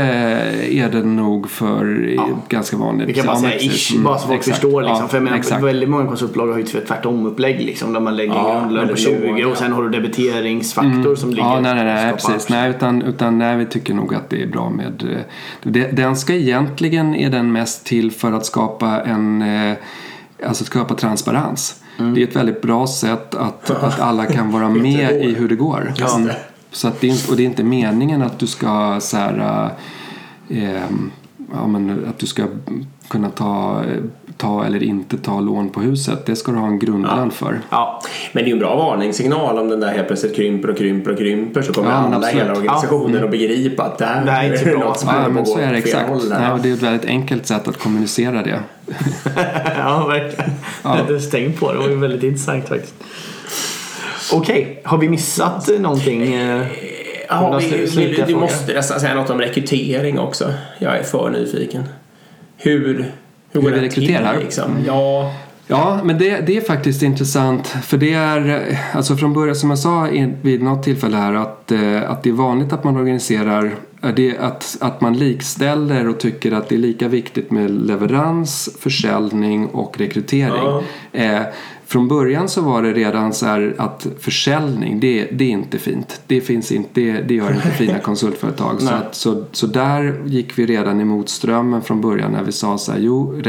är 0.85 0.89
det 0.91 1.03
nog 1.03 1.51
för 1.51 2.09
ganska 2.49 2.77
vanligt. 2.77 3.09
Vi 3.09 3.15
kan 3.15 3.27
bara 3.27 3.37
Ja, 3.37 3.41
säga 3.41 3.57
ish, 3.59 3.91
Mm, 3.93 4.05
bara 4.05 4.19
så 4.19 4.27
folk 4.29 4.39
exakt. 4.39 4.57
förstår. 4.59 4.83
Liksom. 4.83 4.99
Ja. 5.03 5.09
För 5.09 5.17
jag 5.17 5.25
menar, 5.25 5.37
exakt. 5.37 5.63
väldigt 5.65 5.89
många 5.89 6.07
konsultbolag 6.07 6.47
har 6.47 6.59
ju 6.59 6.63
ett 6.65 6.87
tvärtom-upplägg 6.89 7.61
liksom, 7.61 7.93
där 7.93 8.01
man 8.01 8.17
lägger 8.17 8.35
Ja, 8.35 8.61
grundlön 8.61 8.89
på 8.89 8.95
väldigt 8.95 9.05
20 9.05 9.43
låg, 9.43 9.51
och 9.53 9.57
sen 9.59 9.73
har 9.73 9.83
du 9.83 9.89
debiteringsfaktor 9.89 11.15
som 11.17 11.31
ligger 11.31 11.43
Mm. 11.59 11.65
Ja, 11.65 11.75
nej, 11.75 11.85
nej, 11.85 11.95
nej 12.05 12.13
precis. 12.13 12.49
Nej, 12.49 12.71
utan, 12.71 13.03
utan 13.03 13.39
nej, 13.39 13.57
vi 13.57 13.67
tycker 13.67 13.95
nog 13.95 14.15
att 14.15 14.31
det 14.31 14.43
är 14.43 14.47
bra 14.47 14.71
med... 14.71 15.03
eh, 15.13 15.19
Det, 15.63 15.97
den 15.97 16.17
ska 16.17 16.33
egentligen, 16.35 17.15
är 17.15 17.31
den 17.31 17.53
mest 17.53 17.87
till 17.87 18.11
för 18.11 18.33
att 18.33 18.47
skapa 18.47 19.01
en... 19.01 19.43
eh, 20.39 20.49
Alltså 20.49 20.65
skapa 20.65 20.95
transparens. 20.95 21.83
Mm. 21.99 22.15
Det 22.15 22.23
är 22.23 22.29
ett 22.29 22.37
väldigt 22.37 22.63
bra 22.63 22.87
sätt 22.87 23.35
att, 23.35 23.71
att 23.71 24.01
alla 24.01 24.27
kan 24.27 24.53
vara 24.53 24.69
med 24.89 25.25
i 25.25 25.35
hur 25.35 25.49
det 25.49 25.57
går. 25.57 25.93
Just 25.97 26.17
Mm. 26.17 26.31
Så 26.71 26.89
att 26.89 27.01
det, 27.01 27.11
är, 27.11 27.31
och 27.31 27.37
det 27.37 27.43
är 27.43 27.47
inte 27.47 27.65
meningen 27.65 28.23
att 28.23 28.39
du 28.39 28.47
ska 28.47 29.01
så 29.01 29.17
här, 29.17 29.71
eh, 30.49 30.83
ja, 31.53 31.67
men 31.67 32.05
att 32.09 32.19
du 32.19 32.27
ska 32.27 32.47
kunna 33.09 33.31
ta, 33.31 33.83
ta 34.37 34.65
eller 34.65 34.83
inte 34.83 35.19
ta 35.19 35.41
lån 35.41 35.69
på 35.71 35.81
huset. 35.81 36.27
Det 36.27 36.37
ska 36.37 36.53
du 36.53 36.59
ha 36.59 36.67
en 36.67 36.79
grundlön 36.79 37.31
för. 37.31 37.61
Ja, 37.71 38.03
Men 38.33 38.43
det 38.45 38.47
är 38.47 38.51
ju 38.51 38.53
en 38.53 38.59
bra 38.59 38.77
varningssignal 38.77 39.59
om 39.59 39.69
den 39.69 39.81
där 39.81 39.89
helt 39.93 40.07
plötsligt 40.07 40.37
krymper 40.37 40.71
och 40.71 40.79
krymper 40.79 41.11
och 41.13 41.19
krymper 41.19 41.63
så 41.63 41.73
kommer 41.73 41.91
Ja, 41.91 41.97
alla 41.97 42.17
absolut. 42.17 42.41
hela 42.43 42.53
organisationen 42.53 43.25
att 43.25 43.31
begripa 43.31 43.83
att 43.83 43.99
det 43.99 44.05
här 44.05 44.25
Det 44.25 44.31
är 44.31 44.53
inte 44.53 44.65
bra. 44.65 44.79
något 44.79 44.99
som 45.01 45.09
Ja, 45.15 45.29
men 45.29 45.47
så 45.47 45.59
är 45.59 45.73
det 45.73 45.79
exakt. 45.79 46.09
håll. 46.09 46.21
Nej, 46.29 46.53
och 46.53 46.61
det 46.61 46.69
är 46.69 46.73
ett 46.73 46.83
väldigt 46.83 47.05
enkelt 47.11 47.47
sätt 47.47 47.69
att 47.69 47.79
kommunicera 47.79 48.43
det. 48.43 48.59
ja 49.79 50.07
verkligen. 50.09 50.51
Ja. 50.83 50.89
hade 50.89 51.21
stängt 51.21 51.61
på 51.61 51.67
det. 51.73 51.79
Det 51.79 51.83
var 51.83 51.89
ju 51.89 51.97
väldigt 51.97 52.23
intressant 52.23 52.69
faktiskt. 52.69 52.95
Okej, 54.33 54.81
har 54.85 54.99
vi 54.99 55.09
missat 55.09 55.69
någonting? 55.79 56.35
eh? 56.35 56.63
Ja, 57.29 57.59
vi, 57.59 57.87
vi, 57.97 58.25
du 58.27 58.35
måste 58.37 58.75
nästan 58.75 59.01
säga 59.01 59.15
något 59.15 59.31
om 59.31 59.41
rekrytering 59.41 60.19
också. 60.19 60.53
Jag 60.79 60.99
är 60.99 61.03
för 61.03 61.31
nyfiken. 61.31 61.83
Hur, 62.57 63.13
hur 63.55 63.61
går 63.61 63.71
vi 63.71 63.77
det 63.77 63.83
rekryterar? 63.83 64.35
till 64.35 64.45
liksom? 64.45 64.85
Ja, 64.87 65.33
Ja, 65.67 66.01
men 66.05 66.19
det, 66.19 66.41
det 66.41 66.57
är 66.57 66.61
faktiskt 66.61 67.03
intressant. 67.03 67.69
För 67.69 67.97
det 67.97 68.13
är, 68.13 68.71
eh, 68.71 68.97
alltså 68.97 69.17
från 69.17 69.33
början 69.33 69.57
som 69.57 69.71
jag 69.71 69.79
sa 69.79 70.09
vid 70.43 70.63
något 70.63 70.83
tillfälle 70.83 71.17
här 71.17 71.35
att, 71.35 71.73
eh, 71.73 72.11
att 72.11 72.23
det 72.23 72.31
är 72.31 72.33
vanligt 72.33 72.73
att 72.73 72.85
man 72.85 72.97
organiserar 72.97 73.75
eh, 74.03 74.15
det, 74.15 74.39
att, 74.39 74.77
att 74.81 75.01
man 75.01 75.19
likställer 75.19 76.09
och 76.09 76.21
tycker 76.21 76.53
att 76.53 76.69
det 76.69 76.75
är 76.75 76.79
lika 76.79 77.09
viktigt 77.09 77.51
med 77.51 77.71
leverans, 77.71 78.69
försäljning 78.81 79.67
och 79.67 79.99
rekrytering. 79.99 80.63
Ja. 80.65 80.83
Eh, 81.13 81.43
från 81.87 82.09
början 82.09 82.49
så 82.49 82.63
var 82.63 82.83
det 82.83 82.93
redan 82.93 83.33
så 83.33 83.47
här 83.47 83.75
att 83.79 84.07
försäljning, 84.21 85.01
det, 85.01 85.29
det 85.33 85.45
är 85.45 85.49
inte 85.49 85.79
fint. 85.79 86.21
Det, 86.27 86.41
finns 86.41 86.73
inte, 86.73 87.01
det, 87.01 87.13
det 87.13 87.35
gör 87.35 87.55
inte 87.55 87.71
fina 87.71 87.99
konsultföretag. 88.03 88.83
så, 88.83 88.95
att, 88.95 89.15
så, 89.15 89.45
så 89.53 89.67
där 89.67 90.23
gick 90.27 90.59
vi 90.59 90.67
redan 90.67 91.01
emot 91.01 91.29
strömmen 91.29 91.83
från 91.83 92.01
början 92.01 92.33
när 92.33 92.43
vi 92.43 92.53
sa 92.53 92.79
så 92.79 92.93
här, 92.93 92.99
jo, 92.99 93.43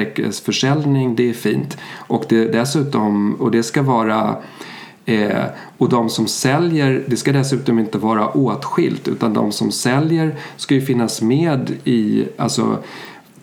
försäljning 0.46 1.16
det 1.16 1.30
är 1.30 1.34
fint. 1.34 1.78
Och 1.96 2.26
det, 2.30 2.46
dessutom, 2.46 3.36
och 3.36 3.52
det 3.52 3.64
ska 3.64 3.82
vara 3.82 4.36
Eh, 5.06 5.44
och 5.78 5.90
de 5.90 6.10
som 6.10 6.28
säljer, 6.28 7.04
det 7.08 7.18
ska 7.18 7.32
dessutom 7.32 7.80
inte 7.80 7.98
vara 7.98 8.30
åtskilt 8.30 9.08
utan 9.08 9.34
de 9.34 9.52
som 9.52 9.72
säljer 9.72 10.36
ska 10.56 10.76
ju 10.76 10.82
finnas 10.82 11.22
med 11.22 11.74
i, 11.84 12.26
alltså 12.38 12.78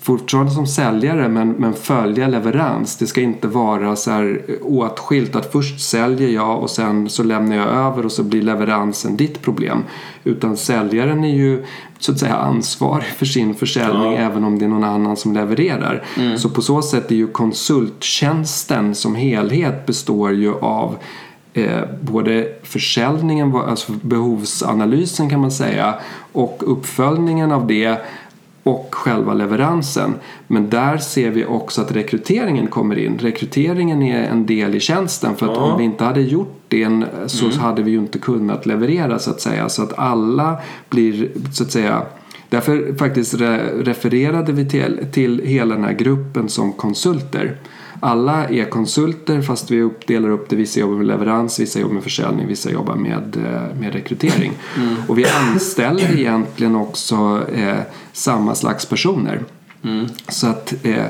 fortfarande 0.03 0.53
som 0.53 0.67
säljare 0.67 1.29
men, 1.29 1.49
men 1.49 1.75
följa 1.75 2.29
leverans. 2.29 2.97
Det 2.97 3.07
ska 3.07 3.21
inte 3.21 3.49
vara 3.49 3.97
så 3.97 4.11
här 4.11 4.41
åtskilt 4.63 5.37
att 5.37 5.53
först 5.53 5.81
säljer 5.81 6.29
jag 6.29 6.63
och 6.63 6.71
sen 6.71 7.09
så 7.11 7.23
lämnar 7.23 7.57
jag 7.57 7.67
över 7.69 8.05
och 8.05 8.13
så 8.13 8.23
blir 8.23 8.43
leveransen 8.43 9.17
ditt 9.17 9.43
problem. 9.43 9.85
Utan 10.25 10.57
säljaren 10.57 11.25
är 11.25 11.35
ju 11.35 11.65
så 11.99 12.13
att 12.13 12.19
säga 12.19 12.35
ansvarig 12.35 13.05
för 13.05 13.27
sin 13.27 13.55
försäljning 13.55 14.13
Ja. 14.13 14.19
även 14.19 14.45
om 14.45 14.59
det 14.59 14.65
är 14.65 14.69
någon 14.69 14.85
annan 14.85 15.17
som 15.17 15.33
levererar. 15.33 16.05
Så 16.37 16.49
på 16.51 16.63
så 16.63 16.83
sätt 16.83 17.11
är 17.11 17.15
ju 17.15 17.27
konsulttjänsten 17.27 18.95
som 18.95 19.15
helhet 19.15 19.87
består 19.87 20.33
ju 20.33 20.55
av 20.55 20.97
eh, 21.55 21.81
både 22.01 22.49
försäljningen, 22.63 23.57
alltså 23.57 23.93
behovsanalysen 24.03 25.31
kan 25.31 25.41
man 25.41 25.51
säga 25.51 25.95
och 26.33 26.63
uppföljningen 26.67 27.53
av 27.53 27.67
det 27.67 27.99
och 28.63 28.89
själva 28.91 29.35
leveransen. 29.35 30.15
Men 30.47 30.71
där 30.71 30.99
ser 30.99 31.31
vi 31.31 31.45
också 31.45 31.81
att 31.81 31.93
rekryteringen 31.93 32.67
kommer 32.67 32.99
in. 32.99 33.19
Rekryteringen 33.19 34.03
är 34.03 34.23
en 34.25 34.47
del 34.47 34.75
i 34.75 34.81
tjänsten 34.81 35.37
för 35.37 35.47
att 35.47 35.57
Ja. 35.57 35.63
om 35.63 35.79
vi 35.79 35.85
inte 35.85 36.05
hade 36.05 36.21
gjort 36.21 36.61
det 36.69 36.89
så 37.27 37.51
hade 37.51 37.83
vi 37.83 37.91
ju 37.91 37.99
inte 37.99 38.19
kunnat 38.19 38.67
leverera 38.67 39.19
så 39.19 39.31
att 39.31 39.41
säga. 39.41 39.69
Så 39.69 39.83
att 39.83 39.99
alla 39.99 40.57
blir 40.89 41.29
så 41.53 41.65
att 41.65 41.71
säga 41.73 42.03
Därför 42.49 42.95
faktiskt 42.99 43.35
re- 43.35 43.83
refererade 43.85 44.53
vi 44.53 44.69
till, 44.69 45.07
till 45.13 45.43
hela 45.45 45.75
den 45.75 45.85
här 45.85 45.93
gruppen 45.93 46.49
som 46.49 46.73
konsulter. 46.73 47.57
Alla 48.05 48.49
är 48.49 48.65
konsulter 48.65 49.43
fast 49.43 49.71
vi 49.71 49.91
delar 50.07 50.29
upp 50.29 50.49
det. 50.49 50.57
Vissa 50.57 50.81
jobbar 50.81 50.97
med 50.97 51.07
leverans, 51.07 51.61
vissa 51.61 51.81
jobbar 51.81 51.95
med 51.95 52.03
försäljning, 52.03 52.47
vissa 52.47 52.71
jobbar 52.71 52.95
med, 52.95 53.37
eh, 53.37 53.81
med 53.81 53.93
rekrytering. 53.93 54.53
Och 55.09 55.19
vi 55.19 55.27
anställer 55.27 56.19
egentligen 56.19 56.77
också 56.77 57.43
eh, 57.55 57.79
samma 58.13 58.55
slags 58.55 58.87
personer. 58.87 59.43
Så 60.29 60.47
att 60.47 60.75
eh, 60.83 61.05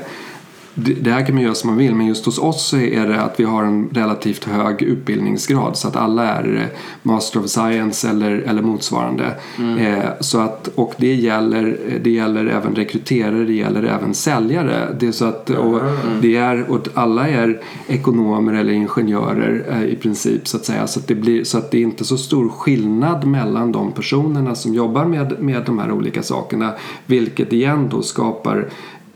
det 0.75 1.11
här 1.11 1.25
kan 1.25 1.35
man 1.35 1.43
göra 1.43 1.55
som 1.55 1.69
man 1.69 1.77
vill 1.77 1.95
men 1.95 2.07
just 2.07 2.25
hos 2.25 2.39
oss 2.39 2.67
så 2.67 2.77
är 2.77 3.07
det 3.07 3.21
att 3.21 3.39
vi 3.39 3.43
har 3.43 3.63
en 3.63 3.89
relativt 3.93 4.43
hög 4.43 4.81
utbildningsgrad 4.81 5.77
så 5.77 5.87
att 5.87 5.95
alla 5.95 6.27
är 6.27 6.55
eh, 6.55 6.79
Master 7.03 7.39
of 7.39 7.49
Science 7.49 8.09
eller, 8.09 8.31
eller 8.31 8.61
motsvarande. 8.61 9.35
Eh, 9.79 10.09
så 10.19 10.39
att, 10.39 10.67
och 10.67 10.93
det 10.97 11.13
gäller, 11.13 11.77
det 12.03 12.09
gäller 12.09 12.45
även 12.45 12.75
rekryterare, 12.75 13.43
det 13.43 13.53
gäller 13.53 13.83
även 13.83 14.13
säljare. 14.13 14.95
Det 14.99 15.07
är 15.07 15.11
så 15.11 15.25
att, 15.25 15.49
och 15.49 15.81
det 16.21 16.35
är, 16.35 16.71
och 16.71 16.87
alla 16.93 17.27
är 17.27 17.61
ekonomer 17.87 18.53
eller 18.53 18.73
ingenjörer 18.73 19.65
eh, 19.69 19.83
i 19.83 19.95
princip 19.95 20.47
så 20.47 20.57
att 20.57 20.65
säga. 20.65 20.87
Så 20.87 20.99
att, 20.99 21.07
det 21.07 21.15
blir, 21.15 21.43
så 21.43 21.57
att 21.57 21.71
det 21.71 21.77
är 21.77 21.81
inte 21.81 22.05
så 22.05 22.17
stor 22.17 22.49
skillnad 22.49 23.25
mellan 23.25 23.71
de 23.71 23.91
personerna 23.91 24.55
som 24.55 24.73
jobbar 24.73 25.05
med, 25.05 25.41
med 25.41 25.63
de 25.65 25.79
här 25.79 25.91
olika 25.91 26.23
sakerna. 26.23 26.73
Vilket 27.05 27.53
igen 27.53 27.89
då 27.91 28.01
skapar 28.01 28.69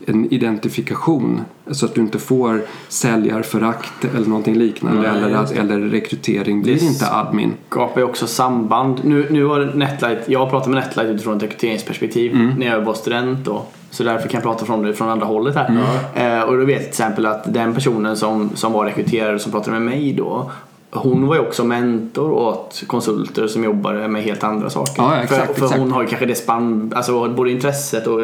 en 0.08 0.32
identifikation 0.32 1.40
så 1.70 1.86
att 1.86 1.94
du 1.94 2.00
inte 2.00 2.18
får 2.18 2.62
säljarförakt 2.88 4.04
eller 4.16 4.26
någonting 4.28 4.54
liknande 4.54 5.00
Nej, 5.12 5.22
eller, 5.24 5.36
att, 5.36 5.48
det. 5.54 5.60
eller 5.60 5.78
rekrytering 5.80 6.62
blir 6.62 6.74
Det 6.74 6.84
inte 6.86 7.10
admin. 7.10 7.52
skapar 7.68 8.00
ju 8.00 8.06
också 8.06 8.26
samband. 8.26 9.00
Nu, 9.04 9.26
nu 9.30 9.44
har 9.44 9.72
Netlight, 9.74 10.18
jag 10.26 10.50
pratar 10.50 10.70
med 10.70 10.84
Netlight 10.84 11.08
utifrån 11.10 11.36
ett 11.36 11.42
rekryteringsperspektiv 11.42 12.32
Mm. 12.32 12.54
när 12.58 12.66
jag 12.66 12.80
var 12.80 12.94
student 12.94 13.44
då. 13.44 13.62
Så 13.90 14.02
därför 14.04 14.28
kan 14.28 14.38
jag 14.38 14.42
prata 14.42 14.64
från 14.66 14.82
det 14.82 14.94
från 14.94 15.08
andra 15.08 15.26
hållet 15.26 15.54
här. 15.54 15.68
Mm. 16.14 16.38
Eh, 16.38 16.42
och 16.44 16.56
då 16.56 16.64
vet 16.64 16.70
jag 16.70 16.80
till 16.80 16.88
exempel 16.88 17.26
att 17.26 17.54
den 17.54 17.74
personen 17.74 18.16
som, 18.16 18.50
som 18.54 18.72
var 18.72 18.84
rekryterare 18.84 19.38
som 19.38 19.52
pratade 19.52 19.80
med 19.80 19.82
mig 19.82 20.12
då 20.12 20.50
hon 20.90 21.26
var 21.26 21.34
ju 21.34 21.40
också 21.40 21.64
mentor 21.64 22.30
åt 22.30 22.82
konsulter 22.86 23.46
som 23.46 23.64
jobbade 23.64 24.08
med 24.08 24.22
helt 24.22 24.44
andra 24.44 24.70
saker. 24.70 25.02
Ja, 25.02 25.16
exakt, 25.16 25.46
för, 25.46 25.54
för 25.54 25.64
exakt. 25.64 25.80
hon 25.80 25.92
har 25.92 26.02
ju 26.02 26.08
kanske 26.08 26.26
det 26.26 26.34
spann, 26.34 26.92
alltså 26.96 27.28
både 27.28 27.50
intresset 27.50 28.06
och 28.06 28.20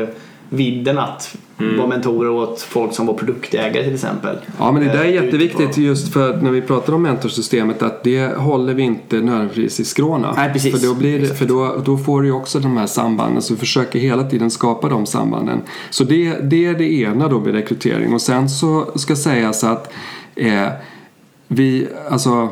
vidden 0.48 0.98
att 0.98 1.36
Mm. 1.58 1.76
vara 1.76 1.88
mentorer 1.88 2.30
åt 2.30 2.60
folk 2.60 2.94
som 2.94 3.06
var 3.06 3.14
produktägare 3.14 3.84
till 3.84 3.94
exempel. 3.94 4.36
Ja 4.58 4.72
men 4.72 4.82
det 4.82 4.88
där 4.88 5.04
är 5.04 5.04
Eh, 5.04 5.24
jätteviktigt 5.24 5.78
just 5.78 6.12
för 6.12 6.30
att 6.30 6.42
när 6.42 6.50
vi 6.50 6.62
pratar 6.62 6.92
om 6.92 7.02
mentorsystemet 7.02 7.82
att 7.82 8.04
det 8.04 8.36
håller 8.36 8.74
vi 8.74 8.82
inte 8.82 9.20
nödvändigtvis 9.20 9.80
i 9.80 9.84
skråna. 9.84 10.34
Nej, 10.36 10.52
precis. 10.52 10.80
För, 10.80 10.86
då, 10.86 10.94
blir 10.94 11.20
det, 11.20 11.26
för 11.26 11.46
då, 11.46 11.82
då 11.84 11.98
får 11.98 12.22
du 12.22 12.28
ju 12.28 12.32
också 12.32 12.58
de 12.58 12.76
här 12.76 12.86
sambanden 12.86 13.42
så 13.42 13.54
vi 13.54 13.60
försöker 13.60 13.98
hela 13.98 14.24
tiden 14.24 14.50
skapa 14.50 14.88
de 14.88 15.06
sambanden. 15.06 15.60
Så 15.90 16.04
det, 16.04 16.50
det 16.50 16.66
är 16.66 16.74
det 16.74 16.92
ena 16.92 17.28
då 17.28 17.40
med 17.40 17.54
rekrytering 17.54 18.14
och 18.14 18.20
sen 18.20 18.48
så 18.48 18.86
ska 18.94 19.16
sägas 19.16 19.64
att 19.64 19.92
eh, 20.34 20.68
vi, 21.48 21.88
alltså 22.10 22.48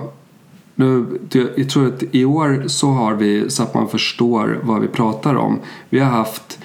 nu, 0.75 1.07
jag 1.57 1.71
tror 1.71 1.87
att 1.87 2.03
i 2.11 2.25
år 2.25 2.65
så 2.67 2.91
har 2.91 3.15
vi 3.15 3.51
så 3.51 3.63
att 3.63 3.75
man 3.75 3.89
förstår 3.89 4.61
vad 4.63 4.81
vi 4.81 4.89
pratar 4.89 5.35
om. 5.35 5.59
Vi 5.91 5.99
har 5.99 6.11
haft 6.11 6.59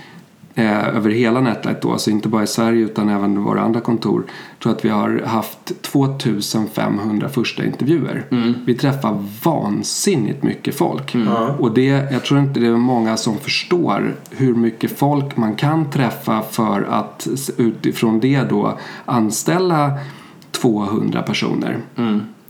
eh, 0.58 0.88
över 0.96 1.10
hela 1.10 1.42
Netlight 1.42 1.82
då, 1.82 1.92
alltså 1.92 2.12
inte 2.12 2.30
bara 2.30 2.44
i 2.44 2.48
Sverige 2.48 2.86
utan 2.86 3.10
även 3.10 3.44
våra 3.44 3.62
andra 3.62 3.80
kontor. 3.80 4.24
Jag 4.28 4.60
tror 4.64 4.72
att 4.72 4.86
vi 4.86 4.90
har 4.90 5.22
haft 5.26 5.82
2500 5.82 7.30
första 7.30 7.66
intervjuer. 7.66 8.26
Vi 8.66 8.74
träffar 8.74 9.24
vansinnigt 9.44 10.44
mycket 10.44 10.76
folk. 10.76 11.16
Och 11.60 11.74
det, 11.74 12.12
jag 12.12 12.24
tror 12.24 12.40
inte 12.40 12.60
det 12.60 12.68
är 12.68 12.72
många 12.72 13.18
som 13.18 13.38
förstår 13.38 14.16
hur 14.30 14.56
mycket 14.56 14.98
folk 14.98 15.38
man 15.38 15.56
kan 15.56 15.90
träffa 15.90 16.42
för 16.42 16.88
att 16.90 17.28
utifrån 17.58 18.20
det 18.20 18.50
då 18.50 18.78
anställa 19.06 19.92
200 20.52 21.22
personer. 21.22 21.78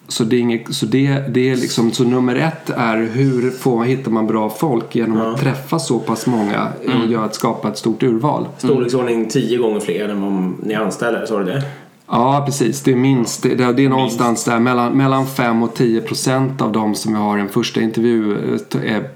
Så, 0.07 0.23
det 0.23 0.35
är 0.35 0.39
inget, 0.39 0.75
så, 0.75 0.85
det, 0.85 1.23
det 1.29 1.49
är 1.49 1.55
liksom, 1.55 1.91
så 1.91 2.03
nummer 2.03 2.35
ett 2.35 2.69
är 2.69 2.97
hur 2.97 3.51
får, 3.51 3.83
hittar 3.83 4.11
man 4.11 4.27
bra 4.27 4.49
folk 4.49 4.95
genom 4.95 5.21
att 5.21 5.39
träffa 5.41 5.79
så 5.79 5.99
pass 5.99 6.27
många 6.27 6.67
och 6.85 7.11
göra, 7.11 7.25
att 7.25 7.35
skapa 7.35 7.67
ett 7.67 7.77
stort 7.77 8.03
urval. 8.03 8.47
storleksordning 8.57 9.29
tio 9.29 9.57
gånger 9.57 9.79
fler 9.79 10.09
än 10.09 10.21
vad 10.21 10.53
ni 10.67 10.73
anställer, 10.73 11.25
sa 11.25 11.39
du 11.39 11.45
det? 11.45 11.63
Ja, 12.09 12.43
precis. 12.45 12.83
Det 12.83 12.91
är 12.91 12.95
minst. 12.95 13.43
Det, 13.43 13.55
det 13.55 13.85
är 13.85 13.89
någonstans 13.89 14.43
där 14.43 14.59
mellan, 14.59 14.97
mellan 14.97 15.27
5 15.27 15.63
och 15.63 15.75
10 15.75 16.01
procent 16.01 16.61
av 16.61 16.71
de 16.71 16.95
som 16.95 17.13
vi 17.13 17.19
har 17.19 17.37
en 17.37 17.49
första 17.49 17.81
intervju 17.81 18.33
eh, 18.33 18.93
är, 18.93 19.09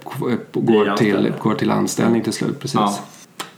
går, 0.53 0.97
till, 0.97 1.33
går 1.41 1.53
till 1.53 1.71
anställning 1.71 2.21
till 2.21 2.33
slut. 2.33 2.59
Precis. 2.59 2.75
Ja. 2.75 2.99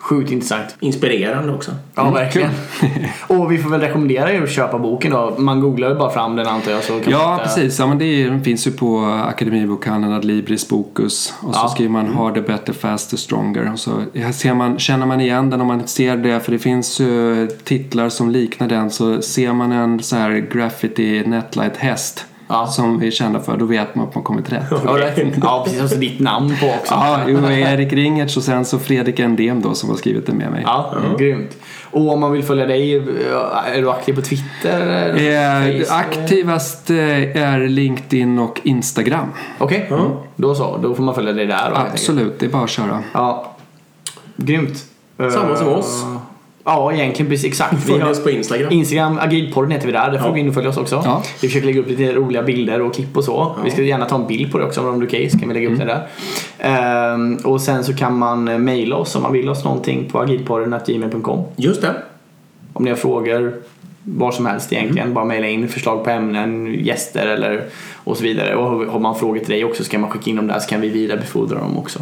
Sjukt 0.04 0.32
intressant. 0.32 0.76
Inspirerande 0.80 1.54
också. 1.54 1.72
Ja, 1.96 2.10
verkligen. 2.12 2.50
och 3.28 3.52
vi 3.52 3.58
får 3.58 3.70
väl 3.70 3.82
rekommendera 3.82 4.32
er 4.34 4.42
att 4.44 4.50
köpa 4.52 4.80
boken 4.80 5.12
då. 5.12 5.36
Man 5.38 5.62
googlar 5.62 5.90
ju 5.90 5.96
bara 5.96 6.10
fram 6.10 6.36
den 6.36 6.48
antar 6.48 6.72
jag. 6.72 6.84
Så 6.84 7.00
kan 7.00 7.12
Ja, 7.14 7.18
man 7.28 7.34
hitta- 7.34 7.44
precis. 7.44 7.80
Ja, 7.80 7.88
men 7.88 7.98
det 7.98 8.06
är, 8.06 8.30
den 8.30 8.44
finns 8.44 8.68
ju 8.68 8.72
på 8.72 9.00
Akademibokhandeln, 9.28 10.14
Adlibris, 10.14 10.70
Bokus. 10.70 11.34
Och 11.42 11.56
så 11.56 11.62
Ja. 11.64 11.70
skriver 11.70 11.92
man 11.92 12.08
Harder, 12.16 12.42
Better, 12.42 12.74
Faster, 12.74 13.18
Stronger. 13.18 13.72
Och 13.74 13.80
så 13.80 13.92
ser 14.34 14.54
man, 14.54 14.80
känner 14.80 15.06
man 15.06 15.22
igen 15.22 15.50
den 15.50 15.62
om 15.62 15.68
man 15.68 15.88
ser 15.88 16.18
det. 16.18 16.40
För 16.40 16.52
det 16.52 16.60
finns 16.60 17.00
ju 17.00 17.48
titlar 17.64 18.10
som 18.10 18.30
liknar 18.32 18.68
den. 18.68 18.90
Så 18.92 19.22
ser 19.22 19.54
man 19.54 19.72
en 19.72 20.04
så 20.04 20.16
här 20.16 20.32
graffiti 20.54 21.24
netlight 21.28 21.78
häst 21.78 22.26
Ja. 22.54 22.68
som 22.68 23.00
vi 23.00 23.08
är 23.08 23.12
kända 23.12 23.40
för. 23.40 23.58
Då 23.58 23.66
vet 23.66 23.96
man 23.96 24.08
att 24.08 24.16
man 24.16 24.24
kommit 24.24 24.52
rätt. 24.54 24.64
Ja, 24.86 24.98
rätt. 24.98 25.20
ja, 25.42 25.62
precis. 25.66 25.82
Och 25.84 25.90
så 25.90 25.96
ditt 25.96 26.20
namn 26.20 26.56
på 26.60 26.66
också. 26.68 26.94
Ja, 26.94 27.20
jo, 27.28 27.38
Erik 27.50 27.94
Ringertz 27.94 28.38
och 28.38 28.44
sen 28.44 28.66
så 28.66 28.80
Fredrik 28.80 29.20
Endem 29.20 29.62
då 29.62 29.74
som 29.74 29.90
har 29.90 29.96
skrivit 29.98 30.26
det 30.28 30.34
med 30.34 30.52
mig. 30.52 30.62
Ja, 30.66 30.96
grymt. 31.20 31.58
Och 31.92 32.12
om 32.14 32.20
man 32.20 32.32
vill 32.32 32.44
följa 32.44 32.66
dig, 32.66 32.96
är 32.96 33.82
du 33.82 33.90
aktiv 33.90 34.14
på 34.16 34.22
Twitter? 34.22 35.08
Eh, 35.18 35.94
aktivast 35.98 36.90
eh, 36.90 36.98
är 37.44 37.68
LinkedIn 37.68 38.40
och 38.40 38.62
Instagram. 38.64 39.28
Okej, 39.58 39.92
då 40.36 40.56
så. 40.56 40.78
Då 40.78 40.96
får 40.96 41.04
man 41.04 41.16
följa 41.16 41.34
dig 41.34 41.46
där. 41.46 41.72
Absolut, 41.76 42.40
det 42.40 42.46
är 42.46 42.50
bara 42.50 42.64
att 42.64 42.70
köra. 42.70 43.04
Ja. 43.14 43.56
Grymt. 44.36 44.86
Samma 45.18 45.56
som 45.56 45.68
Eh, 45.68 45.78
oss. 45.78 46.06
Ja, 46.66 46.94
egentligen 46.94 47.30
precis 47.32 47.46
exakt. 47.46 47.74
Vi 47.74 47.78
Följ 47.78 48.02
har- 48.02 48.12
oss 48.12 48.24
på 48.24 48.30
Instagram. 48.30 48.72
Instagram, 48.72 49.18
Agilpodden 49.22 49.72
heter 49.72 49.86
vi 49.86 49.92
där. 49.94 50.12
Där 50.12 50.18
får 50.20 50.28
Ja. 50.28 50.32
gå 50.32 50.38
in 50.38 50.48
och 50.48 50.54
följa 50.54 50.70
oss 50.70 50.78
också. 50.78 51.02
Ja. 51.06 51.24
Vi 51.42 51.48
försöker 51.48 51.66
lägga 51.68 51.80
upp 51.82 51.88
lite 51.90 52.14
roliga 52.14 52.44
bilder 52.44 52.82
och 52.82 52.94
klipp 52.94 53.18
och 53.18 53.24
så. 53.24 53.56
Vi 53.64 53.72
ska 53.72 53.82
gärna 53.82 54.06
ta 54.06 54.16
en 54.16 54.28
bild 54.28 54.52
på 54.52 54.58
det 54.58 54.66
också 54.66 54.90
om 54.90 55.00
det 55.00 55.06
är 55.06 55.08
okej 55.08 55.30
så 55.30 55.40
kan 55.40 55.48
vi 55.48 55.54
lägga 55.54 55.70
upp 55.70 55.80
det 55.80 55.86
där. 55.86 56.08
Ehm, 56.60 57.36
och 57.44 57.62
sen 57.62 57.84
så 57.84 57.94
kan 57.96 58.18
man 58.18 58.44
mejla 58.64 58.96
oss 58.96 59.16
om 59.16 59.22
man 59.22 59.34
vill 59.34 59.50
oss 59.50 59.64
någonting 59.64 60.10
på 60.12 60.20
agilpodden.gmail.com 60.20 61.44
Just 61.56 61.82
det. 61.82 61.94
Om 62.74 62.84
ni 62.84 62.90
har 62.90 62.98
frågor, 62.98 63.54
vad 64.04 64.34
som 64.34 64.46
helst 64.46 64.74
egentligen. 64.74 65.14
Bara 65.14 65.26
mejla 65.26 65.48
in 65.48 65.68
förslag 65.68 66.04
på 66.04 66.10
ämnen, 66.10 66.74
gäster 66.84 67.28
eller 67.28 67.64
och 68.04 68.18
så 68.18 68.24
vidare. 68.24 68.56
Och 68.56 68.92
har 68.92 69.00
man 69.00 69.16
frågor 69.16 69.40
till 69.40 69.50
dig 69.50 69.66
också 69.66 69.84
så 69.84 69.90
kan 69.90 70.02
man 70.02 70.10
skicka 70.10 70.30
in 70.30 70.36
dem 70.36 70.48
där 70.48 70.60
så 70.60 70.70
kan 70.70 70.82
vi 70.82 70.90
vidarebefordra 70.90 71.60
dem 71.60 71.78
också. 71.78 72.00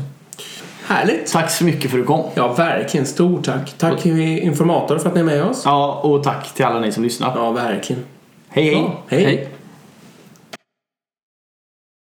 Härligt. 0.92 1.32
Tack 1.32 1.52
så 1.52 1.64
mycket 1.64 1.92
för 1.92 1.98
att 1.98 2.04
du 2.04 2.08
kom. 2.08 2.24
Ja, 2.34 2.54
verkligen. 2.54 3.06
Stort 3.06 3.46
tack. 3.46 3.74
Tack 3.78 4.06
informator 4.06 4.98
för 4.98 5.10
att 5.10 5.16
ni 5.16 5.22
är 5.22 5.26
med 5.26 5.44
oss. 5.44 5.62
Ja, 5.66 6.02
och 6.04 6.24
tack 6.24 6.54
till 6.54 6.66
alla 6.66 6.80
ni 6.80 6.92
som 6.92 7.04
lyssnar. 7.04 7.34
Ja, 7.36 7.52
verkligen. 7.52 8.04
Hej 8.50 8.66
hej! 8.66 8.74
Ja, 8.74 9.04
hej. 9.08 9.24
Hej. 9.24 9.48